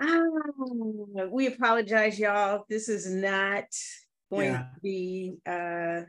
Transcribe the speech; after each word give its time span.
Ah, 0.00 0.22
we 1.30 1.46
apologize, 1.46 2.18
y'all. 2.18 2.64
This 2.68 2.88
is 2.88 3.10
not 3.10 3.64
going 4.30 4.52
yeah. 4.52 4.58
to 4.58 4.80
be 4.82 5.38
uh, 5.46 6.02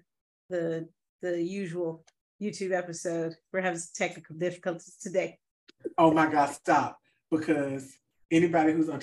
the 0.49 0.89
the 1.21 1.41
usual 1.41 2.04
YouTube 2.41 2.73
episode. 2.73 3.36
We're 3.54 3.61
having 3.61 3.79
technical 3.95 4.36
difficulties 4.36 4.97
today. 5.02 5.39
Oh 5.97 6.11
my 6.11 6.29
God, 6.29 6.50
stop. 6.50 7.00
Because 7.31 7.97
anybody 8.29 8.73
who's 8.73 8.89
on 8.89 9.00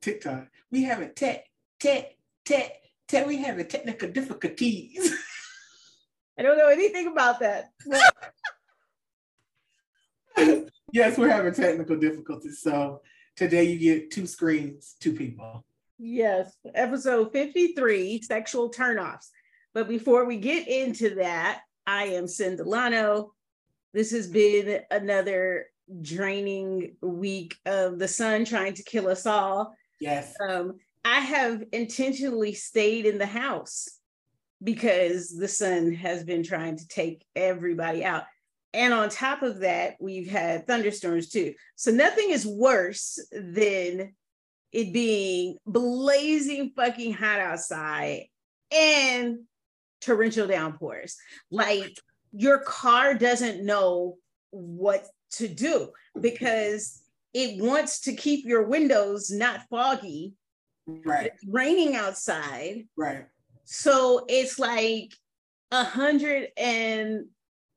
TikTok, 0.00 0.46
we 0.70 0.84
have 0.84 1.00
a 1.00 1.08
tech, 1.08 1.46
tech, 1.80 2.12
tech, 2.44 2.72
tech, 3.08 3.26
we 3.26 3.38
have 3.38 3.58
a 3.58 3.64
technical 3.64 4.08
difficulties. 4.08 5.14
I 6.38 6.42
don't 6.42 6.58
know 6.58 6.68
anything 6.68 7.08
about 7.08 7.40
that. 7.40 7.70
yes, 10.92 11.18
we're 11.18 11.28
having 11.28 11.54
technical 11.54 11.96
difficulties. 11.96 12.60
So 12.62 13.02
today 13.38 13.62
you 13.62 13.78
get 13.78 14.10
two 14.10 14.26
screens, 14.26 14.96
two 14.98 15.12
people. 15.12 15.64
Yes, 15.96 16.56
episode 16.74 17.32
53, 17.32 18.20
sexual 18.22 18.70
turnoffs. 18.70 19.28
But 19.74 19.88
before 19.88 20.24
we 20.24 20.38
get 20.38 20.66
into 20.66 21.14
that, 21.16 21.60
I 21.86 22.06
am 22.06 22.24
Cindelano. 22.24 23.30
This 23.94 24.10
has 24.10 24.26
been 24.26 24.80
another 24.90 25.66
draining 26.02 26.96
week 27.00 27.56
of 27.64 28.00
the 28.00 28.08
sun 28.08 28.44
trying 28.44 28.74
to 28.74 28.82
kill 28.82 29.08
us 29.08 29.24
all. 29.24 29.74
Yes. 30.00 30.34
Um, 30.46 30.74
I 31.04 31.20
have 31.20 31.62
intentionally 31.72 32.54
stayed 32.54 33.06
in 33.06 33.18
the 33.18 33.26
house 33.26 33.88
because 34.62 35.30
the 35.30 35.48
sun 35.48 35.92
has 35.94 36.24
been 36.24 36.42
trying 36.42 36.76
to 36.76 36.88
take 36.88 37.24
everybody 37.36 38.04
out. 38.04 38.24
And 38.74 38.92
on 38.92 39.08
top 39.08 39.42
of 39.42 39.60
that, 39.60 39.94
we've 40.00 40.30
had 40.30 40.66
thunderstorms 40.66 41.30
too. 41.30 41.54
So 41.76 41.90
nothing 41.90 42.30
is 42.30 42.46
worse 42.46 43.18
than 43.32 44.14
it 44.72 44.92
being 44.92 45.56
blazing 45.66 46.72
fucking 46.76 47.14
hot 47.14 47.40
outside 47.40 48.24
and 48.70 49.40
torrential 50.00 50.46
downpours. 50.46 51.16
Like 51.50 51.98
your 52.32 52.60
car 52.60 53.14
doesn't 53.14 53.64
know 53.64 54.16
what 54.50 55.06
to 55.32 55.48
do 55.48 55.90
because 56.20 57.02
it 57.32 57.62
wants 57.62 58.00
to 58.02 58.14
keep 58.14 58.44
your 58.44 58.64
windows 58.64 59.30
not 59.30 59.62
foggy. 59.70 60.34
Right. 60.86 61.26
It's 61.26 61.44
raining 61.46 61.96
outside. 61.96 62.86
Right. 62.96 63.26
So 63.64 64.24
it's 64.28 64.58
like 64.58 65.12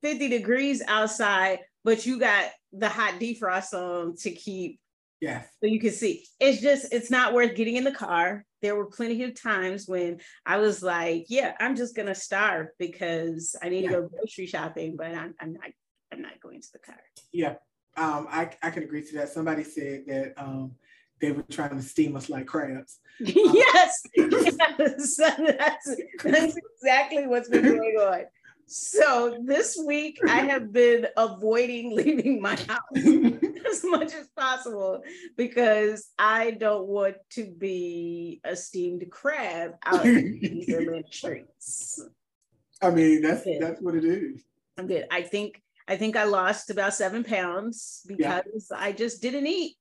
150 0.02 0.30
degrees 0.30 0.81
outside, 0.88 1.59
but 1.83 2.05
you 2.05 2.19
got 2.19 2.49
the 2.73 2.89
hot 2.89 3.19
defrost 3.19 3.73
on 3.73 4.16
to 4.17 4.31
keep. 4.31 4.80
Yes. 5.19 5.47
So 5.61 5.67
you 5.67 5.80
can 5.80 5.91
see. 5.91 6.25
It's 6.39 6.61
just, 6.61 6.91
it's 6.91 7.11
not 7.11 7.33
worth 7.33 7.55
getting 7.55 7.75
in 7.75 7.83
the 7.83 7.91
car. 7.91 8.44
There 8.61 8.75
were 8.75 8.85
plenty 8.85 9.23
of 9.23 9.39
times 9.39 9.88
when 9.88 10.19
I 10.45 10.57
was 10.57 10.81
like, 10.81 11.25
yeah, 11.29 11.53
I'm 11.59 11.75
just 11.75 11.95
gonna 11.95 12.16
starve 12.16 12.67
because 12.79 13.55
I 13.61 13.69
need 13.69 13.83
yeah. 13.83 13.89
to 13.89 14.02
go 14.02 14.09
grocery 14.09 14.47
shopping, 14.47 14.95
but 14.97 15.13
I'm, 15.13 15.35
I'm 15.39 15.53
not 15.53 15.69
I'm 16.11 16.22
not 16.22 16.39
going 16.41 16.61
to 16.61 16.72
the 16.73 16.79
car. 16.79 16.99
Yeah. 17.31 17.55
Um, 17.97 18.27
I, 18.29 18.49
I 18.61 18.69
can 18.69 18.83
agree 18.83 19.03
to 19.03 19.16
that. 19.17 19.29
Somebody 19.29 19.63
said 19.63 20.03
that 20.07 20.33
um, 20.38 20.73
they 21.19 21.31
were 21.31 21.44
trying 21.44 21.77
to 21.77 21.81
steam 21.81 22.16
us 22.16 22.29
like 22.29 22.47
crabs. 22.47 22.99
yes, 23.19 24.02
yes. 24.16 24.55
that's, 24.77 25.95
that's 26.23 26.57
exactly 26.57 27.27
what's 27.27 27.49
been 27.49 27.63
going 27.63 27.95
on. 27.99 28.23
So 28.73 29.38
this 29.44 29.77
week 29.86 30.17
I 30.25 30.39
have 30.52 30.72
been 30.72 31.05
avoiding 31.17 31.91
leaving 31.95 32.41
my 32.41 32.55
house 32.55 32.80
as 32.95 33.83
much 33.83 34.13
as 34.13 34.30
possible 34.38 35.03
because 35.36 36.08
I 36.17 36.52
don't 36.52 36.88
want 36.88 37.17
to 37.31 37.53
be 37.58 38.39
a 38.45 38.55
steamed 38.55 39.11
crab 39.11 39.73
out 39.86 40.05
in 40.05 40.39
the 40.39 41.03
streets. 41.11 42.01
I 42.81 42.91
mean, 42.91 43.22
that's 43.22 43.44
that's 43.59 43.81
what 43.81 43.94
it 43.96 44.06
is. 44.06 44.41
I'm 44.78 44.88
good. 44.88 45.06
I 45.12 45.23
think 45.23 45.62
I 45.90 45.97
think 45.97 46.16
I 46.16 46.23
lost 46.23 46.69
about 46.69 46.94
seven 46.94 47.25
pounds 47.25 48.03
because 48.07 48.69
yeah. 48.72 48.78
I 48.78 48.94
just 48.94 49.22
didn't 49.22 49.47
eat. 49.47 49.75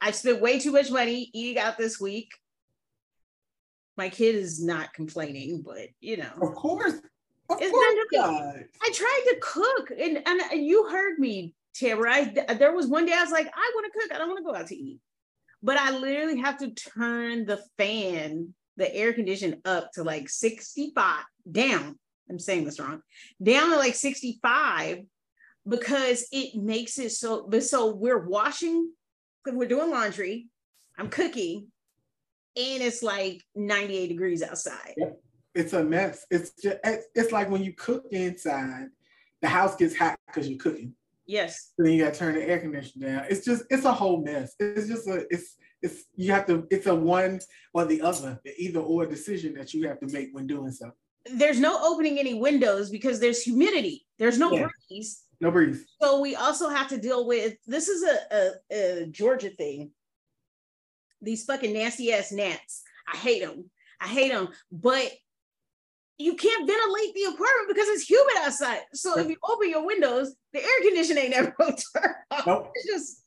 I 0.00 0.12
spent 0.12 0.40
way 0.40 0.60
too 0.60 0.72
much 0.72 0.90
money 0.90 1.28
eating 1.34 1.62
out 1.62 1.76
this 1.76 2.00
week. 2.00 2.30
My 3.98 4.08
kid 4.08 4.34
is 4.34 4.64
not 4.64 4.94
complaining, 4.94 5.62
but 5.62 5.88
you 6.00 6.16
know. 6.16 6.30
Of 6.40 6.54
course. 6.54 6.94
Of 7.48 7.58
course 7.58 7.96
I 8.82 8.92
tried 8.92 9.22
to 9.28 9.36
cook 9.40 9.90
and, 9.98 10.22
and 10.26 10.66
you 10.66 10.88
heard 10.88 11.18
me, 11.18 11.54
Tamara. 11.74 12.12
I, 12.12 12.54
there 12.54 12.74
was 12.74 12.86
one 12.86 13.06
day 13.06 13.12
I 13.12 13.22
was 13.22 13.32
like, 13.32 13.46
I 13.46 13.72
want 13.74 13.92
to 13.92 13.98
cook. 13.98 14.14
I 14.14 14.18
don't 14.18 14.28
want 14.28 14.38
to 14.38 14.44
go 14.44 14.54
out 14.54 14.66
to 14.68 14.76
eat. 14.76 15.00
But 15.62 15.76
I 15.76 15.90
literally 15.90 16.38
have 16.38 16.58
to 16.58 16.70
turn 16.70 17.46
the 17.46 17.60
fan, 17.78 18.54
the 18.76 18.94
air 18.94 19.12
condition 19.12 19.60
up 19.64 19.92
to 19.92 20.02
like 20.04 20.28
65 20.28 21.24
down. 21.50 21.98
I'm 22.30 22.38
saying 22.38 22.64
this 22.64 22.78
wrong. 22.78 23.00
Down 23.42 23.70
to 23.70 23.76
like 23.76 23.94
65 23.94 25.04
because 25.66 26.26
it 26.30 26.54
makes 26.54 26.98
it 26.98 27.12
so 27.12 27.46
but 27.48 27.62
so 27.62 27.94
we're 27.94 28.26
washing 28.26 28.90
we're 29.54 29.68
doing 29.68 29.90
laundry, 29.90 30.48
I'm 30.98 31.08
cooking, 31.08 31.68
and 32.56 32.82
it's 32.82 33.02
like 33.02 33.42
98 33.54 34.08
degrees 34.08 34.42
outside. 34.42 34.94
Yep. 34.96 35.20
It's 35.58 35.72
a 35.72 35.82
mess. 35.82 36.24
It's 36.30 36.52
just 36.52 36.78
it's 36.84 37.32
like 37.32 37.50
when 37.50 37.64
you 37.64 37.72
cook 37.72 38.04
inside, 38.12 38.86
the 39.42 39.48
house 39.48 39.74
gets 39.74 39.96
hot 39.96 40.16
because 40.28 40.48
you're 40.48 40.58
cooking. 40.58 40.94
Yes. 41.26 41.72
then 41.76 41.92
you 41.92 42.04
gotta 42.04 42.16
turn 42.16 42.36
the 42.36 42.48
air 42.48 42.60
conditioner 42.60 43.08
down. 43.08 43.24
It's 43.28 43.44
just 43.44 43.64
it's 43.68 43.84
a 43.84 43.92
whole 43.92 44.22
mess. 44.22 44.54
It's 44.60 44.86
just 44.86 45.08
a 45.08 45.26
it's 45.30 45.56
it's 45.82 46.04
you 46.14 46.30
have 46.30 46.46
to 46.46 46.64
it's 46.70 46.86
a 46.86 46.94
one 46.94 47.40
or 47.74 47.84
the 47.84 48.00
other, 48.00 48.40
the 48.44 48.54
either 48.56 48.78
or 48.78 49.04
decision 49.04 49.52
that 49.54 49.74
you 49.74 49.88
have 49.88 49.98
to 49.98 50.06
make 50.06 50.28
when 50.30 50.46
doing 50.46 50.70
so. 50.70 50.92
There's 51.34 51.58
no 51.58 51.92
opening 51.92 52.20
any 52.20 52.34
windows 52.34 52.88
because 52.88 53.18
there's 53.18 53.42
humidity. 53.42 54.06
There's 54.16 54.38
no 54.38 54.52
yeah. 54.52 54.68
breeze. 54.88 55.24
No 55.40 55.50
breeze. 55.50 55.84
So 56.00 56.20
we 56.20 56.36
also 56.36 56.68
have 56.68 56.86
to 56.90 56.98
deal 56.98 57.26
with 57.26 57.56
this 57.66 57.88
is 57.88 58.04
a, 58.04 58.52
a, 58.70 59.02
a 59.02 59.06
Georgia 59.06 59.50
thing. 59.50 59.90
These 61.20 61.44
fucking 61.46 61.72
nasty 61.72 62.12
ass 62.12 62.30
gnats. 62.30 62.84
I 63.12 63.16
hate 63.16 63.42
them. 63.42 63.68
I 64.00 64.06
hate 64.06 64.30
them. 64.30 64.48
But 64.70 65.10
you 66.18 66.34
can't 66.34 66.66
ventilate 66.66 67.14
the 67.14 67.24
apartment 67.24 67.68
because 67.68 67.88
it's 67.88 68.08
humid 68.10 68.34
outside. 68.38 68.80
So 68.92 69.18
if 69.18 69.28
you 69.28 69.36
open 69.48 69.70
your 69.70 69.86
windows, 69.86 70.34
the 70.52 70.60
air 70.60 70.80
conditioning 70.82 71.24
ain't 71.24 71.34
never 71.34 71.54
going 71.60 71.76
to 71.76 71.84
turn 71.96 72.14
off. 72.30 72.46
Nope. 72.46 72.72
It's 72.74 72.86
just, 72.86 73.24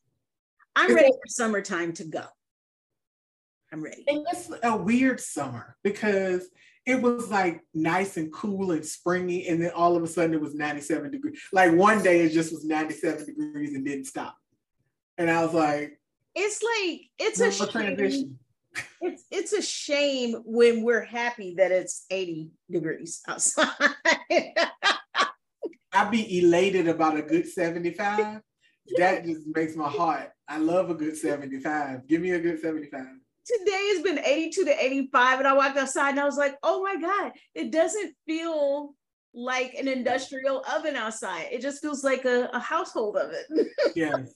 I'm 0.76 0.94
ready 0.94 1.10
for 1.10 1.28
summertime 1.28 1.94
to 1.94 2.04
go. 2.04 2.26
I'm 3.72 3.82
ready. 3.82 4.04
And 4.08 4.26
it's 4.32 4.52
a 4.64 4.76
weird 4.76 5.22
summer 5.22 5.78
because 5.84 6.50
it 6.86 7.02
was 7.02 7.30
like 7.30 7.62
nice 7.74 8.18
and 8.18 8.32
cool 8.34 8.72
and 8.72 8.86
springy, 8.86 9.48
and 9.48 9.62
then 9.62 9.72
all 9.72 9.96
of 9.96 10.04
a 10.04 10.08
sudden 10.08 10.34
it 10.34 10.42
was 10.42 10.56
97 10.56 11.12
degrees. 11.12 11.40
Like 11.54 11.74
one 11.74 12.04
day 12.04 12.22
it 12.22 12.32
just 12.32 12.52
was 12.52 12.66
97 12.66 13.26
degrees 13.26 13.74
and 13.74 13.86
didn't 13.86 14.06
stop. 14.06 14.36
And 15.18 15.30
I 15.30 15.44
was 15.46 15.54
like, 15.54 16.00
it's 16.36 16.62
like 16.64 17.02
it's 17.20 17.40
a 17.40 17.52
shame. 17.52 17.68
transition. 17.70 18.40
It's 19.02 19.24
it's 19.32 19.54
a 19.54 19.62
shame 19.62 20.36
when 20.46 20.84
we're 20.84 21.04
happy 21.04 21.56
that 21.56 21.72
it's 21.72 22.06
80 22.10 22.52
degrees 22.70 23.22
outside. 23.28 23.68
I'd 25.94 26.12
be 26.12 26.40
elated 26.40 26.88
about 26.88 27.18
a 27.18 27.22
good 27.22 27.48
75. 27.48 28.42
That 28.98 29.26
just 29.26 29.42
makes 29.54 29.76
my 29.76 29.90
heart. 29.90 30.32
I 30.48 30.58
love 30.58 30.90
a 30.90 30.94
good 30.94 31.18
75. 31.18 32.08
Give 32.08 32.22
me 32.22 32.32
a 32.32 32.40
good 32.40 32.60
75 32.60 33.06
today 33.46 33.92
has 33.94 34.04
been 34.04 34.20
82 34.20 34.66
to 34.66 34.86
85 34.86 35.40
and 35.40 35.48
i 35.48 35.54
walked 35.54 35.78
outside 35.78 36.12
and 36.12 36.20
i 36.20 36.26
was 36.26 36.38
like 36.38 36.58
oh 36.64 36.84
my 36.84 36.96
god 37.00 37.32
it 37.56 37.72
doesn't 37.72 38.14
feel 38.28 38.94
like 39.34 39.74
an 39.74 39.88
industrial 39.88 40.64
oven 40.72 40.96
outside 40.96 41.48
it 41.52 41.62
just 41.62 41.82
feels 41.82 42.04
like 42.04 42.26
a, 42.26 42.50
a 42.54 42.60
household 42.60 43.18
oven 43.18 43.70
yes 43.96 44.34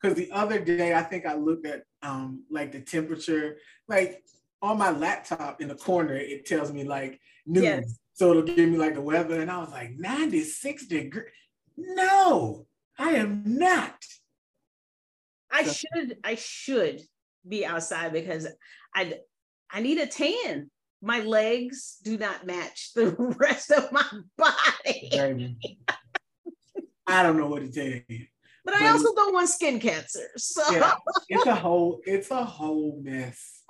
because 0.00 0.16
the 0.16 0.30
other 0.32 0.58
day 0.58 0.94
i 0.94 1.02
think 1.02 1.26
i 1.26 1.34
looked 1.34 1.66
at 1.66 1.82
um 2.02 2.44
like 2.50 2.72
the 2.72 2.80
temperature 2.80 3.56
like 3.88 4.22
on 4.62 4.78
my 4.78 4.90
laptop 4.90 5.60
in 5.60 5.68
the 5.68 5.74
corner 5.74 6.14
it 6.14 6.46
tells 6.46 6.72
me 6.72 6.84
like 6.84 7.20
noon 7.46 7.64
yes. 7.64 7.98
so 8.12 8.30
it'll 8.30 8.42
give 8.42 8.68
me 8.68 8.76
like 8.76 8.94
the 8.94 9.00
weather 9.00 9.40
and 9.40 9.50
i 9.50 9.58
was 9.58 9.70
like 9.70 9.90
96 9.96 10.86
degrees 10.86 11.26
no 11.76 12.66
i 12.98 13.12
am 13.12 13.42
not 13.44 13.96
i 15.50 15.64
so, 15.64 15.72
should 15.72 16.16
i 16.24 16.34
should 16.34 17.02
be 17.48 17.64
outside 17.64 18.12
because 18.12 18.46
I 18.94 19.14
I 19.70 19.80
need 19.80 19.98
a 19.98 20.06
tan. 20.06 20.70
My 21.02 21.20
legs 21.20 21.96
do 22.02 22.18
not 22.18 22.46
match 22.46 22.92
the 22.94 23.10
rest 23.38 23.70
of 23.70 23.90
my 23.90 24.04
body. 24.36 25.56
I 27.06 27.22
don't 27.22 27.38
know 27.38 27.46
what 27.46 27.62
to 27.62 27.72
tell 27.72 28.00
you. 28.08 28.26
But, 28.64 28.74
I 28.74 28.88
also 28.88 29.14
don't 29.14 29.32
want 29.32 29.48
skin 29.48 29.80
cancer. 29.80 30.28
So 30.36 30.62
yeah, 30.70 30.94
it's 31.28 31.46
a 31.46 31.54
whole 31.54 32.00
it's 32.04 32.30
a 32.30 32.44
whole 32.44 33.00
mess. 33.02 33.62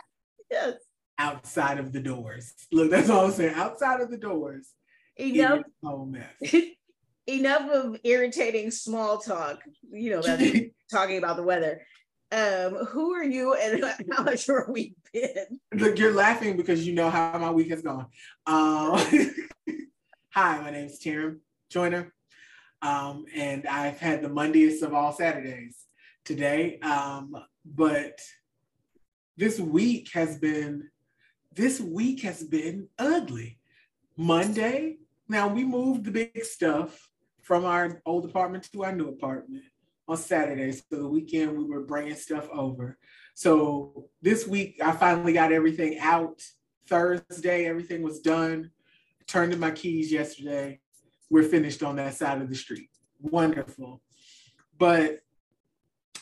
Yes. 0.50 0.74
Outside 1.18 1.78
of 1.78 1.92
the 1.92 2.00
doors. 2.00 2.54
Look, 2.72 2.90
that's 2.90 3.10
all 3.10 3.26
I'm 3.26 3.32
saying. 3.32 3.54
Outside 3.54 4.00
of 4.00 4.10
the 4.10 4.16
doors. 4.16 4.70
Enough. 5.16 5.60
whole 5.82 6.06
mess. 6.06 6.54
enough 7.26 7.70
of 7.70 7.96
irritating 8.04 8.70
small 8.70 9.18
talk, 9.18 9.60
you 9.92 10.10
know, 10.10 10.22
talking 10.90 11.18
about 11.18 11.36
the 11.36 11.42
weather 11.42 11.82
Um, 12.32 12.86
who 12.86 13.12
are 13.12 13.24
you 13.24 13.54
and 13.54 13.84
how 14.10 14.24
has 14.24 14.46
your 14.46 14.70
week 14.70 14.94
been? 15.12 15.60
Look, 15.74 15.98
you're 15.98 16.14
laughing 16.14 16.56
because 16.56 16.86
you 16.86 16.94
know 16.94 17.10
how 17.10 17.36
my 17.38 17.50
week 17.50 17.70
has 17.70 17.82
gone. 17.82 18.06
Um, 18.46 18.98
hi, 20.30 20.60
my 20.60 20.70
name 20.70 20.86
is 20.86 20.98
Tam 20.98 21.40
Joyner, 21.70 22.12
um, 22.82 23.26
and 23.34 23.66
I've 23.66 23.98
had 23.98 24.22
the 24.22 24.28
Mondays 24.28 24.82
of 24.82 24.94
all 24.94 25.12
Saturdays 25.12 25.86
today. 26.24 26.78
Um, 26.80 27.34
but 27.64 28.20
this 29.36 29.58
week 29.60 30.10
has 30.12 30.38
been 30.38 30.90
this 31.52 31.80
week 31.80 32.22
has 32.22 32.44
been 32.44 32.88
ugly. 32.98 33.58
Monday, 34.16 34.98
now 35.28 35.48
we 35.48 35.64
moved 35.64 36.04
the 36.04 36.10
big 36.10 36.44
stuff 36.44 37.08
from 37.42 37.64
our 37.64 38.00
old 38.06 38.24
apartment 38.24 38.68
to 38.72 38.84
our 38.84 38.92
new 38.94 39.08
apartment 39.08 39.64
on 40.06 40.16
Saturday. 40.16 40.70
So 40.72 40.82
the 40.90 41.08
weekend 41.08 41.58
we 41.58 41.64
were 41.64 41.82
bringing 41.82 42.14
stuff 42.14 42.48
over. 42.52 42.98
So 43.34 44.08
this 44.22 44.46
week 44.46 44.80
I 44.82 44.92
finally 44.92 45.32
got 45.32 45.52
everything 45.52 45.98
out. 45.98 46.42
Thursday, 46.86 47.66
everything 47.66 48.02
was 48.02 48.20
done. 48.20 48.70
I 49.20 49.24
turned 49.26 49.52
in 49.52 49.60
my 49.60 49.70
keys 49.70 50.12
yesterday. 50.12 50.80
We're 51.30 51.44
finished 51.44 51.82
on 51.82 51.96
that 51.96 52.14
side 52.14 52.42
of 52.42 52.48
the 52.48 52.56
street. 52.56 52.90
Wonderful. 53.20 54.02
But 54.76 55.20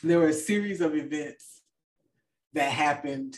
there 0.03 0.19
were 0.19 0.27
a 0.27 0.33
series 0.33 0.81
of 0.81 0.95
events 0.95 1.61
that 2.53 2.71
happened 2.71 3.37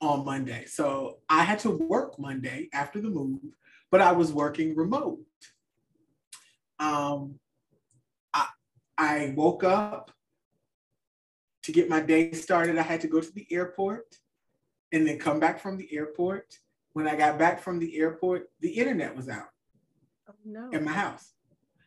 on 0.00 0.24
Monday. 0.24 0.64
So 0.66 1.18
I 1.28 1.44
had 1.44 1.58
to 1.60 1.70
work 1.70 2.18
Monday 2.18 2.68
after 2.72 3.00
the 3.00 3.10
move, 3.10 3.40
but 3.90 4.00
I 4.00 4.12
was 4.12 4.32
working 4.32 4.74
remote. 4.74 5.20
Um, 6.80 7.38
I, 8.34 8.48
I 8.98 9.34
woke 9.36 9.64
up 9.64 10.10
to 11.64 11.72
get 11.72 11.88
my 11.88 12.00
day 12.00 12.32
started. 12.32 12.78
I 12.78 12.82
had 12.82 13.00
to 13.02 13.08
go 13.08 13.20
to 13.20 13.32
the 13.32 13.46
airport 13.50 14.16
and 14.90 15.06
then 15.06 15.18
come 15.18 15.38
back 15.38 15.60
from 15.60 15.76
the 15.76 15.94
airport. 15.94 16.58
When 16.94 17.06
I 17.06 17.16
got 17.16 17.38
back 17.38 17.60
from 17.60 17.78
the 17.78 17.96
airport, 17.96 18.50
the 18.60 18.70
internet 18.70 19.14
was 19.14 19.28
out 19.28 19.51
oh, 20.28 20.34
no. 20.44 20.70
in 20.70 20.84
my 20.84 20.92
house. 20.92 21.32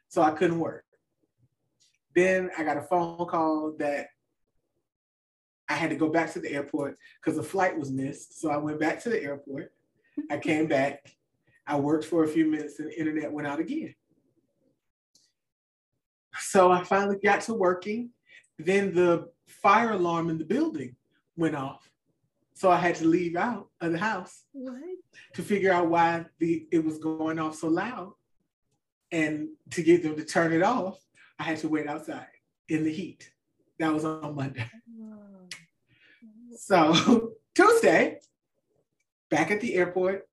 So 0.07 0.21
I 0.21 0.31
couldn't 0.31 0.59
work. 0.59 0.85
Then 2.15 2.49
I 2.57 2.63
got 2.63 2.77
a 2.77 2.81
phone 2.81 3.25
call 3.27 3.75
that 3.79 4.07
I 5.67 5.73
had 5.73 5.89
to 5.89 5.95
go 5.95 6.09
back 6.09 6.31
to 6.33 6.39
the 6.39 6.51
airport 6.51 6.97
because 7.19 7.37
the 7.37 7.43
flight 7.43 7.77
was 7.77 7.91
missed. 7.91 8.39
So 8.39 8.49
I 8.49 8.57
went 8.57 8.79
back 8.79 9.01
to 9.03 9.09
the 9.09 9.21
airport. 9.21 9.71
I 10.29 10.37
came 10.49 10.67
back. 10.67 11.11
I 11.67 11.77
worked 11.77 12.05
for 12.05 12.23
a 12.23 12.27
few 12.27 12.49
minutes 12.49 12.79
and 12.79 12.89
the 12.89 12.99
internet 12.99 13.31
went 13.31 13.47
out 13.47 13.59
again. 13.59 13.95
So 16.39 16.71
I 16.71 16.83
finally 16.83 17.17
got 17.23 17.41
to 17.41 17.53
working. 17.53 18.11
Then 18.59 18.93
the 18.93 19.29
fire 19.47 19.91
alarm 19.91 20.29
in 20.29 20.37
the 20.37 20.45
building 20.45 20.95
went 21.35 21.55
off. 21.55 21.89
So 22.53 22.71
I 22.71 22.77
had 22.77 22.95
to 22.95 23.05
leave 23.05 23.35
out 23.35 23.67
of 23.81 23.91
the 23.91 23.97
house 23.97 24.43
what? 24.53 24.79
to 25.33 25.41
figure 25.41 25.73
out 25.73 25.89
why 25.89 26.25
the 26.39 26.67
it 26.71 26.83
was 26.85 26.99
going 26.99 27.37
off 27.37 27.55
so 27.55 27.67
loud. 27.67 28.13
And 29.15 29.47
to 29.71 29.81
get 29.81 30.03
them 30.03 30.17
to 30.17 30.25
turn 30.25 30.51
it 30.51 30.61
off, 30.61 30.99
I 31.39 31.43
had 31.43 31.59
to 31.59 31.69
wait 31.69 31.87
outside 31.87 32.27
in 32.67 32.83
the 32.83 32.91
heat. 32.91 33.31
That 33.79 33.93
was 33.93 34.03
on 34.03 34.35
Monday. 34.35 34.69
So 36.57 37.31
Tuesday, 37.55 38.19
back 39.31 39.51
at 39.51 39.61
the 39.61 39.75
airport, 39.75 40.27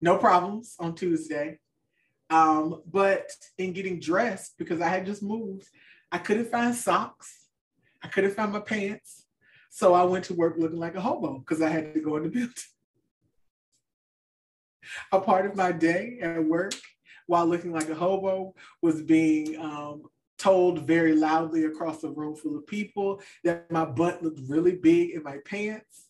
no 0.00 0.16
problems 0.16 0.76
on 0.78 0.94
Tuesday. 0.94 1.58
Um, 2.30 2.82
but 2.86 3.28
in 3.58 3.72
getting 3.72 3.98
dressed, 3.98 4.56
because 4.56 4.80
I 4.80 4.86
had 4.86 5.04
just 5.04 5.20
moved, 5.20 5.66
I 6.12 6.18
couldn't 6.18 6.52
find 6.52 6.72
socks. 6.72 7.48
I 8.00 8.06
couldn't 8.06 8.36
find 8.36 8.52
my 8.52 8.60
pants. 8.60 9.24
So 9.70 9.94
I 9.94 10.04
went 10.04 10.26
to 10.26 10.34
work 10.34 10.54
looking 10.56 10.78
like 10.78 10.94
a 10.94 11.00
hobo 11.00 11.40
because 11.40 11.60
I 11.60 11.68
had 11.68 11.94
to 11.94 12.00
go 12.00 12.16
in 12.16 12.22
the 12.22 12.28
building. 12.28 12.52
a 15.12 15.20
part 15.20 15.46
of 15.46 15.56
my 15.56 15.72
day 15.72 16.18
at 16.22 16.44
work 16.44 16.74
while 17.30 17.46
looking 17.46 17.72
like 17.72 17.88
a 17.88 17.94
hobo 17.94 18.52
was 18.82 19.02
being 19.02 19.56
um, 19.56 20.02
told 20.36 20.80
very 20.80 21.14
loudly 21.14 21.64
across 21.64 22.02
a 22.02 22.10
room 22.10 22.34
full 22.34 22.56
of 22.56 22.66
people 22.66 23.22
that 23.44 23.70
my 23.70 23.84
butt 23.84 24.20
looked 24.20 24.40
really 24.48 24.74
big 24.74 25.10
in 25.10 25.22
my 25.22 25.36
pants. 25.44 26.08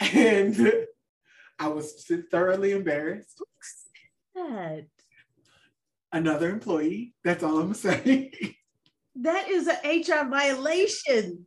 And 0.00 0.72
I 1.58 1.68
was 1.68 2.02
thoroughly 2.30 2.72
embarrassed. 2.72 3.42
Another 6.12 6.48
employee. 6.48 7.12
That's 7.22 7.42
all 7.42 7.58
I'm 7.58 7.74
saying. 7.86 8.32
That 9.16 9.50
is 9.50 9.68
an 9.68 9.76
HR 9.84 10.30
violation. 10.30 11.46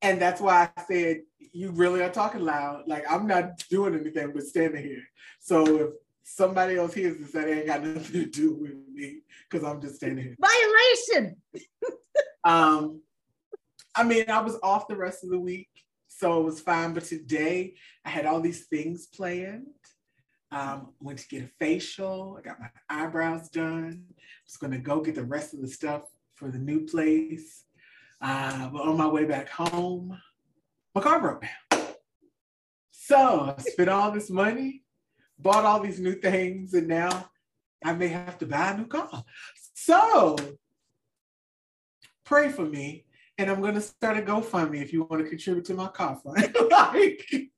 And 0.00 0.22
that's 0.22 0.40
why 0.40 0.70
I 0.74 0.82
said, 0.90 1.20
you 1.52 1.70
really 1.70 2.00
are 2.00 2.08
talking 2.08 2.40
loud. 2.40 2.84
Like 2.86 3.04
I'm 3.10 3.26
not 3.26 3.58
doing 3.68 3.94
anything 3.94 4.32
but 4.32 4.44
standing 4.44 4.82
here. 4.82 5.02
So 5.38 5.76
if 5.76 5.90
somebody 6.24 6.76
else 6.76 6.94
hears 6.94 7.18
this, 7.18 7.32
that 7.32 7.48
ain't 7.48 7.66
got 7.66 7.82
nothing 7.82 8.12
to 8.12 8.26
do 8.26 8.54
with 8.54 8.74
me 8.92 9.20
because 9.50 9.66
I'm 9.66 9.80
just 9.80 9.96
standing 9.96 10.24
here. 10.24 10.36
Violation. 10.40 11.36
um, 12.44 13.00
I 13.94 14.04
mean, 14.04 14.24
I 14.28 14.40
was 14.40 14.58
off 14.62 14.88
the 14.88 14.96
rest 14.96 15.24
of 15.24 15.30
the 15.30 15.38
week, 15.38 15.68
so 16.08 16.40
it 16.40 16.44
was 16.44 16.60
fine. 16.60 16.94
But 16.94 17.04
today 17.04 17.74
I 18.04 18.10
had 18.10 18.26
all 18.26 18.40
these 18.40 18.66
things 18.66 19.06
planned. 19.06 19.66
Um, 20.50 20.92
went 21.00 21.18
to 21.18 21.28
get 21.28 21.44
a 21.44 21.50
facial. 21.58 22.36
I 22.38 22.42
got 22.42 22.60
my 22.60 22.68
eyebrows 22.90 23.48
done. 23.48 24.04
I 24.10 24.14
was 24.46 24.56
gonna 24.58 24.78
go 24.78 25.00
get 25.00 25.14
the 25.14 25.24
rest 25.24 25.54
of 25.54 25.62
the 25.62 25.68
stuff 25.68 26.02
for 26.34 26.50
the 26.50 26.58
new 26.58 26.86
place. 26.86 27.64
Uh, 28.20 28.68
but 28.68 28.82
on 28.82 28.96
my 28.96 29.06
way 29.06 29.24
back 29.24 29.48
home, 29.48 30.16
my 30.94 31.00
car 31.00 31.20
broke 31.20 31.42
down. 31.42 31.86
So 32.90 33.54
I 33.56 33.60
spent 33.62 33.88
all 33.88 34.12
this 34.12 34.30
money 34.30 34.81
bought 35.38 35.64
all 35.64 35.80
these 35.80 36.00
new 36.00 36.14
things, 36.14 36.74
and 36.74 36.88
now 36.88 37.30
I 37.84 37.92
may 37.92 38.08
have 38.08 38.38
to 38.38 38.46
buy 38.46 38.70
a 38.70 38.78
new 38.78 38.86
car. 38.86 39.24
So 39.74 40.36
pray 42.24 42.50
for 42.50 42.64
me, 42.64 43.04
and 43.38 43.50
I'm 43.50 43.60
going 43.60 43.74
to 43.74 43.80
start 43.80 44.18
a 44.18 44.22
GoFundMe 44.22 44.82
if 44.82 44.92
you 44.92 45.04
want 45.04 45.22
to 45.22 45.28
contribute 45.28 45.64
to 45.66 45.74
my 45.74 45.88
car 45.88 46.20
fund. 46.22 46.56
like, 46.70 47.50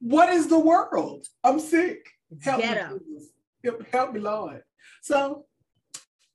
what 0.00 0.28
is 0.28 0.48
the 0.48 0.58
world? 0.58 1.26
I'm 1.42 1.58
sick. 1.58 2.06
Help 2.42 2.60
Get 2.60 2.90
me, 2.90 2.98
help, 3.64 3.86
help 3.92 4.12
me, 4.12 4.20
Lord. 4.20 4.62
So 5.02 5.46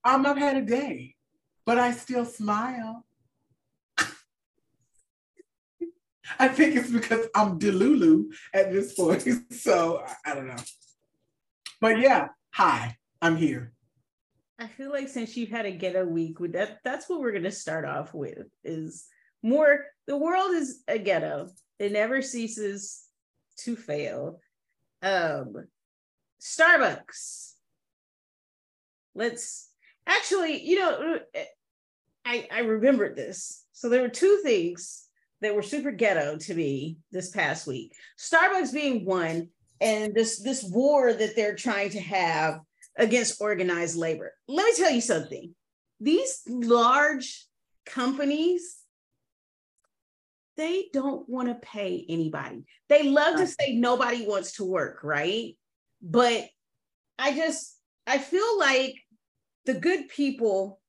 um, 0.03 0.25
I've 0.25 0.37
had 0.37 0.57
a 0.57 0.61
day, 0.61 1.15
but 1.65 1.77
I 1.77 1.91
still 1.91 2.25
smile. 2.25 3.05
I 6.37 6.47
think 6.47 6.75
it's 6.75 6.91
because 6.91 7.27
I'm 7.35 7.59
Delulu 7.59 8.25
at 8.53 8.71
this 8.71 8.93
point. 8.93 9.27
So 9.51 10.03
I, 10.25 10.35
don't 10.35 10.47
know. 10.47 10.55
But 11.81 11.99
yeah, 11.99 12.29
hi, 12.51 12.95
I'm 13.21 13.35
here. 13.35 13.73
I 14.59 14.67
feel 14.67 14.91
like 14.91 15.07
since 15.07 15.35
you've 15.35 15.49
had 15.49 15.65
a 15.65 15.71
ghetto 15.71 16.05
week, 16.05 16.39
with 16.39 16.53
that 16.53 16.79
that's 16.83 17.09
what 17.09 17.19
we're 17.19 17.31
gonna 17.31 17.51
start 17.51 17.85
off 17.85 18.13
with 18.13 18.47
is 18.63 19.05
more 19.41 19.85
the 20.07 20.17
world 20.17 20.53
is 20.53 20.83
a 20.87 20.99
ghetto. 20.99 21.49
It 21.77 21.91
never 21.91 22.21
ceases 22.21 23.03
to 23.59 23.75
fail. 23.75 24.39
Um 25.01 25.55
Starbucks. 26.41 27.53
Let's 29.15 29.69
actually, 30.07 30.63
you 30.63 30.79
know, 30.79 31.19
I 32.25 32.47
I 32.51 32.59
remembered 32.59 33.15
this. 33.15 33.65
So 33.73 33.89
there 33.89 34.01
were 34.01 34.09
two 34.09 34.41
things 34.43 35.08
that 35.41 35.55
were 35.55 35.61
super 35.61 35.91
ghetto 35.91 36.37
to 36.37 36.53
me 36.53 36.97
this 37.11 37.29
past 37.29 37.67
week. 37.67 37.93
Starbucks 38.17 38.73
being 38.73 39.05
one, 39.05 39.49
and 39.81 40.13
this 40.13 40.39
this 40.39 40.63
war 40.63 41.13
that 41.13 41.35
they're 41.35 41.55
trying 41.55 41.91
to 41.91 41.99
have 41.99 42.59
against 42.97 43.41
organized 43.41 43.97
labor. 43.97 44.33
Let 44.47 44.65
me 44.65 44.73
tell 44.75 44.91
you 44.91 45.01
something. 45.01 45.55
These 45.99 46.43
large 46.47 47.45
companies 47.85 48.79
they 50.59 50.89
don't 50.91 51.27
want 51.29 51.47
to 51.47 51.55
pay 51.55 52.05
anybody. 52.09 52.65
They 52.89 53.09
love 53.09 53.37
to 53.37 53.47
say 53.47 53.77
nobody 53.77 54.27
wants 54.27 54.57
to 54.57 54.65
work, 54.65 55.05
right? 55.05 55.57
But 56.01 56.49
I 57.17 57.33
just 57.33 57.77
I 58.05 58.17
feel 58.17 58.59
like 58.59 58.95
the 59.65 59.75
good 59.75 60.09
people, 60.09 60.81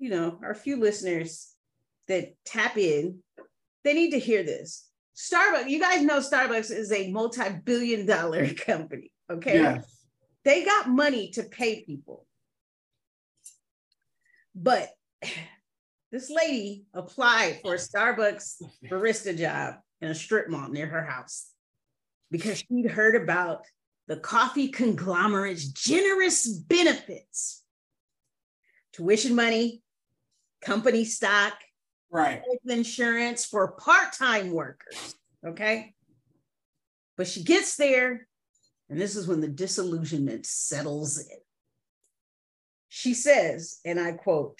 you 0.00 0.10
know, 0.10 0.40
our 0.42 0.56
few 0.56 0.76
listeners 0.76 1.54
that 2.08 2.34
tap 2.44 2.76
in 2.76 3.22
they 3.84 3.94
need 3.94 4.10
to 4.10 4.18
hear 4.18 4.42
this. 4.42 4.88
Starbucks, 5.16 5.68
you 5.68 5.80
guys 5.80 6.02
know 6.02 6.18
Starbucks 6.18 6.70
is 6.70 6.92
a 6.92 7.10
multi-billion 7.10 8.06
dollar 8.06 8.52
company. 8.54 9.12
Okay. 9.30 9.54
Yes. 9.54 10.06
They 10.44 10.64
got 10.64 10.88
money 10.88 11.30
to 11.32 11.42
pay 11.42 11.84
people. 11.84 12.26
But 14.54 14.88
this 16.12 16.30
lady 16.30 16.84
applied 16.94 17.60
for 17.62 17.74
a 17.74 17.78
Starbucks 17.78 18.62
barista 18.86 19.36
job 19.36 19.76
in 20.00 20.10
a 20.10 20.14
strip 20.14 20.48
mall 20.48 20.68
near 20.68 20.86
her 20.86 21.04
house 21.04 21.50
because 22.30 22.58
she'd 22.58 22.90
heard 22.90 23.14
about 23.14 23.64
the 24.08 24.16
coffee 24.16 24.68
conglomerate's 24.68 25.68
generous 25.68 26.48
benefits 26.48 27.62
tuition 28.92 29.34
money, 29.34 29.82
company 30.60 31.04
stock, 31.04 31.54
right 32.10 32.42
insurance 32.66 33.44
for 33.44 33.72
part-time 33.72 34.50
workers. 34.50 35.14
Okay. 35.46 35.94
But 37.16 37.28
she 37.28 37.42
gets 37.42 37.76
there, 37.76 38.26
and 38.88 39.00
this 39.00 39.16
is 39.16 39.26
when 39.26 39.40
the 39.40 39.48
disillusionment 39.48 40.46
settles 40.46 41.18
in. 41.18 41.38
She 42.88 43.14
says, 43.14 43.78
and 43.84 44.00
I 44.00 44.12
quote, 44.12 44.58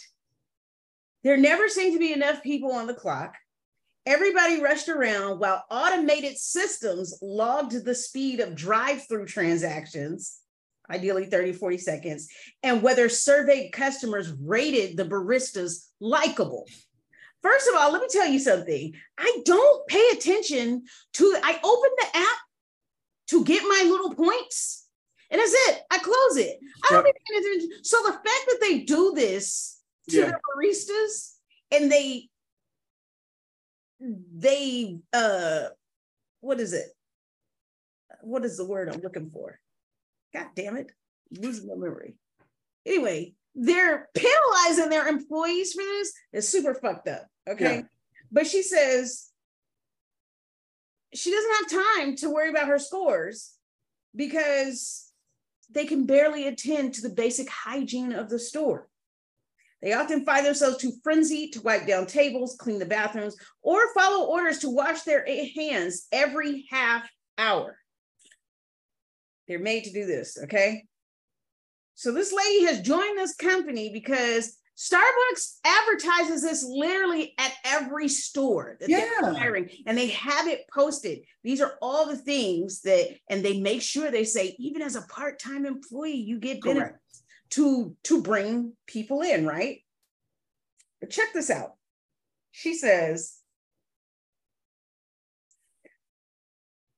there 1.25 1.37
never 1.37 1.69
seemed 1.69 1.95
to 1.95 1.99
be 1.99 2.12
enough 2.12 2.42
people 2.42 2.73
on 2.73 2.87
the 2.87 2.95
clock. 2.95 3.35
Everybody 4.07 4.62
rushed 4.62 4.88
around 4.88 5.38
while 5.38 5.64
automated 5.71 6.38
systems 6.38 7.19
logged 7.21 7.85
the 7.85 7.95
speed 7.95 8.40
of 8.40 8.54
drive 8.54 9.07
through 9.07 9.26
transactions, 9.26 10.38
ideally 10.90 11.26
30, 11.26 11.52
40 11.52 11.78
seconds, 11.78 12.28
and 12.62 12.83
whether 12.83 13.09
surveyed 13.09 13.73
customers 13.73 14.33
rated 14.40 14.97
the 14.97 15.04
baristas 15.04 15.88
likable. 16.00 16.66
First 17.42 17.68
of 17.68 17.75
all, 17.76 17.92
let 17.92 18.02
me 18.02 18.09
tell 18.11 18.28
you 18.28 18.38
something. 18.38 18.94
I 19.18 19.40
don't 19.44 19.87
pay 19.87 20.11
attention 20.12 20.85
to, 21.14 21.37
I 21.42 21.59
open 21.62 21.90
the 21.99 22.18
app 22.18 22.38
to 23.28 23.44
get 23.44 23.62
my 23.62 23.88
little 23.88 24.14
points, 24.14 24.87
and 25.30 25.40
that's 25.40 25.54
it. 25.68 25.82
I 25.90 25.99
close 25.99 26.37
it. 26.37 26.59
I 26.85 26.92
don't 26.92 27.06
yep. 27.06 27.14
pay 27.14 27.38
attention. 27.38 27.70
So 27.82 27.97
the 28.04 28.12
fact 28.12 28.26
that 28.26 28.59
they 28.61 28.80
do 28.80 29.12
this 29.14 29.80
to 30.11 30.18
yeah. 30.18 30.26
the 30.26 30.38
baristas 30.54 31.35
and 31.70 31.90
they 31.90 32.28
they 34.00 34.99
uh 35.12 35.68
what 36.40 36.59
is 36.59 36.73
it 36.73 36.87
what 38.23 38.44
is 38.44 38.56
the 38.56 38.64
word 38.64 38.88
i'm 38.88 39.00
looking 39.00 39.30
for 39.30 39.59
god 40.32 40.47
damn 40.56 40.76
it 40.76 40.90
losing 41.38 41.68
my 41.68 41.75
memory 41.75 42.14
anyway 42.87 43.32
they're 43.54 44.09
penalizing 44.14 44.88
their 44.88 45.06
employees 45.06 45.75
for 45.75 45.82
this 45.82 46.12
it's 46.32 46.49
super 46.49 46.75
fucked 46.75 47.09
up 47.09 47.26
okay 47.49 47.76
yeah. 47.76 47.82
but 48.30 48.47
she 48.47 48.62
says 48.62 49.28
she 51.12 51.30
doesn't 51.30 51.73
have 51.73 51.85
time 51.85 52.16
to 52.16 52.30
worry 52.30 52.50
about 52.50 52.68
her 52.68 52.78
scores 52.78 53.54
because 54.14 55.11
they 55.70 55.85
can 55.85 56.06
barely 56.06 56.47
attend 56.47 56.94
to 56.94 57.02
the 57.02 57.14
basic 57.14 57.49
hygiene 57.49 58.12
of 58.12 58.28
the 58.28 58.38
store 58.38 58.88
they 59.82 59.94
often 59.94 60.25
find 60.25 60.44
themselves 60.44 60.76
too 60.76 60.92
frenzied 61.02 61.54
to 61.54 61.62
wipe 61.62 61.87
down 61.87 62.06
tables, 62.06 62.56
clean 62.59 62.78
the 62.78 62.85
bathrooms, 62.85 63.37
or 63.62 63.92
follow 63.94 64.26
orders 64.26 64.59
to 64.59 64.68
wash 64.68 65.02
their 65.02 65.25
hands 65.56 66.06
every 66.12 66.66
half 66.70 67.09
hour. 67.38 67.78
They're 69.49 69.59
made 69.59 69.85
to 69.85 69.92
do 69.92 70.04
this, 70.04 70.38
okay? 70.44 70.85
So 71.94 72.12
this 72.12 72.32
lady 72.32 72.66
has 72.66 72.82
joined 72.82 73.18
this 73.18 73.35
company 73.35 73.90
because 73.92 74.56
Starbucks 74.81 75.59
advertises 75.63 76.41
this 76.41 76.65
literally 76.65 77.35
at 77.37 77.53
every 77.67 78.09
store 78.09 78.79
that 78.81 78.89
yeah. 78.89 79.11
they're 79.21 79.35
hiring, 79.35 79.69
and 79.85 79.97
they 79.97 80.07
have 80.07 80.49
it 80.49 80.65
posted. 80.73 81.21
These 81.45 81.61
are 81.61 81.75
all 81.83 82.07
the 82.07 82.17
things 82.17 82.81
that, 82.83 83.15
and 83.29 83.45
they 83.45 83.61
make 83.61 83.83
sure 83.83 84.11
they 84.11 84.25
say, 84.25 84.57
even 84.59 84.81
as 84.81 84.97
a 84.97 85.03
part-time 85.03 85.67
employee, 85.67 86.15
you 86.15 86.39
get 86.39 86.63
benefits 86.63 87.23
to 87.51 87.95
to 88.05 88.23
bring 88.23 88.73
people 88.87 89.21
in, 89.21 89.47
right? 89.47 89.81
But 91.03 91.11
check 91.11 91.35
this 91.35 91.51
out. 91.51 91.75
She 92.51 92.75
says 92.75 93.37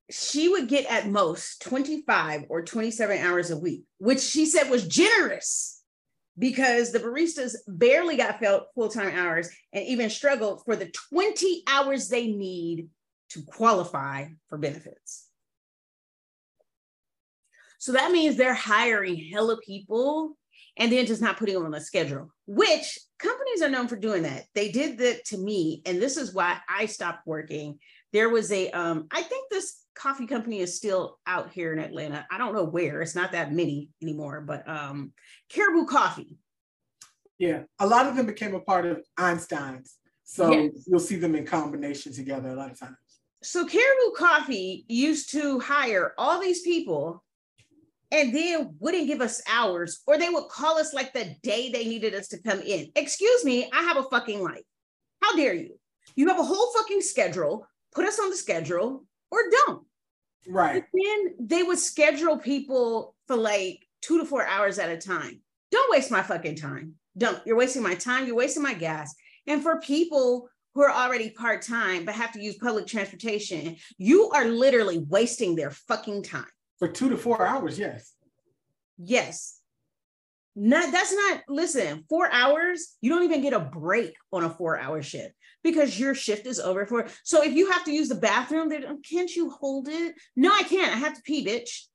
she 0.08 0.48
would 0.48 0.68
get 0.68 0.86
at 0.88 1.08
most 1.08 1.62
25 1.62 2.44
or 2.48 2.62
27 2.62 3.18
hours 3.18 3.50
a 3.50 3.58
week, 3.58 3.86
which 3.98 4.20
she 4.20 4.46
said 4.46 4.70
was 4.70 4.86
generous 4.86 5.81
because 6.38 6.92
the 6.92 6.98
baristas 6.98 7.56
barely 7.68 8.16
got 8.16 8.40
felt 8.40 8.68
full-time 8.74 9.14
hours 9.16 9.50
and 9.72 9.86
even 9.86 10.08
struggled 10.10 10.64
for 10.64 10.76
the 10.76 10.90
20 11.10 11.62
hours 11.68 12.08
they 12.08 12.28
need 12.28 12.88
to 13.30 13.42
qualify 13.42 14.26
for 14.48 14.58
benefits. 14.58 15.28
So 17.78 17.92
that 17.92 18.12
means 18.12 18.36
they're 18.36 18.54
hiring 18.54 19.16
hella 19.16 19.58
people 19.60 20.36
and 20.78 20.90
then 20.90 21.06
just 21.06 21.20
not 21.20 21.36
putting 21.36 21.54
them 21.54 21.66
on 21.66 21.74
a 21.74 21.80
schedule, 21.80 22.32
which 22.46 22.98
companies 23.18 23.60
are 23.62 23.68
known 23.68 23.88
for 23.88 23.96
doing 23.96 24.22
that. 24.22 24.44
They 24.54 24.70
did 24.70 24.98
that 24.98 25.24
to 25.26 25.38
me, 25.38 25.82
and 25.84 26.00
this 26.00 26.16
is 26.16 26.32
why 26.32 26.58
I 26.68 26.86
stopped 26.86 27.26
working. 27.26 27.78
There 28.12 28.30
was 28.30 28.50
a, 28.52 28.70
um, 28.70 29.08
I 29.10 29.22
think 29.22 29.50
this 29.50 29.81
coffee 29.94 30.26
company 30.26 30.60
is 30.60 30.76
still 30.76 31.18
out 31.26 31.52
here 31.52 31.72
in 31.72 31.78
Atlanta. 31.78 32.26
I 32.30 32.38
don't 32.38 32.54
know 32.54 32.64
where. 32.64 33.02
It's 33.02 33.14
not 33.14 33.32
that 33.32 33.52
many 33.52 33.90
anymore, 34.02 34.40
but 34.40 34.68
um, 34.68 35.12
Caribou 35.48 35.86
Coffee. 35.86 36.36
Yeah, 37.38 37.62
a 37.78 37.86
lot 37.86 38.06
of 38.06 38.16
them 38.16 38.26
became 38.26 38.54
a 38.54 38.60
part 38.60 38.86
of 38.86 39.04
Einstein's, 39.16 39.98
so 40.24 40.52
yes. 40.52 40.84
you'll 40.86 41.00
see 41.00 41.16
them 41.16 41.34
in 41.34 41.44
combination 41.44 42.12
together 42.12 42.50
a 42.50 42.54
lot 42.54 42.70
of 42.70 42.78
times. 42.78 42.96
So 43.42 43.66
Caribou 43.66 44.14
Coffee 44.16 44.84
used 44.88 45.32
to 45.32 45.58
hire 45.58 46.14
all 46.16 46.40
these 46.40 46.62
people 46.62 47.24
and 48.12 48.34
then 48.34 48.76
wouldn't 48.78 49.08
give 49.08 49.20
us 49.20 49.42
hours, 49.48 50.02
or 50.06 50.18
they 50.18 50.28
would 50.28 50.48
call 50.48 50.78
us 50.78 50.92
like 50.92 51.12
the 51.12 51.34
day 51.42 51.70
they 51.70 51.84
needed 51.84 52.14
us 52.14 52.28
to 52.28 52.42
come 52.42 52.60
in. 52.60 52.92
Excuse 52.94 53.44
me, 53.44 53.68
I 53.72 53.82
have 53.82 53.96
a 53.96 54.04
fucking 54.04 54.40
life. 54.40 54.62
How 55.22 55.34
dare 55.34 55.54
you? 55.54 55.78
You 56.14 56.28
have 56.28 56.38
a 56.38 56.44
whole 56.44 56.72
fucking 56.74 57.00
schedule. 57.00 57.66
Put 57.94 58.04
us 58.04 58.20
on 58.20 58.30
the 58.30 58.36
schedule 58.36 59.04
or 59.32 59.40
don't. 59.50 59.84
Right. 60.46 60.84
But 60.92 61.00
then 61.02 61.34
they 61.40 61.62
would 61.62 61.78
schedule 61.78 62.38
people 62.38 63.16
for 63.26 63.36
like 63.36 63.84
two 64.02 64.18
to 64.18 64.24
four 64.24 64.46
hours 64.46 64.78
at 64.78 64.90
a 64.90 64.98
time. 64.98 65.40
Don't 65.70 65.90
waste 65.90 66.10
my 66.10 66.22
fucking 66.22 66.56
time. 66.56 66.94
Don't. 67.16 67.40
You're 67.46 67.56
wasting 67.56 67.82
my 67.82 67.94
time. 67.94 68.26
You're 68.26 68.36
wasting 68.36 68.62
my 68.62 68.74
gas. 68.74 69.14
And 69.46 69.62
for 69.62 69.80
people 69.80 70.48
who 70.74 70.82
are 70.82 70.90
already 70.90 71.30
part 71.30 71.62
time 71.62 72.04
but 72.04 72.14
have 72.14 72.32
to 72.32 72.42
use 72.42 72.56
public 72.56 72.86
transportation, 72.86 73.76
you 73.98 74.30
are 74.30 74.44
literally 74.44 74.98
wasting 74.98 75.56
their 75.56 75.70
fucking 75.70 76.22
time. 76.22 76.46
For 76.78 76.88
two 76.88 77.08
to 77.10 77.16
four 77.16 77.46
hours, 77.46 77.78
yes. 77.78 78.12
Yes. 78.98 79.58
Not 80.54 80.92
that's 80.92 81.14
not 81.14 81.40
listen, 81.48 82.04
four 82.10 82.30
hours, 82.30 82.96
you 83.00 83.08
don't 83.08 83.24
even 83.24 83.40
get 83.40 83.54
a 83.54 83.60
break 83.60 84.14
on 84.32 84.44
a 84.44 84.50
four-hour 84.50 85.02
shift 85.02 85.32
because 85.62 85.98
your 85.98 86.14
shift 86.14 86.46
is 86.46 86.58
over 86.60 86.86
for 86.86 87.06
so 87.22 87.42
if 87.42 87.54
you 87.54 87.70
have 87.70 87.84
to 87.84 87.92
use 87.92 88.08
the 88.08 88.14
bathroom, 88.16 88.68
then 88.68 89.00
can't 89.02 89.34
you 89.34 89.50
hold 89.50 89.88
it? 89.88 90.14
No, 90.36 90.50
I 90.52 90.62
can't. 90.62 90.92
I 90.92 90.96
have 90.96 91.14
to 91.14 91.22
pee, 91.22 91.44
bitch. 91.46 91.86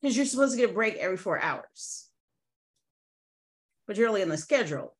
Because 0.00 0.16
you're 0.16 0.26
supposed 0.26 0.52
to 0.52 0.60
get 0.60 0.70
a 0.70 0.74
break 0.74 0.96
every 0.96 1.16
four 1.16 1.40
hours. 1.40 2.08
But 3.86 3.96
you're 3.96 4.08
only 4.08 4.22
on 4.22 4.28
the 4.28 4.36
schedule 4.36 4.94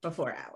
for 0.00 0.10
four 0.10 0.32
hours. 0.32 0.54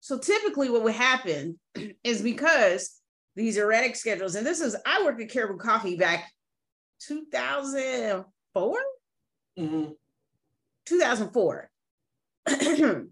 So 0.00 0.18
typically 0.18 0.70
what 0.70 0.82
would 0.82 0.94
happen 0.94 1.60
is 2.04 2.22
because 2.22 3.00
these 3.36 3.58
erratic 3.58 3.94
schedules. 3.96 4.34
And 4.34 4.46
this 4.46 4.60
is, 4.60 4.76
I 4.84 5.04
worked 5.04 5.20
at 5.20 5.30
Caribou 5.30 5.58
Coffee 5.58 5.96
back 5.96 6.30
2004? 7.06 8.76
Mm-hmm. 9.58 9.90
2004. 10.86 11.70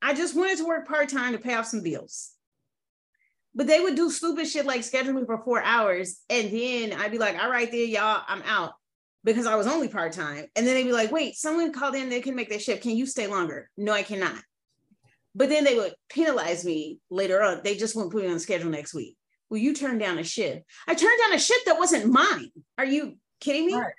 I 0.00 0.14
just 0.14 0.36
wanted 0.36 0.58
to 0.58 0.66
work 0.66 0.86
part 0.86 1.08
time 1.08 1.32
to 1.32 1.38
pay 1.38 1.54
off 1.54 1.66
some 1.66 1.82
bills. 1.82 2.32
But 3.54 3.66
they 3.66 3.80
would 3.80 3.96
do 3.96 4.10
stupid 4.10 4.46
shit 4.46 4.66
like 4.66 4.84
schedule 4.84 5.14
me 5.14 5.24
for 5.26 5.42
four 5.42 5.62
hours. 5.62 6.20
And 6.30 6.50
then 6.50 6.92
I'd 6.92 7.10
be 7.10 7.18
like, 7.18 7.36
all 7.42 7.50
right, 7.50 7.70
there, 7.70 7.84
y'all, 7.84 8.22
I'm 8.28 8.42
out 8.42 8.74
because 9.24 9.46
I 9.46 9.56
was 9.56 9.66
only 9.66 9.88
part 9.88 10.12
time. 10.12 10.46
And 10.54 10.66
then 10.66 10.74
they'd 10.74 10.84
be 10.84 10.92
like, 10.92 11.10
wait, 11.10 11.34
someone 11.34 11.72
called 11.72 11.96
in, 11.96 12.08
they 12.08 12.20
can 12.20 12.36
make 12.36 12.48
their 12.48 12.60
shift. 12.60 12.82
Can 12.82 12.96
you 12.96 13.06
stay 13.06 13.26
longer? 13.26 13.68
No, 13.76 13.92
I 13.92 14.02
cannot. 14.02 14.40
But 15.34 15.48
then 15.48 15.64
they 15.64 15.74
would 15.74 15.94
penalize 16.08 16.64
me 16.64 16.98
later 17.10 17.42
on. 17.42 17.60
They 17.64 17.76
just 17.76 17.96
wouldn't 17.96 18.12
put 18.12 18.24
me 18.24 18.30
on 18.30 18.38
schedule 18.38 18.70
next 18.70 18.94
week. 18.94 19.16
Well, 19.50 19.58
you 19.58 19.74
turned 19.74 20.00
down 20.00 20.18
a 20.18 20.24
shift. 20.24 20.62
I 20.86 20.94
turned 20.94 21.18
down 21.20 21.34
a 21.34 21.38
shift 21.38 21.66
that 21.66 21.78
wasn't 21.78 22.12
mine. 22.12 22.50
Are 22.76 22.84
you 22.84 23.16
kidding 23.40 23.66
me? 23.66 23.74
Right. 23.74 23.92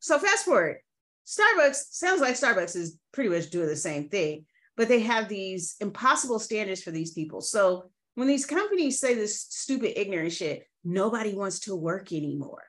So 0.00 0.18
fast 0.18 0.44
forward. 0.44 0.78
Starbucks 1.26 1.90
sounds 1.90 2.20
like 2.20 2.34
Starbucks 2.34 2.76
is 2.76 2.98
pretty 3.12 3.30
much 3.30 3.50
doing 3.50 3.68
the 3.68 3.76
same 3.76 4.08
thing, 4.08 4.46
but 4.78 4.86
they 4.86 5.00
have 5.00 5.28
these 5.28 5.74
impossible 5.80 6.38
standards 6.38 6.82
for 6.82 6.92
these 6.92 7.10
people. 7.10 7.40
So 7.40 7.90
when 8.14 8.28
these 8.28 8.46
companies 8.46 9.00
say 9.00 9.14
this 9.14 9.42
stupid, 9.42 10.00
ignorant 10.00 10.32
shit, 10.32 10.66
nobody 10.84 11.34
wants 11.34 11.58
to 11.60 11.74
work 11.74 12.12
anymore. 12.12 12.62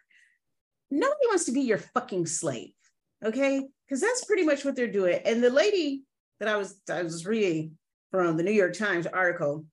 Nobody 0.90 1.28
wants 1.28 1.46
to 1.46 1.52
be 1.52 1.62
your 1.62 1.78
fucking 1.78 2.26
slave. 2.26 2.74
Okay. 3.24 3.62
Because 3.86 4.02
that's 4.02 4.26
pretty 4.26 4.44
much 4.44 4.66
what 4.66 4.76
they're 4.76 4.92
doing. 4.92 5.22
And 5.24 5.44
the 5.44 5.52
lady 5.52 6.02
that 6.40 6.50
I 6.50 6.58
was 6.58 6.82
I 6.92 7.04
was 7.04 7.28
reading 7.28 7.78
from 8.10 8.38
the 8.38 8.44
New 8.44 8.52
York 8.52 8.74
Times 8.74 9.06
article, 9.06 9.66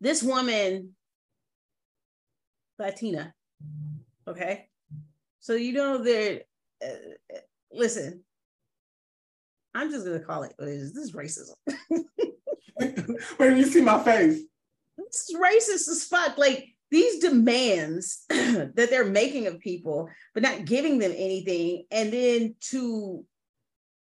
this 0.00 0.22
woman, 0.22 0.94
Latina, 2.78 3.34
okay? 4.28 4.68
So 5.40 5.54
you 5.54 5.72
know 5.72 5.98
that, 5.98 6.42
uh, 6.84 7.38
listen, 7.72 8.22
I'm 9.76 9.90
just 9.90 10.06
gonna 10.06 10.20
call 10.20 10.44
it 10.44 10.54
is. 10.58 10.94
This 10.94 11.04
is 11.04 11.12
racism. 11.12 11.54
when 13.36 13.56
you 13.58 13.64
see 13.64 13.82
my 13.82 14.02
face. 14.02 14.40
This 14.96 15.28
is 15.28 15.36
racist 15.36 15.88
as 15.90 16.04
fuck. 16.04 16.38
Like 16.38 16.74
these 16.90 17.18
demands 17.18 18.24
that 18.28 18.72
they're 18.74 19.04
making 19.04 19.46
of 19.46 19.60
people, 19.60 20.08
but 20.32 20.42
not 20.42 20.64
giving 20.64 20.98
them 20.98 21.12
anything, 21.14 21.84
and 21.90 22.10
then 22.10 22.54
to 22.70 23.22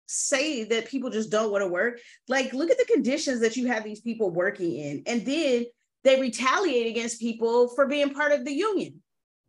say 0.08 0.64
that 0.64 0.88
people 0.88 1.12
just 1.12 1.30
don't 1.30 1.52
want 1.52 1.64
to 1.64 1.68
work. 1.68 2.00
Like, 2.28 2.54
look 2.54 2.72
at 2.72 2.80
the 2.80 2.86
conditions 2.86 3.40
that 3.42 3.56
you 3.56 3.68
have 3.68 3.84
these 3.84 4.02
people 4.02 4.32
working 4.32 4.76
in. 4.76 5.04
And 5.06 5.26
then 5.26 5.66
they 6.04 6.20
retaliate 6.20 6.88
against 6.88 7.22
people 7.22 7.70
for 7.70 7.88
being 7.88 8.14
part 8.14 8.32
of 8.32 8.44
the 8.46 8.52
union. 8.52 9.02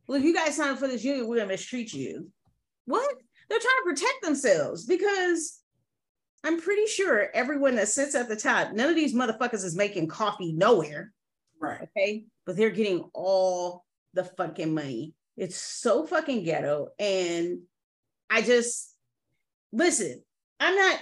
Well, 0.07 0.19
if 0.19 0.25
you 0.25 0.35
guys 0.35 0.57
sign 0.57 0.71
up 0.71 0.79
for 0.79 0.89
this 0.89 1.05
union, 1.05 1.27
we're 1.27 1.37
gonna 1.37 1.49
mistreat 1.49 1.95
you. 1.95 2.29
What? 2.85 3.15
They're 3.49 3.59
trying 3.59 3.73
to 3.83 3.91
protect 3.91 4.23
themselves 4.23 4.85
because 4.85 5.62
I'm 6.45 6.61
pretty 6.61 6.87
sure 6.87 7.29
everyone 7.35 7.77
that 7.77 7.89
sits 7.89 8.15
at 8.15 8.29
the 8.29 8.37
top, 8.37 8.73
none 8.73 8.89
of 8.89 8.97
these 8.97 9.15
motherfuckers 9.15 9.65
is 9.65 9.77
making 9.77 10.09
coffee 10.09 10.53
nowhere. 10.53 11.13
Right. 11.61 11.89
Okay. 11.97 12.25
But 12.45 12.57
they're 12.57 12.71
getting 12.71 13.09
all 13.15 13.85
the 14.15 14.25
fucking 14.25 14.75
money. 14.75 15.15
It's 15.37 15.57
so 15.57 16.05
fucking 16.05 16.45
ghetto. 16.45 16.89
And 16.99 17.61
I 18.29 18.43
just 18.43 18.93
listen, 19.73 20.23
I'm 20.59 20.75
not 20.75 21.01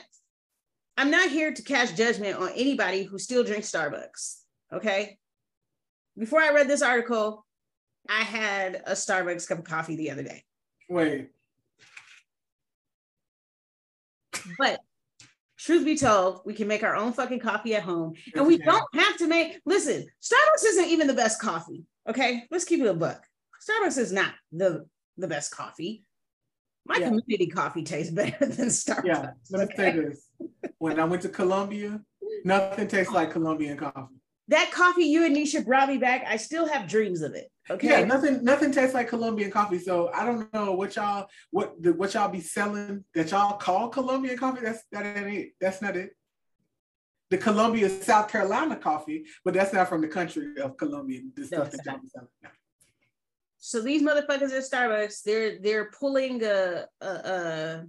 I'm 0.99 1.11
not 1.11 1.31
here 1.31 1.53
to 1.53 1.63
cast 1.63 1.97
judgment 1.97 2.37
on 2.37 2.51
anybody 2.55 3.05
who 3.05 3.19
still 3.19 3.43
drinks 3.43 3.71
Starbucks. 3.71 4.41
Okay. 4.73 5.19
Before 6.19 6.41
I 6.41 6.53
read 6.53 6.69
this 6.69 6.83
article, 6.83 7.47
I 8.09 8.23
had 8.23 8.83
a 8.87 8.93
Starbucks 8.93 9.49
cup 9.49 9.61
of 9.61 9.65
coffee 9.65 9.97
the 9.97 10.11
other 10.11 10.23
day. 10.23 10.45
Wait. 10.91 11.31
But 14.59 14.81
truth 15.65 15.85
be 15.85 15.97
told, 15.97 16.41
we 16.45 16.55
can 16.55 16.69
make 16.69 16.83
our 16.83 16.97
own 16.97 17.13
fucking 17.13 17.41
coffee 17.41 17.75
at 17.75 17.83
home. 17.83 18.15
And 18.35 18.47
we 18.47 18.59
don't 18.59 18.95
have 18.95 19.17
to 19.19 19.27
make, 19.27 19.61
listen, 19.65 20.07
Starbucks 20.23 20.65
isn't 20.67 20.89
even 20.89 21.07
the 21.07 21.15
best 21.15 21.41
coffee. 21.41 21.85
Okay. 22.09 22.45
Let's 22.51 22.65
keep 22.65 22.81
it 22.81 22.87
a 22.87 22.95
buck. 22.95 23.25
Starbucks 23.69 23.99
is 23.99 24.13
not 24.13 24.33
the, 24.53 24.87
the 25.17 25.29
best 25.29 25.55
coffee. 25.55 26.05
My 26.87 26.97
yeah. 26.97 27.09
community 27.09 27.47
coffee 27.47 27.83
tastes 27.83 28.13
better 28.15 28.47
than 28.47 28.69
Starbucks. 28.69 29.05
Yeah. 29.05 29.31
Let 29.51 29.69
me 29.69 29.75
okay? 29.75 29.93
say 29.93 30.01
this. 30.01 30.29
When 30.79 30.99
I 30.99 31.05
went 31.05 31.23
to 31.23 31.29
Colombia, 31.29 32.01
nothing 32.45 32.89
tastes 32.89 33.13
like 33.13 33.31
Colombian 33.31 33.77
coffee 33.77 34.20
that 34.51 34.73
coffee 34.73 35.05
you 35.05 35.25
and 35.25 35.35
Nisha 35.35 35.65
brought 35.65 35.89
me 35.89 35.97
back, 35.97 36.25
I 36.27 36.37
still 36.37 36.67
have 36.67 36.89
dreams 36.89 37.23
of 37.23 37.35
it. 37.35 37.51
Okay. 37.71 37.89
Yeah, 37.89 38.05
nothing 38.05 38.43
nothing 38.43 38.73
tastes 38.73 38.95
like 38.95 39.09
Colombian 39.09 39.51
coffee. 39.51 39.79
So 39.79 40.11
I 40.13 40.27
don't 40.27 40.53
know 40.53 40.73
what 40.73 40.97
y'all 40.97 41.29
what 41.53 41.81
the, 41.81 41.93
what 41.93 42.15
y'all 42.15 42.29
be 42.29 42.41
selling 42.41 43.05
that 43.15 43.31
y'all 43.31 43.59
call 43.59 43.89
Colombian 43.89 44.37
coffee. 44.37 44.65
That's 44.65 44.83
that 44.91 45.17
ain't 45.17 45.29
it. 45.29 45.51
That's 45.61 45.81
not 45.81 45.97
it. 45.97 46.11
The 47.31 47.39
Columbia, 47.39 47.89
South 47.89 48.29
Carolina 48.29 48.75
coffee, 48.75 49.25
but 49.45 49.55
that's 49.55 49.73
not 49.73 49.89
from 49.89 50.01
the 50.01 50.09
country 50.09 50.61
of 50.61 50.77
Colombia. 50.77 51.21
The 51.37 51.49
no, 51.53 51.65
that 51.65 51.87
y'all 51.87 51.99
be 51.99 52.09
selling. 52.09 52.29
So 53.59 53.81
these 53.83 54.03
motherfuckers 54.03 54.51
at 54.51 54.69
Starbucks, 54.69 55.23
they're 55.23 55.61
they're 55.61 55.91
pulling 55.93 56.43
a, 56.43 56.87
a, 57.01 57.07
a 57.07 57.87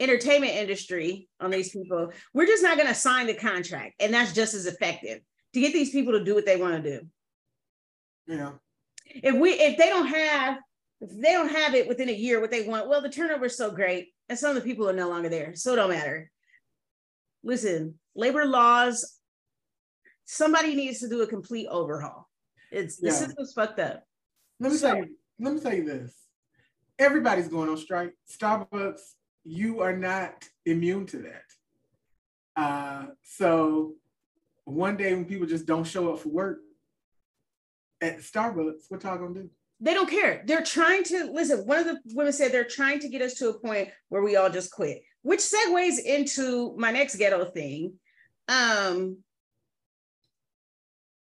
entertainment 0.00 0.54
industry 0.54 1.28
on 1.38 1.52
these 1.52 1.70
people. 1.70 2.10
We're 2.32 2.46
just 2.46 2.64
not 2.64 2.76
going 2.76 2.88
to 2.88 2.94
sign 2.94 3.28
the 3.28 3.34
contract, 3.34 3.94
and 4.00 4.12
that's 4.12 4.32
just 4.32 4.54
as 4.54 4.66
effective 4.66 5.20
to 5.54 5.60
get 5.60 5.72
these 5.72 5.90
people 5.90 6.12
to 6.12 6.24
do 6.24 6.34
what 6.34 6.44
they 6.44 6.56
want 6.56 6.82
to 6.82 6.98
do. 6.98 7.06
Yeah. 8.26 8.52
If 9.06 9.34
we 9.36 9.50
if 9.50 9.78
they 9.78 9.88
don't 9.88 10.06
have 10.06 10.58
if 11.00 11.10
they 11.10 11.32
don't 11.32 11.50
have 11.50 11.74
it 11.74 11.88
within 11.88 12.08
a 12.08 12.12
year 12.12 12.40
what 12.40 12.50
they 12.50 12.66
want, 12.66 12.88
well, 12.88 13.00
the 13.00 13.08
turnover 13.08 13.46
is 13.46 13.56
so 13.56 13.70
great, 13.70 14.08
and 14.28 14.38
some 14.38 14.56
of 14.56 14.56
the 14.56 14.68
people 14.68 14.88
are 14.88 14.94
no 14.94 15.08
longer 15.08 15.28
there, 15.28 15.54
so 15.54 15.72
it 15.72 15.76
don't 15.76 15.90
matter. 15.90 16.30
Listen, 17.42 17.98
labor 18.14 18.44
laws. 18.46 19.18
Somebody 20.26 20.74
needs 20.74 21.00
to 21.00 21.08
do 21.08 21.20
a 21.20 21.26
complete 21.26 21.66
overhaul. 21.68 22.28
It's 22.70 22.96
the 22.96 23.08
yeah. 23.08 23.12
system's 23.12 23.52
fucked 23.52 23.78
up. 23.78 24.02
Let 24.58 24.72
me 24.72 24.78
so, 24.78 24.88
tell 24.88 24.96
you. 24.96 25.16
Let 25.38 25.54
me 25.54 25.60
tell 25.60 25.74
you 25.74 25.84
this. 25.84 26.14
Everybody's 26.98 27.48
going 27.48 27.68
on 27.68 27.76
strike. 27.76 28.12
Starbucks, 28.30 29.00
you 29.44 29.80
are 29.80 29.94
not 29.94 30.48
immune 30.64 31.04
to 31.06 31.18
that. 31.18 31.42
Uh, 32.56 33.06
so 33.22 33.94
one 34.64 34.96
day 34.96 35.14
when 35.14 35.24
people 35.24 35.46
just 35.46 35.66
don't 35.66 35.84
show 35.84 36.12
up 36.12 36.20
for 36.20 36.28
work 36.30 36.58
at 38.00 38.18
Starbucks, 38.18 38.84
what 38.88 39.02
y'all 39.02 39.18
gonna 39.18 39.34
do? 39.34 39.50
They 39.80 39.94
don't 39.94 40.08
care. 40.08 40.42
They're 40.46 40.62
trying 40.62 41.04
to 41.04 41.30
listen. 41.32 41.66
One 41.66 41.78
of 41.78 41.86
the 41.86 42.00
women 42.14 42.32
said 42.32 42.52
they're 42.52 42.64
trying 42.64 43.00
to 43.00 43.08
get 43.08 43.22
us 43.22 43.34
to 43.34 43.50
a 43.50 43.58
point 43.58 43.90
where 44.08 44.22
we 44.22 44.36
all 44.36 44.50
just 44.50 44.70
quit, 44.70 45.02
which 45.22 45.40
segues 45.40 45.98
into 45.98 46.74
my 46.78 46.90
next 46.90 47.16
ghetto 47.16 47.44
thing. 47.46 47.94
Um, 48.48 49.18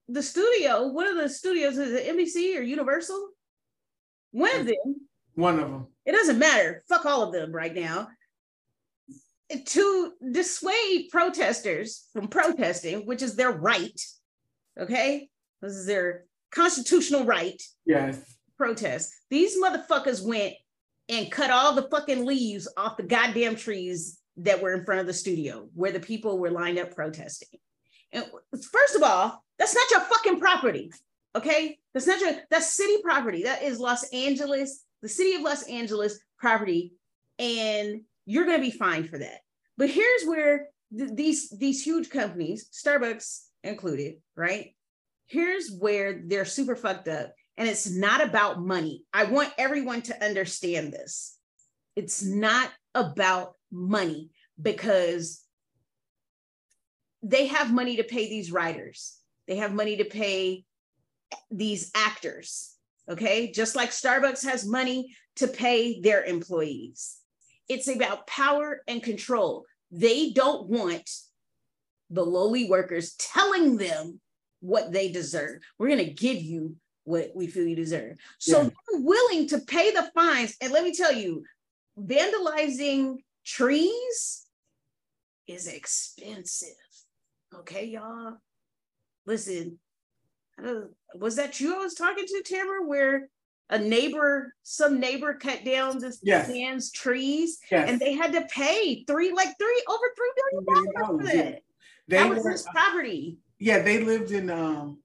the 0.08 0.24
studio, 0.24 0.88
one 0.88 1.08
of 1.08 1.18
the 1.18 1.30
studios 1.30 1.78
is 1.78 1.94
it 1.94 2.16
NBC 2.16 2.58
or 2.58 2.62
Universal? 2.62 3.30
One 4.32 4.56
of 4.56 4.66
them. 4.66 5.08
One 5.36 5.60
of 5.60 5.70
them. 5.70 5.88
It 6.06 6.12
doesn't 6.12 6.40
matter. 6.40 6.84
Fuck 6.88 7.06
all 7.06 7.24
of 7.24 7.34
them 7.34 7.52
right 7.52 7.74
now 7.74 8.10
to 9.66 10.14
dissuade 10.32 11.10
protesters 11.12 12.08
from 12.14 12.28
protesting, 12.28 13.06
which 13.06 13.22
is 13.22 13.36
their 13.36 13.52
right. 13.52 14.00
Okay, 14.80 15.30
this 15.62 15.74
is 15.74 15.86
their 15.86 16.26
constitutional 16.52 17.26
right. 17.26 17.62
Yes. 17.86 18.20
Protest. 18.58 19.14
These 19.30 19.62
motherfuckers 19.62 20.26
went 20.26 20.54
and 21.10 21.32
cut 21.32 21.52
all 21.52 21.74
the 21.74 21.88
fucking 21.90 22.26
leaves 22.26 22.68
off 22.78 22.98
the 22.98 23.04
goddamn 23.04 23.56
trees 23.56 24.20
that 24.38 24.62
were 24.62 24.74
in 24.74 24.86
front 24.86 25.02
of 25.02 25.08
the 25.08 25.14
studio 25.14 25.68
where 25.76 25.92
the 25.92 26.00
people 26.00 26.40
were 26.40 26.52
lined 26.52 26.80
up 26.80 26.96
protesting. 26.96 27.60
And 28.12 28.26
first 28.72 28.96
of 28.96 29.04
all, 29.04 29.44
that's 29.58 29.76
not 29.76 29.92
your 29.92 30.02
fucking 30.02 30.40
property. 30.40 30.92
Okay, 31.36 31.80
that's 31.94 32.08
not 32.08 32.20
your 32.20 32.34
that's 32.50 32.74
city 32.74 33.02
property. 33.04 33.44
That 33.44 33.64
is 33.64 33.80
Los 33.80 34.04
Angeles, 34.14 34.84
the 35.02 35.10
city 35.10 35.34
of 35.36 35.42
Los 35.42 35.64
Angeles 35.64 36.20
property, 36.38 36.94
and 37.40 38.02
you're 38.26 38.46
going 38.46 38.58
to 38.58 38.64
be 38.64 38.76
fined 38.76 39.10
for 39.10 39.18
that. 39.18 39.40
But 39.78 39.90
here's 39.90 40.24
where 40.26 40.68
th- 40.98 41.12
these 41.14 41.50
these 41.50 41.84
huge 41.84 42.10
companies, 42.10 42.70
Starbucks 42.72 43.46
included, 43.64 44.16
right? 44.36 44.76
Here's 45.28 45.72
where 45.72 46.22
they're 46.26 46.46
super 46.46 46.76
fucked 46.76 47.08
up, 47.08 47.34
and 47.58 47.68
it's 47.68 47.90
not 47.90 48.22
about 48.22 48.62
money. 48.62 49.04
I 49.14 49.26
want 49.26 49.54
everyone 49.58 50.02
to 50.04 50.26
understand 50.26 50.94
this. 50.94 51.38
It's 51.96 52.24
not 52.24 52.72
about 52.94 53.54
money 53.72 54.30
because 54.62 55.44
they 57.22 57.48
have 57.48 57.74
money 57.74 57.98
to 57.98 58.04
pay 58.04 58.30
these 58.30 58.52
writers. 58.52 59.18
They 59.48 59.56
have 59.58 59.74
money 59.74 59.98
to 59.98 60.06
pay 60.06 60.66
these 61.50 61.92
actors. 61.96 62.76
Okay. 63.10 63.52
Just 63.52 63.76
like 63.76 63.90
Starbucks 63.90 64.46
has 64.46 64.66
money 64.66 65.16
to 65.38 65.48
pay 65.48 66.02
their 66.02 66.24
employees. 66.24 67.18
It's 67.70 67.88
about 67.88 68.28
power 68.28 68.82
and 68.88 69.02
control. 69.02 69.66
They 69.92 70.32
don't 70.32 70.68
want 70.68 71.10
the 72.10 72.26
lowly 72.26 72.70
workers 72.70 73.16
telling 73.16 73.78
them 73.78 74.20
what 74.60 74.92
they 74.92 75.12
deserve. 75.12 75.62
We're 75.78 75.88
going 75.88 76.06
to 76.06 76.14
give 76.14 76.42
you 76.42 76.76
what 77.04 77.32
we 77.36 77.48
feel 77.48 77.68
you 77.68 77.76
deserve. 77.76 78.18
So 78.40 78.62
yeah. 78.62 78.64
they're 78.64 79.02
willing 79.02 79.48
to 79.50 79.60
pay 79.60 79.92
the 79.92 80.10
fines. 80.16 80.56
And 80.62 80.72
let 80.72 80.84
me 80.84 80.94
tell 80.94 81.14
you, 81.14 81.44
vandalizing 82.00 83.18
trees 83.46 84.46
is 85.48 85.68
expensive. 85.68 86.70
Okay, 87.54 87.86
y'all. 87.86 88.38
Listen, 89.26 89.80
was 91.16 91.36
that 91.36 91.60
you 91.60 91.76
I 91.76 91.80
was 91.80 91.94
talking 91.94 92.26
to, 92.26 92.44
Tamara, 92.46 92.86
where 92.86 93.30
a 93.74 93.80
neighbor, 93.80 94.54
some 94.62 95.00
neighbor 95.00 95.34
cut 95.34 95.66
down 95.66 95.98
this 95.98 96.20
yes. 96.22 96.48
man's 96.48 96.92
trees, 96.92 97.58
yes. 97.72 97.90
and 97.90 98.00
they 98.00 98.14
had 98.14 98.32
to 98.34 98.42
pay 98.44 99.04
three, 99.06 99.34
like 99.34 99.50
three, 99.60 99.84
over 99.90 100.04
three 100.16 100.32
billion 100.38 100.94
dollars 100.94 101.08
for 101.08 101.38
that. 101.38 101.62
They 102.08 102.18
that 102.18 102.30
was 102.30 102.44
were, 102.44 102.52
his 102.52 102.68
property. 102.72 103.40
Yeah, 103.58 103.82
they 103.82 104.04
lived 104.04 104.32
in 104.32 104.52
um, 104.52 105.00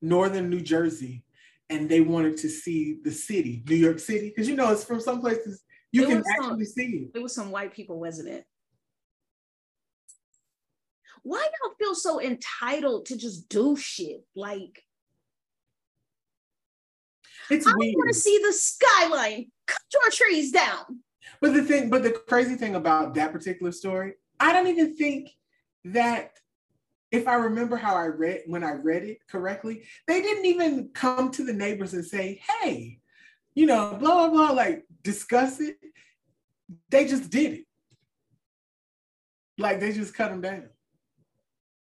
northern 0.00 0.48
New 0.48 0.62
Jersey, 0.62 1.24
and 1.68 1.90
they 1.90 2.00
wanted 2.00 2.38
to 2.38 2.48
see 2.48 2.96
the 3.04 3.12
city, 3.12 3.62
New 3.68 3.76
York 3.76 3.98
City, 3.98 4.30
because 4.30 4.48
you 4.48 4.56
know 4.56 4.72
it's 4.72 4.84
from 4.84 5.00
some 5.00 5.20
places 5.20 5.62
you 5.92 6.04
it 6.04 6.08
can 6.08 6.24
actually 6.26 6.64
some, 6.64 6.72
see 6.72 7.10
it. 7.12 7.18
It 7.18 7.22
was 7.22 7.34
some 7.34 7.50
white 7.50 7.74
people, 7.74 8.00
wasn't 8.00 8.28
it? 8.28 8.46
Why 11.22 11.40
y'all 11.40 11.74
feel 11.78 11.94
so 11.94 12.18
entitled 12.18 13.06
to 13.06 13.16
just 13.18 13.50
do 13.50 13.76
shit? 13.76 14.24
Like 14.34 14.82
it's 17.50 17.66
I 17.66 17.72
weird. 17.76 17.94
want 17.96 18.08
to 18.08 18.18
see 18.18 18.40
the 18.44 18.52
skyline. 18.52 19.50
Cut 19.66 19.82
your 19.92 20.10
trees 20.10 20.52
down. 20.52 21.00
But 21.40 21.54
the 21.54 21.62
thing, 21.62 21.90
but 21.90 22.02
the 22.02 22.10
crazy 22.10 22.54
thing 22.54 22.74
about 22.74 23.14
that 23.14 23.32
particular 23.32 23.72
story, 23.72 24.14
I 24.38 24.52
don't 24.52 24.66
even 24.66 24.96
think 24.96 25.30
that 25.86 26.32
if 27.10 27.26
I 27.26 27.34
remember 27.34 27.76
how 27.76 27.96
I 27.96 28.06
read 28.06 28.42
when 28.46 28.62
I 28.62 28.72
read 28.72 29.02
it 29.02 29.26
correctly, 29.28 29.84
they 30.06 30.22
didn't 30.22 30.46
even 30.46 30.90
come 30.94 31.30
to 31.32 31.44
the 31.44 31.52
neighbors 31.52 31.94
and 31.94 32.04
say, 32.04 32.40
hey, 32.60 33.00
you 33.54 33.66
know, 33.66 33.96
blah, 33.98 34.28
blah, 34.28 34.30
blah, 34.30 34.50
like 34.50 34.84
discuss 35.02 35.60
it. 35.60 35.76
They 36.90 37.06
just 37.06 37.30
did 37.30 37.52
it. 37.52 37.64
Like 39.58 39.80
they 39.80 39.92
just 39.92 40.14
cut 40.14 40.30
them 40.30 40.40
down. 40.40 40.68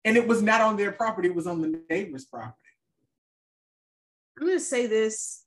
And 0.06 0.18
it 0.18 0.28
was 0.28 0.42
not 0.42 0.62
on 0.62 0.78
their 0.78 0.92
property, 0.92 1.30
it 1.30 1.36
was 1.36 1.48
on 1.48 1.62
the 1.62 1.80
neighbor's 1.90 2.26
property. 2.26 2.58
I'm 4.38 4.48
going 4.48 4.58
to 4.58 4.64
say 4.64 4.88
this 4.88 5.43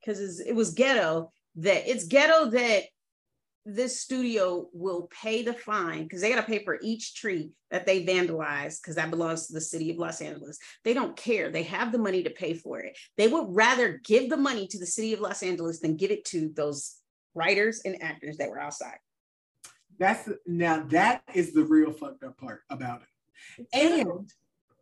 because 0.00 0.40
it 0.40 0.54
was 0.54 0.72
ghetto 0.72 1.30
that 1.56 1.90
it's 1.90 2.06
ghetto 2.06 2.46
that 2.50 2.84
this 3.66 4.00
studio 4.00 4.68
will 4.72 5.08
pay 5.22 5.42
the 5.42 5.52
fine 5.52 6.04
because 6.04 6.22
they 6.22 6.30
got 6.30 6.40
to 6.40 6.50
pay 6.50 6.64
for 6.64 6.78
each 6.82 7.14
tree 7.14 7.52
that 7.70 7.86
they 7.86 8.04
vandalize 8.04 8.80
because 8.80 8.96
that 8.96 9.10
belongs 9.10 9.46
to 9.46 9.52
the 9.52 9.60
city 9.60 9.90
of 9.90 9.98
Los 9.98 10.20
Angeles. 10.20 10.58
They 10.82 10.94
don't 10.94 11.16
care. 11.16 11.50
They 11.50 11.64
have 11.64 11.92
the 11.92 11.98
money 11.98 12.22
to 12.22 12.30
pay 12.30 12.54
for 12.54 12.80
it. 12.80 12.96
They 13.18 13.28
would 13.28 13.46
rather 13.48 14.00
give 14.04 14.30
the 14.30 14.36
money 14.36 14.66
to 14.68 14.78
the 14.78 14.86
city 14.86 15.12
of 15.12 15.20
Los 15.20 15.42
Angeles 15.42 15.80
than 15.80 15.96
give 15.96 16.10
it 16.10 16.24
to 16.26 16.50
those 16.54 16.96
writers 17.34 17.82
and 17.84 18.02
actors 18.02 18.38
that 18.38 18.48
were 18.48 18.60
outside. 18.60 18.98
That's 19.98 20.28
now 20.46 20.84
that 20.90 21.22
is 21.34 21.52
the 21.52 21.64
real 21.64 21.92
fucked 21.92 22.24
up 22.24 22.38
part 22.38 22.62
about 22.70 23.02
it. 23.02 23.66
And 23.74 24.30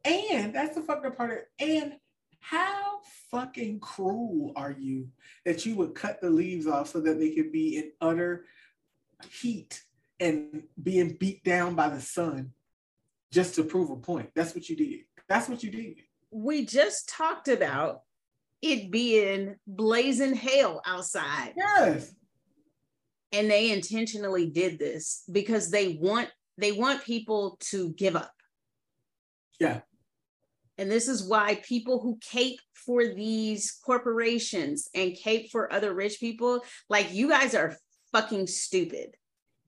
and 0.05 0.55
that's 0.55 0.77
the 0.77 0.83
fucked 0.83 1.05
up 1.05 1.17
part. 1.17 1.47
And 1.59 1.95
how 2.41 3.01
fucking 3.31 3.81
cruel 3.81 4.53
are 4.57 4.75
you 4.79 5.09
that 5.45 5.67
you 5.67 5.77
would 5.77 5.95
cut 5.95 6.21
the 6.21 6.31
leaves 6.31 6.67
off 6.67 6.89
so 6.89 7.01
that 7.01 7.19
they 7.19 7.31
could 7.31 7.53
be 7.53 7.77
in 7.79 7.93
utter 8.01 8.47
heat 9.31 9.83
and 10.21 10.63
being 10.83 11.17
beat 11.19 11.45
down 11.45 11.75
by 11.75 11.89
the 11.89 12.01
sun 12.01 12.53
just 13.33 13.55
to 13.57 13.65
prove 13.65 13.91
a 13.91 13.97
point? 13.97 14.31
That's 14.35 14.55
what 14.55 14.69
you 14.69 14.77
did. 14.77 15.01
That's 15.29 15.49
what 15.49 15.63
you 15.63 15.71
did. 15.71 15.97
We 16.31 16.65
just 16.65 17.09
talked 17.09 17.49
about 17.49 18.03
it 18.63 18.91
being 18.91 19.57
blazing 19.67 20.35
hell 20.35 20.83
outside. 20.87 21.53
Yes. 21.57 22.13
And 23.33 23.51
they 23.51 23.71
intentionally 23.71 24.47
did 24.47 24.79
this 24.79 25.23
because 25.31 25.71
they 25.71 25.99
want 26.01 26.31
they 26.57 26.73
want 26.73 27.05
people 27.05 27.57
to 27.61 27.91
give 27.93 28.17
up. 28.17 28.33
Yeah. 29.61 29.81
And 30.79 30.91
this 30.91 31.09
is 31.09 31.29
why 31.29 31.57
people 31.57 32.01
who 32.01 32.19
cape 32.23 32.61
for 32.73 33.05
these 33.05 33.79
corporations 33.85 34.89
and 34.95 35.15
cape 35.15 35.51
for 35.51 35.73
other 35.73 35.93
rich 35.93 36.21
people, 36.21 36.65
like 36.89 37.13
you 37.13 37.29
guys 37.29 37.55
are 37.55 37.77
fucking 38.13 38.47
stupid 38.47 39.17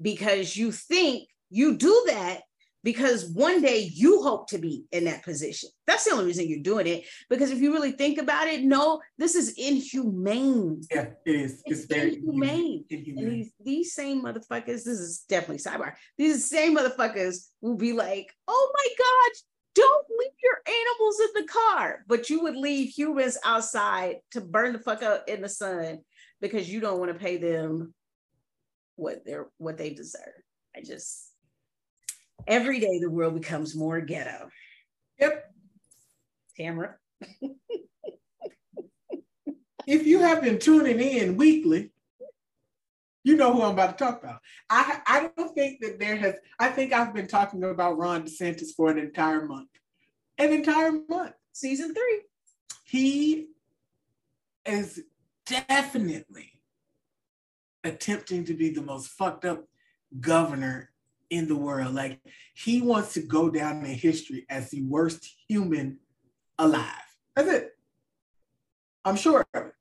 because 0.00 0.56
you 0.56 0.72
think 0.72 1.28
you 1.50 1.76
do 1.76 2.04
that 2.06 2.42
because 2.82 3.26
one 3.26 3.60
day 3.60 3.90
you 3.92 4.22
hope 4.22 4.48
to 4.48 4.58
be 4.58 4.84
in 4.90 5.04
that 5.04 5.22
position. 5.22 5.68
That's 5.86 6.04
the 6.04 6.12
only 6.12 6.24
reason 6.24 6.48
you're 6.48 6.62
doing 6.62 6.86
it. 6.86 7.04
Because 7.28 7.50
if 7.50 7.60
you 7.60 7.72
really 7.72 7.92
think 7.92 8.18
about 8.18 8.46
it, 8.46 8.62
no, 8.62 9.00
this 9.18 9.34
is 9.34 9.54
inhumane. 9.58 10.82
Yeah, 10.90 11.08
it 11.26 11.34
is. 11.34 11.62
It's, 11.66 11.80
it's 11.80 11.84
very 11.84 12.14
inhumane. 12.14 12.84
inhumane. 12.88 13.24
And 13.24 13.32
these, 13.32 13.52
these 13.62 13.94
same 13.94 14.24
motherfuckers, 14.24 14.84
this 14.84 14.86
is 14.86 15.24
definitely 15.28 15.58
sidebar. 15.58 15.94
These 16.16 16.48
same 16.48 16.76
motherfuckers 16.76 17.48
will 17.60 17.76
be 17.76 17.92
like, 17.92 18.32
oh 18.48 18.72
my 18.74 18.88
God, 18.98 19.32
don't 19.74 20.06
leave 20.18 20.33
your 20.42 20.61
animals 20.66 21.20
in 21.20 21.42
the 21.42 21.48
car, 21.48 22.04
but 22.06 22.30
you 22.30 22.42
would 22.42 22.56
leave 22.56 22.90
humans 22.90 23.38
outside 23.44 24.16
to 24.33 24.40
burn 24.40 24.72
the 24.72 24.78
fuck 24.78 25.02
up 25.02 25.28
in 25.28 25.42
the 25.42 25.48
sun 25.48 26.00
because 26.40 26.70
you 26.70 26.80
don't 26.80 26.98
want 26.98 27.12
to 27.12 27.18
pay 27.18 27.37
them 27.37 27.94
what 28.96 29.24
they're 29.24 29.48
what 29.59 29.78
they 29.78 29.90
deserve. 29.90 30.22
I 30.76 30.83
just 30.83 31.30
every 32.46 32.80
day 32.80 32.98
the 32.98 33.11
world 33.11 33.35
becomes 33.35 33.76
more 33.76 34.00
ghetto. 34.00 34.48
Yep. 35.18 35.44
Tamara. 36.56 36.96
if 39.87 40.06
you 40.06 40.20
have 40.20 40.42
been 40.42 40.59
tuning 40.59 41.00
in 41.00 41.37
weekly, 41.37 41.90
you 43.24 43.37
know 43.37 43.52
who 43.52 43.62
I'm 43.62 43.72
about 43.72 43.98
to 43.98 44.04
talk 44.04 44.22
about. 44.22 44.40
I 44.68 45.00
I 45.06 45.30
don't 45.37 45.54
think 45.54 45.80
that 45.80 45.98
there 45.98 46.16
has. 46.16 46.35
I 46.59 46.68
think 46.68 46.92
I've 46.92 47.14
been 47.14 47.26
talking 47.26 47.62
about 47.64 47.98
Ron 47.98 48.24
DeSantis 48.24 48.74
for 48.76 48.90
an 48.90 48.98
entire 48.98 49.46
month, 49.46 49.68
an 50.38 50.52
entire 50.52 50.92
month. 51.09 51.33
Season 51.52 51.94
three. 51.94 52.22
He 52.85 53.48
is 54.64 55.02
definitely 55.46 56.52
attempting 57.85 58.44
to 58.44 58.54
be 58.54 58.70
the 58.70 58.83
most 58.83 59.09
fucked 59.09 59.44
up 59.44 59.64
governor 60.20 60.90
in 61.30 61.46
the 61.46 61.56
world. 61.56 61.94
Like 61.94 62.20
he 62.54 62.83
wants 62.83 63.14
to 63.14 63.22
go 63.22 63.50
down 63.50 63.85
in 63.85 63.94
history 63.94 64.46
as 64.50 64.70
the 64.70 64.83
worst 64.83 65.26
human 65.48 65.98
alive. 66.59 66.85
That's 67.35 67.48
it. 67.48 67.70
I'm 69.04 69.16
sure 69.16 69.46
of 69.54 69.66
it. 69.66 69.72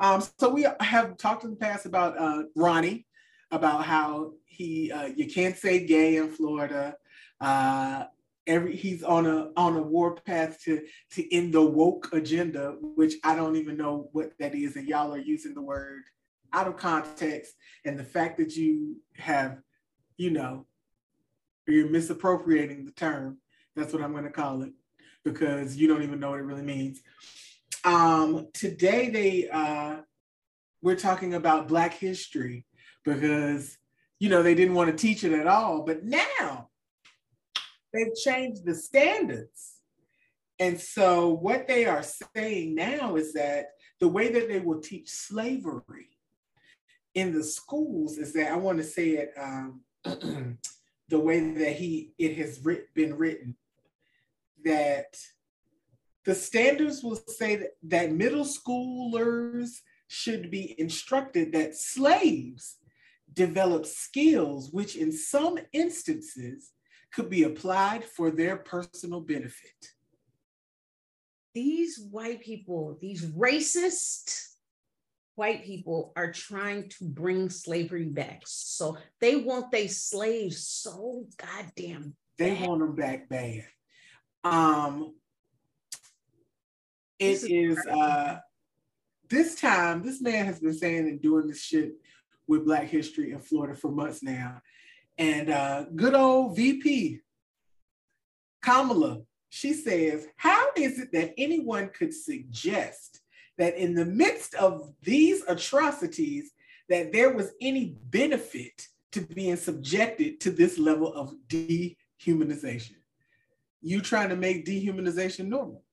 Um, 0.00 0.22
so 0.38 0.48
we 0.48 0.66
have 0.80 1.16
talked 1.16 1.44
in 1.44 1.50
the 1.50 1.56
past 1.56 1.86
about 1.86 2.18
uh, 2.18 2.44
Ronnie, 2.54 3.06
about 3.50 3.84
how 3.84 4.32
he 4.44 4.92
uh, 4.92 5.06
you 5.14 5.26
can't 5.26 5.56
say 5.56 5.86
gay 5.86 6.16
in 6.16 6.28
Florida. 6.28 6.94
Uh, 7.40 8.04
every 8.46 8.76
he's 8.76 9.02
on 9.02 9.26
a 9.26 9.50
on 9.56 9.76
a 9.76 9.82
war 9.82 10.14
path 10.14 10.60
to 10.64 10.82
to 11.12 11.34
end 11.34 11.54
the 11.54 11.62
woke 11.62 12.10
agenda, 12.12 12.76
which 12.80 13.14
I 13.24 13.34
don't 13.34 13.56
even 13.56 13.76
know 13.76 14.08
what 14.12 14.32
that 14.38 14.54
is, 14.54 14.76
and 14.76 14.88
y'all 14.88 15.12
are 15.14 15.18
using 15.18 15.54
the 15.54 15.62
word 15.62 16.02
out 16.52 16.68
of 16.68 16.76
context. 16.76 17.54
And 17.84 17.98
the 17.98 18.04
fact 18.04 18.38
that 18.38 18.56
you 18.56 18.96
have, 19.16 19.58
you 20.16 20.30
know, 20.30 20.66
you're 21.66 21.90
misappropriating 21.90 22.84
the 22.84 22.92
term. 22.92 23.38
That's 23.76 23.92
what 23.92 24.02
I'm 24.02 24.12
going 24.12 24.24
to 24.24 24.30
call 24.30 24.62
it 24.62 24.72
because 25.24 25.76
you 25.76 25.88
don't 25.88 26.02
even 26.02 26.20
know 26.20 26.30
what 26.30 26.40
it 26.40 26.44
really 26.44 26.62
means. 26.62 27.00
Um, 27.84 28.48
today 28.54 29.08
they 29.08 29.48
uh, 29.48 29.96
we're 30.82 30.96
talking 30.96 31.34
about 31.34 31.68
Black 31.68 31.94
history 31.94 32.66
because 33.04 33.76
you 34.18 34.28
know 34.28 34.42
they 34.42 34.54
didn't 34.54 34.74
want 34.74 34.90
to 34.90 34.96
teach 34.96 35.24
it 35.24 35.32
at 35.32 35.46
all, 35.46 35.82
but 35.82 36.04
now 36.04 36.68
they've 37.92 38.14
changed 38.14 38.64
the 38.64 38.74
standards. 38.74 39.74
And 40.58 40.80
so 40.80 41.30
what 41.30 41.68
they 41.68 41.84
are 41.84 42.02
saying 42.02 42.74
now 42.74 43.16
is 43.16 43.32
that 43.34 43.66
the 44.00 44.08
way 44.08 44.32
that 44.32 44.48
they 44.48 44.58
will 44.60 44.80
teach 44.80 45.08
slavery 45.08 46.08
in 47.14 47.32
the 47.32 47.44
schools 47.44 48.18
is 48.18 48.32
that 48.32 48.52
I 48.52 48.56
want 48.56 48.78
to 48.78 48.84
say 48.84 49.10
it 49.10 49.32
um, 49.40 49.80
the 51.08 51.18
way 51.18 51.52
that 51.52 51.72
he 51.72 52.12
it 52.18 52.36
has 52.36 52.60
writ- 52.64 52.92
been 52.94 53.16
written 53.16 53.56
that 54.64 55.16
the 56.24 56.34
standards 56.34 57.02
will 57.02 57.16
say 57.16 57.56
that, 57.56 57.70
that 57.82 58.12
middle 58.12 58.44
schoolers 58.44 59.70
should 60.08 60.50
be 60.50 60.74
instructed 60.78 61.52
that 61.52 61.76
slaves 61.76 62.76
develop 63.32 63.84
skills 63.84 64.70
which 64.72 64.96
in 64.96 65.12
some 65.12 65.58
instances 65.72 66.72
could 67.12 67.28
be 67.30 67.42
applied 67.44 68.04
for 68.04 68.30
their 68.30 68.56
personal 68.56 69.20
benefit. 69.20 69.92
These 71.54 71.98
white 72.10 72.42
people, 72.42 72.98
these 73.00 73.24
racist 73.24 74.48
white 75.34 75.64
people 75.64 76.12
are 76.16 76.32
trying 76.32 76.88
to 76.88 77.04
bring 77.04 77.48
slavery 77.48 78.06
back. 78.06 78.42
So 78.44 78.98
they 79.20 79.36
want 79.36 79.70
their 79.70 79.88
slaves 79.88 80.66
so 80.66 81.26
goddamn 81.36 82.16
They 82.38 82.54
want 82.54 82.80
them 82.80 82.96
back 82.96 83.28
bad. 83.28 83.64
Um, 84.42 85.14
it 87.18 87.50
is, 87.50 87.78
uh, 87.86 88.38
this 89.28 89.60
time, 89.60 90.02
this 90.02 90.20
man 90.20 90.46
has 90.46 90.60
been 90.60 90.74
saying 90.74 91.08
and 91.08 91.20
doing 91.20 91.46
this 91.46 91.62
shit 91.62 91.92
with 92.46 92.64
Black 92.64 92.88
history 92.88 93.32
in 93.32 93.40
Florida 93.40 93.74
for 93.74 93.90
months 93.90 94.22
now. 94.22 94.60
And 95.18 95.50
uh, 95.50 95.84
good 95.94 96.14
old 96.14 96.56
VP, 96.56 97.20
Kamala, 98.62 99.22
she 99.50 99.72
says, 99.72 100.26
How 100.36 100.68
is 100.76 100.98
it 100.98 101.12
that 101.12 101.34
anyone 101.36 101.88
could 101.88 102.14
suggest 102.14 103.20
that 103.56 103.76
in 103.76 103.94
the 103.94 104.04
midst 104.04 104.54
of 104.54 104.92
these 105.02 105.42
atrocities, 105.48 106.52
that 106.88 107.12
there 107.12 107.34
was 107.34 107.52
any 107.60 107.96
benefit 108.10 108.86
to 109.12 109.20
being 109.20 109.56
subjected 109.56 110.40
to 110.40 110.50
this 110.50 110.78
level 110.78 111.12
of 111.12 111.34
dehumanization? 111.48 112.96
You 113.80 114.00
trying 114.00 114.28
to 114.28 114.36
make 114.36 114.66
dehumanization 114.66 115.46
normal. 115.46 115.84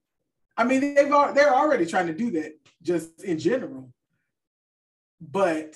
I 0.57 0.63
mean, 0.63 0.79
they've 0.79 1.09
they're 1.09 1.55
already 1.55 1.85
trying 1.85 2.07
to 2.07 2.13
do 2.13 2.31
that 2.31 2.53
just 2.81 3.23
in 3.23 3.37
general. 3.37 3.91
But 5.19 5.75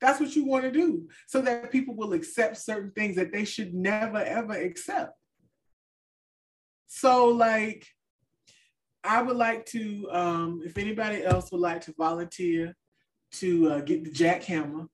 that's 0.00 0.20
what 0.20 0.34
you 0.34 0.44
want 0.44 0.64
to 0.64 0.70
do 0.70 1.08
so 1.26 1.40
that 1.42 1.70
people 1.70 1.94
will 1.94 2.12
accept 2.12 2.58
certain 2.58 2.90
things 2.92 3.16
that 3.16 3.32
they 3.32 3.44
should 3.44 3.74
never 3.74 4.18
ever 4.18 4.52
accept. 4.52 5.12
So, 6.86 7.28
like, 7.28 7.86
I 9.02 9.22
would 9.22 9.36
like 9.36 9.66
to, 9.66 10.08
um, 10.10 10.62
if 10.64 10.78
anybody 10.78 11.24
else 11.24 11.52
would 11.52 11.60
like 11.60 11.82
to 11.82 11.94
volunteer 11.96 12.74
to 13.32 13.70
uh, 13.70 13.80
get 13.80 14.04
the 14.04 14.10
jackhammer 14.10 14.86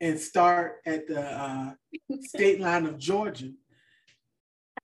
and 0.00 0.18
start 0.18 0.76
at 0.84 1.06
the 1.06 1.20
uh, 1.20 1.72
state 2.22 2.60
line 2.60 2.86
of 2.86 2.98
Georgia 2.98 3.50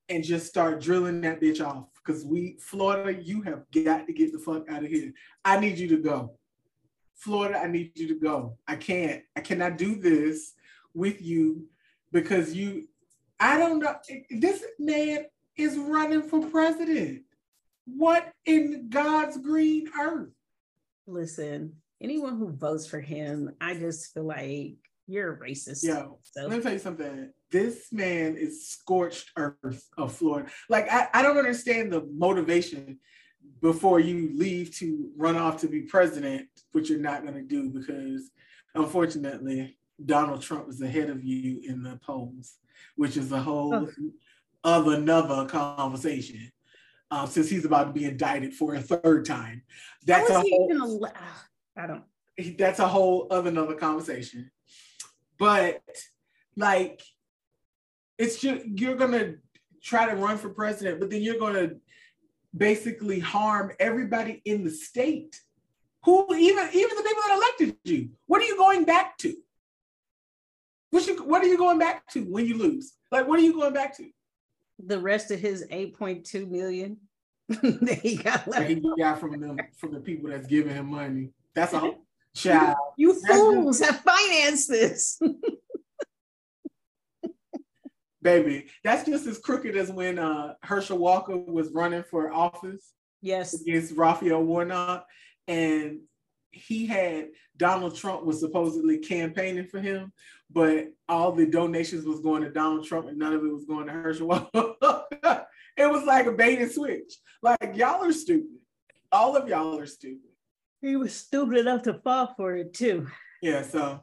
and 0.08 0.24
just 0.24 0.46
start 0.46 0.80
drilling 0.80 1.20
that 1.20 1.40
bitch 1.40 1.64
off. 1.64 1.88
Because 2.08 2.24
we, 2.24 2.56
Florida, 2.58 3.22
you 3.22 3.42
have 3.42 3.64
got 3.84 4.06
to 4.06 4.14
get 4.14 4.32
the 4.32 4.38
fuck 4.38 4.66
out 4.70 4.82
of 4.82 4.88
here. 4.88 5.12
I 5.44 5.60
need 5.60 5.76
you 5.76 5.88
to 5.88 5.98
go. 5.98 6.38
Florida, 7.14 7.58
I 7.58 7.66
need 7.66 7.92
you 7.96 8.08
to 8.08 8.14
go. 8.14 8.56
I 8.66 8.76
can't, 8.76 9.22
I 9.36 9.40
cannot 9.42 9.76
do 9.76 9.94
this 9.94 10.54
with 10.94 11.20
you 11.20 11.66
because 12.10 12.54
you, 12.54 12.88
I 13.38 13.58
don't 13.58 13.80
know. 13.80 13.96
This 14.30 14.64
man 14.78 15.26
is 15.54 15.76
running 15.76 16.22
for 16.22 16.40
president. 16.46 17.24
What 17.84 18.32
in 18.46 18.88
God's 18.88 19.36
green 19.36 19.90
earth? 20.00 20.30
Listen, 21.06 21.74
anyone 22.00 22.38
who 22.38 22.48
votes 22.52 22.86
for 22.86 23.02
him, 23.02 23.50
I 23.60 23.74
just 23.74 24.14
feel 24.14 24.24
like 24.24 24.76
You're 25.08 25.32
a 25.32 25.38
racist. 25.38 25.82
Yeah. 25.82 26.06
So. 26.22 26.42
Let 26.46 26.50
me 26.50 26.60
tell 26.60 26.72
you 26.72 26.78
something. 26.78 27.32
This 27.50 27.92
man 27.92 28.36
is 28.36 28.68
scorched 28.68 29.30
earth 29.36 29.88
of 29.96 30.14
Florida. 30.14 30.50
Like 30.68 30.90
I, 30.90 31.08
I 31.14 31.22
don't 31.22 31.38
understand 31.38 31.92
the 31.92 32.06
motivation 32.12 32.98
before 33.60 34.00
you 34.00 34.30
leave 34.34 34.76
to 34.76 35.10
run 35.16 35.36
off 35.36 35.60
to 35.60 35.68
be 35.68 35.82
president, 35.82 36.48
which 36.72 36.90
you're 36.90 36.98
not 36.98 37.22
going 37.22 37.34
to 37.34 37.42
do 37.42 37.70
because 37.70 38.30
unfortunately 38.74 39.78
Donald 40.04 40.42
Trump 40.42 40.68
is 40.68 40.80
ahead 40.80 41.10
of 41.10 41.24
you 41.24 41.60
in 41.66 41.82
the 41.82 41.98
polls, 42.04 42.56
which 42.96 43.16
is 43.16 43.32
a 43.32 43.40
whole 43.40 43.74
oh. 43.74 43.88
of 44.64 44.88
another 44.88 45.46
conversation. 45.46 46.52
Uh, 47.10 47.24
since 47.24 47.48
he's 47.48 47.64
about 47.64 47.84
to 47.84 47.92
be 47.92 48.04
indicted 48.04 48.52
for 48.52 48.74
a 48.74 48.80
third 48.80 49.24
time, 49.24 49.62
that's 50.04 50.28
a 50.28 50.40
whole, 50.40 51.08
I 51.74 51.86
don't. 51.86 52.04
That's 52.58 52.80
a 52.80 52.86
whole 52.86 53.28
of 53.28 53.46
another 53.46 53.74
conversation. 53.74 54.50
But 55.38 55.80
like, 56.54 57.02
it's 58.18 58.40
just 58.40 58.66
you're 58.66 58.96
gonna 58.96 59.34
try 59.82 60.08
to 60.08 60.16
run 60.16 60.36
for 60.36 60.50
president, 60.50 61.00
but 61.00 61.10
then 61.10 61.22
you're 61.22 61.38
gonna 61.38 61.70
basically 62.56 63.20
harm 63.20 63.72
everybody 63.78 64.42
in 64.44 64.64
the 64.64 64.70
state. 64.70 65.40
Who 66.04 66.26
even 66.34 66.68
even 66.72 66.96
the 66.96 67.02
people 67.02 67.22
that 67.26 67.54
elected 67.58 67.76
you? 67.84 68.10
What 68.26 68.42
are 68.42 68.46
you 68.46 68.56
going 68.56 68.84
back 68.84 69.16
to? 69.18 69.34
What 70.90 71.06
you 71.06 71.22
what 71.24 71.42
are 71.42 71.46
you 71.46 71.58
going 71.58 71.78
back 71.78 72.06
to 72.12 72.24
when 72.24 72.46
you 72.46 72.58
lose? 72.58 72.92
Like 73.12 73.28
what 73.28 73.38
are 73.38 73.42
you 73.42 73.52
going 73.52 73.74
back 73.74 73.96
to? 73.98 74.08
The 74.84 74.98
rest 74.98 75.30
of 75.30 75.40
his 75.40 75.66
8.2 75.66 76.48
million 76.48 76.98
that 77.48 78.00
he 78.02 78.16
got 78.16 78.46
left. 78.48 78.68
He 78.68 78.82
got 78.98 79.18
from 79.20 79.40
them 79.40 79.58
from 79.76 79.92
the 79.92 80.00
people 80.00 80.30
that's 80.30 80.46
giving 80.46 80.74
him 80.74 80.90
money. 80.90 81.30
That's 81.54 81.72
a 81.72 81.94
child. 82.34 82.76
You, 82.96 83.14
you 83.14 83.26
fools 83.26 83.80
have 83.80 84.00
financed 84.00 84.68
this. 84.68 85.20
Baby, 88.20 88.66
that's 88.82 89.08
just 89.08 89.26
as 89.26 89.38
crooked 89.38 89.76
as 89.76 89.90
when 89.90 90.18
uh, 90.18 90.54
Herschel 90.62 90.98
Walker 90.98 91.36
was 91.36 91.70
running 91.72 92.02
for 92.02 92.32
office. 92.32 92.92
Yes. 93.20 93.60
Against 93.60 93.96
Raphael 93.96 94.42
Warnock. 94.42 95.06
And 95.46 96.00
he 96.50 96.86
had 96.86 97.28
Donald 97.56 97.96
Trump 97.96 98.24
was 98.24 98.40
supposedly 98.40 98.98
campaigning 98.98 99.66
for 99.66 99.80
him, 99.80 100.12
but 100.50 100.88
all 101.08 101.32
the 101.32 101.46
donations 101.46 102.04
was 102.04 102.20
going 102.20 102.42
to 102.42 102.50
Donald 102.50 102.86
Trump 102.86 103.08
and 103.08 103.18
none 103.18 103.34
of 103.34 103.44
it 103.44 103.52
was 103.52 103.64
going 103.64 103.86
to 103.86 103.92
Herschel 103.92 104.28
Walker. 104.28 104.74
it 105.76 105.90
was 105.90 106.04
like 106.04 106.26
a 106.26 106.32
bait 106.32 106.60
and 106.60 106.70
switch. 106.70 107.14
Like 107.42 107.76
y'all 107.76 108.04
are 108.04 108.12
stupid. 108.12 108.58
All 109.12 109.36
of 109.36 109.48
y'all 109.48 109.78
are 109.78 109.86
stupid. 109.86 110.30
He 110.80 110.96
was 110.96 111.14
stupid 111.14 111.58
enough 111.58 111.82
to 111.82 111.94
fall 111.94 112.34
for 112.36 112.54
it 112.54 112.74
too. 112.74 113.08
Yeah, 113.42 113.62
so 113.62 114.00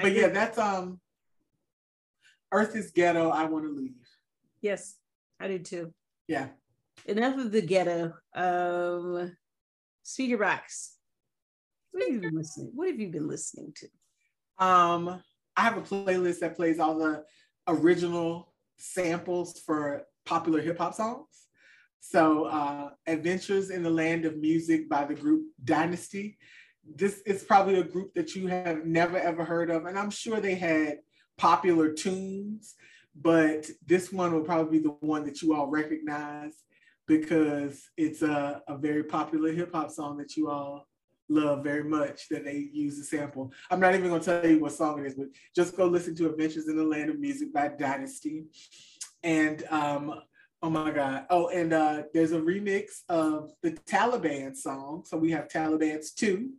but 0.00 0.12
yeah, 0.12 0.28
that's 0.28 0.58
um 0.58 1.00
Earth 2.52 2.74
is 2.76 2.90
ghetto. 2.90 3.30
I 3.30 3.44
want 3.44 3.64
to 3.64 3.70
leave. 3.70 3.94
Yes, 4.60 4.96
I 5.38 5.48
do 5.48 5.58
too. 5.58 5.94
Yeah. 6.28 6.48
Enough 7.06 7.38
of 7.38 7.52
the 7.52 7.62
ghetto. 7.62 8.12
Um 8.34 9.36
Speakerboxxx. 10.04 10.90
What 11.92 12.04
have 12.04 12.12
you 12.12 12.20
been 12.20 12.36
listening? 12.36 12.70
What 12.74 12.88
have 12.88 13.00
you 13.00 13.08
been 13.08 13.28
listening 13.28 13.72
to? 13.76 14.64
Um 14.64 15.22
I 15.56 15.62
have 15.62 15.76
a 15.76 15.82
playlist 15.82 16.40
that 16.40 16.56
plays 16.56 16.78
all 16.78 16.98
the 16.98 17.24
original 17.66 18.54
samples 18.78 19.58
for 19.60 20.06
popular 20.24 20.60
hip 20.60 20.78
hop 20.78 20.94
songs. 20.94 21.26
So, 22.00 22.44
uh, 22.44 22.90
Adventures 23.06 23.68
in 23.70 23.82
the 23.82 23.90
Land 23.90 24.24
of 24.24 24.38
Music 24.38 24.88
by 24.88 25.04
the 25.04 25.14
group 25.14 25.44
Dynasty. 25.62 26.38
This 26.94 27.20
is 27.26 27.44
probably 27.44 27.78
a 27.78 27.84
group 27.84 28.14
that 28.14 28.34
you 28.34 28.46
have 28.46 28.86
never 28.86 29.18
ever 29.18 29.44
heard 29.44 29.70
of, 29.70 29.84
and 29.84 29.98
I'm 29.98 30.10
sure 30.10 30.40
they 30.40 30.54
had 30.54 31.00
popular 31.40 31.90
tunes, 31.90 32.74
but 33.18 33.66
this 33.86 34.12
one 34.12 34.34
will 34.34 34.42
probably 34.42 34.78
be 34.78 34.84
the 34.84 34.94
one 35.00 35.24
that 35.24 35.40
you 35.40 35.54
all 35.54 35.68
recognize 35.68 36.52
because 37.08 37.88
it's 37.96 38.20
a, 38.20 38.60
a 38.68 38.76
very 38.76 39.02
popular 39.02 39.50
hip 39.50 39.74
hop 39.74 39.90
song 39.90 40.18
that 40.18 40.36
you 40.36 40.50
all 40.50 40.86
love 41.30 41.64
very 41.64 41.82
much 41.82 42.28
that 42.28 42.44
they 42.44 42.68
use 42.72 42.98
the 42.98 43.04
sample. 43.04 43.50
I'm 43.70 43.80
not 43.80 43.94
even 43.94 44.10
to 44.10 44.20
tell 44.20 44.46
you 44.46 44.60
what 44.60 44.72
song 44.72 45.00
it 45.00 45.06
is, 45.06 45.14
but 45.14 45.28
just 45.56 45.76
go 45.76 45.86
listen 45.86 46.14
to 46.16 46.28
Adventures 46.28 46.68
in 46.68 46.76
the 46.76 46.84
Land 46.84 47.08
of 47.08 47.18
Music 47.18 47.54
by 47.54 47.68
Dynasty. 47.68 48.44
And 49.22 49.64
um, 49.70 50.20
oh 50.62 50.68
my 50.68 50.90
God. 50.90 51.24
Oh, 51.30 51.48
and 51.48 51.72
uh, 51.72 52.02
there's 52.12 52.32
a 52.32 52.40
remix 52.40 53.00
of 53.08 53.52
the 53.62 53.72
Taliban 53.72 54.54
song. 54.54 55.04
So 55.06 55.16
we 55.16 55.30
have 55.30 55.48
Taliban's 55.48 56.12
2, 56.12 56.50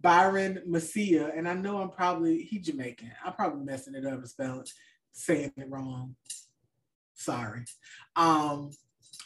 Byron 0.00 0.62
Messia. 0.68 1.36
And 1.36 1.48
I 1.48 1.54
know 1.54 1.80
I'm 1.80 1.90
probably, 1.90 2.42
he 2.42 2.58
Jamaican. 2.58 3.12
I'm 3.24 3.32
probably 3.32 3.64
messing 3.64 3.94
it 3.94 4.06
up 4.06 4.14
and 4.14 4.28
spelling, 4.28 4.66
saying 5.12 5.52
it 5.56 5.70
wrong. 5.70 6.14
Sorry. 7.14 7.64
Um, 8.16 8.70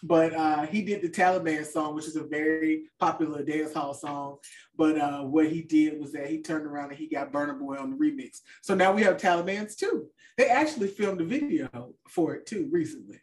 but 0.02 0.34
uh, 0.34 0.66
he 0.66 0.82
did 0.82 1.02
the 1.02 1.08
Taliban 1.08 1.64
song, 1.64 1.94
which 1.94 2.06
is 2.06 2.16
a 2.16 2.24
very 2.24 2.84
popular 2.98 3.44
dance 3.44 3.72
hall 3.72 3.94
song. 3.94 4.38
But 4.76 4.98
uh, 4.98 5.22
what 5.22 5.46
he 5.46 5.62
did 5.62 6.00
was 6.00 6.12
that 6.12 6.28
he 6.28 6.42
turned 6.42 6.66
around 6.66 6.90
and 6.90 6.98
he 6.98 7.06
got 7.06 7.32
Burna 7.32 7.58
Boy 7.58 7.76
on 7.76 7.90
the 7.90 7.96
remix. 7.96 8.40
So 8.62 8.74
now 8.74 8.92
we 8.92 9.02
have 9.02 9.16
Taliban's 9.16 9.76
too. 9.76 10.08
They 10.36 10.48
actually 10.48 10.88
filmed 10.88 11.20
a 11.20 11.24
video 11.24 11.94
for 12.08 12.34
it 12.34 12.46
too 12.46 12.68
recently. 12.72 13.20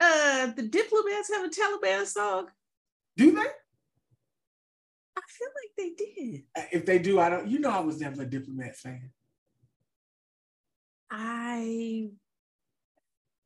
Uh, 0.00 0.46
the 0.56 0.62
Diplomats 0.62 1.30
have 1.34 1.44
a 1.44 1.48
Taliban 1.48 2.06
song. 2.06 2.48
Do 3.16 3.32
they? 3.32 3.46
I 5.32 5.38
feel 5.38 5.48
like 5.62 5.96
they 5.96 6.04
did. 6.04 6.42
Uh, 6.56 6.68
if 6.72 6.86
they 6.86 6.98
do, 6.98 7.18
I 7.20 7.30
don't. 7.30 7.48
You 7.48 7.58
know, 7.58 7.70
I 7.70 7.80
was 7.80 8.00
never 8.00 8.22
a 8.22 8.26
Diplomats 8.26 8.80
fan. 8.80 9.10
I 11.10 12.08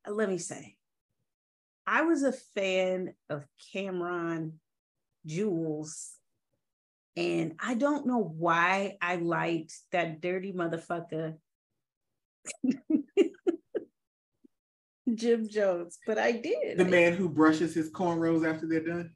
let 0.09 0.29
me 0.29 0.39
say, 0.39 0.77
I 1.87 2.03
was 2.03 2.23
a 2.23 2.33
fan 2.33 3.15
of 3.29 3.45
Cam'ron 3.75 4.53
Juelz. 5.27 6.13
And 7.17 7.55
I 7.59 7.75
don't 7.75 8.07
know 8.07 8.23
why 8.23 8.99
I 9.01 9.17
liked 9.17 9.73
that 9.91 10.21
dirty 10.21 10.53
motherfucker, 10.53 11.37
Jim 15.15 15.49
Jones, 15.49 15.99
but 16.07 16.19
I 16.19 16.33
did. 16.33 16.77
The 16.77 16.85
man 16.85 17.15
who 17.15 17.31
brushes 17.31 17.75
his 17.75 17.91
cornrows 17.91 18.47
after 18.47 18.67
they're 18.67 18.85
done. 18.85 19.13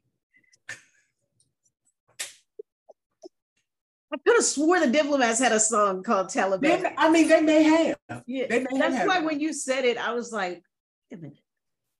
I 4.13 4.17
could 4.17 4.35
have 4.35 4.45
swore 4.45 4.79
the 4.79 4.87
diplomats 4.87 5.39
had 5.39 5.53
a 5.53 5.59
song 5.59 6.03
called 6.03 6.27
Taliban. 6.27 6.61
They, 6.61 6.93
I 6.97 7.09
mean, 7.09 7.29
they 7.29 7.41
may 7.41 7.63
have. 7.63 7.97
Yeah, 8.27 8.45
may 8.49 8.65
that's 8.77 8.95
have. 8.95 9.07
why 9.07 9.19
when 9.21 9.39
you 9.39 9.53
said 9.53 9.85
it, 9.85 9.97
I 9.97 10.13
was 10.13 10.33
like, 10.33 10.61
wait 11.09 11.17
a 11.17 11.21
minute. 11.21 11.37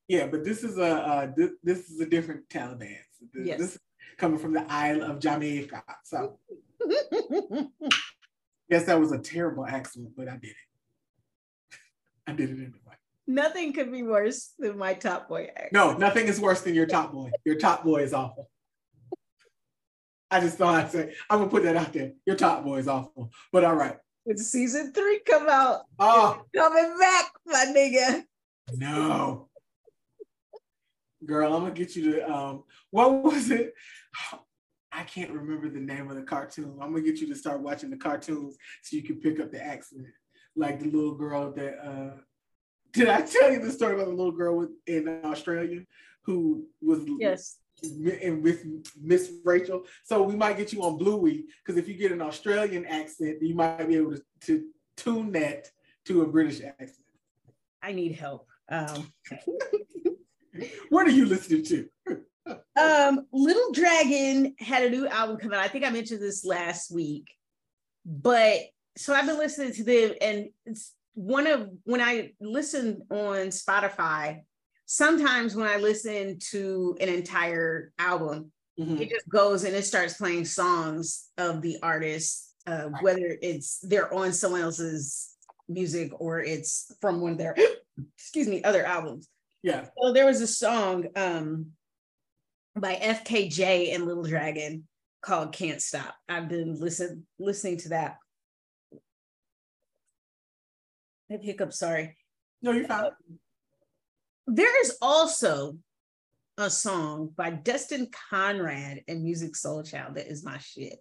Yeah, 0.10 0.28
but 0.28 0.44
this 0.44 0.64
is 0.66 0.78
a 0.78 0.96
uh, 0.96 1.32
this, 1.36 1.52
this 1.64 1.90
is 1.90 2.02
a 2.02 2.06
different 2.06 2.50
Taliban. 2.50 2.98
This, 3.34 3.48
yes. 3.48 3.60
this 3.60 3.76
is 3.76 3.80
coming 4.18 4.40
from 4.40 4.54
the 4.54 4.66
Isle 4.70 5.04
of 5.04 5.20
Jamaica. 5.20 5.84
So, 6.04 6.38
yes, 8.68 8.86
that 8.86 9.00
was 9.00 9.14
a 9.14 9.18
terrible 9.18 9.66
accent, 9.66 10.10
but 10.18 10.28
I 10.28 10.34
did 10.34 10.50
it. 10.50 11.78
I 12.28 12.34
did 12.34 12.50
it 12.50 12.56
anyway. 12.56 12.98
Nothing 13.26 13.72
could 13.72 13.90
be 13.90 14.04
worse 14.04 14.52
than 14.60 14.78
my 14.78 14.96
top 14.96 15.30
boy 15.30 15.48
accent. 15.56 15.72
No, 15.72 15.94
nothing 15.94 16.28
is 16.28 16.42
worse 16.42 16.60
than 16.60 16.76
your 16.76 16.88
top 16.88 17.14
boy. 17.14 17.32
Your 17.46 17.56
top 17.56 17.86
boy 17.86 18.02
is 18.02 18.14
awful. 18.14 18.50
I 20.32 20.40
just 20.40 20.58
thought 20.58 20.76
I'd 20.76 20.92
say, 20.92 21.14
I'm 21.30 21.40
gonna 21.40 21.52
put 21.52 21.64
that 21.64 21.76
out 21.76 21.92
there. 21.92 22.14
Your 22.26 22.38
top 22.38 22.64
boy 22.64 22.78
is 22.78 22.88
awful. 22.88 23.32
But 23.52 23.66
all 23.66 23.76
right. 23.76 23.98
When 24.24 24.38
season 24.38 24.94
three 24.94 25.20
come 25.20 25.48
out, 25.50 25.82
oh. 26.00 26.42
coming 26.56 26.96
back, 26.98 27.32
my 27.46 27.66
nigga. 27.76 28.24
No. 28.78 29.50
Girl, 31.26 31.54
I'm 31.54 31.64
gonna 31.64 31.74
get 31.74 31.96
you 31.98 32.14
to 32.14 32.32
um 32.32 32.64
what 32.92 33.24
was 33.24 33.52
it? 33.52 33.74
I 34.94 35.04
can't 35.04 35.32
remember 35.32 35.70
the 35.70 35.80
name 35.80 36.10
of 36.10 36.16
the 36.16 36.24
cartoon. 36.24 36.78
I'm 36.82 36.92
gonna 36.92 37.02
get 37.02 37.20
you 37.20 37.28
to 37.28 37.36
start 37.36 37.62
watching 37.62 37.90
the 37.90 37.98
cartoons 37.98 38.58
so 38.84 38.96
you 38.96 39.04
can 39.04 39.20
pick 39.20 39.40
up 39.40 39.52
the 39.52 39.62
accent. 39.64 40.06
Like 40.56 40.80
the 40.80 40.86
little 40.86 41.16
girl 41.16 41.52
that 41.54 41.86
uh 41.86 42.18
did 42.94 43.10
I 43.10 43.22
tell 43.22 43.52
you 43.52 43.60
the 43.60 43.72
story 43.72 43.96
about 43.96 44.08
the 44.08 44.14
little 44.14 44.34
girl 44.34 44.58
with, 44.58 44.70
in 44.88 45.22
Australia 45.26 45.82
who 46.24 46.68
was 46.82 47.04
yes 47.20 47.58
and 47.84 48.44
with 48.44 48.66
Miss 49.02 49.32
Rachel. 49.44 49.84
So 50.04 50.24
we 50.24 50.36
might 50.36 50.58
get 50.58 50.74
you 50.74 50.84
on 50.84 50.98
Bluey 50.98 51.46
because 51.66 51.78
if 51.78 51.88
you 51.88 51.96
get 51.96 52.12
an 52.12 52.22
Australian 52.22 52.86
accent, 52.86 53.38
you 53.42 53.56
might 53.56 53.88
be 53.88 53.96
able 53.96 54.12
to, 54.12 54.22
to 54.42 54.66
tune 54.98 55.32
that 55.34 55.68
to 56.06 56.22
a 56.22 56.28
British 56.28 56.62
accent. 56.62 57.06
I 57.82 57.92
need 57.94 58.14
help. 58.14 58.48
Um. 58.70 59.12
what 60.90 61.08
are 61.08 61.12
you 61.12 61.26
listening 61.26 61.64
to? 61.66 61.90
um, 62.80 63.26
Little 63.32 63.72
Dragon 63.72 64.56
had 64.60 64.84
a 64.84 64.90
new 64.90 65.08
album 65.08 65.38
come 65.38 65.54
out. 65.54 65.60
I 65.60 65.68
think 65.68 65.86
I 65.86 65.90
mentioned 65.90 66.22
this 66.22 66.46
last 66.46 66.92
week, 66.92 67.28
but 68.06 68.60
so 68.98 69.14
I've 69.14 69.26
been 69.26 69.38
listening 69.38 69.74
to 69.74 69.84
them, 69.84 70.14
and 70.22 70.50
it's 70.66 70.94
one 71.14 71.48
of 71.48 71.70
when 71.84 72.02
I 72.02 72.32
listen 72.40 73.04
on 73.10 73.48
Spotify. 73.48 74.42
Sometimes 74.94 75.56
when 75.56 75.68
I 75.68 75.78
listen 75.78 76.38
to 76.52 76.98
an 77.00 77.08
entire 77.08 77.94
album, 77.98 78.52
mm-hmm. 78.78 78.98
it 78.98 79.10
just 79.10 79.30
goes 79.30 79.64
and 79.64 79.74
it 79.74 79.86
starts 79.86 80.16
playing 80.16 80.44
songs 80.46 81.30
of 81.38 81.62
the 81.62 81.78
artist 81.82 82.52
uh, 82.68 82.90
whether 83.02 83.38
it's 83.42 83.80
they're 83.80 84.14
on 84.14 84.34
someone 84.34 84.62
else's 84.62 85.36
music 85.68 86.12
or 86.20 86.42
it's 86.42 86.92
from 87.02 87.22
one 87.22 87.34
of 87.34 87.38
their 87.38 87.56
excuse 88.18 88.48
me 88.48 88.64
other 88.64 88.86
albums. 88.86 89.28
Yeah. 89.64 89.86
So 90.02 90.14
there 90.14 90.26
was 90.26 90.42
a 90.42 90.48
song 90.48 91.08
um, 91.16 91.68
by 92.76 92.96
FKJ 92.96 93.94
and 93.94 94.06
Little 94.06 94.24
Dragon 94.24 94.88
called 95.22 95.54
"Can't 95.54 95.82
Stop." 95.82 96.16
I've 96.28 96.50
been 96.50 96.80
listen 96.80 97.26
listening 97.40 97.78
to 97.78 97.90
that. 97.90 98.18
I 101.30 101.34
have 101.34 101.44
hiccup. 101.44 101.74
Sorry. 101.74 102.18
No, 102.62 102.72
you're 102.72 102.88
fine. 102.88 103.12
There 104.54 104.82
is 104.82 104.98
also 105.02 105.78
a 106.58 106.70
song 106.70 107.32
by 107.38 107.52
Destin 107.52 108.10
Conrad 108.30 109.02
and 109.08 109.26
Musiq 109.26 109.52
Soulchild 109.52 110.16
that 110.16 110.30
is 110.30 110.44
my 110.44 110.58
shit 110.58 110.98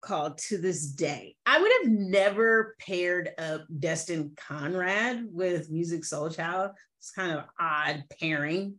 called 0.00 0.38
To 0.46 0.58
This 0.58 0.86
Day. 0.86 1.34
I 1.44 1.60
would 1.60 1.72
have 1.82 1.90
never 1.90 2.76
paired 2.78 3.30
up 3.36 3.62
Destin 3.80 4.36
Conrad 4.36 5.24
with 5.28 5.72
Musiq 5.72 6.08
Soulchild. 6.08 6.74
It's 7.00 7.10
kind 7.10 7.32
of 7.32 7.46
odd 7.58 8.04
pairing, 8.20 8.76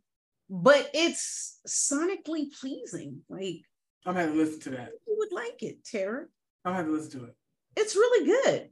but 0.50 0.90
it's 0.94 1.60
sonically 1.68 2.58
pleasing. 2.58 3.20
Like 3.28 3.64
I'm 4.06 4.16
gonna 4.16 4.32
listen 4.32 4.62
to 4.62 4.70
that. 4.70 4.92
You 5.06 5.16
would 5.18 5.34
like 5.34 5.62
it, 5.62 5.84
Tara. 5.84 6.28
I'm 6.64 6.74
gonna 6.74 6.88
listen 6.88 7.20
to 7.20 7.26
it. 7.26 7.36
It's 7.76 7.98
really 7.98 8.28
good. 8.28 8.70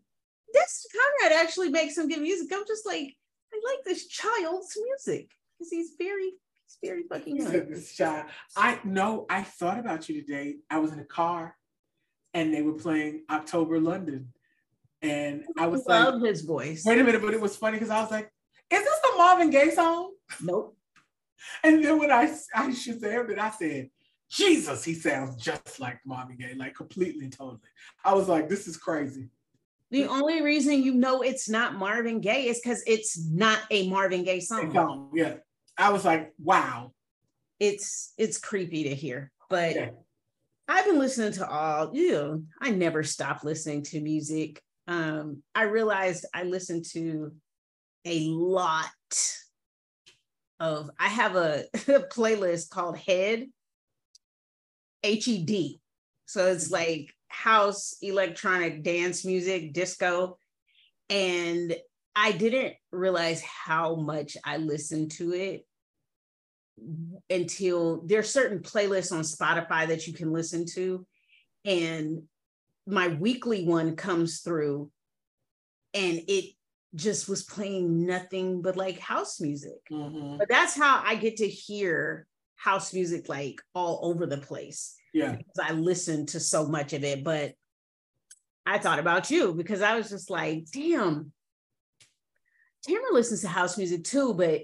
Destin 0.54 0.92
Conrad 1.20 1.38
actually 1.38 1.68
makes 1.68 1.96
some 1.96 2.08
good 2.08 2.22
music. 2.22 2.50
I'm 2.54 2.66
just 2.66 2.86
like, 2.86 3.18
I 3.54 3.62
like 3.70 3.84
this 3.86 4.08
child's 4.08 4.78
music 4.84 5.30
because 5.58 5.72
he's 5.72 5.92
very 5.98 6.32
he's 6.66 6.78
very 6.84 7.04
fucking. 7.04 7.38
This 7.70 7.96
child. 7.96 8.28
I 8.56 8.80
know 8.84 9.26
I 9.30 9.44
thought 9.44 9.80
about 9.80 10.08
you 10.10 10.22
today. 10.22 10.58
I 10.70 10.80
was 10.80 10.92
in 10.92 11.00
a 11.00 11.06
car 11.06 11.56
and 12.34 12.54
they 12.54 12.62
were 12.62 12.74
playing 12.74 13.24
October 13.30 13.80
London. 13.80 14.34
And 15.02 15.46
I 15.58 15.68
was 15.68 15.86
I 15.88 16.04
love 16.04 16.22
like, 16.22 16.30
his 16.30 16.42
voice. 16.42 16.84
Wait 16.86 17.00
a 17.00 17.04
minute, 17.04 17.22
but 17.22 17.34
it 17.34 17.42
was 17.42 17.58
funny 17.58 17.78
because 17.78 17.90
I 17.90 18.02
was 18.02 18.12
like, 18.12 18.32
is 18.70 18.84
this 18.84 19.00
the 19.02 19.18
Marvin 19.18 19.50
Gaye 19.50 19.72
song? 19.72 20.14
Nope. 20.42 20.78
And 21.64 21.84
then 21.84 21.98
when 21.98 22.12
I 22.12 22.32
I 22.54 22.70
Shazammed 22.70 23.32
it, 23.32 23.40
I 23.40 23.50
said, 23.50 23.90
Jesus, 24.30 24.84
he 24.84 24.94
sounds 24.94 25.36
just 25.36 25.80
like 25.80 26.00
Marvin 26.06 26.38
Gaye, 26.38 26.54
like 26.56 26.76
completely, 26.76 27.30
totally. 27.30 27.60
I 28.06 28.14
was 28.14 28.30
like, 28.30 28.48
this 28.48 28.68
is 28.68 28.78
crazy. 28.78 29.30
The 29.92 30.08
only 30.08 30.42
reason 30.42 30.82
you 30.82 30.94
know 30.94 31.22
it's 31.22 31.50
not 31.50 31.76
Marvin 31.76 32.22
Gaye 32.22 32.48
is 32.48 32.62
because 32.64 32.82
it's 32.88 33.20
not 33.30 33.60
a 33.70 33.90
Marvin 33.90 34.24
Gaye 34.24 34.40
song. 34.40 35.12
Yeah. 35.14 35.36
I 35.78 35.92
was 35.92 36.06
like, 36.06 36.32
wow. 36.42 36.94
It's 37.60 38.14
it's 38.18 38.40
creepy 38.40 38.86
to 38.86 38.96
hear, 38.96 39.32
but 39.50 39.76
yeah. 39.76 39.90
I've 40.68 40.86
been 40.86 40.98
listening 40.98 41.34
to 41.34 41.48
all, 41.48 41.92
you 41.94 42.12
know, 42.14 42.44
I 42.60 42.72
never 42.72 43.04
stop 43.04 43.44
listening 43.44 43.84
to 43.84 44.02
music. 44.02 44.62
Um, 44.88 45.44
I 45.54 45.64
realized 45.64 46.26
I 46.34 46.44
listen 46.44 46.82
to 46.94 47.34
a 48.06 48.28
lot 48.30 48.88
of, 50.60 50.90
I 50.98 51.08
have 51.08 51.36
a, 51.36 51.66
a 51.74 51.78
playlist 52.16 52.70
called 52.70 52.98
Head, 52.98 53.48
H 55.04 55.28
E 55.28 55.44
D. 55.44 55.82
So 56.26 56.48
it's 56.48 56.66
mm-hmm. 56.66 56.74
like 56.74 57.14
house, 57.32 57.96
electronic 58.02 58.84
dance 58.84 59.26
music, 59.26 59.74
disco. 59.74 60.38
And 61.10 61.76
I 62.16 62.32
didn't 62.32 62.74
realize 62.92 63.42
how 63.42 63.96
much 63.96 64.38
I 64.44 64.58
listened 64.58 65.12
to 65.12 65.34
it 65.34 65.66
until 67.30 68.02
there's 68.06 68.30
certain 68.30 68.60
playlists 68.60 69.12
on 69.12 69.22
Spotify 69.22 69.88
that 69.88 70.08
you 70.08 70.14
can 70.14 70.32
listen 70.32 70.66
to. 70.74 71.06
And 71.66 72.24
my 72.88 73.10
weekly 73.10 73.66
one 73.66 73.96
comes 73.96 74.40
through 74.40 74.92
and 75.94 76.22
it 76.28 76.54
just 76.96 77.30
was 77.30 77.44
playing 77.44 78.06
nothing 78.06 78.62
but 78.62 78.76
like 78.76 79.00
house 79.00 79.40
music. 79.40 79.80
Mm-hmm. 79.92 80.38
But 80.38 80.50
that's 80.50 80.76
how 80.76 81.02
I 81.06 81.16
get 81.16 81.38
to 81.38 81.48
hear 81.48 82.28
house 82.62 82.94
music 82.94 83.28
like 83.28 83.60
all 83.74 84.00
over 84.04 84.28
the 84.28 84.38
place. 84.38 84.96
Yeah. 85.14 85.36
Because 85.36 85.60
I 85.60 85.74
listened 85.74 86.30
to 86.30 86.40
so 86.40 86.68
much 86.68 86.94
of 86.94 87.04
it. 87.04 87.24
But 87.24 87.54
I 88.68 88.78
thought 88.78 89.00
about 89.00 89.32
you 89.32 89.54
because 89.54 89.82
I 89.82 89.96
was 89.96 90.10
just 90.10 90.30
like, 90.30 90.66
damn, 90.72 91.32
Tamara 92.84 93.14
listens 93.14 93.42
to 93.42 93.48
house 93.48 93.78
music 93.78 94.04
too, 94.04 94.36
but 94.36 94.62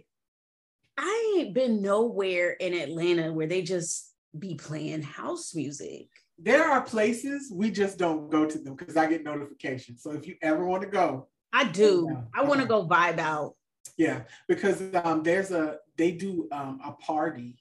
I 0.98 1.38
ain't 1.38 1.56
been 1.56 1.82
nowhere 1.82 2.52
in 2.52 2.74
Atlanta 2.74 3.34
where 3.34 3.48
they 3.48 3.64
just 3.64 4.14
be 4.38 4.56
playing 4.56 5.02
house 5.02 5.56
music. 5.56 6.08
There 6.38 6.64
are 6.64 6.82
places 6.82 7.52
we 7.52 7.72
just 7.72 7.98
don't 7.98 8.30
go 8.30 8.46
to 8.46 8.60
them 8.60 8.76
because 8.76 8.96
I 8.96 9.08
get 9.08 9.24
notifications. 9.24 10.04
So 10.04 10.12
if 10.12 10.28
you 10.28 10.36
ever 10.44 10.66
want 10.66 10.84
to 10.84 10.90
go, 10.90 11.30
I 11.52 11.64
do. 11.64 12.16
I 12.36 12.44
want 12.44 12.62
to 12.62 12.68
go 12.68 12.88
vibe 12.88 13.18
out. 13.18 13.56
Yeah, 13.98 14.22
because 14.48 14.84
um, 15.04 15.24
there's 15.24 15.50
a 15.50 15.78
they 15.98 16.12
do 16.12 16.48
um, 16.52 16.80
a 16.86 16.92
party 16.92 17.58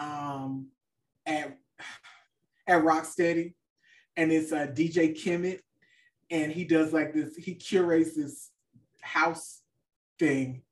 um, 0.00 0.68
at 1.26 1.56
at 2.66 2.82
Rocksteady, 2.82 3.54
and 4.16 4.32
it's 4.32 4.50
a 4.50 4.62
uh, 4.62 4.66
DJ 4.66 5.14
Kemit, 5.14 5.60
and 6.30 6.50
he 6.50 6.64
does 6.64 6.92
like 6.92 7.14
this. 7.14 7.36
He 7.36 7.54
curates 7.54 8.16
this 8.16 8.50
house 9.02 9.62
thing 10.18 10.62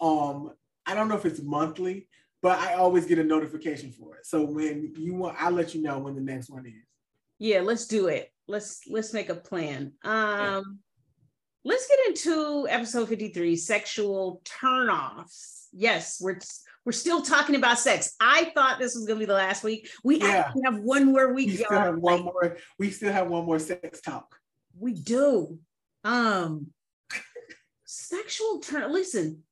um 0.00 0.52
I 0.86 0.94
don't 0.94 1.08
know 1.08 1.16
if 1.16 1.26
it's 1.26 1.42
monthly, 1.42 2.08
but 2.40 2.58
I 2.58 2.74
always 2.74 3.04
get 3.04 3.18
a 3.18 3.24
notification 3.24 3.92
for 3.92 4.16
it. 4.16 4.24
So 4.24 4.42
when 4.42 4.94
you 4.96 5.14
want, 5.14 5.36
I'll 5.38 5.52
let 5.52 5.74
you 5.74 5.82
know 5.82 5.98
when 5.98 6.14
the 6.14 6.22
next 6.22 6.48
one 6.48 6.64
is. 6.64 6.72
Yeah, 7.38 7.60
let's 7.60 7.86
do 7.86 8.06
it. 8.06 8.32
Let's 8.46 8.80
let's 8.88 9.12
make 9.12 9.28
a 9.28 9.34
plan. 9.34 9.92
Um. 10.02 10.78
Let's 11.64 11.86
get 11.86 11.98
into 12.08 12.66
episode 12.68 13.08
53, 13.08 13.56
sexual 13.56 14.42
turnoffs. 14.44 15.66
Yes, 15.72 16.18
we're 16.20 16.38
we're 16.84 16.92
still 16.92 17.22
talking 17.22 17.56
about 17.56 17.78
sex. 17.78 18.14
I 18.20 18.50
thought 18.54 18.78
this 18.78 18.94
was 18.94 19.06
gonna 19.06 19.20
be 19.20 19.26
the 19.26 19.34
last 19.34 19.62
week. 19.62 19.90
We 20.02 20.20
yeah. 20.20 20.52
have 20.64 20.78
one 20.78 21.06
more 21.06 21.32
week. 21.34 21.48
We 21.48 21.56
still 21.56 21.78
have 21.78 21.96
one 21.98 22.22
more, 22.22 22.56
we 22.78 22.90
still 22.90 23.12
have 23.12 23.28
one 23.28 23.44
more 23.44 23.58
sex 23.58 24.00
talk. 24.00 24.36
We 24.78 24.94
do. 24.94 25.58
Um 26.04 26.68
sexual 27.84 28.60
turn. 28.60 28.92
Listen, 28.92 29.42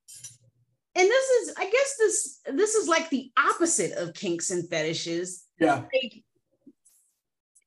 and 0.96 1.06
this 1.08 1.28
is 1.30 1.54
i 1.58 1.64
guess 1.64 1.96
this 1.98 2.40
this 2.54 2.74
is 2.74 2.88
like 2.88 3.10
the 3.10 3.30
opposite 3.36 3.92
of 3.92 4.14
kinks 4.14 4.50
and 4.50 4.68
fetishes 4.68 5.44
yeah 5.60 5.74
like, 5.74 6.22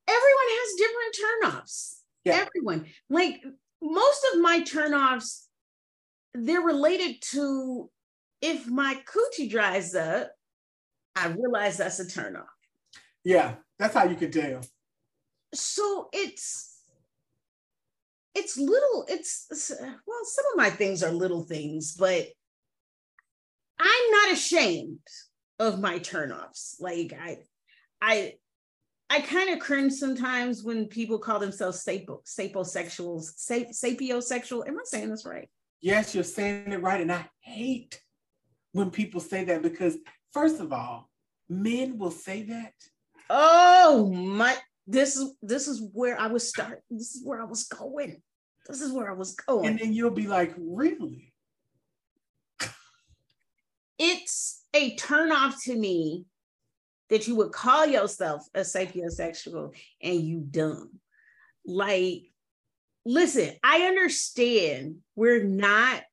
everyone 0.08 0.49
has 0.49 0.78
different 0.78 1.15
turnoffs 1.21 1.99
yeah. 2.25 2.45
everyone 2.45 2.86
like 3.10 3.41
most 3.81 4.25
of 4.33 4.41
my 4.41 4.61
turnoffs 4.61 5.45
they're 6.33 6.61
related 6.61 7.21
to 7.21 7.89
if 8.41 8.67
my 8.67 9.01
coochie 9.05 9.49
dries 9.49 9.95
up 9.95 10.31
i 11.15 11.27
realize 11.27 11.77
that's 11.77 11.99
a 11.99 12.05
turnoff 12.05 12.45
yeah 13.23 13.55
that's 13.77 13.95
how 13.95 14.05
you 14.05 14.15
could 14.15 14.33
tell 14.33 14.61
so 15.53 16.09
it's 16.13 16.77
it's 18.35 18.57
little 18.57 19.05
it's 19.07 19.47
well 20.05 20.19
some 20.23 20.45
of 20.51 20.57
my 20.57 20.69
things 20.69 21.01
are 21.01 21.11
little 21.11 21.43
things 21.43 21.95
but 21.95 22.27
I'm 23.79 24.11
not 24.11 24.33
ashamed 24.33 24.99
of 25.57 25.79
my 25.79 25.99
turnoffs. 25.99 26.75
Like 26.79 27.17
I, 27.19 27.37
I, 28.01 28.33
I 29.10 29.22
kind 29.22 29.50
of 29.50 29.60
cringe 29.60 29.93
sometimes 29.93 30.63
when 30.63 30.86
people 30.86 31.17
call 31.17 31.39
themselves 31.39 31.84
sapo, 31.84 32.24
saposexuals, 32.26 33.32
sap, 33.38 33.67
sapiosexual. 33.72 34.67
Am 34.67 34.78
I 34.78 34.84
saying 34.84 35.10
this 35.10 35.26
right? 35.26 35.50
Yes, 35.82 36.13
you're 36.13 36.24
saying 36.24 36.72
it 36.72 36.82
right. 36.82 37.02
And 37.02 37.12
I 37.12 37.26
hate 37.41 38.00
when 38.74 38.91
people 38.91 39.19
say 39.19 39.45
that 39.45 39.63
because, 39.63 39.98
first 40.32 40.60
of 40.60 40.72
all, 40.72 41.10
men 41.48 41.98
will 41.98 42.12
say 42.12 42.43
that. 42.43 42.74
Oh 43.30 44.12
my! 44.13 44.56
This 44.86 45.15
is 45.15 45.34
this 45.41 45.67
is 45.67 45.82
where 45.93 46.20
I 46.20 46.28
was 46.28 46.47
start. 46.47 46.84
This 46.89 47.16
is 47.16 47.24
where 47.24 47.41
I 47.41 47.45
was 47.45 47.64
going. 47.66 48.22
This 48.68 48.82
is 48.82 48.91
where 48.91 49.10
I 49.10 49.14
was 49.14 49.34
going. 49.34 49.68
And 49.68 49.80
then 49.80 49.93
you'll 49.93 50.12
be 50.12 50.28
like, 50.28 50.53
really? 50.57 51.34
it's 53.99 54.64
a 54.74 54.95
turn 54.95 55.32
off 55.32 55.62
to 55.64 55.76
me 55.76 56.26
that 57.10 57.28
you 57.28 57.36
would 57.36 57.51
call 57.51 57.86
yourself 57.86 58.47
a 58.53 58.62
sapiosexual 58.62 59.76
and 60.01 60.22
you 60.22 60.39
dumb. 60.39 60.91
Like, 61.66 62.32
listen, 63.05 63.53
I 63.64 63.84
understand 63.84 64.97
we're 65.16 65.43
not, 65.43 66.03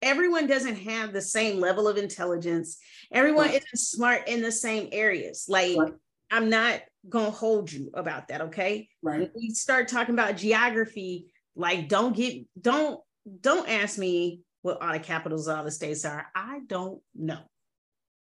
everyone 0.00 0.46
doesn't 0.46 0.76
have 0.76 1.12
the 1.12 1.20
same 1.20 1.60
level 1.60 1.88
of 1.88 1.96
intelligence. 1.96 2.78
Everyone 3.12 3.46
right. 3.46 3.56
isn't 3.56 3.78
smart 3.78 4.28
in 4.28 4.42
the 4.42 4.52
same 4.52 4.88
areas. 4.92 5.46
Like, 5.48 5.76
right. 5.76 5.92
I'm 6.30 6.48
not 6.48 6.80
gonna 7.08 7.30
hold 7.30 7.72
you 7.72 7.90
about 7.94 8.28
that, 8.28 8.42
okay? 8.42 8.88
Right. 9.02 9.30
We 9.34 9.50
start 9.50 9.88
talking 9.88 10.14
about 10.14 10.36
geography, 10.36 11.26
like, 11.56 11.88
don't 11.88 12.16
get, 12.16 12.44
don't, 12.60 13.00
don't 13.40 13.68
ask 13.68 13.98
me 13.98 14.40
what 14.62 14.80
all 14.80 14.92
the 14.92 15.00
capitals 15.00 15.48
of 15.48 15.58
all 15.58 15.64
the 15.64 15.70
states 15.70 16.04
are. 16.04 16.26
I 16.34 16.60
don't 16.66 17.00
know. 17.14 17.40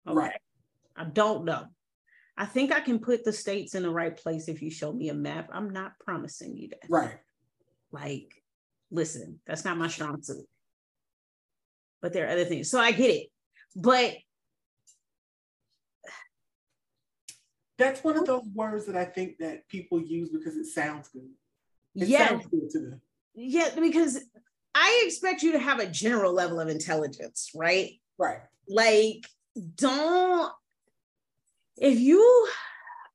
Okay? 0.07 0.16
Right. 0.16 0.41
I 0.97 1.05
don't 1.05 1.45
know. 1.45 1.64
I 2.39 2.47
think 2.47 2.72
I 2.72 2.78
can 2.78 3.01
put 3.01 3.24
the 3.24 3.32
states 3.32 3.74
in 3.74 3.82
the 3.82 3.91
right 3.91 4.16
place 4.16 4.47
if 4.47 4.62
you 4.62 4.70
show 4.70 4.93
me 4.93 5.09
a 5.09 5.14
map. 5.14 5.51
I'm 5.53 5.70
not 5.70 5.99
promising 5.99 6.57
you 6.57 6.68
that. 6.68 6.89
Right. 6.89 7.18
Like, 7.91 8.32
listen, 8.93 9.41
that's 9.45 9.64
not 9.64 9.76
my 9.76 9.89
strong 9.89 10.22
suit. 10.22 10.47
But 12.01 12.12
there 12.12 12.26
are 12.26 12.30
other 12.30 12.45
things. 12.45 12.70
So 12.70 12.78
I 12.78 12.93
get 12.93 13.11
it. 13.11 13.26
But 13.74 14.14
that's 17.76 18.05
one 18.05 18.16
of 18.16 18.24
those 18.24 18.47
words 18.55 18.86
that 18.86 18.97
I 18.97 19.05
think 19.05 19.39
that 19.39 19.66
people 19.68 20.01
use 20.01 20.28
because 20.28 20.55
it 20.57 20.66
sounds 20.66 21.09
good. 21.09 21.28
It 21.97 22.07
yeah. 22.07 22.28
Sounds 22.28 22.47
good 22.47 22.70
to 22.70 22.78
them. 22.78 23.01
Yeah, 23.34 23.70
because 23.74 24.20
I 24.76 25.03
expect 25.07 25.43
you 25.43 25.53
to 25.53 25.59
have 25.59 25.80
a 25.80 25.86
general 25.86 26.32
level 26.32 26.61
of 26.61 26.68
intelligence, 26.68 27.51
right? 27.53 28.01
Right. 28.16 28.39
Like, 28.68 29.26
don't 29.74 30.53
if 31.81 32.01
you 32.01 32.49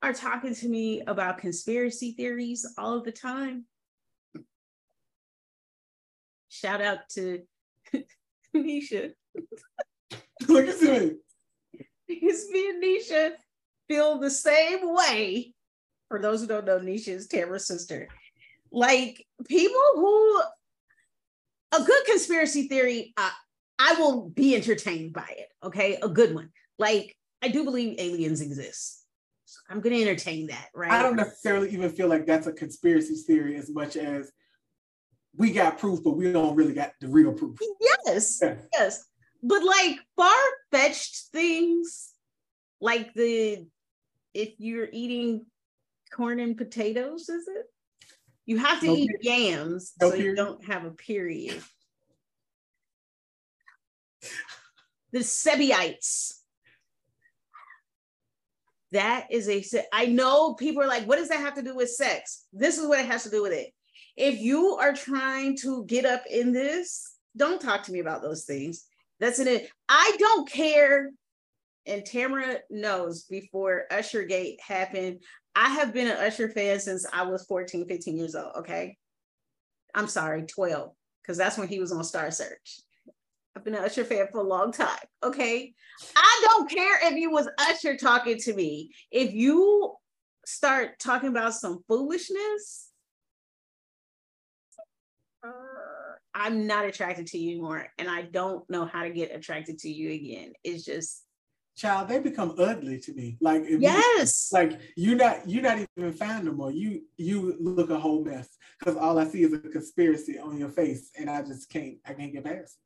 are 0.01 0.13
talking 0.13 0.55
to 0.55 0.69
me 0.69 1.01
about 1.01 1.37
conspiracy 1.37 2.11
theories 2.11 2.65
all 2.77 2.97
of 2.97 3.03
the 3.03 3.11
time, 3.11 3.65
shout 6.49 6.81
out 6.81 6.99
to 7.09 7.41
Nisha. 8.55 9.13
Look 10.47 10.67
at 10.67 10.81
me. 10.81 11.11
Because 12.07 12.49
me 12.49 12.69
and 12.69 12.83
Nisha 12.83 13.31
feel 13.87 14.19
the 14.19 14.29
same 14.29 14.93
way. 14.93 15.53
For 16.09 16.21
those 16.21 16.41
who 16.41 16.47
don't 16.47 16.65
know, 16.65 16.79
Nisha 16.79 17.09
is 17.09 17.27
Tamara's 17.27 17.65
sister. 17.67 18.07
Like 18.71 19.25
people 19.47 19.81
who, 19.95 20.41
a 21.75 21.83
good 21.83 22.05
conspiracy 22.05 22.67
theory, 22.67 23.13
uh, 23.17 23.31
I 23.79 23.95
will 23.95 24.29
be 24.29 24.55
entertained 24.55 25.13
by 25.13 25.27
it. 25.29 25.47
Okay, 25.63 25.97
a 26.01 26.09
good 26.09 26.35
one. 26.35 26.49
Like 26.77 27.15
I 27.43 27.49
do 27.49 27.65
believe 27.65 27.99
aliens 27.99 28.39
exist. 28.39 29.05
So 29.43 29.59
I'm 29.69 29.81
going 29.81 29.93
to 29.95 30.01
entertain 30.01 30.47
that, 30.47 30.69
right? 30.73 30.89
I 30.89 31.03
don't 31.03 31.17
necessarily 31.17 31.71
even 31.71 31.89
feel 31.89 32.07
like 32.07 32.25
that's 32.25 32.47
a 32.47 32.53
conspiracy 32.53 33.15
theory 33.15 33.57
as 33.57 33.69
much 33.69 33.97
as 33.97 34.31
we 35.35 35.51
got 35.51 35.77
proof, 35.77 35.99
but 36.03 36.11
we 36.11 36.31
don't 36.31 36.55
really 36.55 36.73
got 36.73 36.93
the 37.01 37.09
real 37.09 37.33
proof. 37.33 37.57
Yes, 38.05 38.39
yeah. 38.41 38.55
yes. 38.73 39.03
But 39.43 39.61
like 39.63 39.99
far 40.15 40.39
fetched 40.71 41.27
things, 41.33 42.11
like 42.79 43.13
the 43.13 43.67
if 44.33 44.53
you're 44.57 44.87
eating 44.93 45.45
corn 46.13 46.39
and 46.39 46.57
potatoes, 46.57 47.27
is 47.27 47.47
it? 47.49 47.65
You 48.45 48.57
have 48.59 48.79
to 48.79 48.87
no 48.87 48.95
eat 48.95 49.09
period. 49.21 49.51
yams 49.51 49.91
no 49.99 50.09
so 50.09 50.15
period. 50.15 50.29
you 50.29 50.35
don't 50.35 50.63
have 50.65 50.85
a 50.85 50.91
period. 50.91 51.61
the 55.11 55.23
Sebiites 55.23 56.42
that 58.93 59.27
is 59.29 59.49
a, 59.49 59.63
I 59.91 60.05
know 60.05 60.53
people 60.53 60.81
are 60.81 60.87
like, 60.87 61.05
what 61.05 61.17
does 61.17 61.29
that 61.29 61.39
have 61.39 61.55
to 61.55 61.61
do 61.61 61.75
with 61.75 61.89
sex? 61.91 62.45
This 62.53 62.77
is 62.77 62.87
what 62.87 62.99
it 62.99 63.07
has 63.07 63.23
to 63.23 63.29
do 63.29 63.41
with 63.41 63.51
it. 63.51 63.73
If 64.15 64.39
you 64.39 64.75
are 64.75 64.93
trying 64.93 65.57
to 65.57 65.85
get 65.85 66.05
up 66.05 66.23
in 66.29 66.53
this, 66.53 67.15
don't 67.35 67.59
talk 67.61 67.83
to 67.83 67.91
me 67.91 67.99
about 67.99 68.21
those 68.21 68.45
things. 68.45 68.85
That's 69.19 69.39
it. 69.39 69.69
I 69.89 70.15
don't 70.19 70.49
care. 70.49 71.11
And 71.85 72.05
Tamara 72.05 72.59
knows 72.69 73.23
before 73.23 73.85
Usher 73.91 74.23
Gate 74.23 74.59
happened, 74.65 75.19
I 75.55 75.69
have 75.69 75.93
been 75.93 76.07
an 76.07 76.17
Usher 76.17 76.49
fan 76.49 76.79
since 76.79 77.05
I 77.11 77.23
was 77.23 77.45
14, 77.45 77.87
15 77.87 78.17
years 78.17 78.35
old. 78.35 78.51
Okay. 78.57 78.97
I'm 79.95 80.07
sorry, 80.07 80.43
12, 80.43 80.91
because 81.21 81.37
that's 81.37 81.57
when 81.57 81.67
he 81.67 81.79
was 81.79 81.91
on 81.91 82.03
Star 82.03 82.31
Search. 82.31 82.81
I've 83.55 83.63
been 83.63 83.75
an 83.75 83.83
Usher 83.83 84.03
fan 84.03 84.27
for 84.31 84.39
a 84.39 84.47
long 84.47 84.71
time. 84.71 84.97
Okay. 85.23 85.73
I 86.15 86.45
don't 86.47 86.69
care 86.69 87.07
if 87.07 87.15
you 87.15 87.31
was 87.31 87.47
Usher 87.59 87.95
talking 87.97 88.37
to 88.39 88.53
me. 88.53 88.91
If 89.11 89.33
you 89.33 89.93
start 90.45 90.99
talking 90.99 91.29
about 91.29 91.53
some 91.53 91.83
foolishness, 91.87 92.89
uh, 95.45 95.49
I'm 96.33 96.65
not 96.65 96.85
attracted 96.85 97.27
to 97.27 97.37
you 97.37 97.51
anymore. 97.51 97.87
And 97.99 98.09
I 98.09 98.23
don't 98.23 98.67
know 98.69 98.85
how 98.85 99.03
to 99.03 99.11
get 99.11 99.35
attracted 99.35 99.77
to 99.79 99.89
you 99.89 100.11
again. 100.11 100.53
It's 100.63 100.83
just 100.83 101.23
child, 101.75 102.07
they 102.07 102.19
become 102.19 102.55
ugly 102.57 102.99
to 102.99 103.13
me. 103.13 103.37
Like 103.39 103.63
yes, 103.67 104.49
you, 104.51 104.57
like 104.57 104.79
you're 104.95 105.15
not 105.15 105.47
you're 105.47 105.63
not 105.63 105.77
even 105.97 106.13
fine 106.13 106.45
no 106.45 106.53
more. 106.53 106.71
You 106.71 107.03
you 107.17 107.55
look 107.59 107.89
a 107.89 107.99
whole 107.99 108.23
mess 108.23 108.49
because 108.79 108.97
all 108.97 109.19
I 109.19 109.25
see 109.25 109.43
is 109.43 109.53
a 109.53 109.59
conspiracy 109.59 110.39
on 110.39 110.57
your 110.57 110.69
face, 110.69 111.11
and 111.17 111.29
I 111.29 111.41
just 111.43 111.69
can't 111.69 111.97
I 112.05 112.13
can't 112.13 112.33
get 112.33 112.45
past. 112.45 112.77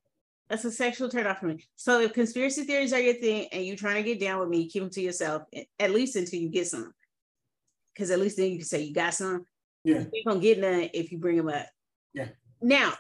That's 0.50 0.66
a 0.66 0.72
sexual 0.72 1.10
turn 1.10 1.28
off 1.28 1.39
for 1.39 1.48
me. 1.48 1.66
So 1.76 2.00
if 2.00 2.14
conspiracy 2.14 2.64
theories 2.64 2.93
are 2.93 3.00
your 3.00 3.16
thing 3.16 3.48
and 3.52 3.66
you're 3.66 3.76
trying 3.76 3.95
to 3.95 4.04
get 4.04 4.20
down 4.20 4.39
with 4.39 4.50
me, 4.50 4.70
keep 4.70 4.82
them 4.82 4.89
to 4.91 5.02
yourself, 5.02 5.43
at 5.80 5.91
least 5.91 6.16
until 6.16 6.39
you 6.39 6.50
get 6.50 6.68
some. 6.68 6.93
Because 7.93 8.12
at 8.12 8.20
least 8.20 8.38
then 8.38 8.52
you 8.52 8.58
can 8.58 8.66
say 8.66 8.84
you 8.84 8.93
got 8.93 9.14
some. 9.14 9.45
Yeah. 9.84 10.06
You 10.14 10.24
don't 10.26 10.39
get 10.39 10.60
none 10.60 10.89
if 10.93 11.12
you 11.12 11.18
bring 11.18 11.38
them 11.38 11.50
up. 11.50 11.66
Yeah. 12.14 12.28
Now, 12.62 12.93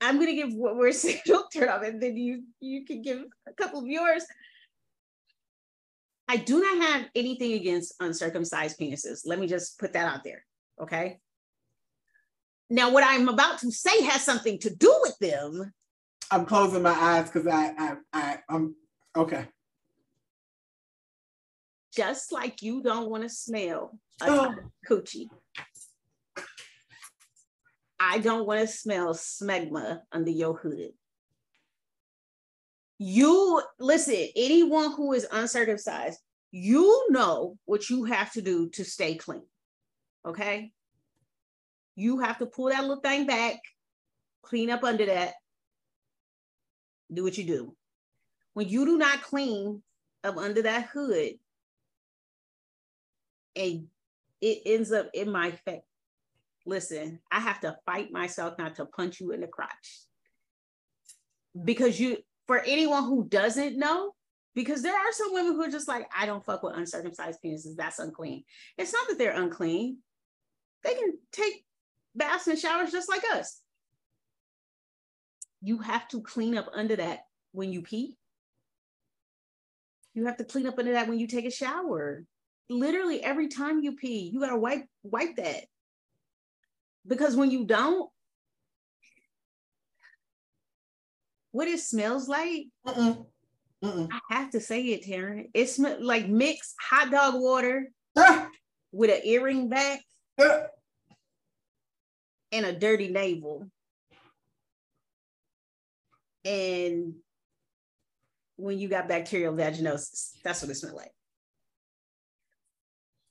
I'm 0.00 0.18
gonna 0.18 0.34
give 0.34 0.52
what 0.52 0.76
we're 0.76 0.92
sexual 0.92 1.44
turn 1.52 1.68
off, 1.68 1.82
and 1.82 2.02
then 2.02 2.16
you 2.16 2.44
you 2.60 2.84
can 2.84 3.02
give 3.02 3.24
a 3.48 3.52
couple 3.52 3.80
of 3.80 3.86
yours. 3.86 4.24
I 6.28 6.36
do 6.36 6.60
not 6.60 6.78
have 6.78 7.06
anything 7.14 7.52
against 7.52 7.94
uncircumcised 8.00 8.78
penises. 8.78 9.20
Let 9.24 9.38
me 9.38 9.46
just 9.46 9.78
put 9.78 9.92
that 9.92 10.12
out 10.12 10.24
there. 10.24 10.44
Okay. 10.80 11.20
Now, 12.68 12.90
what 12.90 13.04
I'm 13.04 13.28
about 13.28 13.58
to 13.60 13.70
say 13.70 14.02
has 14.02 14.22
something 14.22 14.58
to 14.60 14.74
do 14.74 14.94
with 15.02 15.18
them. 15.18 15.72
I'm 16.30 16.44
closing 16.44 16.82
my 16.82 16.90
eyes 16.90 17.30
because 17.30 17.46
I, 17.46 17.72
I, 17.78 17.94
I, 18.12 18.38
I'm 18.48 18.74
okay. 19.16 19.46
Just 21.94 22.32
like 22.32 22.62
you 22.62 22.82
don't 22.82 23.08
want 23.08 23.22
to 23.22 23.28
smell 23.28 23.98
a 24.20 24.26
oh. 24.28 24.54
coochie. 24.88 25.28
I 27.98 28.18
don't 28.18 28.46
want 28.46 28.60
to 28.60 28.66
smell 28.66 29.14
smegma 29.14 30.00
under 30.12 30.30
your 30.30 30.56
hood. 30.56 30.90
You 32.98 33.62
listen, 33.78 34.28
anyone 34.34 34.92
who 34.92 35.12
is 35.12 35.26
uncircumcised, 35.30 36.18
you 36.50 37.06
know 37.10 37.56
what 37.64 37.88
you 37.88 38.04
have 38.04 38.32
to 38.32 38.42
do 38.42 38.68
to 38.70 38.84
stay 38.84 39.14
clean. 39.14 39.46
Okay 40.26 40.72
you 41.96 42.20
have 42.20 42.38
to 42.38 42.46
pull 42.46 42.68
that 42.68 42.82
little 42.82 43.00
thing 43.00 43.26
back, 43.26 43.56
clean 44.42 44.70
up 44.70 44.84
under 44.84 45.06
that, 45.06 45.34
do 47.12 47.24
what 47.24 47.36
you 47.36 47.44
do. 47.44 47.74
When 48.54 48.68
you 48.68 48.84
do 48.84 48.98
not 48.98 49.22
clean 49.22 49.82
up 50.22 50.36
under 50.36 50.62
that 50.62 50.86
hood, 50.92 51.32
and 53.56 53.86
it 54.40 54.62
ends 54.66 54.92
up 54.92 55.08
in 55.14 55.30
my 55.30 55.50
face. 55.50 55.80
Listen, 56.66 57.20
I 57.30 57.40
have 57.40 57.60
to 57.60 57.76
fight 57.86 58.12
myself 58.12 58.58
not 58.58 58.74
to 58.76 58.86
punch 58.86 59.20
you 59.20 59.30
in 59.32 59.40
the 59.40 59.46
crotch. 59.46 60.04
Because 61.64 61.98
you, 61.98 62.18
for 62.46 62.58
anyone 62.58 63.04
who 63.04 63.26
doesn't 63.28 63.78
know, 63.78 64.12
because 64.54 64.82
there 64.82 64.94
are 64.94 65.12
some 65.12 65.32
women 65.32 65.52
who 65.52 65.62
are 65.62 65.70
just 65.70 65.88
like, 65.88 66.06
I 66.14 66.26
don't 66.26 66.44
fuck 66.44 66.62
with 66.62 66.76
uncircumcised 66.76 67.40
penises. 67.44 67.76
That's 67.76 67.98
unclean. 67.98 68.44
It's 68.76 68.92
not 68.92 69.08
that 69.08 69.18
they're 69.18 69.40
unclean. 69.40 69.98
They 70.82 70.94
can 70.94 71.12
take 71.32 71.64
baths 72.16 72.46
and 72.46 72.58
showers 72.58 72.90
just 72.90 73.08
like 73.08 73.22
us. 73.34 73.60
You 75.62 75.78
have 75.78 76.08
to 76.08 76.22
clean 76.22 76.56
up 76.56 76.68
under 76.74 76.96
that 76.96 77.20
when 77.52 77.72
you 77.72 77.82
pee. 77.82 78.16
You 80.14 80.26
have 80.26 80.38
to 80.38 80.44
clean 80.44 80.66
up 80.66 80.78
under 80.78 80.92
that 80.92 81.08
when 81.08 81.18
you 81.18 81.26
take 81.26 81.44
a 81.44 81.50
shower. 81.50 82.24
Literally 82.70 83.22
every 83.22 83.48
time 83.48 83.80
you 83.80 83.92
pee, 83.92 84.30
you 84.32 84.40
gotta 84.40 84.56
wipe 84.56 84.86
wipe 85.02 85.36
that. 85.36 85.64
Because 87.06 87.36
when 87.36 87.50
you 87.50 87.64
don't, 87.64 88.10
what 91.52 91.68
it 91.68 91.80
smells 91.80 92.28
like, 92.28 92.66
Mm-mm. 92.86 93.26
Mm-mm. 93.84 94.08
I 94.10 94.34
have 94.34 94.50
to 94.50 94.60
say 94.60 94.82
it, 94.82 95.04
Taryn. 95.04 95.50
It 95.54 95.68
smells 95.68 96.02
like 96.02 96.28
mixed 96.28 96.74
hot 96.80 97.10
dog 97.10 97.34
water 97.40 97.90
ah. 98.16 98.48
with 98.90 99.10
an 99.10 99.20
earring 99.24 99.68
back. 99.68 100.00
Ah 100.40 100.66
and 102.52 102.66
a 102.66 102.72
dirty 102.72 103.08
navel. 103.08 103.68
And 106.44 107.14
when 108.56 108.78
you 108.78 108.88
got 108.88 109.08
bacterial 109.08 109.54
vaginosis, 109.54 110.30
that's 110.42 110.62
what 110.62 110.70
it 110.70 110.76
smelled 110.76 110.96
like. 110.96 111.12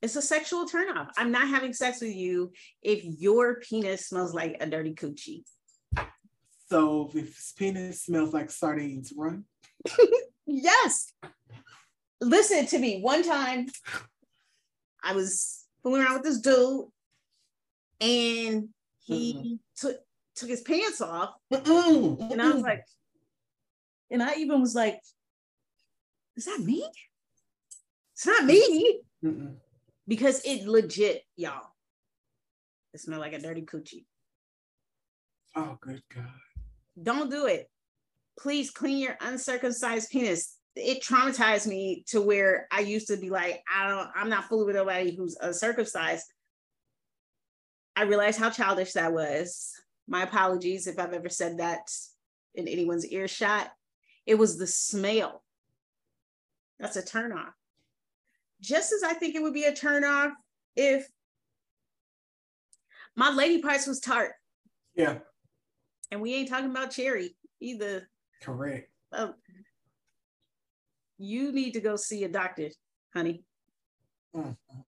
It's 0.01 0.15
a 0.15 0.21
sexual 0.21 0.67
turnoff. 0.67 1.09
I'm 1.17 1.31
not 1.31 1.47
having 1.47 1.73
sex 1.73 2.01
with 2.01 2.13
you 2.13 2.51
if 2.83 3.03
your 3.03 3.59
penis 3.61 4.07
smells 4.07 4.33
like 4.33 4.57
a 4.59 4.67
dirty 4.67 4.93
coochie. 4.93 5.43
So 6.69 7.09
if 7.13 7.35
his 7.35 7.53
penis 7.57 8.03
smells 8.03 8.33
like 8.33 8.51
sardines, 8.51 9.13
run. 9.15 9.45
yes. 10.45 11.11
Listen 12.21 12.65
to 12.67 12.77
me. 12.77 13.01
One 13.01 13.23
time 13.23 13.67
I 15.03 15.13
was 15.13 15.65
fooling 15.81 16.03
around 16.03 16.15
with 16.15 16.23
this 16.23 16.39
dude 16.39 16.85
and 18.01 18.69
he 19.05 19.59
took 19.75 19.97
took 20.35 20.49
his 20.49 20.61
pants 20.61 21.01
off, 21.01 21.35
and 21.51 22.41
I 22.41 22.51
was 22.51 22.63
like, 22.63 22.83
and 24.11 24.21
I 24.21 24.35
even 24.35 24.61
was 24.61 24.75
like, 24.75 24.99
"Is 26.35 26.45
that 26.45 26.59
me?" 26.59 26.85
It's 28.15 28.25
not 28.25 28.45
me. 28.45 29.01
Mm-mm. 29.23 29.55
Because 30.07 30.41
it 30.45 30.67
legit, 30.67 31.23
y'all. 31.35 31.67
It 32.93 33.01
smelled 33.01 33.21
like 33.21 33.33
a 33.33 33.39
dirty 33.39 33.63
coochie. 33.63 34.05
Oh, 35.55 35.77
good 35.81 36.01
God. 36.13 36.27
Don't 37.01 37.29
do 37.29 37.47
it. 37.47 37.69
Please 38.39 38.71
clean 38.71 38.99
your 38.99 39.17
uncircumcised 39.19 40.09
penis. 40.11 40.57
It 40.75 41.01
traumatized 41.01 41.67
me 41.67 42.03
to 42.07 42.21
where 42.21 42.67
I 42.71 42.81
used 42.81 43.07
to 43.07 43.17
be 43.17 43.29
like, 43.29 43.61
I 43.73 43.89
don't, 43.89 44.09
I'm 44.15 44.29
not 44.29 44.45
fooling 44.45 44.67
with 44.67 44.75
nobody 44.75 45.15
who's 45.15 45.37
uncircumcised. 45.41 46.23
I 47.95 48.03
realized 48.03 48.39
how 48.39 48.49
childish 48.49 48.93
that 48.93 49.13
was. 49.13 49.71
My 50.07 50.23
apologies 50.23 50.87
if 50.87 50.99
I've 50.99 51.13
ever 51.13 51.29
said 51.29 51.59
that 51.59 51.89
in 52.53 52.67
anyone's 52.67 53.05
earshot. 53.05 53.71
It 54.25 54.35
was 54.35 54.57
the 54.57 54.67
smell. 54.67 55.43
That's 56.79 56.97
a 56.97 57.03
turnoff. 57.03 57.51
Just 58.61 58.91
as 58.93 59.03
I 59.03 59.13
think 59.13 59.35
it 59.35 59.41
would 59.41 59.53
be 59.53 59.65
a 59.65 59.71
turnoff 59.71 60.31
if 60.75 61.07
my 63.15 63.29
lady 63.29 63.61
parts 63.61 63.87
was 63.87 63.99
tart. 63.99 64.33
Yeah. 64.95 65.19
And 66.11 66.21
we 66.21 66.33
ain't 66.33 66.49
talking 66.49 66.69
about 66.69 66.91
cherry 66.91 67.35
either. 67.59 68.09
Correct. 68.41 68.89
Oh, 69.11 69.33
you 71.17 71.51
need 71.51 71.73
to 71.73 71.81
go 71.81 71.95
see 71.95 72.23
a 72.23 72.29
doctor, 72.29 72.69
honey. 73.13 73.43
Mm-hmm. 74.35 74.79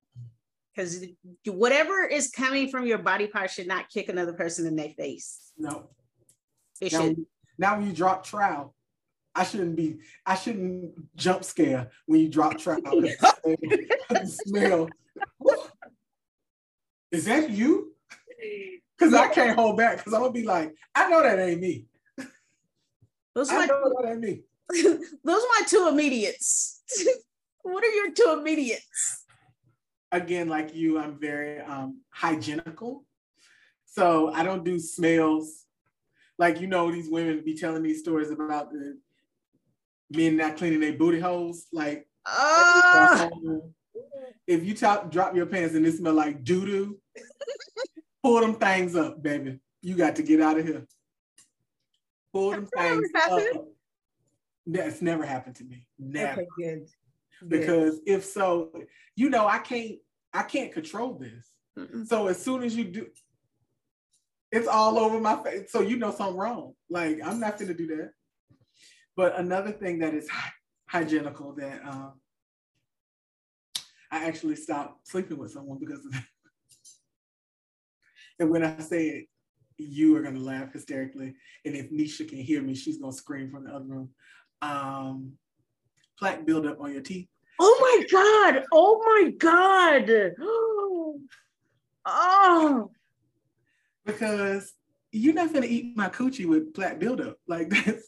Because 0.77 1.03
whatever 1.45 2.05
is 2.05 2.29
coming 2.29 2.69
from 2.69 2.85
your 2.85 2.99
body 2.99 3.25
part 3.25 3.49
should 3.49 3.67
not 3.67 3.89
kick 3.89 4.09
another 4.09 4.33
person 4.33 4.67
in 4.67 4.75
their 4.75 4.89
face. 4.89 5.51
No. 5.57 5.89
It 6.79 6.93
now, 6.93 7.01
should. 7.01 7.25
Now 7.57 7.77
when 7.77 7.87
you 7.87 7.93
drop 7.93 8.23
trout, 8.23 8.73
I 9.33 9.43
shouldn't 9.43 9.75
be, 9.75 9.97
I 10.23 10.35
shouldn't 10.35 10.93
jump 11.15 11.43
scare 11.43 11.89
when 12.05 12.19
you 12.19 12.29
drop 12.29 12.59
trout. 12.59 12.83
smell. 14.25 14.89
Is 17.11 17.25
that 17.25 17.49
you? 17.49 17.93
Because 18.99 19.13
I 19.13 19.27
can't 19.27 19.55
hold 19.55 19.77
back 19.77 19.97
because 19.97 20.11
I'm 20.11 20.21
gonna 20.21 20.33
be 20.33 20.41
like, 20.41 20.73
I 20.95 21.07
know 21.07 21.21
that 21.21 21.37
ain't 21.37 21.61
me. 21.61 21.85
Those 23.35 23.51
are 23.51 23.59
my, 23.59 23.67
that 23.67 24.09
ain't 24.09 24.19
me. 24.21 24.41
Those 24.73 25.43
are 25.43 25.53
my 25.59 25.61
two 25.67 25.87
immediates. 25.87 26.81
what 27.61 27.83
are 27.83 27.91
your 27.91 28.11
two 28.11 28.35
immediates? 28.39 29.26
Again, 30.11 30.47
like 30.47 30.73
you, 30.73 30.99
I'm 30.99 31.19
very 31.19 31.59
um 31.59 32.01
hygienical. 32.09 33.05
So 33.85 34.31
I 34.33 34.43
don't 34.43 34.63
do 34.63 34.79
smells. 34.79 35.65
Like 36.37 36.61
you 36.61 36.67
know, 36.67 36.91
these 36.91 37.09
women 37.09 37.43
be 37.43 37.55
telling 37.55 37.83
these 37.83 37.99
stories 37.99 38.29
about 38.29 38.71
the 38.71 38.97
men 40.09 40.37
not 40.37 40.57
cleaning 40.57 40.79
their 40.79 40.93
booty 40.93 41.19
holes. 41.19 41.67
Like, 41.73 42.07
uh, 42.25 43.29
if 44.45 44.63
you 44.63 44.73
top, 44.73 45.11
drop 45.11 45.35
your 45.35 45.45
pants 45.45 45.75
and 45.75 45.85
it 45.85 45.93
smell 45.93 46.13
like 46.13 46.43
doo 46.43 46.65
doo, 46.65 46.99
pull 48.23 48.39
them 48.39 48.55
things 48.55 48.95
up, 48.95 49.21
baby. 49.21 49.59
You 49.81 49.95
got 49.95 50.15
to 50.17 50.23
get 50.23 50.41
out 50.41 50.57
of 50.57 50.65
here. 50.65 50.85
Pull 52.33 52.51
them 52.51 52.65
things 52.67 53.07
up. 53.29 53.43
That's 54.65 55.01
never 55.01 55.25
happened 55.25 55.55
to 55.57 55.63
me. 55.63 55.87
Never. 55.97 56.41
Okay, 56.41 56.47
Because 57.45 57.99
if 58.05 58.25
so, 58.25 58.71
you 59.15 59.29
know, 59.29 59.47
I 59.47 59.59
can't, 59.59 59.95
I 60.33 60.43
can't 60.43 60.71
control 60.71 61.17
this. 61.17 61.51
Mm-mm. 61.77 62.07
So 62.07 62.27
as 62.27 62.41
soon 62.41 62.63
as 62.63 62.75
you 62.75 62.85
do, 62.85 63.07
it's 64.51 64.67
all 64.67 64.97
over 64.97 65.19
my 65.19 65.41
face. 65.43 65.71
So 65.71 65.81
you 65.81 65.97
know 65.97 66.11
something 66.11 66.37
wrong. 66.37 66.73
Like 66.89 67.19
I'm 67.23 67.39
not 67.39 67.59
gonna 67.59 67.73
do 67.73 67.87
that. 67.87 68.11
But 69.15 69.37
another 69.37 69.71
thing 69.71 69.99
that 69.99 70.13
is 70.13 70.29
hygienical 70.87 71.55
that 71.55 71.81
um, 71.85 72.13
I 74.11 74.25
actually 74.25 74.55
stopped 74.55 75.07
sleeping 75.07 75.37
with 75.37 75.51
someone 75.51 75.79
because 75.79 76.05
of 76.05 76.11
that. 76.11 76.23
And 78.39 78.51
when 78.51 78.63
I 78.63 78.77
say 78.77 79.07
it, 79.07 79.25
you 79.79 80.15
are 80.15 80.21
gonna 80.21 80.39
laugh 80.39 80.71
hysterically. 80.71 81.33
And 81.65 81.75
if 81.75 81.89
Nisha 81.91 82.29
can 82.29 82.37
hear 82.37 82.61
me, 82.61 82.75
she's 82.75 82.99
gonna 82.99 83.11
scream 83.11 83.49
from 83.49 83.63
the 83.63 83.71
other 83.71 83.85
room. 83.85 84.09
Um, 84.61 85.33
plaque 86.17 86.45
buildup 86.45 86.79
on 86.79 86.93
your 86.93 87.01
teeth. 87.01 87.27
Oh 87.59 87.77
my 87.81 88.05
god! 88.11 88.63
Oh 88.71 89.01
my 89.05 89.31
god! 89.31 90.33
Oh. 92.09 92.89
Because 94.05 94.71
you're 95.11 95.33
not 95.33 95.51
gonna 95.53 95.65
eat 95.65 95.97
my 95.97 96.07
coochie 96.07 96.47
with 96.47 96.73
plaque 96.73 96.99
buildup. 96.99 97.37
Like 97.47 97.69
that's 97.85 98.07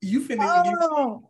you 0.00 0.20
finna 0.20 0.38
oh. 0.40 1.28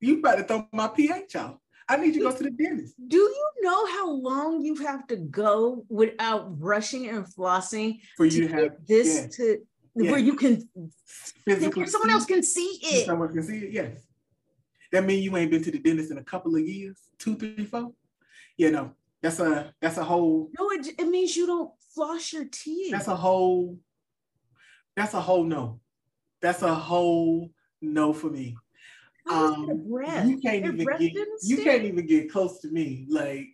you, 0.00 0.12
you 0.12 0.18
about 0.18 0.36
to 0.36 0.44
throw 0.44 0.68
my 0.72 0.88
pH 0.88 1.36
out. 1.36 1.58
I 1.88 1.96
need 1.96 2.16
you 2.16 2.24
to 2.24 2.30
go 2.30 2.36
to 2.36 2.42
the 2.42 2.50
dentist. 2.50 2.94
Do 3.06 3.16
you 3.16 3.50
know 3.62 3.86
how 3.86 4.10
long 4.10 4.60
you 4.60 4.74
have 4.76 5.06
to 5.06 5.16
go 5.16 5.84
without 5.88 6.58
brushing 6.58 7.08
and 7.08 7.24
flossing 7.24 8.00
for 8.16 8.26
you 8.26 8.48
to 8.48 8.54
have 8.54 8.72
this 8.86 9.14
yeah. 9.14 9.26
to 9.36 9.58
yeah. 9.94 10.10
where 10.10 10.20
you 10.20 10.34
can 10.34 10.68
physically 11.44 11.86
someone 11.86 12.10
else 12.10 12.26
can 12.26 12.42
see 12.42 12.78
it? 12.82 13.06
Someone 13.06 13.32
can 13.32 13.42
see 13.42 13.58
it. 13.58 13.72
Yes. 13.72 14.05
That 14.92 15.04
mean 15.04 15.22
you 15.22 15.36
ain't 15.36 15.50
been 15.50 15.62
to 15.64 15.70
the 15.70 15.78
dentist 15.78 16.10
in 16.10 16.18
a 16.18 16.24
couple 16.24 16.54
of 16.54 16.62
years, 16.62 16.98
two, 17.18 17.36
three, 17.36 17.64
four. 17.64 17.92
You 18.56 18.70
know, 18.70 18.92
that's 19.22 19.40
a 19.40 19.74
that's 19.80 19.98
a 19.98 20.04
whole. 20.04 20.50
No, 20.58 20.70
it, 20.70 20.86
it 20.98 21.08
means 21.08 21.36
you 21.36 21.46
don't 21.46 21.70
floss 21.94 22.32
your 22.32 22.44
teeth. 22.44 22.92
That's 22.92 23.08
a 23.08 23.16
whole. 23.16 23.78
That's 24.96 25.14
a 25.14 25.20
whole 25.20 25.44
no. 25.44 25.80
That's 26.40 26.62
a 26.62 26.74
whole 26.74 27.50
no 27.82 28.12
for 28.12 28.30
me. 28.30 28.56
Um, 29.28 29.84
you 29.88 30.38
can't 30.40 30.64
even 30.64 30.76
get 30.76 31.00
you 31.42 31.64
can't 31.64 31.84
even 31.84 32.06
get 32.06 32.30
close 32.30 32.60
to 32.60 32.68
me. 32.68 33.06
Like 33.08 33.48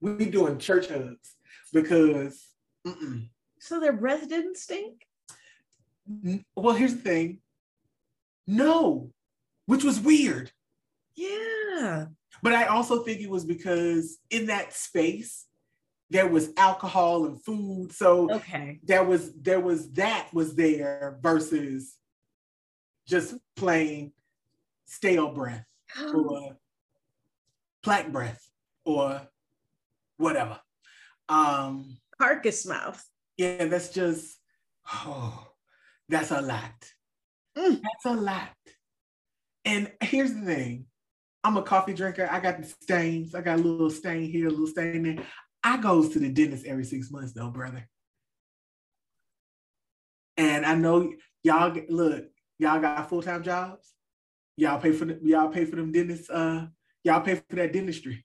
we 0.00 0.26
doing 0.26 0.58
church 0.58 0.88
hugs 0.88 1.34
because. 1.72 2.46
Mm-mm. 2.86 3.28
So 3.58 3.80
their 3.80 3.92
breath 3.92 4.28
didn't 4.28 4.56
stink. 4.56 5.02
Well, 6.54 6.76
here's 6.76 6.94
the 6.94 7.00
thing. 7.00 7.40
No, 8.46 9.10
which 9.66 9.84
was 9.84 10.00
weird. 10.00 10.50
Yeah. 11.14 12.06
But 12.42 12.52
I 12.52 12.66
also 12.66 13.02
think 13.02 13.20
it 13.20 13.30
was 13.30 13.44
because 13.44 14.18
in 14.30 14.46
that 14.46 14.72
space 14.72 15.46
there 16.10 16.28
was 16.28 16.50
alcohol 16.56 17.26
and 17.26 17.42
food. 17.42 17.92
So 17.92 18.30
okay. 18.30 18.78
there 18.84 19.04
was 19.04 19.32
there 19.34 19.60
was 19.60 19.90
that 19.92 20.28
was 20.32 20.54
there 20.54 21.18
versus 21.20 21.96
just 23.08 23.34
plain 23.56 24.12
stale 24.86 25.32
breath 25.32 25.66
or 26.14 26.56
plaque 27.82 28.12
breath 28.12 28.48
or 28.84 29.22
whatever. 30.16 30.60
Um, 31.28 31.98
Carcass 32.18 32.66
mouth. 32.66 33.04
Yeah, 33.36 33.66
that's 33.66 33.90
just, 33.90 34.38
oh, 34.92 35.48
that's 36.08 36.30
a 36.30 36.40
lot. 36.40 36.72
Mm. 37.56 37.80
That's 37.82 38.04
a 38.06 38.20
lot. 38.20 38.48
And 39.66 39.92
here's 40.00 40.32
the 40.32 40.42
thing 40.42 40.86
I'm 41.44 41.56
a 41.56 41.62
coffee 41.62 41.92
drinker. 41.92 42.28
I 42.30 42.40
got 42.40 42.62
the 42.62 42.72
stains. 42.80 43.34
I 43.34 43.42
got 43.42 43.58
a 43.58 43.62
little 43.62 43.90
stain 43.90 44.30
here, 44.30 44.46
a 44.46 44.50
little 44.50 44.66
stain 44.68 45.02
there. 45.02 45.26
I 45.62 45.76
goes 45.76 46.10
to 46.10 46.20
the 46.20 46.30
dentist 46.30 46.64
every 46.64 46.84
six 46.84 47.10
months 47.10 47.32
though, 47.32 47.50
brother. 47.50 47.86
And 50.36 50.64
I 50.64 50.76
know 50.76 51.12
y'all 51.42 51.76
look, 51.88 52.26
y'all 52.58 52.80
got 52.80 53.08
full-time 53.08 53.42
jobs. 53.42 53.92
Y'all 54.56 54.80
pay 54.80 54.92
for 54.92 55.06
the, 55.06 55.18
y'all 55.22 55.48
pay 55.48 55.64
for 55.64 55.76
them 55.76 55.92
dentists. 55.92 56.30
Uh, 56.30 56.66
y'all 57.02 57.20
pay 57.20 57.34
for 57.34 57.56
that 57.56 57.72
dentistry. 57.72 58.24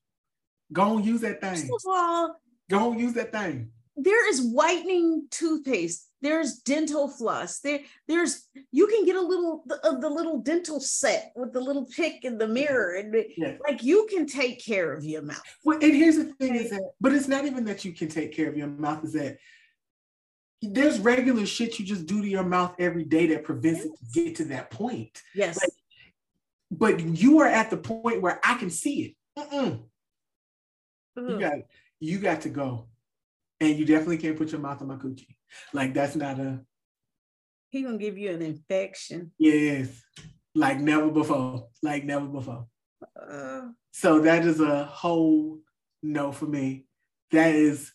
Go 0.71 0.97
and 0.97 1.05
use 1.05 1.21
that 1.21 1.41
thing. 1.41 1.55
First 1.55 1.65
of 1.65 1.81
all, 1.87 2.35
go 2.69 2.91
and 2.91 3.01
use 3.01 3.13
that 3.13 3.31
thing. 3.31 3.71
There 3.97 4.29
is 4.29 4.41
whitening 4.41 5.27
toothpaste. 5.31 6.07
There's 6.21 6.57
dental 6.57 7.07
floss. 7.07 7.59
There, 7.59 7.79
there's 8.07 8.47
you 8.71 8.87
can 8.87 9.05
get 9.05 9.15
a 9.15 9.21
little 9.21 9.63
of 9.63 9.69
the, 9.69 9.87
uh, 9.87 9.99
the 9.99 10.09
little 10.09 10.39
dental 10.39 10.79
set 10.79 11.33
with 11.35 11.51
the 11.51 11.59
little 11.59 11.85
pick 11.85 12.23
in 12.23 12.37
the 12.37 12.47
mirror, 12.47 12.95
and 12.95 13.13
yes. 13.35 13.59
like 13.67 13.83
you 13.83 14.07
can 14.09 14.27
take 14.27 14.63
care 14.63 14.93
of 14.93 15.03
your 15.03 15.23
mouth. 15.23 15.41
Well, 15.63 15.79
and 15.81 15.93
here's 15.93 16.17
the 16.17 16.25
thing: 16.25 16.55
is 16.55 16.69
that, 16.69 16.91
but 17.01 17.13
it's 17.13 17.27
not 17.27 17.45
even 17.45 17.65
that 17.65 17.83
you 17.83 17.91
can 17.91 18.07
take 18.07 18.33
care 18.33 18.47
of 18.47 18.55
your 18.55 18.67
mouth. 18.67 19.03
Is 19.03 19.13
that 19.13 19.37
there's 20.61 20.99
regular 20.99 21.45
shit 21.45 21.79
you 21.79 21.85
just 21.85 22.05
do 22.05 22.21
to 22.21 22.27
your 22.27 22.43
mouth 22.43 22.75
every 22.77 23.03
day 23.03 23.27
that 23.27 23.43
prevents 23.43 23.79
yes. 23.79 23.87
it 23.87 24.13
to 24.13 24.23
get 24.23 24.35
to 24.35 24.45
that 24.45 24.69
point. 24.69 25.21
Yes. 25.33 25.59
Like, 25.59 25.71
but 26.69 26.99
you 26.99 27.39
are 27.39 27.47
at 27.47 27.69
the 27.69 27.77
point 27.77 28.21
where 28.21 28.39
I 28.43 28.57
can 28.57 28.69
see 28.69 29.15
it. 29.37 29.39
Mm-mm. 29.39 29.79
You 31.17 31.23
mm-hmm. 31.23 31.39
got 31.39 31.53
you 31.99 32.19
got 32.19 32.41
to 32.41 32.49
go, 32.49 32.87
and 33.61 33.77
you 33.77 33.85
definitely 33.85 34.17
can't 34.17 34.37
put 34.37 34.51
your 34.51 34.59
mouth 34.59 34.81
on 34.81 34.87
my 34.89 34.95
coochie. 34.95 35.35
Like 35.71 35.93
that's 35.93 36.15
not 36.15 36.39
a. 36.39 36.59
He 37.69 37.83
gonna 37.83 37.97
give 37.97 38.17
you 38.17 38.31
an 38.31 38.41
infection. 38.41 39.31
Yes, 39.37 40.01
like 40.53 40.79
never 40.79 41.09
before. 41.09 41.69
Like 41.81 42.03
never 42.03 42.25
before. 42.25 42.67
Uh, 43.15 43.69
so 43.91 44.19
that 44.21 44.45
is 44.45 44.59
a 44.59 44.83
whole 44.83 45.59
no 46.03 46.31
for 46.31 46.45
me. 46.47 46.85
That 47.31 47.55
is 47.55 47.93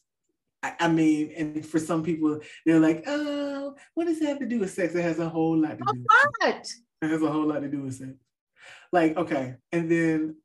I 0.80 0.88
mean, 0.88 1.32
and 1.36 1.66
for 1.66 1.78
some 1.78 2.02
people, 2.02 2.40
they're 2.64 2.80
like, 2.80 3.04
oh, 3.06 3.74
what 3.94 4.06
does 4.06 4.18
that 4.20 4.28
have 4.28 4.38
to 4.40 4.46
do 4.46 4.60
with 4.60 4.72
sex? 4.72 4.94
It 4.94 5.02
has 5.02 5.18
a 5.18 5.28
whole 5.28 5.56
lot 5.56 5.78
to 5.78 5.84
do. 5.84 6.04
What? 6.40 6.66
It 7.02 7.10
has 7.10 7.22
a 7.22 7.30
whole 7.30 7.46
lot 7.46 7.60
to 7.60 7.68
do 7.68 7.82
with 7.82 7.94
sex. 7.94 8.12
Like, 8.92 9.16
okay, 9.16 9.56
and 9.70 9.90
then 9.90 10.36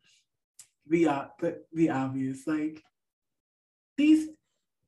the 0.88 1.08
uh, 1.08 1.26
the, 1.40 1.64
the 1.74 1.90
obvious. 1.90 2.46
Like 2.46 2.84
these 3.98 4.28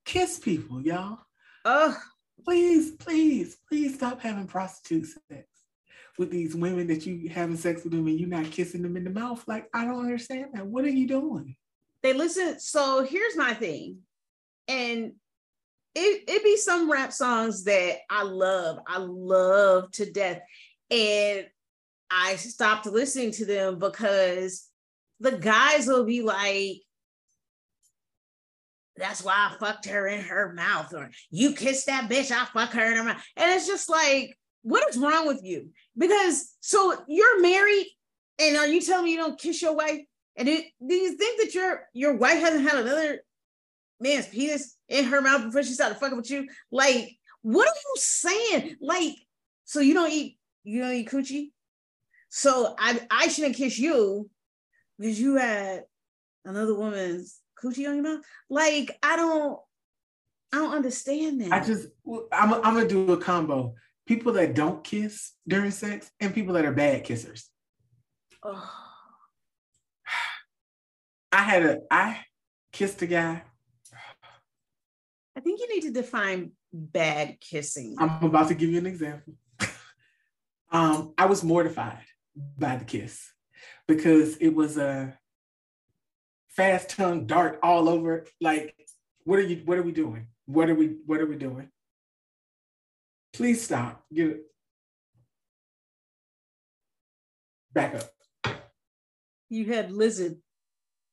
kiss 0.06 0.40
people, 0.40 0.82
y'all. 0.82 1.20
Oh, 1.66 1.96
please, 2.44 2.92
please, 2.92 3.58
please 3.68 3.96
stop 3.96 4.22
having 4.22 4.48
prostitute 4.48 5.08
sex 5.08 5.48
with 6.18 6.30
these 6.30 6.56
women 6.56 6.88
that 6.88 7.06
you 7.06 7.30
having 7.30 7.58
sex 7.58 7.84
with 7.84 7.94
them 7.94 8.08
and 8.08 8.20
you're 8.20 8.30
not 8.30 8.52
kissing 8.52 8.82
them 8.82 8.98
in 8.98 9.04
the 9.04 9.10
mouth. 9.10 9.44
Like, 9.48 9.68
I 9.74 9.86
don't 9.86 10.04
understand 10.04 10.48
that. 10.54 10.66
What 10.66 10.86
are 10.86 10.90
you 10.90 11.08
doing? 11.08 11.56
They 12.02 12.14
listen. 12.14 12.60
So 12.60 13.04
here's 13.04 13.36
my 13.36 13.54
thing. 13.54 14.00
And 14.68 15.14
it 15.96 16.24
it 16.28 16.44
be 16.44 16.58
some 16.58 16.92
rap 16.92 17.14
songs 17.14 17.64
that 17.66 18.00
I 18.10 18.24
love. 18.24 18.80
I 18.88 18.98
love 19.00 19.92
to 19.92 20.12
death. 20.12 20.42
And 20.92 21.48
I 22.12 22.36
stopped 22.36 22.86
listening 22.86 23.32
to 23.34 23.46
them 23.46 23.80
because 23.80 24.68
the 25.20 25.38
guys 25.38 25.88
will 25.88 26.06
be 26.06 26.22
like, 26.22 26.82
that's 28.98 29.24
why 29.24 29.34
I 29.34 29.58
fucked 29.60 29.88
her 29.88 30.08
in 30.08 30.22
her 30.22 30.54
mouth, 30.54 30.94
or 30.94 31.10
you 31.32 31.54
kissed 31.54 31.88
that 31.88 32.10
bitch, 32.10 32.32
I 32.32 32.46
fuck 32.46 32.72
her 32.74 32.92
in 32.92 32.98
her 32.98 33.04
mouth. 33.04 33.24
And 33.36 33.52
it's 33.52 33.68
just 33.68 33.90
like, 33.90 34.38
what 34.62 34.88
is 34.90 34.98
wrong 34.98 35.28
with 35.28 35.42
you? 35.44 35.70
Because 35.98 36.56
so 36.62 37.04
you're 37.08 37.42
married, 37.42 37.88
and 38.40 38.58
are 38.58 38.68
you 38.68 38.82
telling 38.82 39.06
me 39.06 39.12
you 39.12 39.18
don't 39.18 39.40
kiss 39.40 39.62
your 39.62 39.76
wife? 39.76 40.02
And 40.36 40.48
do, 40.48 40.62
do 40.88 40.96
you 40.96 41.16
think 41.16 41.42
that 41.42 41.54
your 41.54 41.88
your 41.94 42.16
wife 42.16 42.40
hasn't 42.40 42.68
had 42.68 42.80
another 42.80 43.20
man's 44.00 44.28
penis 44.28 44.76
in 44.90 45.06
her 45.06 45.22
mouth 45.22 45.44
before 45.44 45.64
she 45.64 45.74
started 45.74 45.98
fucking 45.98 46.18
with 46.18 46.32
you? 46.32 46.48
Like, 46.72 47.18
what 47.42 47.68
are 47.68 47.72
you 47.72 47.94
saying? 47.96 48.78
Like, 48.82 49.16
so 49.66 49.80
you 49.80 49.94
don't 49.94 50.12
eat 50.12 50.38
you 50.64 50.82
don't 50.82 50.94
eat 50.94 51.10
coochie? 51.10 51.52
So 52.30 52.76
I 52.78 53.00
I 53.12 53.28
shouldn't 53.28 53.56
kiss 53.56 53.78
you 53.78 54.30
because 54.98 55.20
you 55.20 55.36
had 55.36 55.84
another 56.46 56.74
woman's 56.74 57.40
coochie 57.64 57.88
on 57.88 57.96
your 57.96 58.04
mouth. 58.04 58.22
Like 58.50 58.98
I 59.02 59.16
don't 59.16 59.60
I 60.52 60.58
don't 60.58 60.74
understand 60.74 61.42
that. 61.42 61.52
I 61.52 61.60
just 61.64 61.88
I'm 62.32 62.54
I'm 62.54 62.76
gonna 62.76 62.88
do 62.88 63.12
a 63.12 63.18
combo. 63.18 63.76
People 64.06 64.34
that 64.34 64.54
don't 64.54 64.84
kiss 64.84 65.32
during 65.48 65.72
sex 65.72 66.12
and 66.20 66.34
people 66.34 66.54
that 66.56 66.66
are 66.66 66.74
bad 66.74 67.06
kissers. 67.06 67.46
Oh. 68.44 68.72
I 71.32 71.42
had 71.42 71.64
a 71.64 71.80
I 71.90 72.20
kissed 72.72 73.02
a 73.02 73.08
guy. 73.08 73.44
I 75.36 75.40
think 75.40 75.60
you 75.60 75.74
need 75.74 75.82
to 75.82 75.92
define 75.92 76.52
bad 76.72 77.40
kissing. 77.40 77.96
I'm 77.98 78.24
about 78.24 78.50
to 78.50 78.56
give 78.56 78.70
you 78.70 78.78
an 78.78 78.86
example. 78.86 79.34
um, 80.72 81.14
I 81.18 81.26
was 81.26 81.44
mortified 81.44 82.06
by 82.58 82.76
the 82.76 82.86
kiss 82.86 83.32
because 83.88 84.38
it 84.38 84.54
was 84.54 84.78
a 84.78 85.18
fast 86.56 86.92
tongue 86.92 87.26
dart 87.26 87.60
all 87.64 87.90
over. 87.90 88.26
Like, 88.42 88.76
what 89.26 89.40
are 89.40 89.44
you? 89.44 89.62
What 89.66 89.78
are 89.78 89.84
we 89.84 89.92
doing? 89.92 90.28
What 90.46 90.70
are 90.70 90.76
we? 90.76 90.98
What 91.06 91.20
are 91.20 91.26
we 91.26 91.36
doing? 91.36 91.70
Please 93.34 93.64
stop. 93.64 94.04
Get 94.14 94.28
it. 94.28 94.42
Back 97.74 97.96
up. 97.96 98.56
You 99.50 99.66
had 99.66 99.92
lizard, 99.92 100.38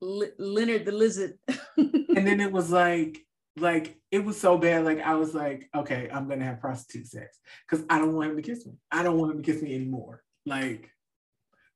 L- 0.03 0.31
Leonard 0.39 0.85
the 0.85 0.93
lizard. 0.93 1.39
and 1.77 2.27
then 2.27 2.41
it 2.41 2.53
was 2.53 2.71
like, 2.71 3.19
like 3.57 3.97
it 4.11 4.25
was 4.25 4.39
so 4.39 4.59
bad. 4.59 4.85
Like 4.85 5.01
I 5.01 5.15
was 5.15 5.35
like, 5.35 5.69
okay, 5.75 6.11
I'm 6.13 6.29
gonna 6.29 6.45
have 6.45 6.61
prostitute 6.61 7.07
sex 7.07 7.39
because 7.69 7.85
I 7.89 7.99
don't 7.99 8.15
want 8.15 8.31
him 8.31 8.37
to 8.37 8.43
kiss 8.43 8.67
me. 8.67 8.75
I 8.91 9.03
don't 9.03 9.19
want 9.19 9.33
him 9.33 9.43
to 9.43 9.53
kiss 9.53 9.63
me 9.63 9.75
anymore. 9.75 10.23
Like, 10.45 10.91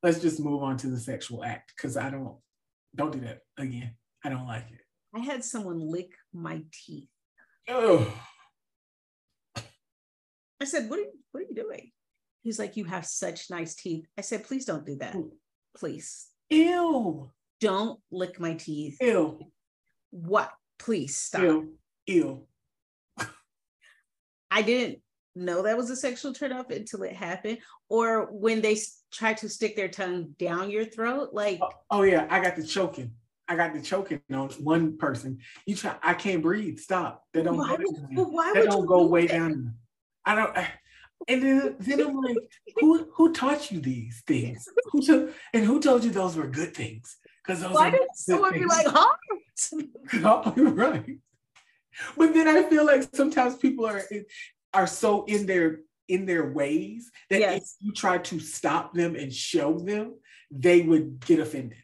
let's 0.03 0.21
just 0.21 0.41
move 0.41 0.62
on 0.62 0.77
to 0.79 0.89
the 0.89 1.01
sexual 1.01 1.45
act 1.45 1.73
because 1.77 1.97
I 1.97 2.11
don't. 2.11 2.37
Don't 2.95 3.13
do 3.13 3.21
that 3.21 3.41
again. 3.59 3.97
I 4.25 4.29
don't 4.29 4.47
like 4.47 4.71
it. 4.71 4.81
I 5.15 5.21
had 5.21 5.45
someone 5.45 5.79
lick 5.79 6.13
my 6.33 6.63
teeth. 6.73 7.09
Oh. 7.69 8.13
I 9.57 10.65
said, 10.65 10.89
what 10.89 10.99
are, 10.99 11.03
you, 11.03 11.13
what 11.33 11.43
are 11.43 11.47
you 11.49 11.55
doing? 11.55 11.91
He's 12.43 12.59
like, 12.59 12.77
you 12.77 12.85
have 12.85 13.07
such 13.07 13.51
nice 13.51 13.75
teeth. 13.75 14.07
I 14.19 14.21
said, 14.21 14.45
please 14.45 14.65
don't 14.65 14.87
do 14.87 14.97
that. 14.97 15.17
Please. 15.77 16.29
Ew. 16.51 17.31
Don't 17.61 18.01
lick 18.11 18.39
my 18.39 18.55
teeth. 18.55 18.97
Ew. 19.01 19.41
What? 20.11 20.53
Please 20.79 21.17
stop. 21.17 21.43
Ew. 21.43 21.75
Ew. 22.07 22.47
I 24.51 24.63
didn't 24.63 25.01
know 25.35 25.62
that 25.62 25.76
was 25.76 25.91
a 25.91 25.97
sexual 25.97 26.32
turnoff 26.32 26.70
until 26.70 27.03
it 27.03 27.12
happened, 27.12 27.59
or 27.89 28.26
when 28.32 28.61
they 28.61 28.78
try 29.12 29.35
to 29.35 29.49
stick 29.49 29.76
their 29.76 29.89
tongue 29.89 30.35
down 30.39 30.70
your 30.70 30.85
throat. 30.85 31.30
Like, 31.32 31.61
oh, 31.62 31.70
oh 31.91 32.03
yeah, 32.03 32.26
I 32.30 32.41
got 32.41 32.57
the 32.57 32.64
choking. 32.64 33.12
I 33.47 33.57
got 33.57 33.74
the 33.74 33.82
choking 33.82 34.20
on 34.32 34.49
one 34.53 34.97
person. 34.97 35.39
You 35.66 35.76
try, 35.76 35.97
I 36.03 36.14
can't 36.14 36.43
breathe. 36.43 36.78
Stop. 36.78 37.24
They 37.32 37.43
don't. 37.43 37.57
Why, 37.57 37.76
would, 37.78 38.28
why 38.28 38.53
they 38.55 38.64
don't 38.64 38.87
go 38.87 39.07
way 39.07 39.26
that? 39.26 39.39
down. 39.39 39.74
I 40.24 40.35
don't. 40.35 40.57
And 41.28 41.43
then, 41.43 41.76
then 41.78 42.01
I'm 42.01 42.20
like, 42.20 42.37
who 42.76 43.09
who 43.14 43.32
taught 43.32 43.70
you 43.70 43.80
these 43.80 44.22
things? 44.26 44.68
Who 44.93 45.03
took, 45.03 45.35
and 45.53 45.64
who 45.64 45.80
told 45.80 46.05
you 46.05 46.11
those 46.11 46.37
were 46.37 46.47
good 46.47 46.74
things? 46.74 47.16
Because 47.43 47.61
those 47.61 47.74
why 47.74 47.91
did 47.91 48.01
someone 48.14 48.53
things. 48.53 48.64
be 48.64 48.68
like, 48.68 48.87
huh? 48.87 49.14
oh, 50.24 50.53
right. 50.57 51.18
But 52.16 52.35
then 52.35 52.49
I 52.49 52.62
feel 52.68 52.85
like 52.85 53.05
sometimes 53.14 53.57
people 53.57 53.87
are 53.87 54.03
are 54.75 54.87
so 54.87 55.25
in 55.25 55.47
their 55.47 55.81
in 56.09 56.27
their 56.27 56.51
ways 56.51 57.11
that 57.31 57.41
yes. 57.41 57.77
if 57.81 57.87
you 57.87 57.93
try 57.93 58.18
to 58.18 58.39
stop 58.39 58.93
them 58.93 59.16
and 59.16 59.33
show 59.33 59.79
them, 59.79 60.14
they 60.51 60.83
would 60.83 61.25
get 61.25 61.41
offended. 61.41 61.79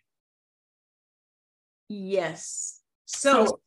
Yes. 1.89 2.81
So, 3.07 3.47
so 3.47 3.61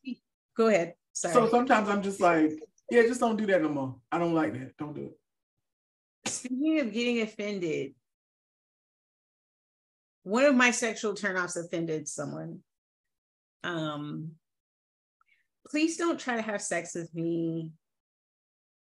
go 0.55 0.67
ahead. 0.67 0.93
Sorry. 1.13 1.33
So 1.33 1.49
sometimes 1.49 1.89
I'm 1.89 2.03
just 2.03 2.21
like, 2.21 2.51
yeah, 2.91 3.01
just 3.03 3.19
don't 3.19 3.35
do 3.35 3.45
that 3.47 3.61
no 3.61 3.69
more. 3.69 3.95
I 4.11 4.19
don't 4.19 4.33
like 4.33 4.53
that. 4.53 4.77
Don't 4.77 4.93
do 4.93 5.05
it. 5.05 6.29
Speaking 6.29 6.79
of 6.79 6.93
getting 6.93 7.21
offended, 7.21 7.95
one 10.23 10.45
of 10.45 10.55
my 10.55 10.71
sexual 10.71 11.13
turnoffs 11.13 11.57
offended 11.57 12.07
someone. 12.07 12.59
Um, 13.63 14.31
please 15.67 15.97
don't 15.97 16.19
try 16.19 16.35
to 16.35 16.41
have 16.41 16.61
sex 16.61 16.95
with 16.95 17.13
me 17.13 17.71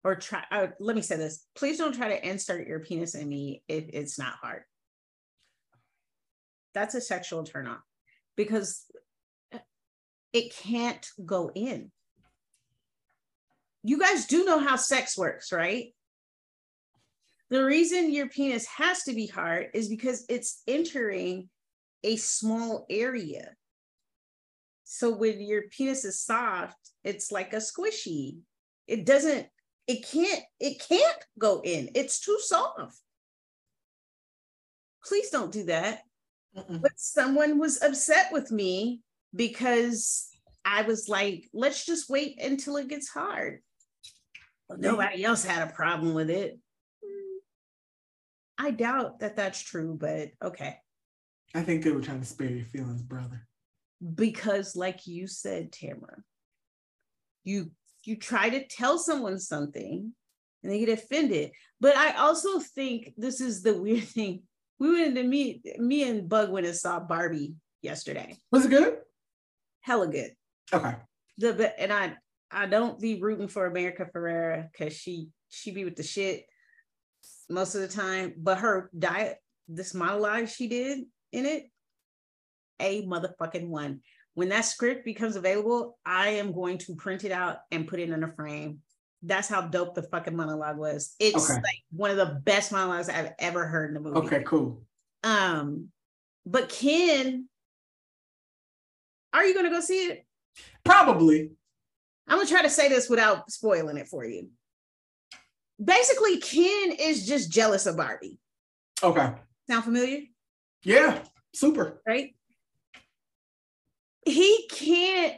or 0.05 0.17
try 0.17 0.45
uh, 0.51 0.69
let 0.79 0.97
me 0.97 1.03
say 1.03 1.17
this 1.17 1.47
please 1.55 1.79
don't 1.79 1.95
try 1.95 2.09
to 2.09 2.29
insert 2.29 2.67
your 2.67 2.81
penis 2.81 3.15
in 3.15 3.29
me 3.29 3.63
if 3.69 3.85
it's 3.89 4.19
not 4.19 4.35
hard. 4.35 4.63
That's 6.75 6.95
a 6.95 7.01
sexual 7.01 7.45
turn 7.45 7.67
on 7.67 7.79
because 8.37 8.85
it 10.33 10.55
can't 10.55 11.05
go 11.25 11.51
in. 11.55 11.91
You 13.83 13.99
guys 13.99 14.27
do 14.27 14.45
know 14.45 14.59
how 14.59 14.77
sex 14.77 15.17
works 15.19 15.53
right? 15.53 15.95
The 17.51 17.65
reason 17.65 18.13
your 18.13 18.29
penis 18.29 18.67
has 18.67 19.03
to 19.05 19.13
be 19.13 19.27
hard 19.27 19.71
is 19.75 19.89
because 19.89 20.25
it's 20.29 20.63
entering 20.69 21.49
a 22.05 22.17
small 22.17 22.87
area. 22.89 23.55
So 24.85 25.11
when 25.11 25.41
your 25.41 25.63
penis 25.71 26.05
is 26.05 26.21
soft 26.21 26.91
it's 27.05 27.33
like 27.33 27.53
a 27.53 27.57
squishy. 27.57 28.39
It 28.87 29.07
doesn't 29.07 29.47
it 29.87 30.07
can't 30.07 30.43
it 30.59 30.83
can't 30.89 31.25
go 31.39 31.61
in. 31.65 31.91
It's 31.95 32.21
too 32.21 32.39
soft. 32.41 32.97
Please 35.05 35.31
don't 35.31 35.53
do 35.53 35.65
that. 35.65 36.03
Mm-mm. 36.57 36.83
but 36.83 36.93
someone 36.97 37.59
was 37.59 37.81
upset 37.81 38.33
with 38.33 38.51
me 38.51 39.03
because 39.37 40.29
i 40.65 40.83
was 40.83 41.09
like 41.09 41.49
let's 41.53 41.87
just 41.87 42.11
wait 42.11 42.41
until 42.43 42.77
it 42.77 42.89
gets 42.89 43.09
hard. 43.09 43.61
Well, 44.69 44.79
nobody 44.79 45.25
else 45.25 45.45
had 45.45 45.69
a 45.69 45.73
problem 45.73 46.15
with 46.15 46.29
it. 46.29 46.59
I 48.59 48.73
doubt 48.73 49.21
that 49.21 49.37
that's 49.37 49.63
true 49.63 49.97
but 49.99 50.31
okay. 50.43 50.77
I 51.55 51.63
think 51.63 51.85
they 51.85 51.93
were 51.93 52.01
trying 52.01 52.21
to 52.21 52.27
spare 52.27 52.51
your 52.51 52.67
feelings 52.67 53.03
brother. 53.03 53.47
Because 54.15 54.75
like 54.75 55.07
you 55.07 55.29
said 55.29 55.71
tamara 55.71 56.19
you 57.45 57.71
you 58.05 58.17
try 58.17 58.49
to 58.51 58.67
tell 58.67 58.99
someone 58.99 59.39
something 59.39 60.13
and 60.63 60.73
they 60.73 60.79
get 60.81 60.89
offended. 60.89 61.53
But 61.81 61.97
I 61.97 62.13
also 62.13 62.59
think 62.59 63.15
this 63.17 63.41
is 63.41 63.63
the 63.63 63.81
weird 63.81 64.05
thing. 64.05 64.43
We 64.79 64.93
went 64.93 65.15
to 65.17 65.23
meet 65.23 65.79
me 65.79 66.09
and 66.09 66.29
Bug 66.29 66.51
went 66.51 66.67
and 66.67 66.77
saw 66.77 67.01
Barbie 67.01 67.55
yesterday. 67.83 68.37
Was 68.51 68.65
it 68.65 68.71
good? 68.71 68.99
Hella 69.83 70.09
good. 70.09 70.33
Okay. 70.73 70.95
The 71.39 71.81
and 71.81 71.93
I 71.93 72.17
I 72.51 72.67
don't 72.67 73.01
be 73.01 73.21
rooting 73.21 73.49
for 73.49 73.67
America 73.67 74.07
Ferrera 74.15 74.69
because 74.71 74.95
she 74.95 75.29
she 75.49 75.71
be 75.71 75.85
with 75.85 75.97
the 75.97 76.03
shit 76.03 76.47
most 77.49 77.75
of 77.75 77.83
the 77.83 77.89
time. 77.89 78.35
But 78.37 78.59
her 78.59 78.91
diet, 78.99 79.39
this 79.69 79.95
monologue 79.95 80.49
she 80.49 80.69
did 80.69 81.01
in 81.33 81.47
it, 81.47 81.65
a 82.81 83.07
motherfucking 83.07 83.69
one 83.69 84.01
when 84.35 84.49
that 84.51 84.65
script 84.65 85.05
becomes 85.05 85.37
available, 85.37 85.99
I 86.05 86.31
am 86.31 86.53
going 86.53 86.79
to 86.79 86.95
print 86.95 87.25
it 87.25 87.33
out 87.33 87.59
and 87.71 87.87
put 87.87 88.01
it 88.01 88.11
in 88.11 88.23
a 88.23 88.29
frame. 88.29 88.81
That's 89.23 89.49
how 89.49 89.63
dope 89.63 89.95
the 89.95 90.03
fucking 90.03 90.35
monologue 90.35 90.79
was. 90.79 91.15
It's 91.19 91.51
okay. 91.51 91.61
like 91.61 91.83
one 91.91 92.11
of 92.11 92.17
the 92.17 92.41
best 92.43 92.73
monologues 92.73 93.09
I've 93.09 93.33
ever 93.39 93.67
heard 93.67 93.91
in 93.91 93.97
a 93.97 94.01
movie. 94.01 94.19
Okay, 94.19 94.43
cool. 94.45 94.83
Um, 95.23 95.89
but 96.47 96.69
Ken 96.71 97.49
Are 99.33 99.45
you 99.45 99.55
gonna 99.55 99.71
go 99.71 99.81
see 99.81 100.07
it? 100.07 100.27
Probably. 100.85 101.51
I'm 102.27 102.39
gonna 102.39 102.49
try 102.49 102.63
to 102.63 102.71
say 102.71 102.89
this 102.89 103.11
without 103.11 103.51
spoiling 103.51 103.99
it 103.99 104.09
for 104.09 104.25
you. 104.25 104.49
Basically, 105.83 106.39
Ken 106.39 106.93
is 106.99 107.27
just 107.27 107.51
jealous 107.51 107.87
of 107.87 107.97
Barbie. 107.97 108.39
Okay. 109.03 109.33
Sound 109.69 109.85
familiar? 109.85 110.21
Yeah, 110.83 111.23
super. 111.55 112.01
Right? 112.07 112.35
He 114.41 114.67
can't 114.71 115.37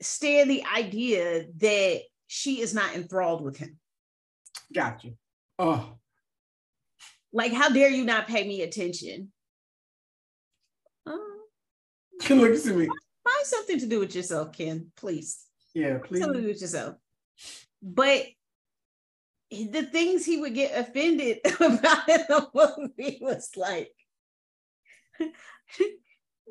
stand 0.00 0.48
the 0.48 0.62
idea 0.72 1.46
that 1.56 2.02
she 2.28 2.60
is 2.60 2.72
not 2.72 2.94
enthralled 2.94 3.42
with 3.42 3.56
him. 3.56 3.76
Got 4.72 5.02
you. 5.02 5.14
Oh. 5.58 5.94
Like, 7.32 7.52
how 7.52 7.70
dare 7.70 7.90
you 7.90 8.04
not 8.04 8.28
pay 8.28 8.46
me 8.46 8.62
attention? 8.62 9.32
Uh, 11.04 11.16
Look 12.30 12.30
at 12.30 12.66
me. 12.66 12.86
Find 12.86 13.46
something 13.46 13.80
to 13.80 13.86
do 13.86 13.98
with 13.98 14.14
yourself, 14.14 14.52
Ken, 14.52 14.92
please. 14.96 15.40
Yeah, 15.74 15.98
please. 15.98 16.20
Something 16.20 16.36
to 16.36 16.42
do 16.42 16.52
with 16.52 16.60
yourself. 16.60 16.94
But 17.82 18.26
the 19.50 19.82
things 19.82 20.24
he 20.24 20.36
would 20.36 20.54
get 20.54 20.78
offended 20.78 21.38
about 21.56 22.08
in 22.08 22.24
the 22.28 22.48
movie 22.54 23.18
was 23.20 23.50
like 23.56 23.90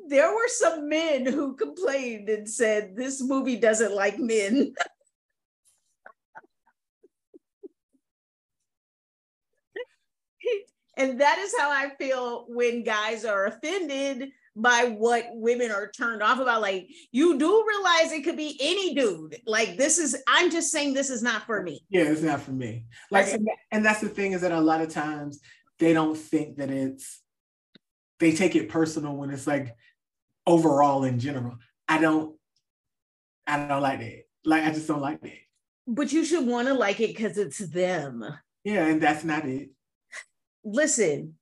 there 0.08 0.32
were 0.32 0.48
some 0.48 0.88
men 0.88 1.26
who 1.26 1.54
complained 1.56 2.28
and 2.28 2.48
said 2.48 2.94
this 2.96 3.22
movie 3.22 3.56
doesn't 3.56 3.94
like 3.94 4.18
men. 4.18 4.74
and 10.96 11.20
that 11.20 11.38
is 11.38 11.54
how 11.58 11.70
I 11.70 11.90
feel 11.98 12.46
when 12.48 12.84
guys 12.84 13.24
are 13.24 13.46
offended 13.46 14.30
by 14.56 14.94
what 14.96 15.26
women 15.32 15.72
are 15.72 15.90
turned 15.90 16.22
off 16.22 16.38
about. 16.38 16.60
Like, 16.60 16.88
you 17.10 17.38
do 17.38 17.64
realize 17.66 18.12
it 18.12 18.22
could 18.22 18.36
be 18.36 18.56
any 18.60 18.94
dude. 18.94 19.36
Like, 19.46 19.76
this 19.76 19.98
is, 19.98 20.16
I'm 20.28 20.50
just 20.50 20.70
saying 20.70 20.94
this 20.94 21.10
is 21.10 21.22
not 21.22 21.44
for 21.46 21.62
me. 21.62 21.84
Yeah, 21.90 22.04
it's 22.04 22.22
not 22.22 22.40
for 22.40 22.52
me. 22.52 22.84
Like, 23.10 23.32
and, 23.32 23.48
and 23.72 23.84
that's 23.84 24.00
the 24.00 24.08
thing 24.08 24.32
is 24.32 24.42
that 24.42 24.52
a 24.52 24.60
lot 24.60 24.80
of 24.80 24.90
times 24.90 25.40
they 25.78 25.92
don't 25.92 26.16
think 26.16 26.58
that 26.58 26.70
it's, 26.70 27.20
they 28.20 28.32
take 28.32 28.54
it 28.54 28.68
personal 28.68 29.16
when 29.16 29.30
it's 29.30 29.46
like 29.46 29.74
overall 30.46 31.04
in 31.04 31.18
general. 31.18 31.56
I 31.88 32.00
don't, 32.00 32.36
I 33.46 33.66
don't 33.66 33.82
like 33.82 34.00
that. 34.00 34.24
Like, 34.44 34.64
I 34.64 34.70
just 34.70 34.88
don't 34.88 35.00
like 35.00 35.20
that. 35.22 35.32
But 35.86 36.12
you 36.12 36.24
should 36.24 36.46
want 36.46 36.68
to 36.68 36.74
like 36.74 37.00
it 37.00 37.14
because 37.14 37.36
it's 37.38 37.58
them. 37.58 38.24
Yeah, 38.64 38.86
and 38.86 39.02
that's 39.02 39.24
not 39.24 39.44
it. 39.44 39.70
Listen, 40.64 41.34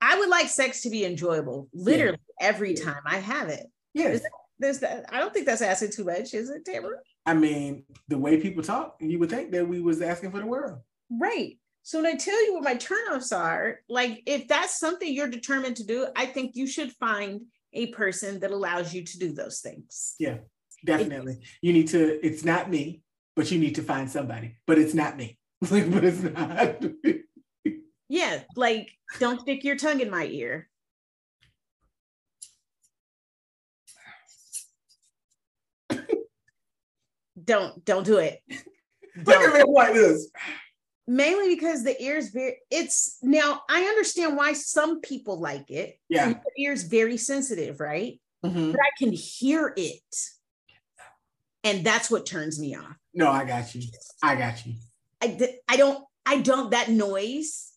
I 0.00 0.18
would 0.18 0.28
like 0.28 0.48
sex 0.48 0.82
to 0.82 0.90
be 0.90 1.04
enjoyable 1.04 1.68
literally 1.72 2.18
yeah. 2.40 2.46
every 2.48 2.74
time 2.74 3.02
I 3.06 3.16
have 3.18 3.48
it. 3.48 3.66
Yes. 3.94 4.22
There's 4.58 4.80
that. 4.80 5.06
I 5.10 5.18
don't 5.18 5.32
think 5.32 5.46
that's 5.46 5.62
asking 5.62 5.92
too 5.92 6.04
much, 6.04 6.34
is 6.34 6.50
it, 6.50 6.64
Tamara? 6.64 6.98
I 7.24 7.34
mean, 7.34 7.84
the 8.08 8.18
way 8.18 8.40
people 8.40 8.62
talk, 8.62 8.96
you 9.00 9.18
would 9.18 9.30
think 9.30 9.52
that 9.52 9.66
we 9.66 9.80
was 9.80 10.02
asking 10.02 10.30
for 10.30 10.38
the 10.38 10.46
world. 10.46 10.80
Right. 11.10 11.58
So 11.82 12.00
when 12.00 12.06
I 12.06 12.16
tell 12.16 12.44
you 12.44 12.54
what 12.54 12.64
my 12.64 12.76
turnoffs 12.76 13.36
are, 13.36 13.80
like 13.88 14.22
if 14.26 14.46
that's 14.46 14.78
something 14.78 15.12
you're 15.12 15.28
determined 15.28 15.76
to 15.76 15.86
do, 15.86 16.06
I 16.14 16.26
think 16.26 16.54
you 16.54 16.66
should 16.66 16.92
find 16.92 17.42
a 17.72 17.86
person 17.88 18.40
that 18.40 18.50
allows 18.50 18.92
you 18.94 19.04
to 19.04 19.18
do 19.18 19.32
those 19.32 19.60
things. 19.60 20.14
Yeah, 20.18 20.38
definitely. 20.84 21.34
It, 21.34 21.44
you 21.62 21.72
need 21.72 21.88
to, 21.88 22.24
it's 22.24 22.44
not 22.44 22.70
me, 22.70 23.02
but 23.34 23.50
you 23.50 23.58
need 23.58 23.74
to 23.76 23.82
find 23.82 24.10
somebody. 24.10 24.56
But 24.66 24.78
it's 24.78 24.94
not 24.94 25.16
me. 25.16 25.38
but 25.60 26.04
it's 26.04 26.22
not. 26.22 26.82
yeah, 28.08 28.40
like 28.56 28.90
don't 29.20 29.40
stick 29.40 29.62
your 29.64 29.76
tongue 29.76 30.00
in 30.00 30.10
my 30.10 30.26
ear. 30.26 30.68
don't 37.44 37.84
don't 37.84 38.04
do 38.04 38.18
it. 38.18 38.42
Don't. 39.14 39.26
Look 39.26 39.54
at 39.54 39.66
me 39.68 39.72
like 39.72 39.94
this. 39.94 40.30
Mainly 41.06 41.54
because 41.54 41.82
the 41.82 42.00
ears 42.00 42.28
very 42.28 42.58
it's 42.70 43.18
now 43.22 43.62
I 43.68 43.82
understand 43.82 44.36
why 44.36 44.52
some 44.52 45.00
people 45.00 45.40
like 45.40 45.70
it. 45.70 45.98
Yeah. 46.08 46.28
The 46.28 46.62
ears 46.62 46.84
very 46.84 47.16
sensitive, 47.16 47.80
right? 47.80 48.20
Mm-hmm. 48.44 48.72
But 48.72 48.80
I 48.80 48.90
can 48.98 49.12
hear 49.12 49.72
it. 49.76 50.00
And 51.64 51.84
that's 51.84 52.10
what 52.10 52.26
turns 52.26 52.58
me 52.60 52.76
off. 52.76 52.96
No, 53.14 53.30
I 53.30 53.44
got 53.44 53.74
you. 53.74 53.82
I 54.22 54.36
got 54.36 54.64
you. 54.64 54.74
I, 55.20 55.58
I 55.68 55.76
don't 55.76 56.04
I 56.24 56.40
don't 56.40 56.70
that 56.70 56.88
noise 56.88 57.72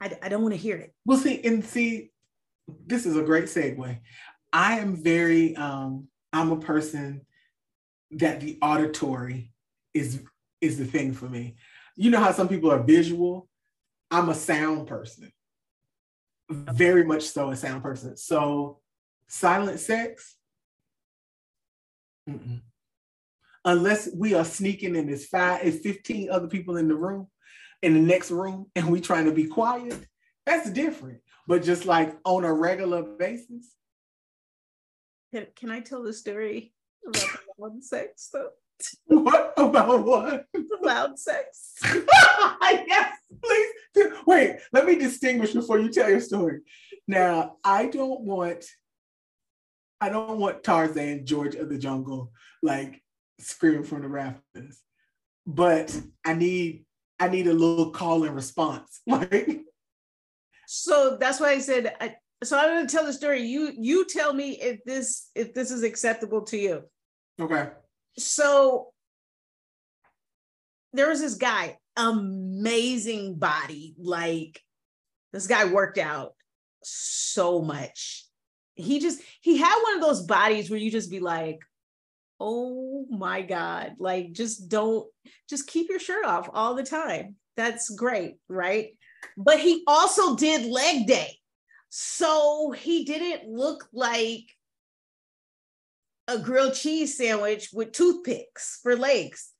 I, 0.00 0.18
I 0.22 0.28
don't 0.28 0.42
want 0.42 0.54
to 0.54 0.60
hear 0.60 0.76
it. 0.76 0.94
Well, 1.04 1.18
see, 1.18 1.40
and 1.44 1.64
see, 1.64 2.10
this 2.86 3.06
is 3.06 3.16
a 3.16 3.22
great 3.22 3.44
segue. 3.44 3.98
I 4.52 4.78
am 4.78 4.96
very, 4.96 5.56
um, 5.56 6.08
I'm 6.32 6.52
a 6.52 6.60
person 6.60 7.26
that 8.12 8.40
the 8.40 8.58
auditory 8.62 9.52
is 9.94 10.22
is 10.60 10.78
the 10.78 10.84
thing 10.84 11.12
for 11.12 11.28
me. 11.28 11.56
You 11.96 12.10
know 12.10 12.20
how 12.20 12.32
some 12.32 12.48
people 12.48 12.70
are 12.70 12.82
visual. 12.82 13.48
I'm 14.10 14.28
a 14.28 14.34
sound 14.34 14.88
person, 14.88 15.30
very 16.50 17.04
much 17.04 17.22
so 17.22 17.50
a 17.50 17.56
sound 17.56 17.82
person. 17.82 18.16
So, 18.16 18.80
silent 19.28 19.78
sex, 19.78 20.36
mm-mm. 22.28 22.60
unless 23.64 24.08
we 24.14 24.34
are 24.34 24.44
sneaking 24.44 24.96
and 24.96 25.08
there's 25.08 25.26
five, 25.26 25.60
it's 25.62 25.78
15 25.78 26.30
other 26.30 26.48
people 26.48 26.76
in 26.76 26.88
the 26.88 26.96
room, 26.96 27.28
in 27.82 27.94
the 27.94 28.00
next 28.00 28.30
room 28.30 28.66
and 28.74 28.90
we 28.90 29.00
trying 29.00 29.26
to 29.26 29.32
be 29.32 29.46
quiet, 29.46 30.06
that's 30.44 30.70
different. 30.70 31.20
But 31.46 31.62
just 31.62 31.86
like 31.86 32.16
on 32.24 32.44
a 32.44 32.52
regular 32.52 33.02
basis. 33.02 33.74
Can, 35.32 35.46
can 35.54 35.70
I 35.70 35.80
tell 35.80 36.02
the 36.02 36.12
story 36.12 36.72
about 37.06 37.22
the 37.22 37.38
loud 37.58 37.84
sex 37.84 38.30
though? 38.32 38.50
What 39.06 39.52
about 39.56 40.04
what? 40.04 40.46
Loud 40.82 41.18
sex. 41.18 41.74
yes, 41.84 43.16
please. 43.42 43.66
Wait, 44.26 44.56
let 44.72 44.86
me 44.86 44.96
distinguish 44.96 45.52
before 45.52 45.78
you 45.78 45.90
tell 45.90 46.08
your 46.08 46.20
story. 46.20 46.60
Now, 47.06 47.56
I 47.64 47.86
don't 47.86 48.20
want 48.20 48.64
I 50.00 50.08
don't 50.08 50.38
want 50.38 50.64
Tarzan, 50.64 51.26
George 51.26 51.54
of 51.56 51.68
the 51.68 51.76
Jungle, 51.76 52.32
like 52.62 53.02
screaming 53.38 53.84
from 53.84 54.02
the 54.02 54.08
rafters. 54.08 54.80
But 55.46 55.98
I 56.24 56.34
need 56.34 56.84
I 57.18 57.28
need 57.28 57.46
a 57.46 57.52
little 57.52 57.90
call 57.90 58.24
and 58.24 58.34
response. 58.34 59.00
Like, 59.06 59.60
so 60.66 61.16
that's 61.18 61.40
why 61.40 61.50
I 61.50 61.58
said. 61.58 61.94
I, 62.00 62.14
so 62.44 62.56
I'm 62.56 62.68
going 62.68 62.86
to 62.86 62.92
tell 62.92 63.04
the 63.04 63.12
story. 63.12 63.42
You 63.42 63.72
you 63.76 64.06
tell 64.06 64.32
me 64.32 64.52
if 64.52 64.82
this 64.84 65.28
if 65.34 65.52
this 65.52 65.70
is 65.70 65.82
acceptable 65.82 66.42
to 66.42 66.56
you. 66.56 66.82
Okay. 67.40 67.70
So 68.18 68.92
there 70.92 71.08
was 71.08 71.20
this 71.20 71.34
guy, 71.34 71.78
amazing 71.96 73.36
body. 73.36 73.94
Like 73.98 74.60
this 75.32 75.46
guy 75.46 75.66
worked 75.66 75.98
out 75.98 76.34
so 76.82 77.62
much. 77.62 78.24
He 78.74 78.98
just 78.98 79.20
he 79.40 79.58
had 79.58 79.82
one 79.82 79.96
of 79.96 80.00
those 80.00 80.22
bodies 80.22 80.70
where 80.70 80.78
you 80.78 80.90
just 80.90 81.10
be 81.10 81.20
like, 81.20 81.60
oh 82.40 83.06
my 83.10 83.42
God, 83.42 83.94
like 83.98 84.32
just 84.32 84.68
don't, 84.68 85.06
just 85.48 85.66
keep 85.66 85.90
your 85.90 85.98
shirt 85.98 86.24
off 86.24 86.48
all 86.52 86.74
the 86.74 86.82
time. 86.82 87.36
That's 87.56 87.90
great, 87.90 88.36
right? 88.48 88.96
But 89.36 89.60
he 89.60 89.84
also 89.86 90.34
did 90.34 90.70
leg 90.70 91.06
day. 91.06 91.36
So 91.90 92.70
he 92.70 93.04
didn't 93.04 93.48
look 93.48 93.86
like 93.92 94.44
a 96.30 96.38
grilled 96.38 96.74
cheese 96.74 97.16
sandwich 97.16 97.70
with 97.72 97.92
toothpicks 97.92 98.80
for 98.82 98.96
legs. 98.96 99.50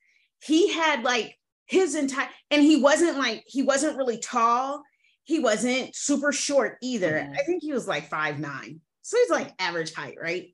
He 0.43 0.73
had 0.73 1.03
like 1.03 1.37
his 1.67 1.95
entire, 1.95 2.29
and 2.49 2.61
he 2.61 2.81
wasn't 2.81 3.17
like, 3.17 3.43
he 3.45 3.63
wasn't 3.63 3.97
really 3.97 4.17
tall. 4.17 4.83
He 5.23 5.39
wasn't 5.39 5.95
super 5.95 6.31
short 6.31 6.77
either. 6.81 7.11
Mm-hmm. 7.11 7.33
I 7.33 7.43
think 7.43 7.61
he 7.61 7.73
was 7.73 7.87
like 7.87 8.09
five 8.09 8.39
nine. 8.39 8.81
So 9.03 9.17
he's 9.17 9.29
like 9.29 9.51
average 9.59 9.93
height, 9.93 10.17
right? 10.21 10.53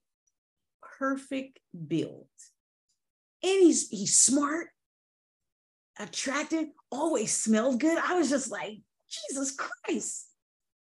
perfect 0.97 1.59
build. 1.87 2.27
And 3.43 3.63
he's 3.63 3.87
he's 3.89 4.15
smart, 4.19 4.67
attractive, 5.99 6.67
always 6.91 7.35
smelled 7.35 7.79
good. 7.79 7.97
I 7.97 8.17
was 8.17 8.29
just 8.29 8.51
like, 8.51 8.79
Jesus 9.09 9.55
Christ. 9.55 10.27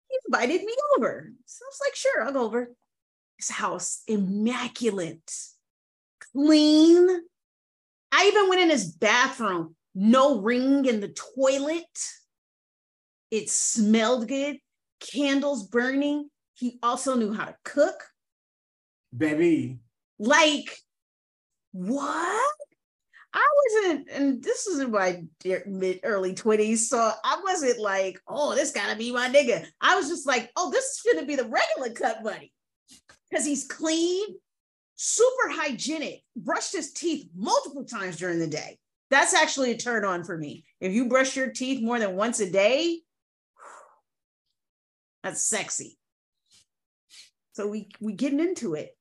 He 0.08 0.18
invited 0.28 0.64
me 0.64 0.74
over. 0.96 1.32
So 1.46 1.66
I 1.66 1.68
was 1.68 1.80
like, 1.86 1.96
sure, 1.96 2.24
I'll 2.24 2.34
go 2.34 2.44
over. 2.44 2.72
His 3.38 3.50
house, 3.50 4.02
immaculate, 4.08 5.32
clean. 6.34 7.08
I 8.12 8.28
even 8.28 8.50
went 8.50 8.62
in 8.62 8.70
his 8.70 8.92
bathroom, 8.92 9.76
no 9.94 10.40
ring 10.40 10.86
in 10.86 11.02
the 11.02 11.16
toilet. 11.36 11.86
It 13.30 13.50
smelled 13.50 14.28
good, 14.28 14.58
candles 15.00 15.68
burning. 15.68 16.30
He 16.54 16.80
also 16.82 17.16
knew 17.16 17.34
how 17.34 17.46
to 17.46 17.56
cook. 17.64 18.04
Baby. 19.16 19.80
Like, 20.18 20.76
what? 21.72 22.54
I 23.34 23.48
wasn't, 23.76 24.10
and 24.10 24.44
this 24.44 24.66
was 24.68 24.80
in 24.80 24.92
my 24.92 25.24
mid 25.68 26.00
early 26.04 26.34
20s. 26.34 26.78
So 26.78 27.12
I 27.24 27.40
wasn't 27.44 27.80
like, 27.80 28.20
oh, 28.28 28.56
this 28.56 28.72
gotta 28.72 28.96
be 28.98 29.12
my 29.12 29.30
nigga. 29.30 29.66
I 29.80 29.96
was 29.96 30.08
just 30.08 30.26
like, 30.26 30.50
oh, 30.56 30.72
this 30.72 30.86
is 30.86 31.14
gonna 31.14 31.28
be 31.28 31.36
the 31.36 31.44
regular 31.44 31.94
cut 31.94 32.24
buddy. 32.24 32.52
Because 33.30 33.46
he's 33.46 33.66
clean, 33.66 34.28
super 34.96 35.50
hygienic, 35.50 36.24
brushed 36.36 36.74
his 36.74 36.92
teeth 36.94 37.30
multiple 37.36 37.86
times 37.86 38.18
during 38.18 38.40
the 38.40 38.48
day. 38.48 38.80
That's 39.10 39.34
actually 39.34 39.72
a 39.72 39.78
turn 39.78 40.06
on 40.06 40.24
for 40.24 40.38
me. 40.38 40.66
If 40.82 40.94
you 40.94 41.08
brush 41.08 41.36
your 41.36 41.50
teeth 41.50 41.82
more 41.82 42.00
than 42.00 42.16
once 42.16 42.40
a 42.40 42.50
day, 42.50 43.00
that's 45.24 45.42
sexy. 45.42 45.98
So 47.54 47.68
we 47.68 47.90
we 48.00 48.14
getting 48.14 48.40
into 48.40 48.76
it. 48.76 48.96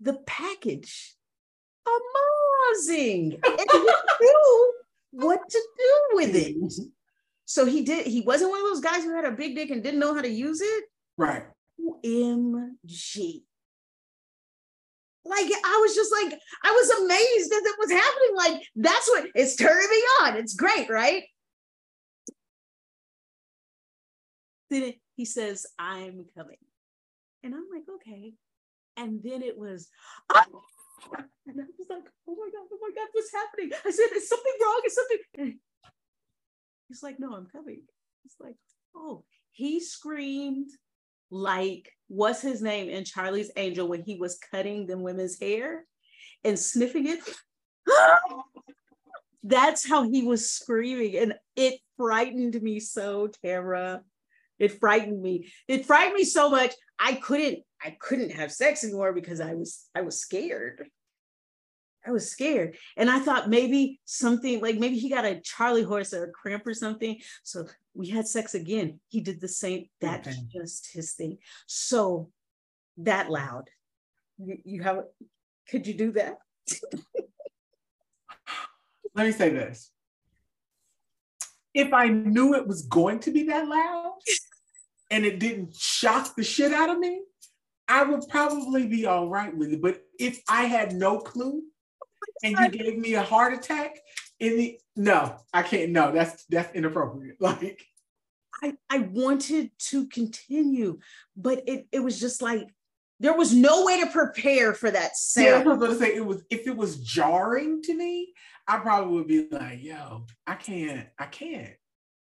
The 0.00 0.14
package, 0.26 1.14
amazing, 1.86 3.38
and 3.44 3.60
he 3.72 3.78
knew 4.20 4.74
what 5.12 5.40
to 5.48 5.58
do 5.78 6.16
with 6.16 6.34
it. 6.34 6.56
So 7.44 7.66
he 7.66 7.82
did. 7.82 8.06
He 8.06 8.22
wasn't 8.22 8.50
one 8.50 8.60
of 8.60 8.66
those 8.66 8.80
guys 8.80 9.04
who 9.04 9.14
had 9.14 9.24
a 9.24 9.32
big 9.32 9.54
dick 9.54 9.70
and 9.70 9.82
didn't 9.82 10.00
know 10.00 10.14
how 10.14 10.22
to 10.22 10.28
use 10.28 10.60
it. 10.60 10.84
Right. 11.16 11.44
MG. 11.80 13.42
Like 15.26 15.46
I 15.64 15.78
was 15.80 15.94
just 15.94 16.12
like 16.12 16.38
I 16.62 16.70
was 16.70 16.90
amazed 16.90 17.50
that 17.50 17.62
it 17.64 17.76
was 17.78 17.90
happening. 17.90 18.36
Like 18.36 18.68
that's 18.76 19.08
what 19.08 19.26
it's 19.34 19.56
turning 19.56 19.88
me 19.88 20.02
on. 20.22 20.36
It's 20.36 20.54
great, 20.54 20.90
right? 20.90 21.24
Then 24.70 24.94
he 25.16 25.24
says, 25.24 25.66
"I'm 25.78 26.26
coming," 26.36 26.58
and 27.42 27.54
I'm 27.54 27.66
like, 27.72 27.84
"Okay." 27.96 28.34
And 28.96 29.22
then 29.22 29.42
it 29.42 29.56
was, 29.58 29.88
ah! 30.32 30.44
and 31.46 31.60
I 31.60 31.64
was 31.78 31.88
like, 31.88 32.04
"Oh 32.28 32.36
my 32.36 32.50
god! 32.52 32.68
Oh 32.72 32.78
my 32.80 32.90
god! 32.94 33.08
What's 33.12 33.32
happening?" 33.32 33.70
I 33.84 33.90
said, 33.90 34.16
"Is 34.16 34.28
something 34.28 34.52
wrong? 34.60 34.82
Is 34.84 34.94
something?" 34.94 35.58
He's 36.88 37.02
like, 37.02 37.18
"No, 37.18 37.32
I'm 37.34 37.46
coming." 37.46 37.82
He's 38.22 38.36
like, 38.38 38.56
"Oh." 38.94 39.24
He 39.52 39.78
screamed 39.78 40.70
like 41.30 41.90
what's 42.08 42.42
his 42.42 42.62
name 42.62 42.88
in 42.88 43.04
Charlie's 43.04 43.50
Angel 43.56 43.88
when 43.88 44.02
he 44.02 44.16
was 44.16 44.38
cutting 44.50 44.86
the 44.86 44.98
women's 44.98 45.38
hair 45.38 45.84
and 46.44 46.58
sniffing 46.58 47.06
it. 47.06 47.20
That's 49.42 49.86
how 49.86 50.08
he 50.08 50.22
was 50.22 50.50
screaming, 50.50 51.16
and 51.18 51.34
it 51.54 51.78
frightened 51.98 52.60
me 52.62 52.80
so, 52.80 53.28
Tara. 53.42 54.02
It 54.58 54.78
frightened 54.80 55.20
me. 55.20 55.50
It 55.68 55.84
frightened 55.84 56.14
me 56.14 56.24
so 56.24 56.48
much 56.48 56.72
I 56.98 57.14
couldn't 57.14 57.60
I 57.82 57.96
couldn't 58.00 58.32
have 58.32 58.52
sex 58.52 58.84
anymore 58.84 59.12
because 59.12 59.40
I 59.40 59.54
was 59.54 59.84
I 59.94 60.02
was 60.02 60.20
scared. 60.20 60.88
I 62.06 62.10
was 62.12 62.30
scared. 62.30 62.76
And 62.96 63.10
I 63.10 63.18
thought 63.18 63.48
maybe 63.48 64.00
something 64.04 64.60
like 64.60 64.78
maybe 64.78 64.98
he 64.98 65.08
got 65.08 65.24
a 65.24 65.40
Charlie 65.40 65.82
horse 65.82 66.12
or 66.12 66.24
a 66.24 66.30
cramp 66.30 66.66
or 66.66 66.74
something. 66.74 67.18
So 67.42 67.66
we 67.94 68.08
had 68.08 68.28
sex 68.28 68.54
again. 68.54 69.00
He 69.08 69.20
did 69.20 69.40
the 69.40 69.48
same. 69.48 69.88
That's 70.00 70.28
okay. 70.28 70.38
just 70.52 70.92
his 70.92 71.12
thing. 71.12 71.38
So 71.66 72.30
that 72.98 73.30
loud. 73.30 73.70
You, 74.38 74.58
you 74.64 74.82
have, 74.82 75.04
could 75.68 75.86
you 75.86 75.94
do 75.94 76.12
that? 76.12 76.38
Let 79.14 79.26
me 79.26 79.32
say 79.32 79.50
this. 79.50 79.90
If 81.72 81.92
I 81.92 82.08
knew 82.08 82.54
it 82.54 82.66
was 82.66 82.82
going 82.82 83.20
to 83.20 83.30
be 83.30 83.44
that 83.44 83.66
loud 83.66 84.18
and 85.10 85.24
it 85.24 85.38
didn't 85.40 85.74
shock 85.74 86.36
the 86.36 86.44
shit 86.44 86.72
out 86.72 86.90
of 86.90 86.98
me, 86.98 87.22
I 87.88 88.02
would 88.02 88.28
probably 88.28 88.86
be 88.86 89.06
all 89.06 89.28
right 89.28 89.56
with 89.56 89.72
it. 89.72 89.82
But 89.82 90.02
if 90.18 90.42
I 90.48 90.64
had 90.64 90.92
no 90.92 91.18
clue, 91.18 91.62
and 92.42 92.56
you 92.58 92.68
gave 92.68 92.98
me 92.98 93.14
a 93.14 93.22
heart 93.22 93.54
attack 93.54 93.98
in 94.40 94.56
the 94.56 94.78
no, 94.96 95.36
I 95.52 95.62
can't. 95.62 95.90
No, 95.90 96.12
that's 96.12 96.44
that's 96.46 96.74
inappropriate. 96.74 97.36
Like 97.40 97.84
I 98.62 98.74
I 98.88 98.98
wanted 98.98 99.70
to 99.90 100.06
continue, 100.08 100.98
but 101.36 101.62
it 101.66 101.86
it 101.92 102.00
was 102.00 102.20
just 102.20 102.42
like 102.42 102.68
there 103.20 103.36
was 103.36 103.54
no 103.54 103.84
way 103.84 104.00
to 104.00 104.06
prepare 104.06 104.74
for 104.74 104.90
that 104.90 105.16
sound. 105.16 105.46
Yeah, 105.46 105.54
I 105.54 105.62
was 105.62 105.78
gonna 105.78 105.98
say 105.98 106.14
it 106.14 106.24
was 106.24 106.42
if 106.50 106.66
it 106.66 106.76
was 106.76 106.98
jarring 106.98 107.82
to 107.82 107.94
me, 107.94 108.32
I 108.66 108.78
probably 108.78 109.14
would 109.14 109.28
be 109.28 109.48
like, 109.50 109.82
yo, 109.82 110.26
I 110.46 110.54
can't, 110.54 111.08
I 111.18 111.26
can't. 111.26 111.74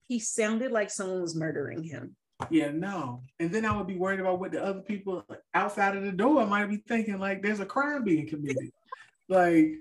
He 0.07 0.19
sounded 0.19 0.71
like 0.71 0.89
someone 0.89 1.21
was 1.21 1.35
murdering 1.35 1.83
him. 1.83 2.15
Yeah, 2.49 2.71
no. 2.71 3.23
And 3.39 3.51
then 3.51 3.65
I 3.65 3.75
would 3.75 3.87
be 3.87 3.97
worried 3.97 4.19
about 4.19 4.39
what 4.39 4.51
the 4.51 4.63
other 4.63 4.79
people 4.79 5.25
outside 5.53 5.97
of 5.97 6.03
the 6.03 6.11
door 6.11 6.45
might 6.47 6.67
be 6.67 6.77
thinking, 6.77 7.19
like 7.19 7.41
there's 7.41 7.59
a 7.59 7.65
crime 7.65 8.03
being 8.03 8.27
committed. 8.27 8.71
like 9.27 9.73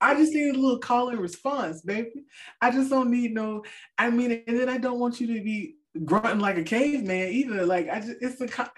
I 0.00 0.14
just 0.14 0.32
need 0.32 0.54
a 0.54 0.58
little 0.58 0.78
call 0.78 1.08
and 1.08 1.18
response, 1.18 1.80
baby. 1.80 2.24
I 2.60 2.70
just 2.70 2.90
don't 2.90 3.10
need 3.10 3.32
no. 3.32 3.64
I 3.96 4.10
mean, 4.10 4.42
and 4.46 4.60
then 4.60 4.68
I 4.68 4.78
don't 4.78 5.00
want 5.00 5.20
you 5.20 5.26
to 5.28 5.42
be 5.42 5.76
grunting 6.04 6.40
like 6.40 6.58
a 6.58 6.62
caveman 6.62 7.32
either. 7.32 7.64
Like 7.64 7.88
I 7.88 8.00
just, 8.00 8.16
it's 8.20 8.40
a 8.40 8.70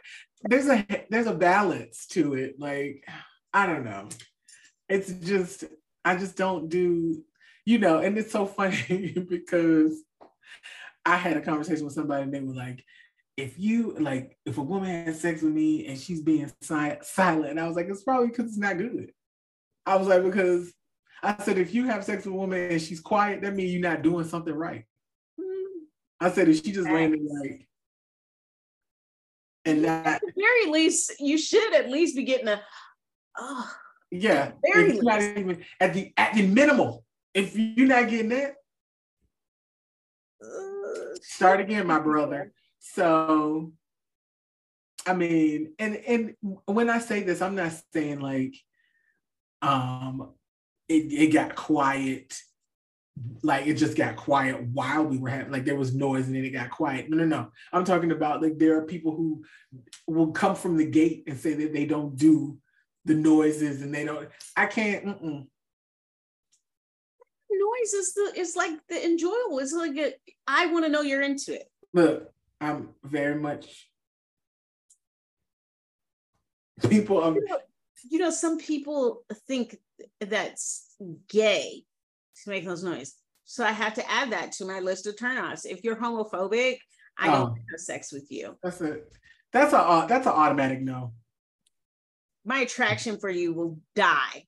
there's 0.42 0.68
a 0.68 0.86
there's 1.10 1.26
a 1.26 1.34
balance 1.34 2.06
to 2.08 2.34
it. 2.34 2.56
Like 2.58 3.04
I 3.52 3.66
don't 3.66 3.84
know. 3.84 4.08
It's 4.88 5.10
just 5.12 5.64
I 6.04 6.16
just 6.16 6.36
don't 6.36 6.68
do, 6.68 7.22
you 7.64 7.78
know. 7.78 7.98
And 7.98 8.16
it's 8.16 8.32
so 8.32 8.46
funny 8.46 9.12
because 9.28 10.02
I 11.04 11.16
had 11.16 11.36
a 11.36 11.40
conversation 11.40 11.84
with 11.84 11.94
somebody 11.94 12.22
and 12.22 12.32
they 12.32 12.40
were 12.40 12.54
like, 12.54 12.84
if 13.36 13.58
you 13.58 13.96
like, 13.98 14.36
if 14.44 14.58
a 14.58 14.62
woman 14.62 15.06
has 15.06 15.20
sex 15.20 15.42
with 15.42 15.52
me 15.52 15.86
and 15.86 15.98
she's 15.98 16.20
being 16.20 16.50
si- 16.60 16.98
silent, 17.02 17.58
I 17.58 17.66
was 17.66 17.76
like, 17.76 17.86
it's 17.88 18.02
probably 18.02 18.28
because 18.28 18.46
it's 18.46 18.58
not 18.58 18.78
good. 18.78 19.12
I 19.86 19.96
was 19.96 20.08
like, 20.08 20.22
because 20.22 20.72
I 21.22 21.42
said, 21.42 21.58
if 21.58 21.74
you 21.74 21.86
have 21.86 22.04
sex 22.04 22.24
with 22.24 22.34
a 22.34 22.36
woman 22.36 22.70
and 22.70 22.80
she's 22.80 23.00
quiet, 23.00 23.42
that 23.42 23.54
means 23.54 23.72
you're 23.72 23.80
not 23.80 24.02
doing 24.02 24.24
something 24.26 24.54
right. 24.54 24.84
I 26.20 26.30
said, 26.30 26.48
if 26.48 26.64
she 26.64 26.72
just 26.72 26.88
landed 26.88 27.20
like, 27.22 27.68
and 29.64 29.84
that 29.84 30.06
at 30.06 30.20
the 30.20 30.32
very 30.36 30.72
least, 30.72 31.12
you 31.20 31.38
should 31.38 31.74
at 31.74 31.90
least 31.90 32.16
be 32.16 32.24
getting 32.24 32.48
a, 32.48 32.60
oh, 33.38 33.70
yeah, 34.10 34.52
very 34.64 34.98
not 35.00 35.20
even 35.20 35.62
at 35.80 35.92
the 35.92 36.12
at 36.16 36.34
the 36.34 36.46
minimal. 36.46 37.04
If 37.34 37.56
you're 37.56 37.86
not 37.86 38.08
getting 38.08 38.30
that, 38.30 38.54
uh, 40.42 41.14
start 41.20 41.60
again, 41.60 41.86
my 41.86 42.00
brother. 42.00 42.52
So, 42.78 43.72
I 45.06 45.12
mean, 45.12 45.74
and 45.78 45.96
and 45.96 46.34
when 46.64 46.88
I 46.88 46.98
say 46.98 47.22
this, 47.22 47.42
I'm 47.42 47.54
not 47.54 47.72
saying 47.92 48.20
like 48.20 48.54
um 49.60 50.32
it, 50.88 51.12
it 51.12 51.32
got 51.32 51.54
quiet. 51.54 52.38
Like 53.42 53.66
it 53.66 53.74
just 53.74 53.96
got 53.96 54.16
quiet 54.16 54.62
while 54.72 55.04
we 55.04 55.18
were 55.18 55.28
having 55.28 55.50
like 55.50 55.64
there 55.64 55.76
was 55.76 55.92
noise 55.94 56.26
and 56.26 56.36
then 56.36 56.44
it 56.44 56.50
got 56.50 56.70
quiet. 56.70 57.10
No 57.10 57.16
no 57.16 57.24
no. 57.24 57.48
I'm 57.72 57.84
talking 57.84 58.12
about 58.12 58.42
like 58.42 58.58
there 58.58 58.76
are 58.78 58.82
people 58.82 59.14
who 59.14 59.44
will 60.06 60.30
come 60.30 60.54
from 60.54 60.76
the 60.76 60.86
gate 60.86 61.24
and 61.26 61.36
say 61.36 61.54
that 61.54 61.72
they 61.72 61.84
don't 61.84 62.16
do 62.16 62.58
the 63.04 63.14
noises 63.14 63.80
and 63.80 63.94
they 63.94 64.04
don't 64.04 64.28
i 64.54 64.66
can't 64.66 65.06
mm-mm. 65.06 65.46
noise 67.50 67.92
is 67.94 68.12
the 68.12 68.32
is 68.36 68.54
like 68.54 68.72
the 68.88 69.04
enjoyable. 69.04 69.60
It's 69.60 69.72
like 69.72 69.96
a, 69.96 70.12
i 70.46 70.66
want 70.66 70.84
to 70.84 70.90
know 70.90 71.00
you're 71.00 71.22
into 71.22 71.54
it. 71.54 71.70
Look 71.92 72.30
i'm 72.60 72.90
very 73.04 73.36
much 73.40 73.88
people 76.88 77.22
um, 77.22 77.38
you 78.04 78.18
know, 78.18 78.30
some 78.30 78.58
people 78.58 79.24
think 79.46 79.76
that's 80.20 80.94
gay 81.28 81.84
to 82.42 82.50
make 82.50 82.64
those 82.64 82.84
noise. 82.84 83.14
So 83.44 83.64
I 83.64 83.70
have 83.70 83.94
to 83.94 84.10
add 84.10 84.32
that 84.32 84.52
to 84.52 84.66
my 84.66 84.80
list 84.80 85.06
of 85.06 85.16
turnoffs. 85.16 85.64
If 85.64 85.82
you're 85.82 85.96
homophobic, 85.96 86.78
I 87.16 87.26
don't 87.26 87.50
oh. 87.50 87.56
have 87.70 87.80
sex 87.80 88.12
with 88.12 88.30
you. 88.30 88.56
That's 88.62 88.80
a 88.80 88.98
That's 89.52 89.72
a 89.72 89.78
uh, 89.78 90.06
that's 90.06 90.26
an 90.26 90.32
automatic 90.32 90.80
no. 90.80 91.12
My 92.44 92.60
attraction 92.60 93.18
for 93.18 93.30
you 93.30 93.52
will 93.52 93.78
die. 93.96 94.44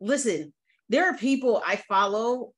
Listen, 0.00 0.52
there 0.88 1.06
are 1.06 1.16
people 1.16 1.62
I 1.64 1.76
follow. 1.76 2.52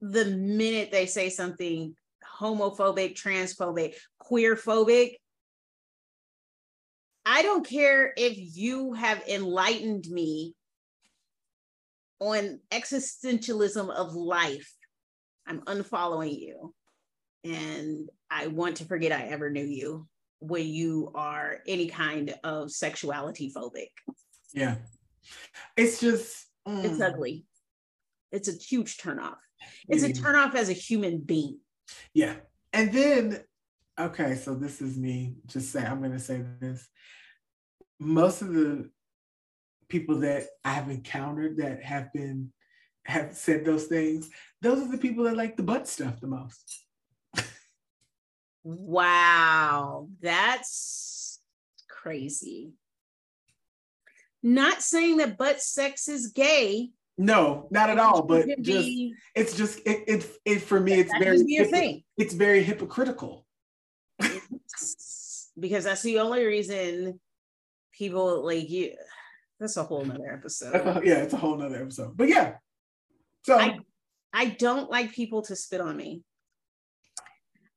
The 0.00 0.26
minute 0.26 0.90
they 0.92 1.06
say 1.06 1.30
something 1.30 1.94
homophobic, 2.38 3.14
transphobic, 3.14 3.94
queerphobic, 4.22 5.16
I 7.24 7.42
don't 7.42 7.66
care 7.66 8.12
if 8.16 8.36
you 8.56 8.92
have 8.92 9.22
enlightened 9.26 10.06
me 10.08 10.54
on 12.20 12.60
existentialism 12.70 13.90
of 13.90 14.14
life. 14.14 14.72
I'm 15.46 15.60
unfollowing 15.62 16.38
you. 16.38 16.74
And 17.44 18.08
I 18.30 18.48
want 18.48 18.78
to 18.78 18.84
forget 18.84 19.12
I 19.12 19.26
ever 19.28 19.50
knew 19.50 19.64
you 19.64 20.08
when 20.40 20.66
you 20.66 21.12
are 21.14 21.58
any 21.66 21.86
kind 21.88 22.34
of 22.42 22.70
sexuality 22.70 23.52
phobic. 23.56 23.90
Yeah. 24.52 24.76
It's 25.76 26.00
just, 26.00 26.46
mm. 26.66 26.84
it's 26.84 27.00
ugly. 27.00 27.46
It's 28.32 28.48
a 28.48 28.52
huge 28.52 28.96
turnoff. 28.96 29.36
It's 29.88 30.02
a 30.02 30.12
turnoff 30.12 30.54
as 30.54 30.68
a 30.68 30.74
human 30.74 31.20
being. 31.20 31.60
Yeah. 32.12 32.36
And 32.72 32.92
then, 32.92 33.40
okay, 33.98 34.34
so 34.34 34.54
this 34.54 34.82
is 34.82 34.98
me 34.98 35.36
just 35.46 35.70
saying, 35.72 35.86
I'm 35.86 36.00
going 36.00 36.12
to 36.12 36.18
say 36.18 36.42
this 36.60 36.88
most 37.98 38.42
of 38.42 38.52
the 38.52 38.90
people 39.88 40.20
that 40.20 40.46
I 40.64 40.72
have 40.72 40.90
encountered 40.90 41.58
that 41.58 41.82
have 41.82 42.12
been 42.12 42.52
have 43.04 43.34
said 43.34 43.64
those 43.64 43.84
things, 43.84 44.28
those 44.62 44.82
are 44.82 44.90
the 44.90 44.98
people 44.98 45.24
that 45.24 45.36
like 45.36 45.56
the 45.56 45.62
butt 45.62 45.86
stuff 45.86 46.20
the 46.20 46.26
most. 46.26 46.84
wow, 48.64 50.08
that's 50.20 51.40
crazy. 51.88 52.72
Not 54.42 54.82
saying 54.82 55.18
that 55.18 55.38
butt 55.38 55.60
sex 55.60 56.08
is 56.08 56.28
gay. 56.28 56.90
No, 57.18 57.66
not 57.70 57.90
at 57.90 57.98
all. 57.98 58.22
But 58.22 58.46
just 58.60 58.86
be, 58.86 59.14
it's 59.34 59.56
just 59.56 59.78
it, 59.86 60.04
it, 60.06 60.26
it 60.44 60.58
for 60.60 60.78
me 60.78 61.00
it's 61.00 61.12
very 61.18 61.38
hypocr- 61.38 62.04
it's 62.18 62.34
very 62.34 62.62
hypocritical. 62.62 63.46
because 65.58 65.84
that's 65.84 66.02
the 66.02 66.18
only 66.18 66.44
reason 66.44 67.18
people 67.92 68.44
like 68.44 68.68
you 68.68 68.94
that's 69.58 69.76
a 69.76 69.82
whole 69.82 70.04
nother 70.04 70.32
episode. 70.32 70.74
A, 70.74 71.00
yeah, 71.04 71.22
it's 71.22 71.34
a 71.34 71.38
whole 71.38 71.56
nother 71.56 71.82
episode. 71.82 72.16
But 72.16 72.28
yeah. 72.28 72.54
So 73.44 73.58
I, 73.58 73.78
I 74.32 74.46
don't 74.46 74.90
like 74.90 75.12
people 75.12 75.42
to 75.42 75.56
spit 75.56 75.80
on 75.80 75.96
me. 75.96 76.22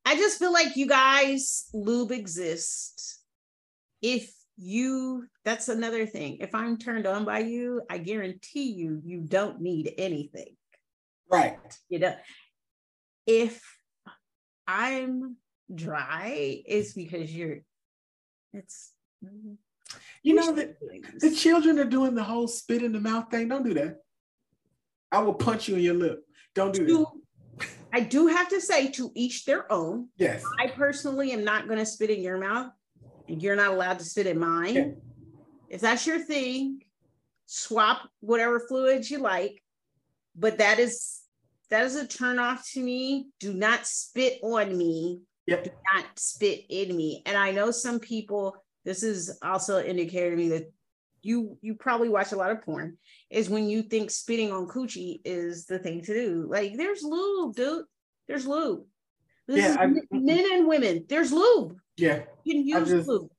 I 0.06 0.16
just 0.16 0.40
feel 0.40 0.52
like 0.52 0.76
you 0.76 0.88
guys 0.88 1.70
lube 1.74 2.12
exist. 2.12 3.20
If 4.02 4.34
you 4.60 5.26
that's 5.46 5.70
another 5.70 6.06
thing. 6.06 6.38
If 6.42 6.54
I'm 6.54 6.78
turned 6.78 7.08
on 7.08 7.26
by 7.26 7.40
you, 7.40 7.82
I 7.90 7.98
guarantee 7.98 8.72
you 8.72 9.02
you 9.06 9.22
don't 9.22 9.62
need 9.62 9.94
anything. 9.98 10.56
Right. 11.32 11.58
You 11.88 12.00
know, 12.00 12.16
if 13.26 13.62
I'm 14.68 15.38
dry, 15.74 16.62
it's 16.66 16.94
because 16.94 17.34
you're 17.34 17.60
it's 18.54 18.92
mm-hmm. 19.24 19.54
You 20.24 20.34
know 20.34 20.52
that 20.54 20.78
the 21.20 21.32
children 21.32 21.80
are 21.80 21.86
doing 21.86 22.16
the 22.16 22.24
whole 22.24 22.48
spit 22.48 22.84
in 22.84 22.92
the 22.92 23.00
mouth 23.00 23.30
thing. 23.32 23.48
Don't 23.48 23.64
do 23.64 23.74
that. 23.76 23.98
I 25.12 25.20
will 25.20 25.34
punch 25.34 25.68
you 25.68 25.76
in 25.76 25.82
your 25.82 25.96
lip. 25.96 26.24
Don't 26.56 26.74
do 26.74 26.86
that. 26.86 27.68
I 27.92 28.02
do 28.02 28.28
have 28.28 28.50
to 28.50 28.62
say, 28.62 28.90
to 28.92 29.12
each 29.16 29.46
their 29.46 29.72
own. 29.72 30.10
Yes. 30.18 30.44
I 30.60 30.68
personally 30.68 31.32
am 31.32 31.44
not 31.44 31.68
going 31.68 31.80
to 31.80 31.86
spit 31.86 32.12
in 32.12 32.22
your 32.22 32.38
mouth, 32.38 32.72
and 33.28 33.42
you're 33.42 33.56
not 33.56 33.72
allowed 33.72 34.00
to 34.00 34.06
spit 34.06 34.28
in 34.28 34.38
mine. 34.38 34.76
Yeah. 34.76 34.86
If 35.70 35.82
that's 35.82 36.06
your 36.06 36.20
thing, 36.20 36.84
swap 37.46 38.08
whatever 38.20 38.60
fluids 38.60 39.10
you 39.10 39.20
like. 39.20 39.64
But 40.36 40.60
that 40.60 40.80
is 40.80 41.22
that 41.70 41.86
is 41.86 41.96
a 41.96 42.08
turn 42.08 42.40
off 42.40 42.68
to 42.74 42.80
me. 42.80 43.28
Do 43.40 43.54
not 43.54 43.88
spit 43.88 44.40
on 44.44 44.78
me. 44.78 45.22
Yep. 45.48 45.64
Do 45.66 45.72
not 45.94 46.06
spit 46.18 46.66
in 46.70 46.96
me. 46.96 47.24
And 47.26 47.36
I 47.38 47.52
know 47.52 47.72
some 47.72 48.00
people 48.00 48.56
this 48.90 49.04
is 49.04 49.38
also 49.44 49.78
an 49.78 49.86
indicator 49.86 50.32
to 50.32 50.36
me 50.36 50.50
that 50.50 50.74
you 51.22 51.60
you 51.62 51.76
probably 51.76 52.10
watch 52.10 52.32
a 52.32 52.36
lot 52.36 52.50
of 52.50 52.64
porn 52.64 52.98
is 53.30 53.48
when 53.48 53.70
you 53.70 53.84
think 53.84 54.10
spitting 54.10 54.52
on 54.52 54.68
coochie 54.68 55.22
is 55.24 55.68
the 55.68 55.78
thing 55.78 56.02
to 56.02 56.12
do. 56.12 56.48
Like 56.50 56.76
there's 56.76 57.04
lube 57.04 57.56
dude. 57.56 57.86
There's 58.28 58.48
lube. 58.48 58.86
This 59.48 59.60
yeah, 59.60 59.76
I, 59.80 59.86
men 59.86 60.46
and 60.54 60.68
women. 60.68 61.06
There's 61.08 61.32
lube. 61.32 61.78
Yeah. 61.98 62.22
You 62.44 62.54
can 62.54 62.68
use 62.68 62.90
just, 62.90 63.08
lube. 63.08 63.30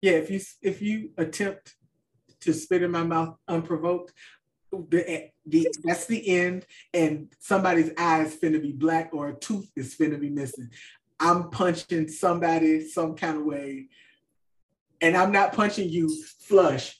Yeah 0.00 0.12
if 0.12 0.30
you 0.30 0.40
if 0.62 0.80
you 0.80 1.10
attempt 1.18 1.74
to 2.42 2.52
spit 2.52 2.84
in 2.84 2.92
my 2.92 3.02
mouth 3.02 3.34
unprovoked 3.48 4.12
the, 4.70 5.10
eh, 5.10 5.26
the 5.44 5.66
that's 5.82 6.06
the 6.06 6.28
end 6.28 6.66
and 6.94 7.32
somebody's 7.40 7.90
eyes 7.98 8.36
finna 8.36 8.62
be 8.62 8.70
black 8.70 9.10
or 9.12 9.30
a 9.30 9.34
tooth 9.34 9.68
is 9.74 9.96
finna 9.96 10.20
be 10.20 10.30
missing. 10.30 10.70
I'm 11.18 11.50
punching 11.50 12.08
somebody 12.08 12.86
some 12.86 13.16
kind 13.16 13.38
of 13.38 13.44
way 13.44 13.88
and 15.02 15.16
I'm 15.16 15.32
not 15.32 15.52
punching 15.52 15.90
you 15.90 16.08
flush. 16.40 16.96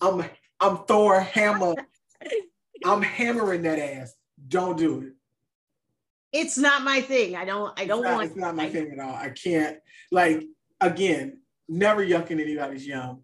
I'm 0.00 0.24
I'm 0.60 0.78
Thor 0.84 1.20
hammer. 1.20 1.74
I'm 2.84 3.00
hammering 3.00 3.62
that 3.62 3.78
ass. 3.78 4.14
Don't 4.48 4.76
do 4.76 5.00
it. 5.00 5.12
It's 6.32 6.58
not 6.58 6.82
my 6.82 7.00
thing. 7.00 7.36
I 7.36 7.44
don't. 7.44 7.78
I 7.78 7.86
don't 7.86 8.00
it's 8.00 8.04
not, 8.04 8.14
want. 8.16 8.26
It's 8.26 8.36
not 8.36 8.56
my 8.56 8.64
I, 8.64 8.70
thing 8.70 8.92
at 8.92 8.98
all. 8.98 9.14
I 9.14 9.30
can't. 9.30 9.78
Like 10.10 10.44
again, 10.80 11.38
never 11.68 12.04
yucking 12.04 12.40
anybody's 12.40 12.86
yum. 12.86 13.22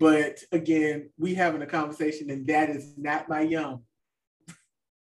But 0.00 0.42
again, 0.50 1.10
we 1.18 1.34
having 1.34 1.62
a 1.62 1.66
conversation, 1.66 2.30
and 2.30 2.46
that 2.48 2.70
is 2.70 2.94
not 2.96 3.28
my 3.28 3.42
yum. 3.42 3.82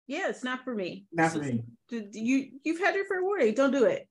Yeah, 0.07 0.29
it's 0.29 0.43
not 0.43 0.63
for 0.63 0.73
me. 0.73 1.05
Not 1.11 1.33
for 1.33 1.39
me. 1.39 1.63
You 1.91 2.49
you've 2.63 2.79
had 2.79 2.95
your 2.95 3.05
fair 3.05 3.21
warning. 3.21 3.53
Don't 3.53 3.71
do 3.71 3.83
it. 3.83 4.07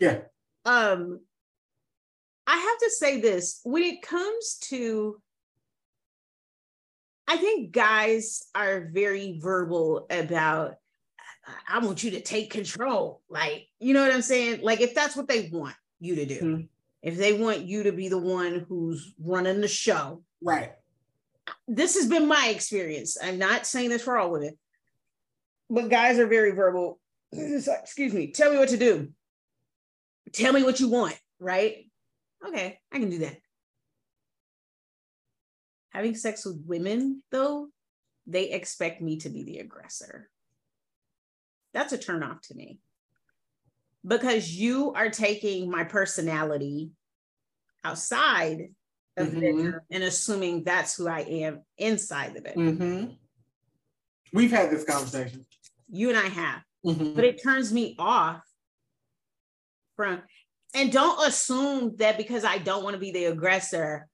Yeah. 0.00 0.22
Um, 0.64 1.20
I 2.52 2.56
have 2.56 2.78
to 2.80 2.90
say 2.90 3.18
this 3.18 3.60
when 3.64 3.82
it 3.82 4.02
comes 4.02 4.58
to, 4.64 5.18
I 7.26 7.38
think 7.38 7.72
guys 7.72 8.42
are 8.54 8.90
very 8.92 9.40
verbal 9.40 10.06
about, 10.10 10.74
I 11.66 11.78
want 11.78 12.04
you 12.04 12.10
to 12.10 12.20
take 12.20 12.50
control. 12.50 13.22
Like, 13.30 13.68
you 13.80 13.94
know 13.94 14.02
what 14.02 14.12
I'm 14.12 14.20
saying? 14.20 14.60
Like, 14.62 14.82
if 14.82 14.94
that's 14.94 15.16
what 15.16 15.28
they 15.28 15.48
want 15.50 15.74
you 15.98 16.14
to 16.16 16.26
do, 16.26 16.40
mm-hmm. 16.40 16.62
if 17.02 17.16
they 17.16 17.32
want 17.32 17.60
you 17.60 17.84
to 17.84 17.92
be 17.92 18.08
the 18.08 18.18
one 18.18 18.66
who's 18.68 19.14
running 19.18 19.62
the 19.62 19.68
show. 19.68 20.22
Right. 20.42 20.72
This 21.66 21.94
has 21.94 22.06
been 22.06 22.28
my 22.28 22.48
experience. 22.54 23.16
I'm 23.20 23.38
not 23.38 23.66
saying 23.66 23.88
this 23.88 24.02
for 24.02 24.18
all 24.18 24.30
women, 24.30 24.58
but 25.70 25.88
guys 25.88 26.18
are 26.18 26.26
very 26.26 26.50
verbal. 26.50 27.00
Excuse 27.32 28.12
me. 28.12 28.30
Tell 28.30 28.52
me 28.52 28.58
what 28.58 28.68
to 28.68 28.76
do. 28.76 29.08
Tell 30.32 30.52
me 30.52 30.62
what 30.62 30.80
you 30.80 30.90
want. 30.90 31.18
Right 31.40 31.86
okay, 32.46 32.78
I 32.92 32.98
can 32.98 33.10
do 33.10 33.18
that. 33.18 33.36
Having 35.90 36.14
sex 36.16 36.44
with 36.44 36.62
women, 36.66 37.22
though, 37.30 37.68
they 38.26 38.50
expect 38.50 39.02
me 39.02 39.18
to 39.18 39.28
be 39.28 39.44
the 39.44 39.58
aggressor. 39.58 40.30
That's 41.74 41.92
a 41.92 41.98
turnoff 41.98 42.40
to 42.48 42.54
me. 42.54 42.78
Because 44.06 44.50
you 44.50 44.92
are 44.94 45.10
taking 45.10 45.70
my 45.70 45.84
personality 45.84 46.90
outside 47.84 48.70
of 49.16 49.28
mm-hmm. 49.28 49.76
and 49.90 50.02
assuming 50.02 50.64
that's 50.64 50.96
who 50.96 51.08
I 51.08 51.20
am 51.20 51.62
inside 51.78 52.34
the 52.34 52.40
bedroom. 52.40 52.78
Mm-hmm. 52.78 53.10
We've 54.32 54.50
had 54.50 54.70
this 54.70 54.84
conversation. 54.84 55.46
You 55.90 56.08
and 56.08 56.18
I 56.18 56.28
have. 56.28 56.62
Mm-hmm. 56.86 57.14
But 57.14 57.24
it 57.24 57.42
turns 57.42 57.72
me 57.72 57.94
off 57.98 58.42
from 59.96 60.22
and 60.74 60.92
don't 60.92 61.26
assume 61.26 61.96
that 61.96 62.16
because 62.16 62.44
I 62.44 62.58
don't 62.58 62.84
want 62.84 62.94
to 62.94 63.00
be 63.00 63.12
the 63.12 63.26
aggressor 63.26 64.08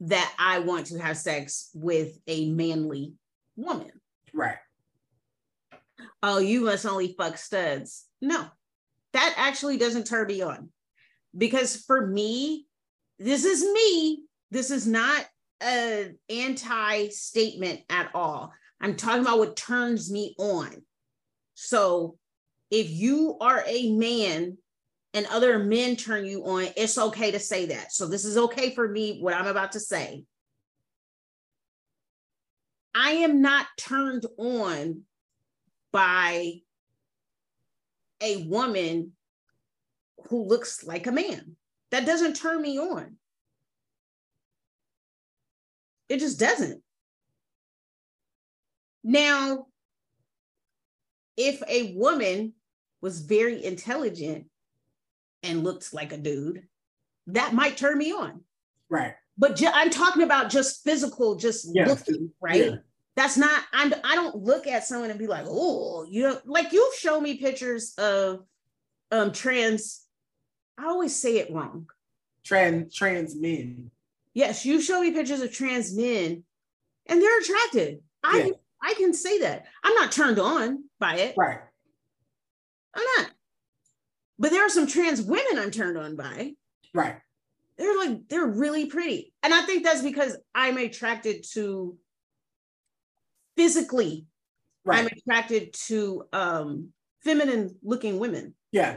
that 0.00 0.34
I 0.38 0.58
want 0.60 0.86
to 0.86 0.98
have 0.98 1.16
sex 1.16 1.70
with 1.74 2.18
a 2.26 2.50
manly 2.50 3.14
woman. 3.56 3.92
Right. 4.34 4.56
Oh, 6.22 6.38
you 6.38 6.62
must 6.62 6.86
only 6.86 7.14
fuck 7.16 7.38
studs. 7.38 8.04
No, 8.20 8.46
that 9.12 9.34
actually 9.36 9.78
doesn't 9.78 10.06
turn 10.06 10.26
me 10.26 10.42
on. 10.42 10.70
Because 11.36 11.76
for 11.76 12.06
me, 12.06 12.66
this 13.18 13.44
is 13.44 13.62
me. 13.64 14.24
This 14.50 14.70
is 14.70 14.86
not 14.86 15.24
an 15.60 16.18
anti 16.28 17.08
statement 17.08 17.80
at 17.88 18.10
all. 18.14 18.52
I'm 18.80 18.96
talking 18.96 19.22
about 19.22 19.38
what 19.38 19.56
turns 19.56 20.10
me 20.10 20.34
on. 20.38 20.82
So 21.54 22.18
if 22.70 22.90
you 22.90 23.36
are 23.40 23.62
a 23.66 23.92
man 23.92 24.58
and 25.14 25.26
other 25.26 25.58
men 25.58 25.96
turn 25.96 26.24
you 26.24 26.44
on, 26.44 26.68
it's 26.76 26.96
okay 26.96 27.30
to 27.30 27.38
say 27.38 27.66
that. 27.66 27.92
So 27.92 28.06
this 28.06 28.24
is 28.24 28.36
okay 28.36 28.74
for 28.74 28.88
me, 28.88 29.18
what 29.20 29.34
I'm 29.34 29.46
about 29.46 29.72
to 29.72 29.80
say. 29.80 30.24
I 32.94 33.12
am 33.12 33.40
not 33.40 33.66
turned 33.78 34.26
on 34.38 35.02
by 35.92 36.60
a 38.20 38.44
woman 38.44 39.12
who 40.28 40.44
looks 40.44 40.84
like 40.84 41.06
a 41.06 41.12
man. 41.12 41.56
That 41.90 42.06
doesn't 42.06 42.34
turn 42.34 42.60
me 42.62 42.78
on. 42.78 43.16
It 46.08 46.20
just 46.20 46.38
doesn't. 46.38 46.82
Now, 49.04 49.66
if 51.36 51.62
a 51.68 51.94
woman 51.94 52.52
was 53.00 53.20
very 53.20 53.64
intelligent 53.64 54.46
and 55.42 55.64
looked 55.64 55.92
like 55.92 56.12
a 56.12 56.16
dude, 56.16 56.62
that 57.28 57.54
might 57.54 57.76
turn 57.76 57.98
me 57.98 58.12
on. 58.12 58.42
Right. 58.88 59.14
But 59.38 59.56
ju- 59.56 59.70
I'm 59.72 59.90
talking 59.90 60.22
about 60.22 60.50
just 60.50 60.84
physical, 60.84 61.36
just 61.36 61.68
yeah. 61.72 61.86
looking, 61.86 62.30
right? 62.40 62.66
Yeah. 62.66 62.76
That's 63.16 63.36
not, 63.36 63.62
I'm, 63.72 63.92
I 64.04 64.14
don't 64.14 64.36
look 64.36 64.66
at 64.66 64.84
someone 64.84 65.10
and 65.10 65.18
be 65.18 65.26
like, 65.26 65.44
oh, 65.46 66.06
you 66.08 66.22
know, 66.22 66.38
like 66.44 66.72
you've 66.72 66.94
shown 66.94 67.22
me 67.22 67.36
pictures 67.36 67.94
of 67.98 68.44
um 69.10 69.32
trans, 69.32 70.02
I 70.78 70.86
always 70.86 71.14
say 71.14 71.38
it 71.38 71.52
wrong. 71.52 71.88
Trans, 72.44 72.94
trans 72.94 73.36
men. 73.36 73.90
Yes, 74.34 74.64
you 74.64 74.80
show 74.80 75.00
me 75.00 75.12
pictures 75.12 75.42
of 75.42 75.52
trans 75.52 75.94
men 75.94 76.44
and 77.06 77.20
they're 77.22 77.40
attracted. 77.40 78.00
I, 78.24 78.44
yeah. 78.44 78.52
I 78.82 78.94
can 78.94 79.12
say 79.14 79.40
that. 79.40 79.66
I'm 79.84 79.94
not 79.94 80.12
turned 80.12 80.38
on 80.38 80.84
by 80.98 81.16
it. 81.16 81.34
Right. 81.36 81.58
I'm 82.94 83.04
not. 83.16 83.30
But 84.38 84.50
there 84.50 84.64
are 84.64 84.70
some 84.70 84.86
trans 84.86 85.22
women 85.22 85.58
I'm 85.58 85.70
turned 85.70 85.98
on 85.98 86.16
by. 86.16 86.52
Right. 86.94 87.16
they're 87.78 87.96
like 87.96 88.28
they're 88.28 88.46
really 88.46 88.86
pretty. 88.86 89.32
And 89.42 89.54
I 89.54 89.62
think 89.62 89.84
that's 89.84 90.02
because 90.02 90.36
I'm 90.54 90.76
attracted 90.78 91.44
to 91.52 91.96
physically. 93.56 94.26
Right. 94.84 94.98
I'm 95.00 95.06
attracted 95.06 95.74
to 95.86 96.24
um 96.32 96.92
feminine 97.22 97.76
looking 97.82 98.18
women. 98.18 98.54
Yeah. 98.72 98.96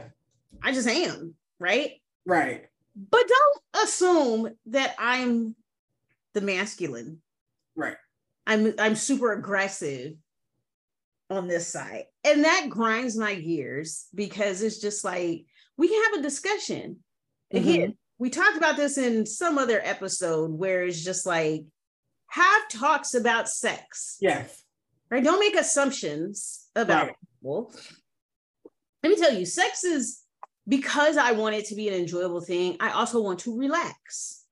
I 0.62 0.72
just 0.72 0.88
am, 0.88 1.34
right? 1.60 1.92
Right. 2.24 2.66
But 2.96 3.24
don't 3.28 3.84
assume 3.84 4.50
that 4.66 4.94
I'm 4.98 5.54
the 6.34 6.40
masculine. 6.40 7.20
Right. 7.76 7.96
I'm 8.46 8.74
I'm 8.78 8.96
super 8.96 9.32
aggressive 9.32 10.14
on 11.30 11.48
this 11.48 11.66
side. 11.66 12.04
And 12.24 12.44
that 12.44 12.66
grinds 12.68 13.16
my 13.16 13.34
gears 13.34 14.06
because 14.14 14.62
it's 14.62 14.78
just 14.80 15.04
like 15.04 15.44
we 15.76 15.88
can 15.88 16.02
have 16.04 16.20
a 16.20 16.22
discussion. 16.22 16.98
Mm-hmm. 17.52 17.92
We 18.18 18.30
talked 18.30 18.56
about 18.56 18.76
this 18.76 18.98
in 18.98 19.26
some 19.26 19.58
other 19.58 19.80
episode 19.82 20.50
where 20.50 20.84
it's 20.84 21.04
just 21.04 21.26
like 21.26 21.64
have 22.28 22.68
talks 22.68 23.14
about 23.14 23.48
sex. 23.48 24.16
Yes. 24.20 24.62
Right. 25.10 25.22
Don't 25.22 25.38
make 25.38 25.54
assumptions 25.54 26.66
about 26.74 27.06
right. 27.06 27.16
people. 27.40 27.72
Let 29.02 29.10
me 29.10 29.16
tell 29.16 29.34
you, 29.34 29.46
sex 29.46 29.84
is 29.84 30.22
because 30.66 31.16
I 31.16 31.32
want 31.32 31.54
it 31.54 31.66
to 31.66 31.76
be 31.76 31.88
an 31.88 31.94
enjoyable 31.94 32.40
thing. 32.40 32.76
I 32.80 32.90
also 32.90 33.22
want 33.22 33.40
to 33.40 33.56
relax. 33.56 34.44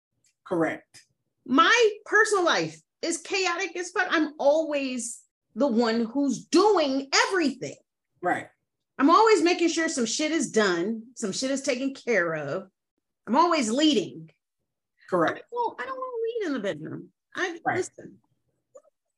Correct. 0.46 1.02
My 1.46 1.90
personal 2.06 2.44
life 2.44 2.80
is 3.02 3.18
chaotic 3.18 3.76
as 3.76 3.90
fuck. 3.90 4.06
I'm 4.10 4.34
always 4.38 5.20
the 5.54 5.66
one 5.66 6.04
who's 6.04 6.44
doing 6.46 7.08
everything. 7.28 7.76
Right. 8.22 8.46
I'm 8.98 9.10
always 9.10 9.42
making 9.42 9.68
sure 9.68 9.88
some 9.88 10.06
shit 10.06 10.30
is 10.30 10.50
done, 10.50 11.02
some 11.16 11.32
shit 11.32 11.50
is 11.50 11.62
taken 11.62 11.94
care 11.94 12.34
of. 12.34 12.68
I'm 13.26 13.36
always 13.36 13.70
leading. 13.70 14.30
Correct. 15.10 15.38
I 15.38 15.42
don't, 15.52 15.80
I 15.80 15.86
don't 15.86 15.96
want 15.96 16.12
to 16.12 16.46
lead 16.46 16.46
in 16.48 16.52
the 16.54 16.60
bedroom. 16.60 17.08
I 17.34 17.58
right. 17.64 17.78
listen. 17.78 18.18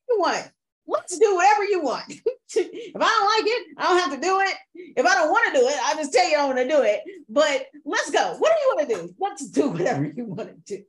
You 0.09 0.19
what? 0.19 0.51
Let's 0.87 1.17
do 1.17 1.35
whatever 1.35 1.65
you 1.65 1.81
want. 1.81 2.05
if 2.55 2.95
I 2.95 2.99
don't 2.99 3.45
like 3.45 3.53
it, 3.53 3.67
I 3.77 3.83
don't 3.83 3.99
have 3.99 4.19
to 4.19 4.25
do 4.25 4.39
it. 4.39 4.55
If 4.95 5.05
I 5.05 5.15
don't 5.15 5.29
want 5.29 5.53
to 5.53 5.59
do 5.59 5.67
it, 5.67 5.75
I'll 5.83 5.97
just 5.97 6.13
tell 6.13 6.29
you 6.29 6.37
I 6.37 6.45
want 6.45 6.57
to 6.59 6.67
do 6.67 6.81
it. 6.81 7.01
But 7.27 7.65
let's 7.85 8.09
go. 8.09 8.35
What 8.37 8.53
do 8.53 8.61
you 8.61 8.73
want 8.75 8.89
to 8.89 8.95
do? 8.95 9.15
Let's 9.19 9.49
do 9.49 9.69
whatever 9.71 10.05
you 10.05 10.25
want 10.25 10.65
to 10.65 10.77
do. 10.77 10.83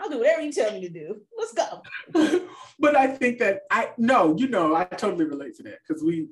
I'll 0.00 0.08
do 0.08 0.18
whatever 0.18 0.42
you 0.42 0.52
tell 0.52 0.72
me 0.72 0.80
to 0.80 0.88
do. 0.88 1.20
Let's 1.36 1.52
go. 1.52 1.82
but 2.78 2.96
I 2.96 3.08
think 3.08 3.38
that 3.38 3.62
I 3.70 3.90
no, 3.98 4.36
you 4.36 4.48
know, 4.48 4.74
I 4.74 4.84
totally 4.84 5.24
relate 5.24 5.56
to 5.56 5.62
that 5.64 5.78
because 5.86 6.02
we 6.02 6.28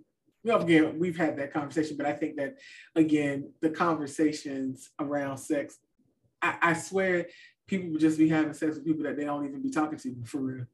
again 0.48 0.98
we've 0.98 1.16
had 1.16 1.36
that 1.38 1.52
conversation, 1.52 1.96
but 1.96 2.06
I 2.06 2.12
think 2.12 2.36
that 2.36 2.56
again 2.94 3.52
the 3.60 3.70
conversations 3.70 4.90
around 4.98 5.38
sex, 5.38 5.78
I, 6.42 6.56
I 6.62 6.72
swear 6.74 7.26
people 7.66 7.90
would 7.90 8.00
just 8.00 8.18
be 8.18 8.28
having 8.28 8.54
sex 8.54 8.76
with 8.76 8.84
people 8.84 9.04
that 9.04 9.16
they 9.16 9.24
don't 9.24 9.46
even 9.46 9.62
be 9.62 9.70
talking 9.70 9.98
to 9.98 10.16
for 10.24 10.38
real. 10.38 10.66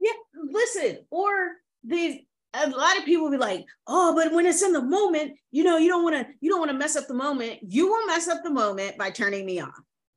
Yeah, 0.00 0.12
listen, 0.34 0.98
or 1.10 1.52
the 1.84 2.24
a 2.54 2.70
lot 2.70 2.96
of 2.96 3.04
people 3.04 3.30
be 3.30 3.36
like, 3.36 3.66
oh, 3.86 4.14
but 4.14 4.32
when 4.32 4.46
it's 4.46 4.62
in 4.62 4.72
the 4.72 4.82
moment, 4.82 5.36
you 5.50 5.64
know, 5.64 5.76
you 5.76 5.88
don't 5.88 6.02
want 6.02 6.16
to, 6.16 6.32
you 6.40 6.50
don't 6.50 6.60
want 6.60 6.70
to 6.70 6.76
mess 6.76 6.96
up 6.96 7.06
the 7.06 7.14
moment. 7.14 7.58
You 7.62 7.88
will 7.88 8.06
mess 8.06 8.28
up 8.28 8.42
the 8.42 8.50
moment 8.50 8.96
by 8.96 9.10
turning 9.10 9.44
me 9.44 9.60
on. 9.60 9.72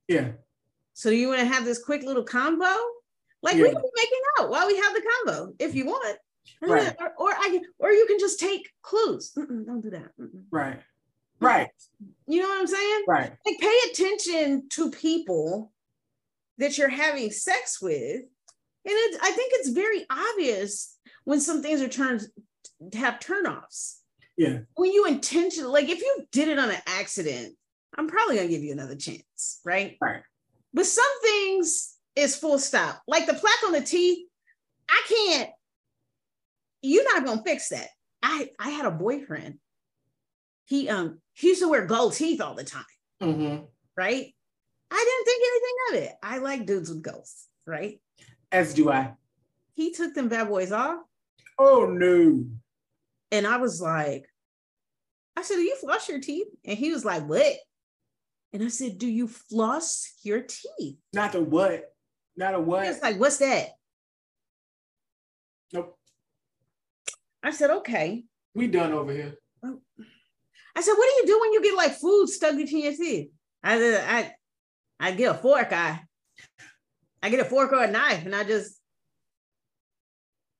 Yeah. 0.07 0.31
So 0.93 1.09
you 1.09 1.29
want 1.29 1.39
to 1.39 1.45
have 1.45 1.65
this 1.65 1.83
quick 1.83 2.03
little 2.03 2.23
combo? 2.23 2.75
Like 3.43 3.55
yeah. 3.55 3.63
we 3.63 3.71
can 3.71 3.81
be 3.81 3.89
making 3.95 4.19
out 4.39 4.49
while 4.49 4.67
we 4.67 4.77
have 4.77 4.93
the 4.93 5.01
combo 5.01 5.53
if 5.59 5.75
you 5.75 5.85
want. 5.85 6.17
Right. 6.61 6.95
Or, 6.99 7.13
or 7.17 7.31
I 7.31 7.49
can, 7.49 7.61
or 7.79 7.91
you 7.91 8.05
can 8.07 8.19
just 8.19 8.39
take 8.39 8.69
clues. 8.81 9.31
Mm-mm, 9.37 9.65
don't 9.65 9.81
do 9.81 9.91
that. 9.91 10.11
Mm-mm. 10.19 10.43
Right. 10.51 10.79
Right. 11.39 11.69
You 12.27 12.41
know 12.41 12.47
what 12.47 12.59
I'm 12.59 12.67
saying? 12.67 13.03
Right. 13.07 13.31
Like 13.45 13.59
pay 13.59 13.77
attention 13.89 14.69
to 14.69 14.91
people 14.91 15.71
that 16.59 16.77
you're 16.77 16.89
having 16.89 17.31
sex 17.31 17.81
with. 17.81 18.21
And 18.83 18.93
it, 18.95 19.19
I 19.21 19.31
think 19.31 19.51
it's 19.55 19.69
very 19.69 20.05
obvious 20.09 20.97
when 21.23 21.39
some 21.39 21.61
things 21.61 21.81
are 21.81 21.87
turned 21.87 22.21
to 22.91 22.97
have 22.97 23.19
turnoffs. 23.19 23.97
Yeah. 24.37 24.59
When 24.75 24.91
you 24.91 25.05
intentionally, 25.05 25.71
like 25.71 25.89
if 25.89 25.99
you 25.99 26.27
did 26.31 26.47
it 26.47 26.59
on 26.59 26.69
an 26.69 26.81
accident, 26.87 27.55
I'm 27.97 28.07
probably 28.07 28.37
gonna 28.37 28.47
give 28.47 28.63
you 28.63 28.71
another 28.71 28.95
chance, 28.95 29.59
right? 29.65 29.97
Right. 29.99 30.21
But 30.73 30.85
some 30.85 31.21
things 31.21 31.97
is 32.15 32.35
full 32.35 32.59
stop. 32.59 33.01
Like 33.07 33.25
the 33.25 33.33
plaque 33.33 33.63
on 33.65 33.73
the 33.73 33.81
teeth, 33.81 34.25
I 34.89 35.01
can't, 35.07 35.49
you're 36.81 37.03
not 37.15 37.25
gonna 37.25 37.43
fix 37.43 37.69
that. 37.69 37.87
I 38.23 38.49
I 38.59 38.69
had 38.69 38.85
a 38.85 38.91
boyfriend. 38.91 39.55
He 40.65 40.89
um 40.89 41.19
he 41.33 41.47
used 41.47 41.61
to 41.61 41.69
wear 41.69 41.85
gold 41.85 42.13
teeth 42.13 42.41
all 42.41 42.55
the 42.55 42.63
time. 42.63 42.83
Mm-hmm. 43.21 43.63
Right? 43.95 44.33
I 44.91 45.05
didn't 45.05 45.25
think 45.25 45.43
anything 45.47 45.75
of 45.89 46.09
it. 46.09 46.17
I 46.23 46.37
like 46.39 46.65
dudes 46.65 46.89
with 46.89 47.01
ghosts, 47.01 47.47
right? 47.65 47.99
As 48.51 48.73
do 48.73 48.91
I. 48.91 49.13
He 49.73 49.91
took 49.91 50.13
them 50.13 50.27
bad 50.27 50.49
boys 50.49 50.71
off. 50.71 50.99
Oh 51.57 51.85
no. 51.85 52.45
And 53.31 53.47
I 53.47 53.57
was 53.57 53.81
like, 53.81 54.25
I 55.37 55.43
said, 55.43 55.55
Do 55.55 55.61
you 55.61 55.75
flush 55.77 56.09
your 56.09 56.19
teeth? 56.19 56.47
And 56.65 56.77
he 56.77 56.91
was 56.91 57.05
like, 57.05 57.27
What? 57.27 57.55
And 58.53 58.63
I 58.63 58.67
said, 58.67 58.97
Do 58.97 59.07
you 59.07 59.27
floss 59.27 60.13
your 60.23 60.41
teeth? 60.41 60.97
Not 61.13 61.35
a 61.35 61.41
what? 61.41 61.85
Not 62.35 62.55
a 62.55 62.59
what? 62.59 62.85
It's 62.85 63.01
like, 63.01 63.19
What's 63.19 63.37
that? 63.37 63.69
Nope. 65.73 65.97
I 67.43 67.51
said, 67.51 67.69
Okay. 67.69 68.25
We 68.53 68.67
done 68.67 68.91
over 68.91 69.13
here. 69.13 69.35
Oh. 69.63 69.79
I 70.75 70.81
said, 70.81 70.93
What 70.93 71.09
do 71.09 71.21
you 71.21 71.27
do 71.27 71.39
when 71.39 71.53
you 71.53 71.61
get 71.61 71.77
like 71.77 71.93
food 71.93 72.27
stuck 72.27 72.55
between 72.55 72.83
your 72.83 72.93
teeth? 72.93 73.29
I 73.63 73.77
said, 73.77 74.05
I, 74.07 75.07
I 75.07 75.11
get 75.11 75.35
a 75.35 75.37
fork. 75.37 75.71
I, 75.71 76.01
I 77.23 77.29
get 77.29 77.39
a 77.39 77.45
fork 77.45 77.71
or 77.71 77.83
a 77.83 77.91
knife, 77.91 78.25
and 78.25 78.35
I 78.35 78.43
just, 78.43 78.77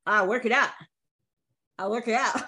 I 0.06 0.26
work 0.26 0.46
it 0.46 0.52
out. 0.52 0.70
I 1.78 1.88
work 1.88 2.08
it 2.08 2.14
out. 2.14 2.36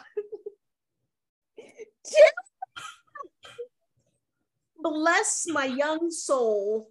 bless 4.85 5.47
my 5.49 5.64
young 5.64 6.11
soul. 6.11 6.91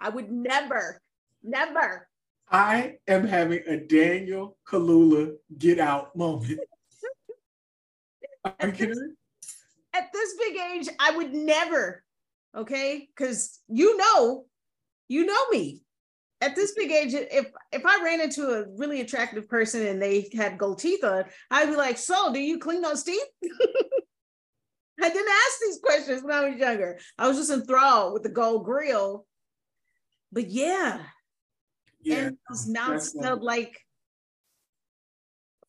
I 0.00 0.08
would 0.08 0.30
never, 0.30 1.02
never. 1.42 2.08
I 2.48 2.94
am 3.08 3.26
having 3.26 3.62
a 3.66 3.76
Daniel 3.76 4.56
Kaluuya 4.66 5.34
get 5.58 5.80
out 5.80 6.14
moment. 6.14 6.60
at, 8.44 8.78
this, 8.78 8.98
at 9.92 10.12
this 10.12 10.36
big 10.38 10.56
age, 10.56 10.88
I 11.00 11.16
would 11.16 11.34
never, 11.34 12.04
okay? 12.56 13.08
Because 13.08 13.58
you 13.68 13.96
know, 13.96 14.46
you 15.08 15.26
know 15.26 15.48
me. 15.50 15.82
At 16.42 16.54
this 16.54 16.72
big 16.74 16.92
age, 16.92 17.14
if 17.14 17.46
if 17.72 17.86
I 17.86 18.04
ran 18.04 18.20
into 18.20 18.46
a 18.50 18.66
really 18.76 19.00
attractive 19.00 19.48
person 19.48 19.86
and 19.86 20.00
they 20.00 20.28
had 20.34 20.58
gold 20.58 20.78
teeth 20.78 21.02
on, 21.02 21.24
I'd 21.50 21.70
be 21.70 21.76
like, 21.76 21.96
"So, 21.96 22.30
do 22.30 22.38
you 22.38 22.58
clean 22.58 22.82
those 22.82 23.04
teeth?" 23.04 23.24
I 25.02 25.08
didn't 25.10 25.28
ask 25.28 25.60
these 25.60 25.78
questions 25.82 26.22
when 26.22 26.34
I 26.34 26.48
was 26.48 26.58
younger. 26.58 26.98
I 27.18 27.28
was 27.28 27.36
just 27.36 27.50
enthralled 27.50 28.14
with 28.14 28.22
the 28.22 28.30
gold 28.30 28.64
grill. 28.64 29.26
But 30.32 30.48
yeah. 30.48 31.00
Yeah. 32.02 32.16
And 32.16 32.38
now 32.68 32.98
smelled 32.98 33.42
like 33.42 33.78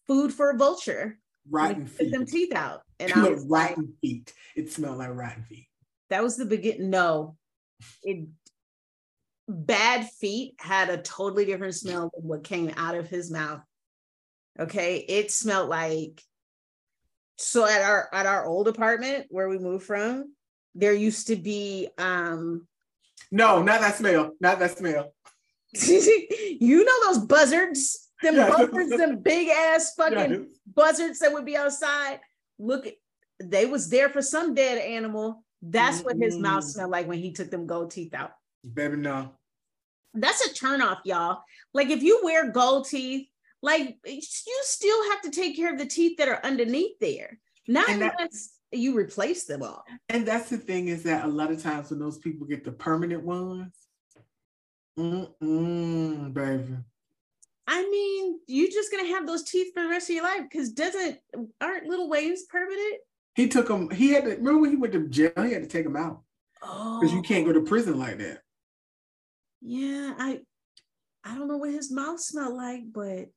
food 0.08 0.34
for 0.34 0.52
a 0.52 0.58
vulture. 0.58 1.20
Rotten 1.50 1.88
feet. 1.88 2.12
them 2.12 2.26
teeth 2.26 2.54
out. 2.54 2.82
And 3.00 3.14
I 3.14 3.30
was 3.30 3.46
rotten 3.48 3.84
like, 3.84 4.00
feet. 4.02 4.34
It 4.56 4.72
smelled 4.72 4.98
like 4.98 5.14
rotten 5.14 5.44
feet. 5.44 5.68
That 6.10 6.24
was 6.24 6.38
the 6.38 6.46
beginning. 6.46 6.90
No. 6.90 7.38
It 8.04 8.28
bad 9.48 10.10
feet 10.20 10.56
had 10.60 10.90
a 10.90 10.98
totally 10.98 11.46
different 11.46 11.76
smell 11.76 12.12
than 12.14 12.28
what 12.28 12.44
came 12.44 12.72
out 12.76 12.96
of 12.96 13.10
his 13.10 13.32
mouth. 13.32 13.62
Okay. 14.60 14.98
It 14.98 15.32
smelled 15.32 15.70
like 15.70 16.22
so 17.38 17.66
at 17.66 17.82
our 17.82 18.10
at 18.14 18.26
our 18.26 18.46
old 18.46 18.68
apartment 18.68 19.28
where 19.30 19.50
we 19.50 19.58
moved 19.58 19.86
from, 19.86 20.34
there 20.76 20.94
used 20.94 21.28
to 21.28 21.36
be 21.36 21.88
um 21.98 22.68
no, 23.32 23.62
not 23.62 23.82
that 23.82 23.96
smell, 23.96 24.32
not 24.40 24.60
that 24.60 24.78
smell. 24.78 25.14
you 25.74 26.86
know 26.86 27.08
those 27.08 27.26
buzzards, 27.26 28.10
them 28.22 28.36
yeah. 28.36 28.50
buzzards, 28.50 28.98
them 28.98 29.20
big 29.20 29.50
ass 29.50 29.94
fucking 29.98 30.32
yeah. 30.32 30.40
buzzards 30.74 31.20
that 31.20 31.34
would 31.34 31.46
be 31.46 31.58
outside. 31.58 32.20
Look, 32.58 32.88
they 33.40 33.66
was 33.66 33.90
there 33.90 34.10
for 34.10 34.22
some 34.22 34.54
dead 34.54 34.78
animal. 34.78 35.44
That's 35.62 36.02
what 36.02 36.18
his 36.18 36.38
mouth 36.38 36.64
mm. 36.64 36.68
smelled 36.68 36.92
like 36.92 37.08
when 37.08 37.20
he 37.20 37.32
took 37.34 37.50
them 37.52 37.68
gold 37.68 37.92
teeth 37.92 38.14
out. 38.14 38.32
Baby, 38.74 38.98
no. 38.98 39.32
That's 40.14 40.46
a 40.46 40.54
turnoff, 40.54 41.00
y'all. 41.04 41.42
Like 41.74 41.90
if 41.90 42.02
you 42.02 42.22
wear 42.24 42.52
gold 42.52 42.88
teeth, 42.88 43.28
like 43.62 43.98
you 44.06 44.62
still 44.62 45.10
have 45.12 45.22
to 45.22 45.32
take 45.32 45.56
care 45.56 45.72
of 45.72 45.80
the 45.80 45.86
teeth 45.86 46.18
that 46.18 46.28
are 46.28 46.40
underneath 46.44 47.00
there. 47.00 47.40
Not 47.68 47.88
that, 47.88 48.14
unless 48.18 48.58
you 48.72 48.98
replace 48.98 49.46
them 49.46 49.64
all. 49.64 49.84
And 50.10 50.26
that's 50.26 50.50
the 50.50 50.58
thing 50.58 50.88
is 50.88 51.04
that 51.04 51.26
a 51.26 51.28
lot 51.28 51.52
of 51.52 51.62
times 51.62 51.90
when 51.90 52.00
those 52.00 52.18
people 52.18 52.48
get 52.48 52.64
the 52.64 52.72
permanent 52.72 53.24
ones, 53.24 53.74
mm 54.98 56.34
baby. 56.34 56.76
I 57.70 57.82
mean, 57.90 58.40
you're 58.48 58.72
just 58.72 58.92
gonna 58.92 59.10
have 59.10 59.28
those 59.28 59.44
teeth 59.44 59.74
for 59.74 59.84
the 59.84 59.90
rest 59.90 60.10
of 60.10 60.16
your 60.16 60.24
life 60.24 60.44
because 60.50 60.72
doesn't 60.72 61.20
aren't 61.60 61.88
little 61.88 62.10
waves 62.10 62.44
permanent? 62.50 63.02
He 63.36 63.48
took 63.48 63.68
them. 63.68 63.90
He 63.90 64.10
had 64.10 64.24
to 64.24 64.32
remember 64.32 64.62
when 64.62 64.72
he 64.72 64.78
went 64.78 64.94
to 64.94 65.08
jail. 65.10 65.32
He 65.44 65.52
had 65.52 65.64
to 65.64 65.70
take 65.70 65.84
them 65.84 65.98
out 65.98 66.22
because 66.62 67.12
oh. 67.12 67.16
you 67.16 67.22
can't 67.22 67.46
go 67.46 67.54
to 67.54 67.62
prison 67.62 68.00
like 68.00 68.18
that. 68.20 68.40
Yeah, 69.62 70.14
I 70.18 70.40
I 71.24 71.36
don't 71.36 71.48
know 71.48 71.58
what 71.58 71.72
his 71.72 71.92
mouth 71.92 72.20
smelled 72.20 72.56
like, 72.56 72.84
but 72.92 73.28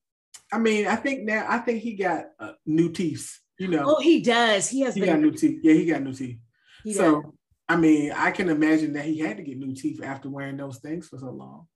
I 0.53 0.59
mean, 0.59 0.87
I 0.87 0.97
think 0.97 1.25
now 1.25 1.47
I 1.49 1.59
think 1.59 1.83
he 1.83 1.95
got 1.95 2.27
uh, 2.39 2.53
new 2.67 2.91
teeth. 2.91 3.39
You 3.59 3.69
know. 3.69 3.85
Oh, 3.87 4.01
he 4.01 4.23
does. 4.23 4.69
He 4.69 4.81
has. 4.81 4.95
He 4.95 5.05
got 5.05 5.21
new 5.21 5.33
teeth. 5.33 5.61
Yeah, 5.63 5.75
he 5.75 5.87
got 5.87 6.03
new 6.03 6.15
teeth. 6.15 6.39
He 6.83 6.95
so 6.95 7.23
does. 7.23 7.33
I 7.69 7.77
mean, 7.77 8.11
I 8.11 8.33
can 8.33 8.49
imagine 8.49 8.95
that 8.95 9.05
he 9.05 9.19
had 9.21 9.37
to 9.37 9.45
get 9.45 9.59
new 9.59 9.75
teeth 9.75 10.03
after 10.03 10.29
wearing 10.29 10.57
those 10.57 10.79
things 10.79 11.07
for 11.07 11.19
so 11.19 11.31
long. 11.31 11.69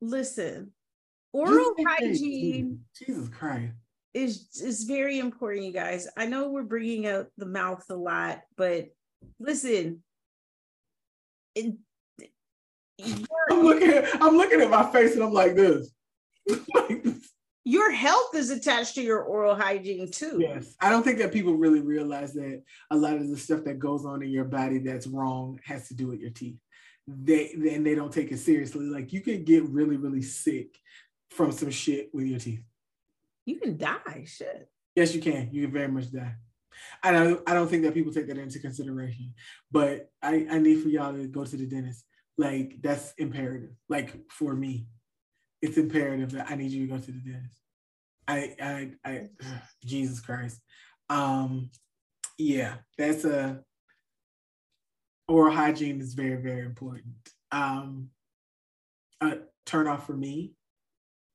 Listen, 0.00 0.70
oral 1.32 1.74
hygiene. 1.84 2.84
Jesus 2.96 3.28
Christ. 3.28 3.72
Is 4.14 4.48
is 4.62 4.84
very 4.84 5.18
important, 5.18 5.66
you 5.66 5.72
guys. 5.72 6.06
I 6.16 6.26
know 6.26 6.50
we're 6.50 6.62
bringing 6.62 7.06
out 7.06 7.26
the 7.36 7.46
mouth 7.46 7.84
a 7.90 7.96
lot, 7.96 8.42
but 8.56 8.86
listen, 9.40 10.02
it, 11.54 11.74
I'm 13.50 13.62
looking 13.62 13.90
at 13.90 14.22
I'm 14.22 14.36
looking 14.36 14.60
at 14.60 14.70
my 14.70 14.90
face 14.92 15.14
and 15.14 15.24
I'm 15.24 15.32
like 15.32 15.56
this. 15.56 15.90
your 17.64 17.90
health 17.90 18.34
is 18.34 18.50
attached 18.50 18.94
to 18.94 19.02
your 19.02 19.22
oral 19.22 19.54
hygiene 19.54 20.10
too. 20.10 20.38
Yes. 20.38 20.74
I 20.80 20.88
don't 20.88 21.02
think 21.02 21.18
that 21.18 21.32
people 21.32 21.54
really 21.54 21.80
realize 21.80 22.32
that 22.34 22.62
a 22.90 22.96
lot 22.96 23.14
of 23.14 23.28
the 23.28 23.36
stuff 23.36 23.64
that 23.64 23.78
goes 23.78 24.04
on 24.04 24.22
in 24.22 24.30
your 24.30 24.44
body 24.44 24.78
that's 24.78 25.06
wrong 25.06 25.58
has 25.64 25.88
to 25.88 25.94
do 25.94 26.06
with 26.06 26.20
your 26.20 26.30
teeth. 26.30 26.56
They 27.08 27.52
and 27.52 27.86
they 27.86 27.94
don't 27.94 28.12
take 28.12 28.32
it 28.32 28.38
seriously. 28.38 28.86
Like 28.86 29.12
you 29.12 29.20
can 29.20 29.44
get 29.44 29.64
really, 29.64 29.96
really 29.96 30.22
sick 30.22 30.76
from 31.30 31.52
some 31.52 31.70
shit 31.70 32.10
with 32.12 32.26
your 32.26 32.38
teeth. 32.38 32.62
You 33.44 33.56
can 33.56 33.76
die, 33.76 34.24
shit. 34.26 34.68
Yes, 34.94 35.14
you 35.14 35.20
can. 35.20 35.50
You 35.52 35.62
can 35.62 35.72
very 35.72 35.88
much 35.88 36.10
die. 36.10 36.34
I 37.02 37.12
don't 37.12 37.48
I 37.48 37.54
don't 37.54 37.68
think 37.68 37.82
that 37.82 37.94
people 37.94 38.12
take 38.12 38.28
that 38.28 38.38
into 38.38 38.58
consideration. 38.58 39.34
But 39.70 40.10
I, 40.22 40.46
I 40.50 40.58
need 40.58 40.82
for 40.82 40.88
y'all 40.88 41.12
to 41.12 41.26
go 41.26 41.44
to 41.44 41.56
the 41.56 41.66
dentist. 41.66 42.04
Like 42.38 42.76
that's 42.80 43.12
imperative. 43.18 43.70
Like 43.88 44.14
for 44.30 44.54
me, 44.54 44.86
it's 45.62 45.76
imperative 45.76 46.32
that 46.32 46.50
I 46.50 46.54
need 46.56 46.70
you 46.70 46.86
to 46.86 46.92
go 46.92 46.98
to 46.98 47.12
the 47.12 47.18
dentist. 47.18 47.60
I, 48.28 48.54
I, 48.60 48.90
I, 49.04 49.28
Jesus 49.84 50.20
Christ. 50.20 50.60
Um, 51.08 51.70
yeah, 52.38 52.74
that's 52.98 53.24
a 53.24 53.60
oral 55.28 55.54
hygiene 55.54 56.00
is 56.00 56.14
very, 56.14 56.40
very 56.40 56.64
important. 56.64 57.14
Um, 57.52 58.10
a 59.20 59.38
turn 59.64 59.86
off 59.86 60.06
for 60.06 60.12
me 60.12 60.52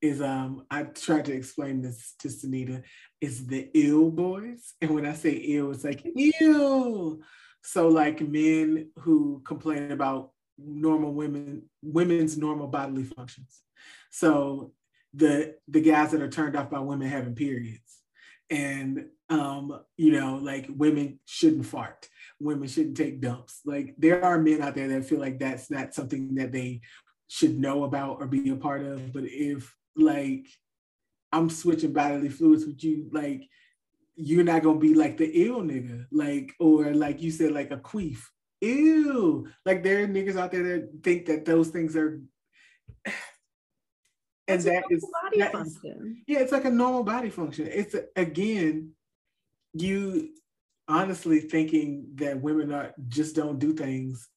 is 0.00 0.20
um 0.20 0.66
I 0.70 0.82
tried 0.82 1.26
to 1.26 1.32
explain 1.32 1.80
this 1.80 2.14
to 2.18 2.28
Sunita 2.28 2.82
is 3.20 3.46
the 3.46 3.70
ill 3.74 4.10
boys. 4.10 4.74
And 4.80 4.90
when 4.90 5.06
I 5.06 5.14
say 5.14 5.32
ill, 5.32 5.70
it's 5.70 5.84
like 5.84 6.02
ew. 6.04 7.22
So 7.62 7.88
like 7.88 8.20
men 8.20 8.90
who 8.98 9.42
complain 9.44 9.92
about 9.92 10.32
normal 10.58 11.12
women, 11.12 11.62
women's 11.82 12.36
normal 12.36 12.66
bodily 12.66 13.04
functions. 13.04 13.62
So 14.10 14.72
the 15.14 15.56
the 15.68 15.80
guys 15.80 16.10
that 16.12 16.22
are 16.22 16.28
turned 16.28 16.56
off 16.56 16.70
by 16.70 16.78
women 16.78 17.08
having 17.08 17.34
periods. 17.34 17.98
And 18.50 19.06
um, 19.30 19.80
you 19.96 20.12
know, 20.12 20.36
like 20.36 20.66
women 20.68 21.18
shouldn't 21.24 21.66
fart, 21.66 22.08
women 22.38 22.68
shouldn't 22.68 22.96
take 22.96 23.20
dumps. 23.20 23.60
Like 23.64 23.94
there 23.98 24.22
are 24.24 24.38
men 24.38 24.60
out 24.60 24.74
there 24.74 24.88
that 24.88 25.06
feel 25.06 25.20
like 25.20 25.38
that's 25.38 25.70
not 25.70 25.94
something 25.94 26.34
that 26.34 26.52
they 26.52 26.82
should 27.28 27.58
know 27.58 27.84
about 27.84 28.18
or 28.20 28.26
be 28.26 28.50
a 28.50 28.56
part 28.56 28.82
of. 28.82 29.12
But 29.12 29.24
if 29.24 29.74
like 29.96 30.46
I'm 31.32 31.48
switching 31.48 31.94
bodily 31.94 32.28
fluids 32.28 32.66
with 32.66 32.84
you, 32.84 33.08
like 33.10 33.48
you're 34.16 34.44
not 34.44 34.62
gonna 34.62 34.78
be 34.78 34.94
like 34.94 35.16
the 35.16 35.30
ill 35.46 35.62
nigga, 35.62 36.06
like 36.12 36.52
or 36.60 36.92
like 36.92 37.22
you 37.22 37.30
said, 37.30 37.52
like 37.52 37.70
a 37.70 37.78
queef. 37.78 38.18
Ew. 38.62 39.48
Like 39.66 39.82
there 39.82 40.04
are 40.04 40.08
niggas 40.08 40.36
out 40.36 40.52
there 40.52 40.62
that 40.62 40.90
think 41.02 41.26
that 41.26 41.44
those 41.44 41.68
things 41.68 41.96
are 41.96 42.22
and 44.48 44.62
that 44.62 44.84
is, 44.88 45.04
that 45.36 45.54
is, 45.54 45.78
yeah, 46.26 46.38
it's 46.38 46.52
like 46.52 46.64
a 46.64 46.70
normal 46.70 47.02
body 47.02 47.28
function. 47.28 47.68
It's 47.70 47.96
again, 48.14 48.92
you 49.74 50.30
honestly 50.86 51.40
thinking 51.40 52.06
that 52.14 52.40
women 52.40 52.72
are 52.72 52.94
just 53.08 53.34
don't 53.34 53.58
do 53.58 53.72
things 53.72 54.28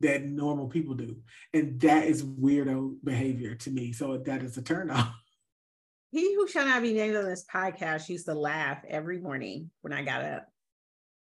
that 0.00 0.24
normal 0.24 0.68
people 0.68 0.94
do, 0.94 1.16
and 1.52 1.80
that 1.80 2.04
is 2.04 2.24
weirdo 2.24 2.96
behavior 3.02 3.56
to 3.56 3.70
me. 3.70 3.92
So 3.92 4.18
that 4.18 4.42
is 4.42 4.56
a 4.56 4.62
turn 4.62 4.90
off. 4.90 5.12
He 6.14 6.34
who 6.34 6.46
shall 6.46 6.66
not 6.66 6.82
be 6.82 6.92
named 6.92 7.16
on 7.16 7.24
this 7.24 7.46
podcast 7.50 8.10
used 8.10 8.26
to 8.26 8.34
laugh 8.34 8.84
every 8.86 9.18
morning 9.18 9.70
when 9.80 9.94
I 9.94 10.02
got 10.02 10.22
up. 10.22 10.46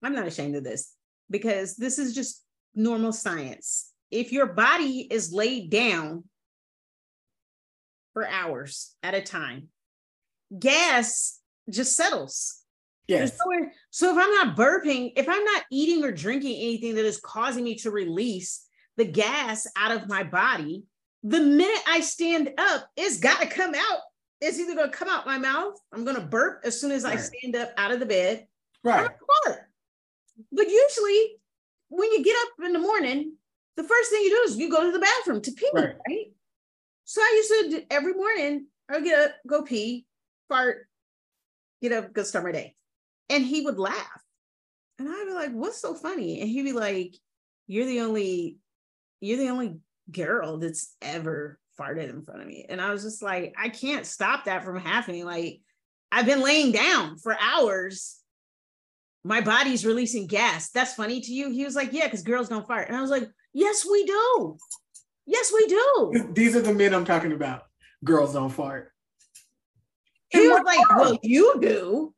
I'm 0.03 0.15
not 0.15 0.27
ashamed 0.27 0.57
of 0.57 0.65
this 0.65 0.95
because 1.33 1.75
this 1.77 1.99
is 1.99 2.15
just 2.15 2.45
normal 2.75 3.13
science. 3.13 3.91
If 4.11 4.31
your 4.31 4.47
body 4.47 5.09
is 5.11 5.33
laid 5.33 5.71
down 5.71 6.25
for 8.13 8.29
hours 8.29 8.95
at 9.03 9.15
a 9.15 9.21
time, 9.21 9.69
gas 10.57 11.41
just 11.69 11.97
settles. 11.97 12.61
Yes. 13.09 13.37
So 13.91 14.13
if 14.13 14.19
I'm 14.19 14.31
not 14.31 14.57
burping, 14.57 15.13
if 15.17 15.29
I'm 15.29 15.45
not 15.45 15.65
eating 15.73 16.05
or 16.05 16.13
drinking 16.13 16.55
anything 16.57 16.95
that 16.95 17.05
is 17.05 17.21
causing 17.21 17.65
me 17.65 17.75
to 17.77 17.91
release 17.91 18.65
the 18.97 19.05
gas 19.05 19.67
out 19.77 19.91
of 19.91 20.09
my 20.09 20.23
body, 20.23 20.85
the 21.25 21.41
minute 21.41 21.83
I 21.89 22.01
stand 22.01 22.51
up, 22.59 22.87
it's 22.97 23.19
got 23.19 23.41
to 23.41 23.49
come 23.49 23.75
out 23.75 24.01
it's 24.43 24.59
either 24.59 24.75
going 24.75 24.91
to 24.91 24.97
come 24.97 25.09
out 25.09 25.25
my 25.25 25.39
mouth. 25.39 25.75
I'm 25.93 26.05
going 26.05 26.17
to 26.17 26.23
burp 26.23 26.63
as 26.65 26.79
soon 26.81 26.91
as 26.91 27.05
right. 27.05 27.17
I 27.17 27.17
stand 27.17 27.55
up 27.55 27.71
out 27.77 27.93
of 27.93 28.01
the 28.01 28.07
bed. 28.07 28.47
Right. 28.83 29.09
But 30.51 30.69
usually, 30.69 31.37
when 31.89 32.11
you 32.13 32.25
get 32.25 32.37
up 32.37 32.67
in 32.67 32.73
the 32.73 32.79
morning, 32.79 33.35
the 33.77 33.85
first 33.85 34.11
thing 34.11 34.23
you 34.23 34.31
do 34.31 34.51
is 34.51 34.57
you 34.57 34.71
go 34.71 34.85
to 34.85 34.93
the 34.93 34.99
bathroom 34.99 35.41
to 35.43 35.53
pee, 35.53 35.71
right? 35.73 35.95
right? 36.09 36.27
So 37.05 37.21
I 37.21 37.43
used 37.51 37.77
to 37.77 37.93
every 37.93 38.15
morning. 38.15 38.67
I 38.89 38.95
would 38.95 39.05
get 39.05 39.19
up, 39.19 39.35
go 39.47 39.63
pee, 39.63 40.07
fart, 40.49 40.89
get 41.81 41.93
up, 41.93 42.13
go 42.13 42.23
start 42.23 42.45
my 42.45 42.53
day, 42.53 42.75
and 43.31 43.45
he 43.45 43.63
would 43.63 43.79
laugh, 43.79 44.23
and 44.99 45.09
I'd 45.09 45.27
be 45.27 45.33
like, 45.33 45.53
"What's 45.53 45.81
so 45.81 45.95
funny?" 45.95 46.41
And 46.41 46.51
he'd 46.51 46.65
be 46.65 46.73
like, 46.73 47.15
"You're 47.67 47.87
the 47.87 48.01
only, 48.01 48.59
you're 49.21 49.39
the 49.39 49.49
only 49.49 49.79
girl 50.11 50.59
that's 50.59 50.95
ever 51.01 51.59
farted 51.79 52.11
in 52.11 52.23
front 52.23 52.43
of 52.43 52.47
me. 52.47 52.67
And 52.69 52.81
I 52.81 52.93
was 52.93 53.03
just 53.03 53.23
like, 53.23 53.55
I 53.59 53.69
can't 53.69 54.07
stop 54.07 54.45
that 54.45 54.65
from 54.65 54.79
happening. 54.79 55.25
Like, 55.25 55.61
I've 56.11 56.27
been 56.27 56.43
laying 56.43 56.73
down 56.73 57.19
for 57.19 57.37
hours. 57.39 58.19
My 59.25 59.41
body's 59.41 59.87
releasing 59.87 60.27
gas. 60.27 60.71
That's 60.71 60.95
funny 60.95 61.21
to 61.21 61.33
you. 61.33 61.51
He 61.51 61.65
was 61.65 61.77
like, 61.77 61.93
Yeah, 61.93 62.07
because 62.07 62.23
girls 62.23 62.49
don't 62.49 62.67
fart. 62.67 62.89
And 62.89 62.97
I 62.97 63.01
was 63.01 63.11
like, 63.11 63.29
Yes, 63.53 63.87
we 63.91 64.05
do. 64.05 64.57
Yes, 65.27 65.53
we 65.53 65.67
do. 65.67 66.31
These 66.33 66.57
are 66.57 66.63
the 66.63 66.75
men 66.75 66.95
I'm 66.95 67.05
talking 67.05 67.33
about. 67.33 67.63
Girls 68.05 68.33
don't 68.33 68.51
fart. 68.51 68.93
He 70.31 70.45
and 70.45 70.51
was 70.51 70.63
like, 70.65 70.89
Well, 70.97 71.19
you 71.23 71.59
do. 71.61 72.15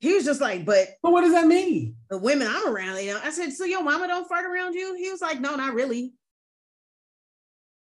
He 0.00 0.14
was 0.14 0.24
just 0.24 0.40
like, 0.40 0.64
but 0.64 0.88
but 1.02 1.12
what 1.12 1.22
does 1.22 1.32
that 1.32 1.46
mean? 1.46 1.96
The 2.08 2.18
women 2.18 2.46
I'm 2.48 2.68
around, 2.68 3.02
you 3.02 3.14
know. 3.14 3.20
I 3.22 3.30
said, 3.30 3.52
so 3.52 3.64
your 3.64 3.82
mama 3.82 4.06
don't 4.06 4.28
fart 4.28 4.46
around 4.46 4.74
you? 4.74 4.94
He 4.94 5.10
was 5.10 5.20
like, 5.20 5.40
no, 5.40 5.56
not 5.56 5.74
really. 5.74 6.12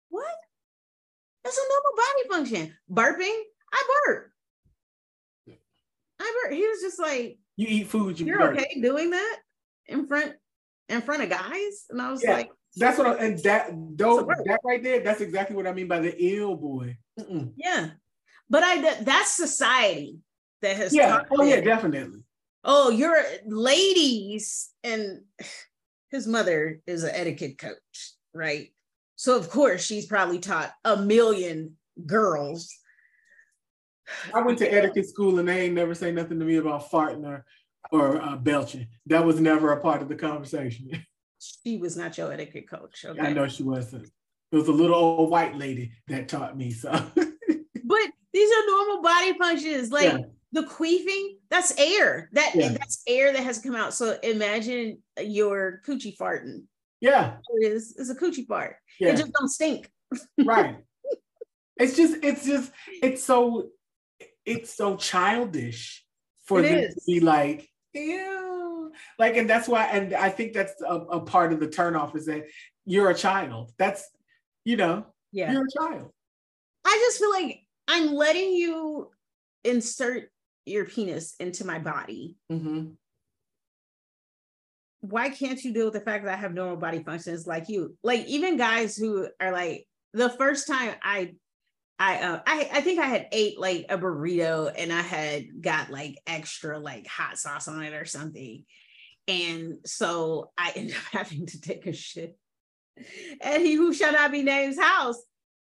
What? 0.10 0.26
That's 1.44 1.57
a 1.57 1.61
normal 1.69 1.91
body 1.98 2.30
function. 2.30 2.77
Burping, 2.89 3.41
I 3.73 3.84
burp. 4.06 4.31
I 6.19 6.41
burp. 6.44 6.53
He 6.53 6.65
was 6.65 6.81
just 6.81 6.99
like, 6.99 7.39
"You 7.57 7.67
eat 7.67 7.88
food, 7.88 8.19
you 8.19 8.34
are 8.34 8.53
okay 8.53 8.79
doing 8.81 9.11
that 9.11 9.38
in 9.88 10.07
front 10.07 10.34
in 10.89 11.01
front 11.01 11.23
of 11.23 11.29
guys," 11.29 11.85
and 11.89 12.01
I 12.01 12.11
was 12.11 12.23
yeah, 12.23 12.34
like, 12.34 12.51
"That's 12.75 12.97
what." 12.97 13.07
I, 13.07 13.25
and 13.25 13.39
that 13.39 13.69
though 13.71 14.23
that 14.45 14.59
right 14.63 14.81
there, 14.81 15.01
that's 15.01 15.21
exactly 15.21 15.55
what 15.55 15.67
I 15.67 15.73
mean 15.73 15.88
by 15.88 15.99
the 15.99 16.15
ill 16.17 16.55
boy. 16.55 16.97
Mm-mm. 17.19 17.51
Yeah, 17.57 17.89
but 18.49 18.63
I 18.63 19.01
that's 19.03 19.34
society 19.34 20.19
that 20.61 20.77
has. 20.77 20.93
Yeah. 20.93 21.23
Oh 21.31 21.43
yeah, 21.43 21.61
definitely. 21.61 22.21
Oh, 22.63 22.89
you're 22.89 23.21
ladies, 23.45 24.69
and 24.84 25.21
his 26.11 26.27
mother 26.27 26.79
is 26.88 27.03
an 27.03 27.11
etiquette 27.13 27.57
coach, 27.57 28.13
right? 28.34 28.71
So 29.15 29.35
of 29.35 29.49
course 29.49 29.84
she's 29.84 30.05
probably 30.05 30.39
taught 30.39 30.71
a 30.85 30.97
million 30.97 31.75
girls. 32.05 32.71
I 34.34 34.41
went 34.41 34.57
to 34.59 34.73
etiquette 34.73 35.09
school 35.09 35.39
and 35.39 35.47
they 35.47 35.61
ain't 35.61 35.75
never 35.75 35.95
say 35.95 36.11
nothing 36.11 36.39
to 36.39 36.45
me 36.45 36.57
about 36.57 36.89
farting 36.89 37.25
or 37.25 37.45
or 37.91 38.21
uh, 38.21 38.35
belching. 38.35 38.88
That 39.05 39.25
was 39.25 39.39
never 39.39 39.71
a 39.71 39.81
part 39.81 40.01
of 40.01 40.09
the 40.09 40.15
conversation. 40.15 40.91
She 41.39 41.77
was 41.77 41.95
not 41.95 42.17
your 42.17 42.31
etiquette 42.31 42.69
coach. 42.69 43.05
Okay? 43.05 43.21
I 43.21 43.34
know 43.34 43.47
she 43.47 43.63
wasn't. 43.63 44.09
It 44.51 44.55
was 44.55 44.67
a 44.67 44.73
little 44.73 44.95
old 44.95 45.29
white 45.29 45.55
lady 45.55 45.91
that 46.07 46.27
taught 46.27 46.57
me. 46.57 46.71
So, 46.71 46.91
but 47.15 47.99
these 48.34 48.51
are 48.51 48.67
normal 48.67 49.01
body 49.01 49.38
functions. 49.38 49.91
Like 49.91 50.13
yeah. 50.13 50.17
the 50.51 50.63
queefing, 50.63 51.35
that's 51.49 51.77
air. 51.77 52.29
That 52.34 52.53
yeah. 52.55 52.69
that's 52.69 53.03
air 53.07 53.34
that 53.34 53.43
has 53.43 53.59
come 53.59 53.75
out. 53.75 53.93
So 53.93 54.17
imagine 54.23 55.01
your 55.21 55.81
coochie 55.85 56.17
farting. 56.17 56.63
Yeah. 56.99 57.38
It 57.55 57.71
is. 57.71 57.95
It's 57.97 58.09
a 58.09 58.15
coochie 58.15 58.47
fart. 58.47 58.77
Yeah. 58.99 59.09
It 59.09 59.17
just 59.17 59.34
don't 59.34 59.49
stink. 59.49 59.91
right. 60.43 60.77
It's 61.77 61.95
just, 61.95 62.23
it's 62.23 62.45
just, 62.45 62.71
it's 63.03 63.23
so, 63.23 63.67
it's 64.47 64.73
so 64.73 64.95
childish 64.95 66.03
for 66.45 66.61
it 66.61 66.63
them 66.63 66.77
is. 66.79 66.95
to 66.95 67.01
be 67.05 67.19
like, 67.19 67.69
ew. 67.93 68.91
Like, 69.19 69.35
and 69.35 69.47
that's 69.47 69.67
why, 69.67 69.85
and 69.87 70.15
I 70.15 70.29
think 70.29 70.53
that's 70.53 70.81
a, 70.81 70.95
a 70.95 71.19
part 71.19 71.53
of 71.53 71.59
the 71.59 71.67
turnoff 71.67 72.15
is 72.15 72.25
that 72.25 72.45
you're 72.85 73.11
a 73.11 73.13
child. 73.13 73.71
That's 73.77 74.09
You 74.65 74.77
know, 74.77 75.05
yeah, 75.31 75.51
you're 75.51 75.65
a 75.65 75.79
child. 75.79 76.11
I 76.85 76.97
just 77.05 77.19
feel 77.19 77.31
like 77.31 77.59
I'm 77.87 78.13
letting 78.13 78.53
you 78.53 79.11
insert 79.63 80.29
your 80.65 80.85
penis 80.85 81.35
into 81.39 81.65
my 81.65 81.79
body. 81.79 82.37
Mm-hmm. 82.51 82.91
Why 85.01 85.29
can't 85.29 85.63
you 85.63 85.73
deal 85.73 85.85
with 85.85 85.93
the 85.93 86.01
fact 86.01 86.25
that 86.25 86.33
I 86.33 86.37
have 86.37 86.53
normal 86.53 86.77
body 86.77 87.03
functions 87.03 87.45
like 87.45 87.69
you? 87.69 87.97
Like 88.03 88.25
even 88.25 88.57
guys 88.57 88.97
who 88.97 89.27
are 89.39 89.51
like 89.51 89.85
the 90.13 90.29
first 90.29 90.67
time 90.67 90.95
I 91.03 91.35
I 91.99 92.17
uh, 92.17 92.39
I 92.45 92.69
I 92.73 92.81
think 92.81 92.99
I 92.99 93.07
had 93.07 93.27
ate 93.31 93.59
like 93.59 93.87
a 93.89 93.97
burrito 93.97 94.71
and 94.75 94.93
I 94.93 95.01
had 95.01 95.61
got 95.61 95.89
like 95.89 96.19
extra 96.27 96.79
like 96.79 97.07
hot 97.07 97.37
sauce 97.37 97.67
on 97.67 97.83
it 97.83 97.93
or 97.93 98.05
something. 98.05 98.63
And 99.27 99.79
so 99.85 100.51
I 100.57 100.71
ended 100.75 100.95
up 100.95 101.03
having 101.11 101.47
to 101.47 101.61
take 101.61 101.85
a 101.87 101.93
shit 101.93 102.37
at 103.41 103.61
he 103.61 103.75
who 103.75 103.93
shall 103.93 104.13
not 104.13 104.31
be 104.31 104.43
named's 104.43 104.79
house. 104.79 105.21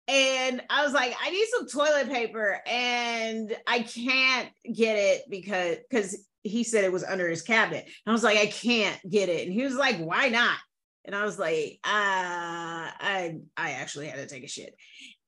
And 0.07 0.63
I 0.71 0.83
was 0.83 0.93
like, 0.93 1.13
I 1.21 1.29
need 1.29 1.45
some 1.51 1.67
toilet 1.67 2.09
paper 2.09 2.61
and 2.65 3.55
I 3.67 3.81
can't 3.81 4.49
get 4.73 4.95
it 4.95 5.23
because 5.29 5.77
because 5.89 6.25
he 6.41 6.63
said 6.63 6.83
it 6.83 6.91
was 6.91 7.03
under 7.03 7.29
his 7.29 7.43
cabinet. 7.43 7.83
And 7.83 7.93
I 8.07 8.11
was 8.11 8.23
like, 8.23 8.37
I 8.37 8.47
can't 8.47 8.97
get 9.07 9.29
it. 9.29 9.45
And 9.45 9.53
he 9.53 9.63
was 9.63 9.75
like, 9.75 9.99
why 9.99 10.29
not? 10.29 10.57
And 11.05 11.15
I 11.15 11.23
was 11.23 11.37
like, 11.37 11.79
uh, 11.83 11.89
I 11.93 13.37
I 13.55 13.71
actually 13.71 14.07
had 14.07 14.17
to 14.17 14.27
take 14.27 14.43
a 14.43 14.47
shit. 14.47 14.75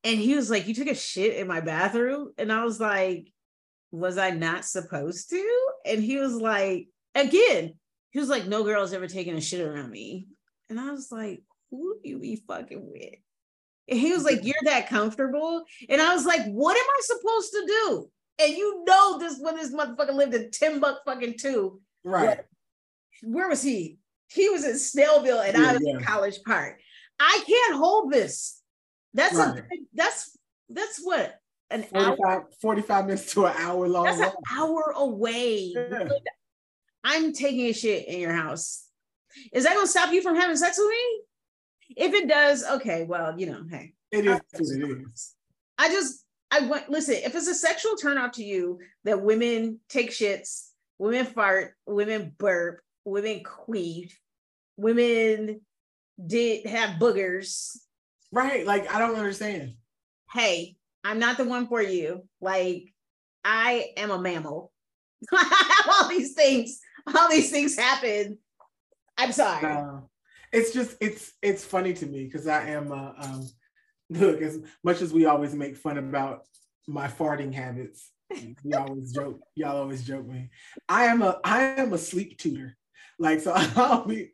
And 0.04 0.18
he 0.18 0.34
was 0.34 0.50
like, 0.50 0.66
You 0.66 0.74
took 0.74 0.88
a 0.88 0.94
shit 0.94 1.36
in 1.36 1.46
my 1.46 1.60
bathroom? 1.60 2.32
And 2.38 2.52
I 2.52 2.64
was 2.64 2.80
like, 2.80 3.32
Was 3.90 4.18
I 4.18 4.30
not 4.30 4.64
supposed 4.64 5.30
to? 5.30 5.58
And 5.86 6.02
he 6.02 6.18
was 6.18 6.34
like, 6.34 6.88
Again, 7.14 7.74
he 8.10 8.18
was 8.18 8.28
like, 8.28 8.46
No 8.46 8.64
girl's 8.64 8.92
ever 8.92 9.06
taken 9.06 9.36
a 9.36 9.40
shit 9.40 9.66
around 9.66 9.90
me. 9.90 10.26
And 10.70 10.80
I 10.80 10.90
was 10.90 11.10
like, 11.12 11.42
Who 11.70 11.98
do 12.02 12.08
you 12.08 12.18
be 12.18 12.36
fucking 12.36 12.90
with? 12.90 13.14
And 13.88 13.98
he 13.98 14.12
was 14.12 14.24
like, 14.24 14.40
You're 14.44 14.54
that 14.64 14.88
comfortable. 14.88 15.64
And 15.88 16.00
I 16.00 16.14
was 16.14 16.26
like, 16.26 16.44
What 16.46 16.76
am 16.76 16.84
I 16.84 17.00
supposed 17.02 17.52
to 17.52 17.66
do? 17.66 18.10
And 18.40 18.52
you 18.54 18.84
know 18.86 19.18
this 19.18 19.38
when 19.38 19.56
this 19.56 19.72
motherfucker 19.72 20.14
lived 20.14 20.34
in 20.34 20.50
Timbuk 20.50 20.98
fucking 21.04 21.38
two. 21.38 21.80
Right. 22.02 22.22
Where, 22.22 22.46
where 23.22 23.48
was 23.48 23.62
he? 23.62 23.98
He 24.28 24.48
was 24.48 24.64
in 24.64 24.74
Snellville 24.74 25.46
and 25.46 25.56
yeah, 25.56 25.68
I 25.68 25.72
was 25.74 25.82
yeah. 25.84 25.98
in 25.98 26.02
College 26.02 26.38
Park. 26.44 26.80
I 27.20 27.44
can't 27.46 27.76
hold 27.76 28.10
this. 28.10 28.61
That's 29.14 29.34
right. 29.34 29.58
a 29.58 29.64
that's 29.94 30.36
that's 30.68 31.00
what 31.02 31.38
an 31.70 31.84
45, 31.84 32.18
hour 32.26 32.48
45 32.60 33.06
minutes 33.06 33.34
to 33.34 33.46
an 33.46 33.54
hour 33.56 33.88
long. 33.88 34.04
That's 34.04 34.20
an 34.20 34.32
hour 34.52 34.94
away. 34.96 35.72
Yeah. 35.74 36.08
I'm 37.04 37.32
taking 37.32 37.66
a 37.66 37.72
shit 37.72 38.06
in 38.08 38.20
your 38.20 38.32
house. 38.32 38.86
Is 39.52 39.64
that 39.64 39.74
gonna 39.74 39.86
stop 39.86 40.12
you 40.12 40.22
from 40.22 40.36
having 40.36 40.56
sex 40.56 40.78
with 40.78 40.88
me? 40.88 41.20
If 41.96 42.14
it 42.14 42.28
does, 42.28 42.64
okay, 42.64 43.04
well, 43.04 43.38
you 43.38 43.46
know, 43.46 43.64
hey. 43.70 43.94
It 44.10 44.26
is 44.26 44.40
it 44.52 44.90
is. 44.90 45.34
I 45.78 45.88
just 45.88 46.24
I 46.50 46.60
want 46.60 46.90
listen, 46.90 47.16
if 47.16 47.34
it's 47.34 47.48
a 47.48 47.54
sexual 47.54 47.96
turn 47.96 48.18
off 48.18 48.32
to 48.32 48.44
you 48.44 48.78
that 49.04 49.22
women 49.22 49.80
take 49.88 50.10
shits, 50.10 50.68
women 50.98 51.24
fart, 51.24 51.74
women 51.86 52.34
burp, 52.36 52.80
women 53.04 53.42
queef, 53.42 54.12
women 54.76 55.62
did 56.24 56.66
have 56.66 57.00
boogers, 57.00 57.76
Right. 58.32 58.66
Like 58.66 58.92
I 58.92 58.98
don't 58.98 59.14
understand. 59.14 59.74
Hey, 60.32 60.76
I'm 61.04 61.18
not 61.18 61.36
the 61.36 61.44
one 61.44 61.68
for 61.68 61.82
you. 61.82 62.26
Like 62.40 62.92
I 63.44 63.92
am 63.96 64.10
a 64.10 64.18
mammal. 64.18 64.72
all 65.88 66.08
these 66.08 66.32
things, 66.32 66.80
all 67.14 67.28
these 67.28 67.50
things 67.50 67.76
happen. 67.76 68.38
I'm 69.18 69.32
sorry. 69.32 69.64
Uh, 69.66 70.00
it's 70.52 70.72
just 70.72 70.96
it's 71.00 71.32
it's 71.42 71.64
funny 71.64 71.92
to 71.94 72.06
me 72.06 72.24
because 72.24 72.46
I 72.46 72.68
am 72.68 72.90
uh, 72.90 73.12
um 73.18 73.48
look 74.10 74.42
as 74.42 74.60
much 74.82 75.00
as 75.00 75.12
we 75.12 75.26
always 75.26 75.54
make 75.54 75.76
fun 75.76 75.98
about 75.98 76.42
my 76.86 77.08
farting 77.08 77.52
habits. 77.52 78.10
We 78.64 78.72
always 78.72 79.12
joke, 79.12 79.40
y'all 79.54 79.76
always 79.76 80.04
joke 80.04 80.26
me. 80.26 80.50
I 80.88 81.04
am 81.04 81.22
a 81.22 81.38
I 81.44 81.62
am 81.62 81.92
a 81.92 81.98
sleep 81.98 82.38
tutor. 82.38 82.76
Like 83.18 83.40
so 83.40 83.52
I'll 83.76 84.06
be 84.06 84.32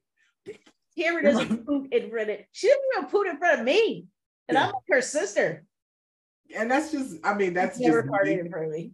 Cameron 0.98 1.24
doesn't 1.24 1.66
poop 1.66 1.88
in 1.92 2.10
front 2.10 2.30
of 2.30 2.38
she 2.52 2.68
doesn't 2.68 2.82
even 2.96 3.10
poop 3.10 3.26
in 3.26 3.38
front 3.38 3.60
of 3.60 3.64
me. 3.64 4.06
And 4.48 4.56
yeah. 4.56 4.64
I'm 4.64 4.72
like 4.72 4.82
her 4.90 5.02
sister. 5.02 5.64
And 6.56 6.70
that's 6.70 6.90
just, 6.90 7.16
I 7.22 7.34
mean, 7.34 7.54
that's 7.54 7.78
never 7.78 8.02
just 8.02 8.12
farted 8.12 8.40
in 8.40 8.50
front 8.50 8.66
of 8.66 8.72
me. 8.72 8.92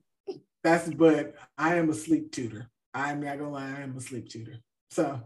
That's 0.62 0.89
but 0.89 1.35
I 1.56 1.76
am 1.76 1.90
a 1.90 1.94
sleep 1.94 2.32
tutor. 2.32 2.68
I'm 2.93 3.20
not 3.20 3.39
gonna 3.39 3.51
lie, 3.51 3.74
I 3.76 3.81
am 3.81 3.97
a 3.97 4.01
sleep 4.01 4.28
tutor. 4.28 4.56
So 4.90 5.20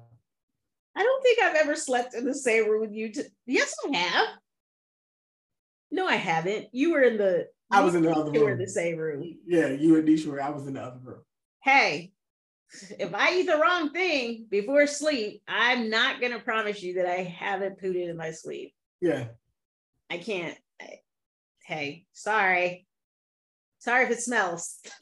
I 0.96 1.02
don't 1.02 1.22
think 1.22 1.40
I've 1.40 1.56
ever 1.56 1.76
slept 1.76 2.14
in 2.14 2.24
the 2.24 2.34
same 2.34 2.68
room 2.68 2.80
with 2.80 2.92
you. 2.92 3.12
To, 3.12 3.24
yes, 3.46 3.74
I 3.86 3.96
have. 3.96 4.28
No, 5.90 6.06
I 6.06 6.16
haven't. 6.16 6.66
You 6.72 6.92
were 6.92 7.02
in 7.02 7.16
the. 7.16 7.46
I 7.70 7.82
was 7.82 7.94
in 7.94 8.02
the 8.02 8.10
other 8.10 8.24
room. 8.24 8.34
You 8.34 8.44
were 8.44 8.52
in 8.52 8.58
the 8.58 8.68
same 8.68 8.96
room. 8.96 9.38
Yeah, 9.46 9.68
you 9.68 9.96
and 9.96 10.08
Nisha 10.08 10.26
were. 10.26 10.42
I 10.42 10.50
was 10.50 10.66
in 10.66 10.74
the 10.74 10.82
other 10.82 10.98
room. 11.02 11.20
Hey, 11.62 12.12
if 12.98 13.14
I 13.14 13.34
eat 13.34 13.46
the 13.46 13.58
wrong 13.58 13.90
thing 13.90 14.46
before 14.50 14.86
sleep, 14.86 15.42
I'm 15.48 15.90
not 15.90 16.20
gonna 16.20 16.40
promise 16.40 16.82
you 16.82 16.94
that 16.94 17.06
I 17.06 17.22
haven't 17.22 17.80
pooted 17.80 18.08
in 18.08 18.16
my 18.16 18.30
sleep. 18.30 18.74
Yeah. 19.00 19.28
I 20.10 20.18
can't. 20.18 20.56
I, 20.80 21.00
hey, 21.64 22.06
sorry. 22.12 22.86
Sorry 23.78 24.04
if 24.04 24.10
it 24.10 24.20
smells. 24.20 24.80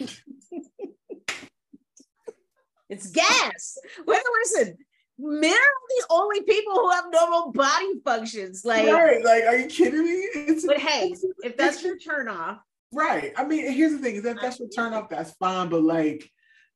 it's 2.88 3.10
gas. 3.10 3.78
Wait, 4.06 4.20
listen. 4.42 4.76
Men 5.18 5.54
are 5.54 5.56
the 5.56 6.06
only 6.10 6.42
people 6.42 6.74
who 6.74 6.90
have 6.90 7.06
normal 7.10 7.50
body 7.52 8.00
functions. 8.04 8.66
Like, 8.66 8.86
right? 8.86 9.24
Like, 9.24 9.44
are 9.44 9.56
you 9.56 9.66
kidding 9.66 10.04
me? 10.04 10.10
It's, 10.10 10.66
but 10.66 10.76
hey, 10.76 11.14
if 11.42 11.56
that's 11.56 11.82
your 11.82 11.96
turn 11.96 12.28
off, 12.28 12.58
right? 12.92 13.32
I 13.34 13.44
mean, 13.44 13.72
here's 13.72 13.92
the 13.92 13.98
thing: 13.98 14.16
is 14.16 14.26
if 14.26 14.36
that's 14.42 14.60
your 14.60 14.68
turn 14.68 14.92
off, 14.92 15.08
that's 15.08 15.30
fine. 15.32 15.70
But 15.70 15.84
like, 15.84 16.30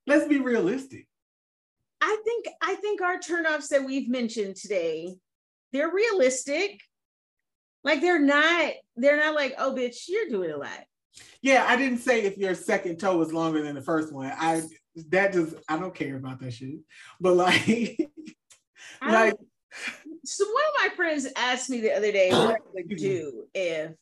let's 0.06 0.26
be 0.26 0.38
realistic. 0.38 1.06
I 2.00 2.16
think 2.24 2.46
I 2.62 2.74
think 2.76 3.02
our 3.02 3.18
turnoffs 3.18 3.68
that 3.68 3.84
we've 3.84 4.08
mentioned 4.08 4.56
today, 4.56 5.16
they're 5.72 5.92
realistic. 5.92 6.80
Like 7.84 8.00
they're 8.00 8.20
not, 8.20 8.72
they're 8.96 9.18
not 9.18 9.34
like, 9.34 9.54
oh 9.58 9.74
bitch, 9.74 10.08
you're 10.08 10.28
doing 10.28 10.50
a 10.50 10.56
lot. 10.56 10.84
Yeah, 11.42 11.64
I 11.66 11.76
didn't 11.76 11.98
say 11.98 12.22
if 12.22 12.36
your 12.36 12.54
second 12.54 12.98
toe 12.98 13.16
was 13.16 13.32
longer 13.32 13.62
than 13.62 13.74
the 13.74 13.82
first 13.82 14.12
one. 14.12 14.32
I 14.34 14.62
that 15.08 15.32
just 15.32 15.54
I 15.68 15.78
don't 15.78 15.94
care 15.94 16.16
about 16.16 16.40
that 16.40 16.52
shit. 16.52 16.80
But 17.20 17.36
like, 17.36 17.66
like 19.02 19.34
so 20.24 20.44
one 20.44 20.64
of 20.64 20.90
my 20.90 20.96
friends 20.96 21.26
asked 21.36 21.70
me 21.70 21.80
the 21.80 21.94
other 21.94 22.12
day 22.12 22.30
what 22.30 22.56
I 22.56 22.58
would 22.74 22.88
do 22.96 23.44
if 23.54 23.92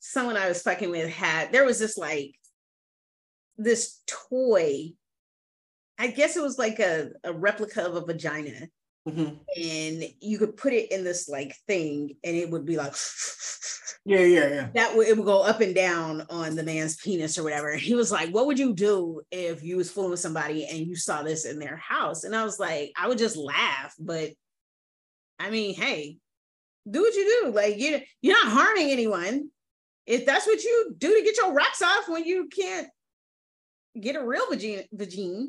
someone 0.00 0.36
I 0.36 0.48
was 0.48 0.62
fucking 0.62 0.90
with 0.90 1.08
had 1.08 1.52
there 1.52 1.64
was 1.64 1.78
this 1.78 1.96
like 1.96 2.34
this 3.56 4.00
toy 4.06 4.92
I 5.98 6.08
guess 6.08 6.36
it 6.36 6.42
was 6.42 6.58
like 6.58 6.78
a, 6.78 7.10
a 7.24 7.32
replica 7.32 7.84
of 7.84 7.96
a 7.96 8.04
vagina. 8.04 8.68
Mm-hmm. 9.08 9.34
And 9.60 10.04
you 10.20 10.38
could 10.38 10.56
put 10.56 10.72
it 10.72 10.92
in 10.92 11.02
this 11.02 11.28
like 11.28 11.56
thing, 11.66 12.16
and 12.22 12.36
it 12.36 12.50
would 12.50 12.64
be 12.64 12.76
like, 12.76 12.94
yeah, 14.04 14.20
yeah, 14.20 14.48
yeah. 14.48 14.68
That 14.74 14.96
would 14.96 15.08
it 15.08 15.16
would 15.16 15.26
go 15.26 15.42
up 15.42 15.60
and 15.60 15.74
down 15.74 16.24
on 16.30 16.54
the 16.54 16.62
man's 16.62 16.96
penis 16.96 17.36
or 17.36 17.42
whatever. 17.42 17.74
He 17.74 17.94
was 17.94 18.12
like, 18.12 18.30
"What 18.30 18.46
would 18.46 18.60
you 18.60 18.74
do 18.74 19.20
if 19.32 19.64
you 19.64 19.76
was 19.76 19.90
fooling 19.90 20.12
with 20.12 20.20
somebody 20.20 20.66
and 20.66 20.78
you 20.78 20.94
saw 20.94 21.22
this 21.22 21.44
in 21.44 21.58
their 21.58 21.76
house?" 21.76 22.22
And 22.22 22.34
I 22.34 22.44
was 22.44 22.60
like, 22.60 22.92
"I 22.96 23.08
would 23.08 23.18
just 23.18 23.36
laugh." 23.36 23.92
But 23.98 24.30
I 25.40 25.50
mean, 25.50 25.74
hey, 25.74 26.18
do 26.88 27.00
what 27.00 27.14
you 27.14 27.42
do. 27.42 27.50
Like 27.50 27.78
you, 27.78 28.00
you're 28.20 28.44
not 28.44 28.52
harming 28.52 28.90
anyone. 28.90 29.48
If 30.06 30.26
that's 30.26 30.46
what 30.46 30.62
you 30.62 30.94
do 30.96 31.16
to 31.16 31.24
get 31.24 31.36
your 31.36 31.52
rocks 31.52 31.82
off 31.82 32.08
when 32.08 32.24
you 32.24 32.48
can't 32.48 32.88
get 34.00 34.16
a 34.16 34.24
real 34.24 34.48
vagina, 34.48 34.82
vagina 34.92 35.46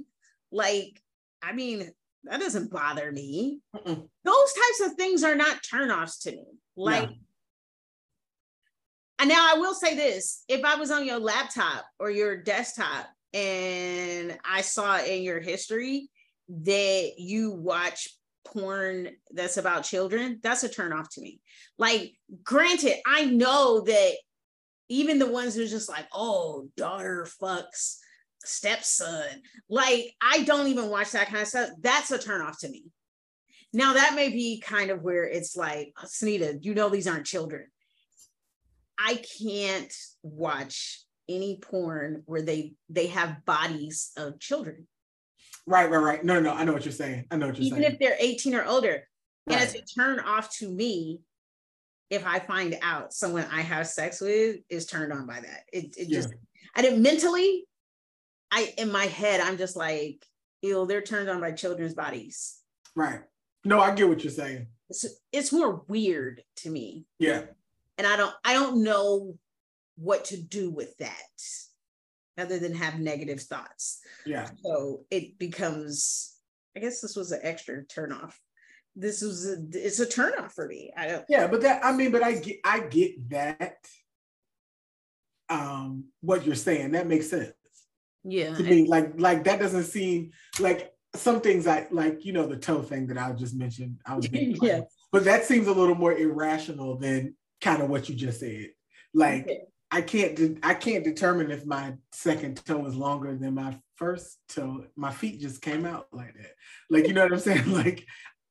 like, 0.54 1.02
I 1.42 1.54
mean, 1.54 1.92
that 2.26 2.40
doesn't 2.40 2.72
bother 2.72 3.12
me. 3.12 3.60
Mm-mm. 3.76 4.08
Those 4.24 4.54
types 4.54 4.82
of 4.86 4.94
things 4.94 5.24
are 5.24 5.36
not 5.36 5.62
turnoffs 5.64 6.22
to 6.22 6.32
me. 6.32 6.46
Like, 6.78 7.10
yeah. 7.10 7.16
and 9.20 9.30
now 9.30 9.54
I 9.54 9.60
will 9.60 9.74
say 9.74 9.96
this 9.96 10.44
if 10.48 10.64
I 10.64 10.76
was 10.76 10.92
on 10.92 11.06
your 11.06 11.20
laptop 11.20 11.86
or 12.00 12.10
your 12.10 12.38
desktop 12.38 13.08
and 13.34 14.38
I 14.46 14.62
saw 14.62 15.00
in 15.00 15.24
your 15.24 15.42
history 15.42 16.10
that 16.50 17.14
you 17.18 17.52
watch 17.52 18.08
porn 18.46 19.10
that's 19.32 19.58
about 19.58 19.84
children, 19.84 20.40
that's 20.44 20.64
a 20.64 20.70
turnoff 20.70 21.10
to 21.10 21.22
me. 21.22 21.42
Like, 21.78 22.14
granted, 22.44 22.96
I 23.06 23.26
know 23.26 23.82
that 23.82 24.14
even 24.90 25.20
the 25.20 25.28
ones 25.28 25.56
who's 25.56 25.72
just 25.72 25.90
like, 25.90 26.08
oh, 26.14 26.70
daughter 26.78 27.28
fucks 27.42 27.98
stepson. 28.44 29.42
Like, 29.70 30.14
I 30.22 30.44
don't 30.44 30.68
even 30.68 30.90
watch 30.90 31.12
that 31.12 31.28
kind 31.28 31.42
of 31.42 31.48
stuff. 31.48 31.70
That's 31.80 32.12
a 32.12 32.18
turnoff 32.18 32.60
to 32.60 32.70
me. 32.70 32.86
Now, 33.74 33.94
that 33.94 34.16
may 34.16 34.30
be 34.30 34.60
kind 34.60 34.92
of 34.92 35.02
where 35.02 35.24
it's 35.24 35.56
like, 35.56 35.94
Sunita, 36.06 36.64
you 36.64 36.76
know, 36.76 36.90
these 36.90 37.08
aren't 37.08 37.26
children. 37.26 37.68
I 39.00 39.22
can't 39.40 39.94
watch 40.22 41.04
any 41.28 41.58
porn 41.62 42.24
where 42.26 42.42
they 42.42 42.74
they 42.90 43.08
have 43.08 43.46
bodies 43.46 44.12
of 44.18 44.40
children. 44.40 44.88
Right, 45.66 45.90
right, 45.90 45.98
right. 45.98 46.24
No, 46.24 46.40
no, 46.40 46.54
I 46.54 46.66
know 46.66 46.74
what 46.74 46.86
you're 46.86 46.92
saying. 46.92 47.26
I 47.32 47.38
know 47.38 47.48
what 47.48 47.58
you're 47.58 47.66
Even 47.66 47.82
saying. 47.82 47.94
Even 47.94 47.94
if 47.94 48.00
they're 48.00 48.18
18 48.20 48.56
or 48.56 48.66
older. 48.66 49.08
Right. 49.48 49.60
And 49.60 49.64
it's 49.64 49.76
a 49.76 49.96
turn 49.96 50.20
off 50.20 50.54
to 50.58 50.70
me 50.70 51.20
if 52.10 52.26
I 52.28 52.40
find 52.40 52.78
out 52.82 53.14
someone 53.14 53.46
I 53.52 53.62
have 53.62 53.88
sex 53.88 54.22
with 54.22 54.58
is 54.70 54.86
turned 54.86 55.14
on 55.14 55.26
by 55.26 55.40
that. 55.40 55.64
It, 55.72 55.96
it 55.98 56.10
yeah. 56.10 56.18
just, 56.18 56.34
I 56.76 56.82
didn't 56.82 57.02
mentally, 57.02 57.66
I, 58.56 58.72
in 58.78 58.92
my 58.92 59.06
head, 59.06 59.42
I'm 59.42 59.58
just 59.58 59.76
like, 59.76 60.24
ew, 60.62 60.86
they're 60.86 61.02
turned 61.02 61.28
on 61.28 61.42
by 61.42 61.54
children's 61.54 61.96
bodies. 61.96 62.60
Right. 62.96 63.22
No, 63.66 63.80
I 63.80 63.96
get 63.96 64.08
what 64.08 64.24
you're 64.24 64.32
saying. 64.32 64.68
It's, 64.90 65.06
it's 65.32 65.52
more 65.52 65.84
weird 65.88 66.44
to 66.58 66.70
me. 66.70 67.06
Yeah. 67.18 67.46
And 67.98 68.06
I 68.06 68.16
don't, 68.16 68.36
I 68.46 68.54
don't 68.54 68.84
know 68.84 69.40
what 69.96 70.26
to 70.26 70.38
do 70.38 70.70
with 70.70 70.96
that 70.98 71.16
other 72.38 72.60
than 72.60 72.76
have 72.76 73.00
negative 73.00 73.42
thoughts. 73.42 74.02
Yeah. 74.24 74.50
So 74.64 75.06
it 75.10 75.40
becomes, 75.40 76.36
I 76.78 76.80
guess 76.80 77.02
this 77.02 77.16
was 77.16 77.32
an 77.32 77.40
extra 77.42 77.84
turnoff. 77.86 78.34
This 78.96 79.24
was 79.24 79.48
a, 79.48 79.58
it's 79.72 80.00
a 80.00 80.06
turnoff 80.06 80.52
for 80.52 80.68
me. 80.68 80.92
I 80.96 81.08
don't. 81.08 81.26
Yeah, 81.28 81.48
but 81.48 81.62
that 81.62 81.84
I 81.84 81.94
mean, 81.94 82.12
but 82.12 82.22
I 82.22 82.34
get 82.34 82.60
I 82.64 82.80
get 82.82 83.30
that. 83.30 83.78
Um, 85.50 86.06
what 86.22 86.46
you're 86.46 86.54
saying 86.54 86.92
that 86.92 87.08
makes 87.08 87.30
sense. 87.30 87.54
Yeah. 88.24 88.54
To 88.56 88.64
me, 88.64 88.88
like 88.88 89.14
like 89.20 89.44
that 89.46 89.60
doesn't 89.60 89.86
seem 89.86 90.32
like 90.60 90.94
some 91.16 91.42
things 91.42 91.68
I 91.68 91.88
like. 91.92 92.26
You 92.26 92.34
know, 92.34 92.46
the 92.46 92.58
toe 92.58 92.82
thing 92.82 93.08
that 93.08 93.18
I 93.18 93.32
just 93.34 93.56
mentioned. 93.56 94.00
I 94.06 94.16
was 94.16 94.30
yeah. 94.32 94.82
But 95.12 95.26
that 95.26 95.46
seems 95.46 95.68
a 95.68 95.74
little 95.74 95.96
more 95.96 96.14
irrational 96.14 96.98
than 96.98 97.36
kind 97.62 97.82
of 97.82 97.90
what 97.90 98.10
you 98.10 98.16
just 98.16 98.40
said. 98.40 98.70
Like. 99.14 99.44
Okay 99.44 99.62
I 99.94 100.02
can't 100.02 100.36
de- 100.36 100.58
I 100.64 100.74
can't 100.74 101.04
determine 101.04 101.52
if 101.52 101.68
my 101.68 101.94
second 102.12 102.60
toe 102.66 102.84
is 102.88 102.96
longer 102.96 103.36
than 103.36 103.54
my 103.54 103.78
first 103.96 104.40
toe. 104.50 104.86
My 104.96 105.12
feet 105.12 105.40
just 105.40 105.62
came 105.62 105.86
out 105.86 106.08
like 106.12 106.34
that. 106.34 106.54
Like 106.90 107.08
you 107.08 107.14
know 107.14 107.22
what 107.22 107.34
I'm 107.34 107.40
saying? 107.40 107.72
Like 107.72 108.04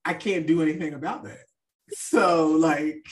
I 0.05 0.15
can't 0.15 0.47
do 0.47 0.62
anything 0.62 0.94
about 0.94 1.24
that. 1.24 1.43
So 1.90 2.47
like 2.47 3.05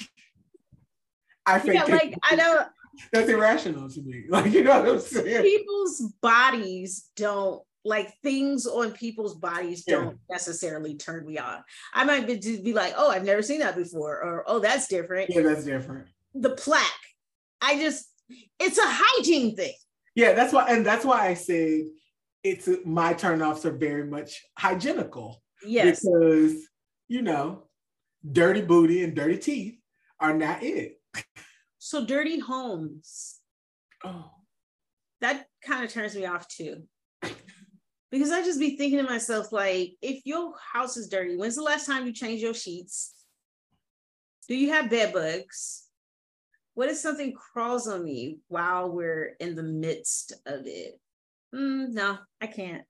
I 1.44 1.58
think 1.58 1.74
yeah, 1.74 1.92
like 1.92 2.14
I 2.22 2.36
know 2.36 2.66
that's 3.12 3.28
irrational 3.28 3.88
to 3.90 4.02
me. 4.02 4.24
Like 4.30 4.52
you 4.52 4.64
know 4.64 4.80
what 4.80 4.88
I'm 4.88 5.00
saying? 5.00 5.42
People's 5.42 6.00
bodies 6.20 7.08
don't 7.16 7.62
like 7.84 8.12
things 8.22 8.66
on 8.66 8.92
people's 8.92 9.34
bodies 9.36 9.84
don't 9.84 10.18
necessarily 10.30 10.96
turn 10.96 11.26
me 11.26 11.38
on. 11.38 11.62
I 11.94 12.04
might 12.04 12.26
be, 12.26 12.36
be 12.60 12.72
like, 12.72 12.94
oh, 12.96 13.10
I've 13.10 13.24
never 13.24 13.42
seen 13.42 13.60
that 13.60 13.76
before, 13.76 14.22
or 14.22 14.44
oh, 14.46 14.58
that's 14.58 14.86
different. 14.86 15.30
Yeah, 15.30 15.42
that's 15.42 15.64
different. 15.64 16.06
The 16.34 16.50
plaque. 16.50 16.84
I 17.60 17.76
just 17.78 18.06
it's 18.58 18.78
a 18.78 18.84
hygiene 18.84 19.56
thing. 19.56 19.74
Yeah, 20.14 20.32
that's 20.32 20.52
why, 20.52 20.66
and 20.68 20.84
that's 20.84 21.04
why 21.04 21.28
I 21.28 21.34
said 21.34 21.82
it's 22.42 22.68
my 22.84 23.14
turnoffs 23.14 23.64
are 23.64 23.76
very 23.76 24.06
much 24.06 24.44
hygienical. 24.58 25.42
Yes, 25.64 26.00
because 26.00 26.66
you 27.08 27.22
know, 27.22 27.64
dirty 28.30 28.62
booty 28.62 29.02
and 29.04 29.14
dirty 29.14 29.38
teeth 29.38 29.78
are 30.18 30.34
not 30.34 30.62
it. 30.62 31.00
So 31.80 32.04
dirty 32.04 32.38
homes. 32.38 33.40
Oh, 34.04 34.30
that 35.22 35.46
kind 35.66 35.82
of 35.82 35.90
turns 35.90 36.14
me 36.14 36.26
off 36.26 36.46
too. 36.46 36.82
Because 38.10 38.30
I 38.30 38.42
just 38.42 38.60
be 38.60 38.76
thinking 38.76 38.98
to 38.98 39.04
myself, 39.04 39.50
like, 39.50 39.94
if 40.02 40.20
your 40.26 40.52
house 40.72 40.96
is 40.96 41.08
dirty, 41.08 41.36
when's 41.36 41.56
the 41.56 41.62
last 41.62 41.86
time 41.86 42.06
you 42.06 42.12
changed 42.12 42.42
your 42.42 42.54
sheets? 42.54 43.14
Do 44.46 44.54
you 44.54 44.72
have 44.72 44.90
bed 44.90 45.14
bugs? 45.14 45.86
What 46.74 46.90
if 46.90 46.96
something 46.96 47.32
crawls 47.32 47.88
on 47.88 48.04
me 48.04 48.40
while 48.48 48.90
we're 48.90 49.36
in 49.40 49.54
the 49.54 49.62
midst 49.62 50.32
of 50.44 50.66
it? 50.66 51.00
Mm, 51.54 51.92
no, 51.92 52.18
I 52.40 52.46
can't. 52.46 52.84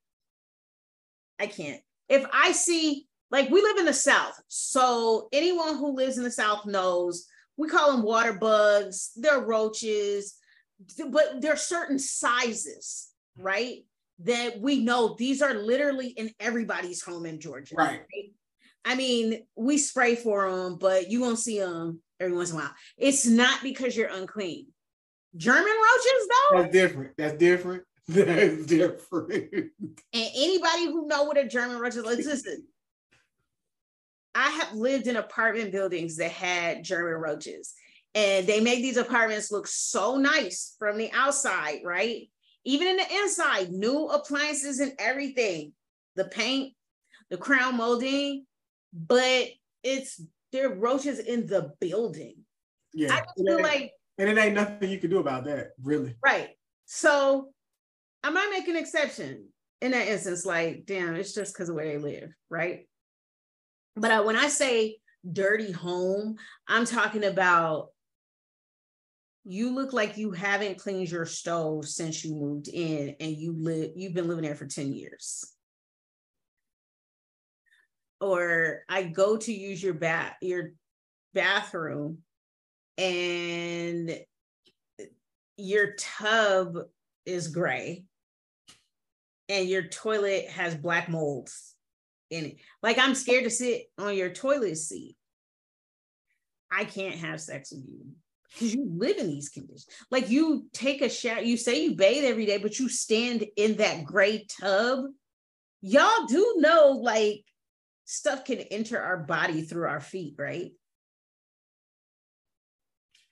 I 1.39 1.47
can't. 1.47 1.81
If 2.09 2.27
I 2.33 2.53
see, 2.53 3.07
like, 3.31 3.51
we 3.51 3.63
live 3.63 3.79
in 3.79 3.87
the 3.87 3.93
South. 3.93 4.41
So 4.49 5.29
anyone 5.33 5.77
who 5.77 5.95
lives 5.95 6.19
in 6.19 6.25
the 6.25 6.31
South 6.31 6.67
knows 6.67 7.27
we 7.61 7.69
call 7.69 7.93
them 7.93 8.03
water 8.03 8.33
bugs, 8.33 9.11
they're 9.17 9.39
roaches, 9.39 10.35
but 11.11 11.43
there 11.43 11.53
are 11.53 11.57
certain 11.57 11.99
sizes, 11.99 13.11
right? 13.37 13.85
That 14.21 14.59
we 14.59 14.83
know 14.83 15.15
these 15.19 15.43
are 15.43 15.53
literally 15.53 16.09
in 16.09 16.31
everybody's 16.41 17.03
home 17.03 17.27
in 17.27 17.39
Georgia. 17.39 17.75
Right. 17.77 18.01
right? 18.01 18.33
I 18.87 18.95
mean, 18.95 19.45
we 19.57 19.77
spray 19.77 20.15
for 20.15 20.51
them, 20.51 20.79
but 20.79 21.11
you 21.11 21.21
won't 21.21 21.39
see 21.39 21.59
them 21.59 22.01
every 22.19 22.35
once 22.35 22.51
in 22.51 22.57
a 22.57 22.61
while. 22.61 22.75
It's 22.97 23.27
not 23.27 23.63
because 23.63 23.95
you're 23.95 24.09
unclean. 24.09 24.69
German 25.37 25.65
roaches, 25.65 26.29
though. 26.29 26.63
That's 26.63 26.73
different. 26.73 27.13
That's 27.19 27.37
different. 27.37 27.83
That's 28.09 28.65
different. 28.65 29.53
And 29.53 30.31
anybody 30.35 30.87
who 30.87 31.07
know 31.07 31.25
what 31.25 31.37
a 31.37 31.47
German 31.47 31.79
roach 31.79 31.95
is, 31.95 32.05
listen. 32.05 32.65
I 34.41 34.49
have 34.49 34.73
lived 34.73 35.07
in 35.07 35.17
apartment 35.17 35.71
buildings 35.71 36.17
that 36.17 36.31
had 36.31 36.83
German 36.83 37.21
roaches, 37.21 37.75
and 38.15 38.47
they 38.47 38.61
make 38.61 38.81
these 38.81 38.97
apartments 38.97 39.53
look 39.53 39.67
so 39.67 40.17
nice 40.17 40.77
from 40.79 40.97
the 40.97 41.11
outside, 41.13 41.81
right? 41.85 42.31
Even 42.65 42.89
in 42.89 42.97
the 42.97 43.15
inside, 43.17 43.71
new 43.71 44.07
appliances 44.07 44.81
and 44.81 44.93
everything, 44.99 45.75
the 46.17 46.25
paint, 46.25 46.73
the 47.29 47.37
crown 47.37 47.77
molding, 47.77 48.47
but 48.95 49.49
it's 49.83 50.23
there 50.53 50.71
are 50.71 50.75
roaches 50.75 51.19
in 51.19 51.47
the 51.47 51.73
building. 51.79 52.37
Yeah. 52.95 53.15
I 53.15 53.23
feel 53.37 53.61
like 53.61 53.93
and 54.17 54.31
it 54.31 54.39
ain't 54.39 54.55
nothing 54.55 54.91
you 54.91 54.99
can 54.99 55.11
do 55.11 55.19
about 55.19 55.45
that, 55.45 55.73
really. 55.83 56.17
Right. 56.25 56.51
So 56.87 57.51
I 58.25 58.31
might 58.31 58.51
make 58.51 58.69
an 58.69 58.77
exception 58.77 59.49
in 59.83 59.91
that 59.91 60.09
instance, 60.09 60.47
like, 60.47 60.85
damn, 60.87 61.15
it's 61.15 61.35
just 61.35 61.53
because 61.53 61.69
of 61.69 61.75
where 61.75 61.87
they 61.87 61.99
live, 61.99 62.31
right? 62.49 62.87
But 64.01 64.11
I, 64.11 64.21
when 64.21 64.37
I 64.37 64.49
say 64.49 64.97
dirty 65.31 65.73
home, 65.73 66.37
I'm 66.67 66.87
talking 66.87 67.25
about 67.25 67.89
you 69.45 69.75
look 69.75 69.93
like 69.93 70.17
you 70.17 70.31
haven't 70.31 70.79
cleaned 70.79 71.11
your 71.11 71.27
stove 71.27 71.87
since 71.87 72.25
you 72.25 72.35
moved 72.35 72.69
in 72.69 73.15
and 73.21 73.37
you 73.37 73.55
live 73.59 73.91
you've 73.97 74.15
been 74.15 74.29
living 74.29 74.45
there 74.45 74.55
for 74.55 74.67
10 74.67 74.95
years. 74.95 75.53
Or 78.23 78.85
I 78.89 79.03
go 79.03 79.37
to 79.37 79.53
use 79.53 79.83
your 79.83 79.95
bath 79.95 80.37
your 80.41 80.73
bathroom 81.35 82.19
and 82.97 84.19
your 85.59 85.95
tub 85.99 86.79
is 87.27 87.49
gray 87.49 88.05
and 89.51 89.69
your 89.69 89.83
toilet 89.83 90.49
has 90.49 90.75
black 90.75 91.09
molds 91.11 91.75
in 92.31 92.47
it. 92.47 92.57
Like 92.83 92.99
I'm 92.99 93.15
scared 93.15 93.45
to 93.45 93.51
sit 93.51 93.91
on 93.99 94.17
your 94.17 94.31
toilet 94.31 94.77
seat. 94.77 95.17
I 96.71 96.85
can't 96.85 97.17
have 97.17 97.41
sex 97.41 97.73
with 97.73 97.85
you 97.87 98.13
because 98.53 98.75
you 98.75 98.91
live 98.97 99.19
in 99.19 99.29
these 99.29 99.49
conditions. 99.49 99.87
Like 100.11 100.31
you 100.31 100.67
take 100.73 101.03
a 101.03 101.09
shower, 101.09 101.41
you 101.41 101.57
say 101.57 101.85
you 101.85 101.95
bathe 101.97 102.25
every 102.25 102.47
day, 102.47 102.59
but 102.59 102.79
you 102.79 102.89
stand 102.89 103.45
in 103.57 103.77
that 103.77 104.05
gray 104.05 104.47
tub. 104.61 105.07
Y'all 105.83 106.27
do 106.27 106.57
know, 106.59 107.01
like 107.03 107.45
stuff 108.05 108.45
can 108.45 108.59
enter 108.59 109.01
our 109.01 109.19
body 109.19 109.63
through 109.63 109.89
our 109.89 110.01
feet, 110.01 110.35
right? 110.39 110.73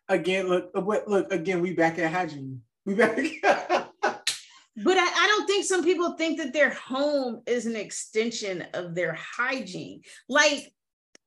Again, 0.09 0.49
look, 0.49 0.71
uh, 0.75 0.81
look, 0.81 1.33
again, 1.33 1.61
we 1.61 1.75
back 1.75 1.99
at 1.99 2.13
hygiene. 2.13 2.63
We 2.87 2.95
back. 2.95 3.19
but 4.85 4.97
I, 4.97 5.05
I, 5.05 5.27
don't 5.27 5.47
think 5.47 5.65
some 5.65 5.83
people 5.83 6.13
think 6.13 6.39
that 6.39 6.53
their 6.53 6.71
home 6.71 7.43
is 7.47 7.67
an 7.67 7.77
extension 7.77 8.65
of 8.75 8.95
their 8.95 9.15
hygiene. 9.15 10.03
Like, 10.29 10.73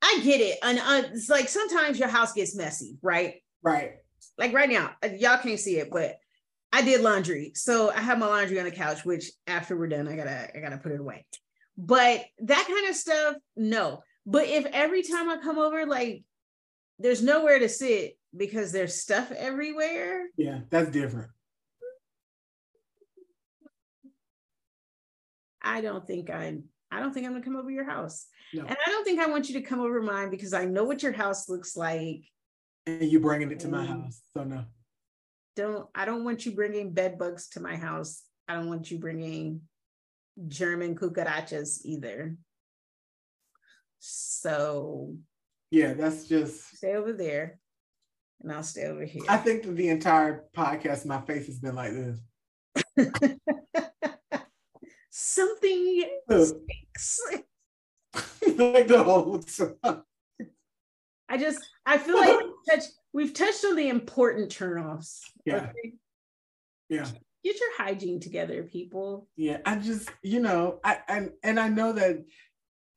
I 0.02 0.19
get 0.23 0.41
it. 0.41 0.57
And 0.64 0.80
uh, 0.80 1.10
it's 1.14 1.30
like 1.30 1.49
sometimes 1.49 1.99
your 1.99 2.07
house 2.07 2.34
gets 2.34 2.56
messy, 2.56 2.98
right? 3.02 3.36
Right. 3.61 3.94
Like 4.38 4.53
right 4.53 4.69
now, 4.69 4.91
uh, 5.03 5.10
y'all 5.18 5.38
can't 5.38 5.60
see 5.60 5.78
it, 5.78 5.90
but 5.91 6.18
I 6.73 6.82
did 6.82 7.02
laundry. 7.02 7.52
So 7.56 7.91
I 7.91 8.02
have 8.02 8.18
my 8.18 8.28
laundry 8.28 8.60
on 8.60 8.65
the 8.65 8.72
couch, 8.72 9.06
which 9.06 9.32
after 9.45 9.78
we're 9.78 9.88
done, 9.88 10.07
I 10.07 10.15
gotta 10.15 10.57
I 10.57 10.60
gotta 10.61 10.78
put 10.78 10.94
it 10.94 10.99
away. 10.99 11.26
But 11.78 12.26
that 12.40 12.65
kind 12.68 12.90
of 12.90 12.95
stuff, 12.95 13.36
no. 13.56 14.03
But 14.26 14.48
if 14.48 14.65
every 14.65 15.03
time 15.03 15.30
I 15.30 15.38
come 15.38 15.60
over, 15.60 15.86
like 15.86 16.23
there's 16.99 17.22
nowhere 17.22 17.60
to 17.60 17.69
sit 17.69 18.18
because 18.36 18.72
there's 18.72 18.95
stuff 18.95 19.32
everywhere. 19.32 20.28
Yeah, 20.38 20.60
that's 20.69 20.90
different. 20.90 21.30
I 25.61 25.81
don't 25.81 26.05
think 26.05 26.29
I'm 26.29 26.63
I 26.91 26.99
don't 26.99 27.13
think 27.13 27.25
I'm 27.25 27.33
gonna 27.33 27.43
come 27.43 27.55
over 27.55 27.71
your 27.71 27.89
house. 27.89 28.25
No. 28.53 28.63
And 28.63 28.77
I 28.85 28.89
don't 28.89 29.03
think 29.05 29.19
I 29.19 29.27
want 29.27 29.49
you 29.49 29.59
to 29.59 29.65
come 29.65 29.79
over 29.79 30.01
mine 30.01 30.29
because 30.29 30.53
I 30.53 30.65
know 30.65 30.83
what 30.83 31.03
your 31.03 31.13
house 31.13 31.47
looks 31.47 31.77
like. 31.77 32.23
And 32.85 33.03
you 33.03 33.19
bringing 33.19 33.51
it 33.51 33.59
to 33.61 33.69
my 33.69 33.85
house. 33.85 34.21
So 34.35 34.43
no. 34.43 34.65
Don't 35.55 35.88
I 35.95 36.05
don't 36.05 36.25
want 36.25 36.45
you 36.45 36.51
bringing 36.51 36.93
bed 36.93 37.17
bugs 37.17 37.49
to 37.49 37.61
my 37.61 37.75
house. 37.75 38.23
I 38.47 38.55
don't 38.55 38.67
want 38.67 38.91
you 38.91 38.99
bringing 38.99 39.61
German 40.47 40.95
cucarachas 40.95 41.79
either. 41.85 42.35
So 43.99 45.15
yeah, 45.69 45.93
that's 45.93 46.27
just 46.27 46.75
stay 46.75 46.95
over 46.95 47.13
there 47.13 47.59
and 48.41 48.51
I'll 48.51 48.63
stay 48.63 48.85
over 48.85 49.05
here. 49.05 49.23
I 49.29 49.38
think 49.38 49.63
the 49.63 49.89
entire 49.89 50.45
podcast, 50.55 51.05
my 51.05 51.21
face 51.21 51.45
has 51.45 51.59
been 51.59 51.75
like 51.75 51.93
this. 51.93 52.19
Something 55.11 56.05
stinks. 56.29 57.19
like 58.57 58.88
the 58.88 59.03
whole 59.03 59.39
time. 59.39 60.03
I 61.29 61.38
just 61.38 61.59
I 61.85 61.97
feel 61.97 62.17
like 62.17 62.39
touched, 62.69 62.91
we've 63.13 63.33
touched 63.33 63.63
on 63.65 63.75
the 63.75 63.89
important 63.89 64.51
turnoffs. 64.51 65.19
Yeah. 65.45 65.55
Okay? 65.55 65.93
Yeah. 66.89 67.07
Get 67.43 67.59
your 67.59 67.75
hygiene 67.77 68.19
together, 68.19 68.63
people. 68.63 69.27
Yeah, 69.35 69.57
I 69.65 69.75
just, 69.77 70.09
you 70.21 70.39
know, 70.39 70.79
I, 70.83 70.99
I 71.07 71.29
and 71.43 71.59
I 71.59 71.69
know 71.69 71.91
that 71.93 72.23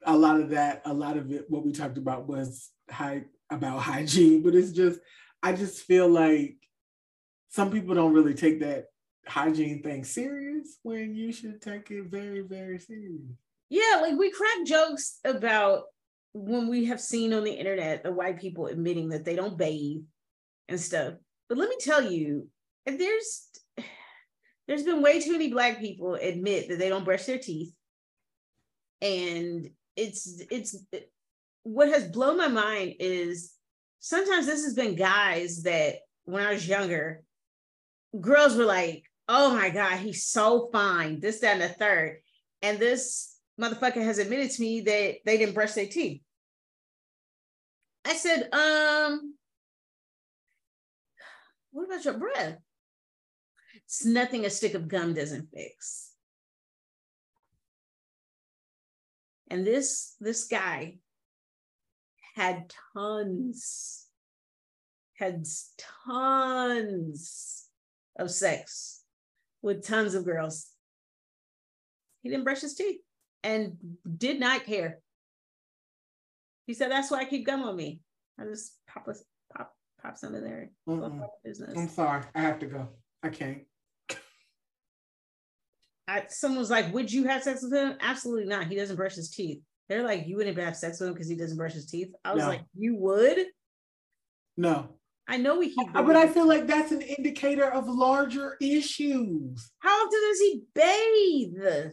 a 0.05 0.17
lot 0.17 0.39
of 0.39 0.51
that, 0.51 0.83
a 0.85 0.93
lot 0.93 1.17
of 1.17 1.33
it, 1.33 1.47
what 1.49 1.65
we 1.65 1.73
talked 1.73 1.99
about 1.99 2.29
was 2.29 2.71
high 2.91 3.25
about 3.51 3.81
hygiene, 3.81 4.43
but 4.43 4.55
it's 4.55 4.73
just, 4.73 5.01
I 5.43 5.53
just 5.53 5.83
feel 5.85 6.09
like 6.09 6.57
some 7.49 7.71
people 7.71 7.95
don't 7.95 8.13
really 8.13 8.35
take 8.35 8.61
that 8.61 8.87
hygiene 9.27 9.83
thing 9.83 10.05
serious 10.05 10.79
when 10.83 11.15
you 11.15 11.33
should 11.33 11.61
take 11.61 11.91
it 11.91 12.05
very, 12.07 12.41
very 12.41 12.79
serious. 12.79 13.23
Yeah, 13.71 14.01
like 14.03 14.19
we 14.19 14.31
crack 14.31 14.67
jokes 14.67 15.19
about 15.25 15.85
when 16.33 16.69
we 16.69 16.87
have 16.87 17.01
seen 17.01 17.33
on 17.33 17.45
the 17.45 17.53
internet 17.53 18.03
the 18.03 18.13
white 18.13 18.41
people 18.41 18.67
admitting 18.67 19.11
that 19.11 19.25
they 19.25 19.37
don't 19.37 19.59
bathe 19.59 20.03
and 20.69 20.81
stuff. 20.81 21.15
But 21.49 21.59
let 21.59 21.69
me 21.69 21.77
tell 21.81 22.03
you, 22.03 22.49
if 22.87 22.99
there's 22.99 23.49
there's 24.67 24.83
been 24.83 25.03
way 25.03 25.21
too 25.21 25.33
many 25.33 25.51
black 25.51 25.81
people 25.81 26.15
admit 26.15 26.69
that 26.69 26.79
they 26.79 26.89
don't 26.89 27.05
brush 27.05 27.25
their 27.25 27.39
teeth. 27.39 27.73
And 29.01 29.69
it's 29.97 30.43
it's 30.51 30.77
what 31.63 31.89
has 31.89 32.09
blown 32.09 32.37
my 32.37 32.49
mind 32.49 32.95
is 33.01 33.53
sometimes 34.01 34.47
this 34.47 34.65
has 34.65 34.75
been 34.75 34.97
guys 34.97 35.63
that 35.63 35.97
when 36.25 36.43
I 36.43 36.53
was 36.53 36.67
younger, 36.67 37.23
girls 38.21 38.57
were 38.57 38.65
like, 38.65 39.05
oh 39.29 39.55
my 39.55 39.71
God, 39.71 39.99
he's 39.99 40.27
so 40.27 40.69
fine, 40.73 41.21
this, 41.21 41.41
that, 41.41 41.55
and 41.55 41.63
the 41.63 41.69
third. 41.69 42.19
And 42.63 42.79
this 42.79 43.37
motherfucker 43.61 44.03
has 44.03 44.19
admitted 44.19 44.51
to 44.51 44.61
me 44.61 44.81
that 44.83 45.17
they 45.25 45.39
didn't 45.39 45.55
brush 45.55 45.73
their 45.73 45.87
teeth. 45.87 46.23
I 48.05 48.15
said, 48.15 48.49
um, 48.53 49.35
what 51.71 51.87
about 51.87 52.05
your 52.05 52.19
breath? 52.19 52.59
It's 53.87 54.05
nothing 54.05 54.45
a 54.45 54.51
stick 54.51 54.75
of 54.75 54.89
gum 54.89 55.15
doesn't 55.15 55.49
fix. 55.53 56.11
And 59.51 59.67
this 59.67 60.17
this 60.21 60.47
guy 60.47 60.97
had 62.35 62.73
tons, 62.95 64.07
had 65.19 65.45
tons 66.07 67.67
of 68.19 68.31
sex 68.31 69.04
with 69.65 69.83
tons 69.83 70.15
of 70.15 70.27
girls. 70.27 70.67
He 72.23 72.29
didn't 72.29 72.45
brush 72.45 72.61
his 72.61 72.75
teeth 72.75 73.01
and 73.43 73.77
did 74.19 74.39
not 74.39 74.67
care. 74.67 75.01
He 76.67 76.75
said, 76.75 76.91
"That's 76.91 77.11
why 77.11 77.21
I 77.21 77.25
keep 77.25 77.47
gum 77.47 77.63
on 77.63 77.75
me. 77.75 78.01
I 78.39 78.45
just 78.45 78.79
pop 78.87 79.09
a, 79.09 79.15
pop 79.57 79.75
pop 80.03 80.19
some 80.19 80.35
in 80.35 80.45
there. 80.45 80.71
Business." 81.43 81.77
I'm 81.77 81.89
sorry, 81.89 82.25
I 82.35 82.43
have 82.43 82.59
to 82.61 82.67
go. 82.67 82.89
I 83.23 83.31
can't. 83.31 83.63
I, 86.07 86.27
someone 86.29 86.61
was 86.61 86.71
like, 86.71 86.93
"Would 86.93 87.11
you 87.11 87.25
have 87.25 87.43
sex 87.43 87.63
with 87.63 87.73
him?" 87.73 87.97
Absolutely 88.01 88.47
not. 88.47 88.67
He 88.67 88.77
doesn't 88.77 88.97
brush 88.97 89.15
his 89.15 89.31
teeth. 89.31 89.63
They're 89.89 90.05
like, 90.05 90.27
"You 90.27 90.37
wouldn't 90.37 90.59
have 90.59 90.77
sex 90.77 91.01
with 91.01 91.09
him 91.09 91.15
because 91.15 91.29
he 91.29 91.37
doesn't 91.37 91.57
brush 91.57 91.73
his 91.73 91.87
teeth." 91.87 92.13
I 92.23 92.35
was 92.35 92.43
no. 92.43 92.49
like, 92.51 92.63
"You 92.75 92.97
would?" 92.97 93.47
No. 94.59 94.91
I 95.27 95.39
know 95.39 95.59
we 95.59 95.75
keep, 95.75 95.89
uh, 95.95 96.03
but 96.03 96.17
I 96.17 96.29
feel 96.29 96.47
like 96.47 96.67
that's 96.67 96.93
an 96.93 97.01
indicator 97.01 97.71
of 97.71 97.89
larger 97.89 98.57
issues. 98.61 99.71
How 99.79 100.05
often 100.05 100.21
does 100.29 100.39
he 100.41 100.63
bathe? 100.75 101.93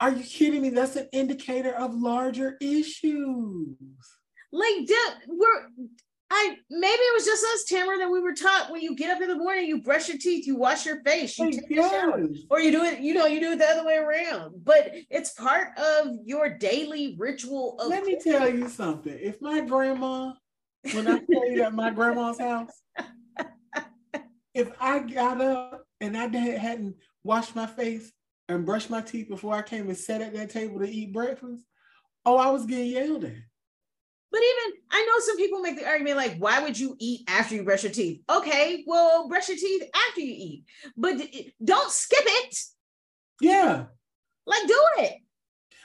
Are 0.00 0.10
you 0.10 0.24
kidding 0.24 0.62
me? 0.62 0.70
That's 0.70 0.96
an 0.96 1.08
indicator 1.12 1.72
of 1.72 1.94
larger 1.94 2.56
issues. 2.60 3.76
Like, 4.50 4.88
we're 5.28 5.68
I 6.34 6.56
maybe 6.68 7.00
it 7.00 7.14
was 7.14 7.24
just 7.24 7.44
us, 7.44 7.64
Tamara, 7.64 7.98
that 7.98 8.10
we 8.10 8.20
were 8.20 8.34
taught 8.34 8.70
when 8.70 8.80
you 8.80 8.96
get 8.96 9.14
up 9.14 9.22
in 9.22 9.28
the 9.28 9.36
morning, 9.36 9.66
you 9.66 9.82
brush 9.82 10.08
your 10.08 10.18
teeth, 10.18 10.46
you 10.46 10.56
wash 10.56 10.84
your 10.84 11.00
face, 11.02 11.38
you 11.38 11.52
take 11.52 11.60
yes. 11.68 11.92
a 11.92 11.94
shower, 11.94 12.28
or 12.50 12.60
you 12.60 12.72
do 12.72 12.82
it, 12.82 13.00
you 13.00 13.14
know, 13.14 13.26
you 13.26 13.38
do 13.38 13.52
it 13.52 13.58
the 13.58 13.66
other 13.66 13.86
way 13.86 13.96
around. 13.96 14.64
But 14.64 14.90
it's 15.10 15.30
part 15.34 15.78
of 15.78 16.08
your 16.24 16.58
daily 16.58 17.14
ritual. 17.18 17.76
Of 17.78 17.88
Let 17.88 18.04
me 18.04 18.18
tell 18.20 18.52
you 18.52 18.68
something. 18.68 19.16
If 19.20 19.40
my 19.40 19.60
grandma, 19.60 20.32
when 20.92 21.08
I 21.08 21.20
stayed 21.24 21.60
at 21.60 21.74
my 21.74 21.90
grandma's 21.90 22.38
house, 22.38 22.70
if 24.54 24.70
I 24.80 25.00
got 25.00 25.40
up 25.40 25.84
and 26.00 26.16
I 26.16 26.28
hadn't 26.28 26.96
washed 27.22 27.56
my 27.56 27.66
face 27.66 28.12
and 28.48 28.66
brushed 28.66 28.90
my 28.90 29.00
teeth 29.00 29.28
before 29.28 29.54
I 29.54 29.62
came 29.62 29.88
and 29.88 29.96
sat 29.96 30.20
at 30.20 30.34
that 30.34 30.50
table 30.50 30.78
to 30.80 30.88
eat 30.88 31.12
breakfast, 31.12 31.64
oh, 32.26 32.36
I 32.36 32.50
was 32.50 32.66
getting 32.66 32.86
yelled 32.86 33.24
at. 33.24 33.32
But 34.30 34.42
even 34.42 34.78
I 34.90 35.04
know 35.04 35.18
some 35.20 35.36
people 35.36 35.60
make 35.60 35.78
the 35.78 35.86
argument 35.86 36.16
like, 36.16 36.36
why 36.38 36.60
would 36.60 36.78
you 36.78 36.96
eat 36.98 37.22
after 37.28 37.54
you 37.54 37.62
brush 37.62 37.84
your 37.84 37.92
teeth? 37.92 38.22
Okay, 38.28 38.84
well, 38.86 39.28
brush 39.28 39.48
your 39.48 39.56
teeth 39.56 39.84
after 40.08 40.20
you 40.20 40.34
eat, 40.36 40.64
but 40.96 41.14
don't 41.64 41.90
skip 41.90 42.24
it. 42.24 42.56
Yeah. 43.40 43.84
Like, 44.46 44.66
do 44.66 44.80
it. 44.98 45.14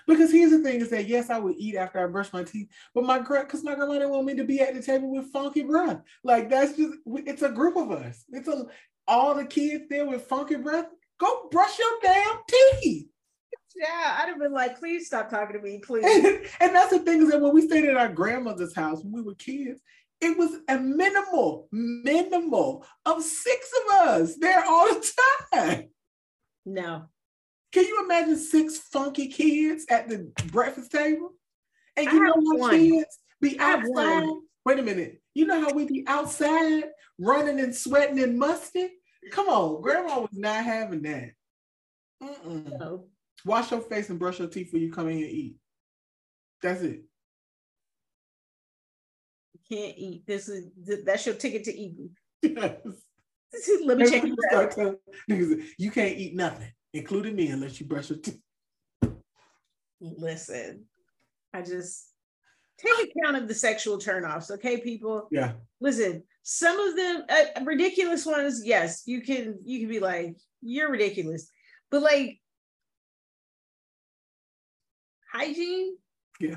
Because 0.10 0.32
here's 0.32 0.50
the 0.50 0.60
thing 0.60 0.82
is 0.82 0.90
that 0.90 1.08
yes, 1.08 1.30
I 1.30 1.38
would 1.38 1.56
eat 1.58 1.76
after 1.76 2.04
I 2.04 2.08
brush 2.08 2.34
my 2.34 2.44
teeth, 2.44 2.68
but 2.96 3.04
my 3.04 3.20
girl, 3.20 3.44
because 3.44 3.64
my 3.64 3.76
grandma 3.76 3.94
didn't 3.94 4.10
want 4.10 4.26
me 4.26 4.36
to 4.36 4.44
be 4.44 4.60
at 4.60 4.74
the 4.74 4.82
table 4.82 5.12
with 5.12 5.32
funky 5.32 5.62
breath. 5.62 6.02
Like 6.24 6.50
that's 6.50 6.76
just 6.76 6.94
it's 7.06 7.44
a 7.44 7.50
group 7.50 7.78
of 7.78 7.92
us. 7.92 8.26
It's 8.30 8.48
a 8.48 8.66
all 9.08 9.36
the 9.36 9.46
kids 9.46 9.86
there 9.88 10.08
with 10.08 10.24
funky 10.24 10.56
breath. 10.56 10.88
Go 11.20 11.48
brush 11.52 11.78
your 11.78 11.92
damn 12.02 12.38
teeth. 12.50 13.08
Yeah, 13.76 14.18
I'd 14.20 14.30
have 14.30 14.40
been 14.40 14.52
like, 14.52 14.80
please 14.80 15.06
stop 15.06 15.30
talking 15.30 15.56
to 15.56 15.62
me, 15.62 15.80
please. 15.80 16.04
And, 16.04 16.46
and 16.60 16.76
that's 16.76 16.90
the 16.90 17.00
thing 17.00 17.22
is 17.22 17.30
that 17.30 17.40
when 17.40 17.54
we 17.54 17.62
stayed 17.62 17.86
at 17.86 17.96
our 17.96 18.10
grandmother's 18.10 18.76
house 18.76 19.04
when 19.04 19.14
we 19.14 19.22
were 19.22 19.36
kids, 19.36 19.80
it 20.22 20.38
was 20.38 20.52
a 20.68 20.78
minimal, 20.78 21.68
minimal 21.72 22.84
of 23.06 23.22
six 23.22 23.70
of 23.86 24.08
us 24.08 24.36
there 24.38 24.64
all 24.66 24.88
the 24.88 25.12
time. 25.54 25.90
No. 26.66 27.06
Can 27.72 27.84
you 27.84 28.04
imagine 28.06 28.38
six 28.38 28.78
funky 28.78 29.28
kids 29.28 29.86
at 29.90 30.10
the 30.10 30.32
breakfast 30.52 30.92
table? 30.92 31.34
And 31.96 32.08
you 32.08 32.24
know 32.24 32.62
how 32.62 32.70
kids 32.72 33.20
be 33.42 33.60
outside? 33.60 34.28
Wait 34.66 34.80
a 34.80 34.84
minute. 34.84 35.22
You 35.34 35.46
know 35.46 35.62
how 35.62 35.74
we 35.74 35.86
be 35.86 36.04
outside 36.08 36.86
running 37.20 37.60
and 37.60 37.76
sweating 37.76 38.20
and 38.22 38.38
musty? 38.38 38.90
Come 39.32 39.50
on, 39.50 39.82
grandma 39.82 40.20
was 40.22 40.30
not 40.34 40.64
having 40.64 41.02
that. 41.04 41.32
No. 42.22 43.06
Wash 43.46 43.72
your 43.72 43.82
face 43.82 44.10
and 44.10 44.20
brush 44.20 44.40
your 44.40 44.48
teeth 44.48 44.74
when 44.74 44.82
you 44.82 44.92
come 44.92 45.08
in 45.10 45.18
here 45.18 45.28
and 45.28 45.36
eat. 45.36 45.56
That's 46.62 46.82
it. 46.82 47.04
You 49.54 49.78
can't 49.78 49.98
eat. 49.98 50.28
This 50.28 50.50
is 50.50 50.72
that's 51.06 51.26
your 51.26 51.36
ticket 51.36 51.66
to 51.66 51.78
eating. 51.78 52.12
Yes. 52.42 52.78
Let 53.84 53.98
me 53.98 54.10
check 54.10 54.24
you 54.24 55.64
You 55.78 55.92
can't 55.92 56.18
eat 56.18 56.36
nothing, 56.36 56.72
including 56.94 57.36
me, 57.36 57.48
unless 57.48 57.80
you 57.80 57.86
brush 57.86 58.10
your 58.10 58.20
teeth. 58.20 58.40
Listen, 60.02 60.86
I 61.54 61.62
just 61.62 62.10
take 62.78 63.12
account 63.12 63.38
of 63.38 63.48
the 63.48 63.54
sexual 63.54 63.98
turnoffs, 63.98 64.52
okay, 64.52 64.78
people? 64.78 65.28
Yeah. 65.32 65.54
Listen, 65.82 66.24
some 66.44 66.80
of 66.80 66.96
them 66.96 67.24
uh, 67.30 67.64
ridiculous 67.64 68.26
ones, 68.26 68.62
yes, 68.66 69.04
you 69.06 69.22
can 69.22 69.60
you 69.64 69.80
can 69.80 69.90
be 69.90 70.00
like, 70.00 70.36
you're 70.62 70.90
ridiculous. 70.90 71.50
But 71.92 72.02
like 72.02 72.40
hygiene. 75.32 75.98
Yeah. 76.40 76.56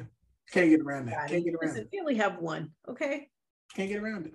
Can't 0.53 0.71
get 0.71 0.81
around 0.81 1.07
that. 1.07 1.29
Can't 1.29 1.45
get 1.45 1.55
around 1.55 1.77
it. 1.77 1.89
We 1.93 2.01
only 2.01 2.17
have 2.17 2.39
one. 2.39 2.71
Okay. 2.89 3.29
Can't 3.75 3.89
get 3.89 4.03
around 4.03 4.27
it. 4.27 4.35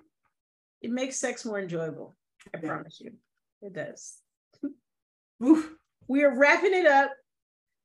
It 0.82 0.90
makes 0.90 1.16
sex 1.16 1.44
more 1.44 1.60
enjoyable. 1.60 2.16
I 2.54 2.58
yeah. 2.60 2.68
promise 2.68 3.00
you. 3.00 3.12
It 3.62 3.72
does. 3.72 4.18
Oof. 5.42 5.70
We 6.08 6.24
are 6.24 6.36
wrapping 6.36 6.74
it 6.74 6.86
up. 6.86 7.10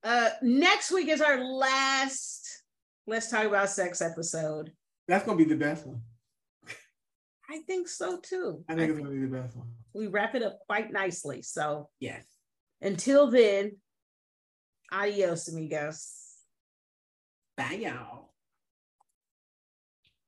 Uh 0.02 0.30
next 0.42 0.90
week 0.90 1.08
is 1.08 1.20
our 1.20 1.42
last 1.42 2.62
let's 3.06 3.30
talk 3.30 3.44
about 3.44 3.70
sex 3.70 4.02
episode. 4.02 4.72
That's 5.06 5.24
gonna 5.24 5.38
be 5.38 5.44
the 5.44 5.56
best 5.56 5.86
one. 5.86 6.00
I 7.50 7.58
think 7.66 7.88
so 7.88 8.18
too. 8.18 8.64
I 8.68 8.74
think 8.74 8.80
I 8.80 8.84
it's 8.84 8.96
think 8.96 9.06
gonna 9.08 9.20
be 9.20 9.26
the 9.26 9.36
best 9.36 9.56
one. 9.56 9.68
We 9.94 10.08
wrap 10.08 10.34
it 10.34 10.42
up 10.42 10.58
quite 10.66 10.90
nicely. 10.92 11.42
So 11.42 11.88
yes. 12.00 12.24
Until 12.80 13.30
then, 13.30 13.76
adios, 14.92 15.48
amigos. 15.48 16.12
Bye, 17.56 17.78
y'all. 17.82 18.23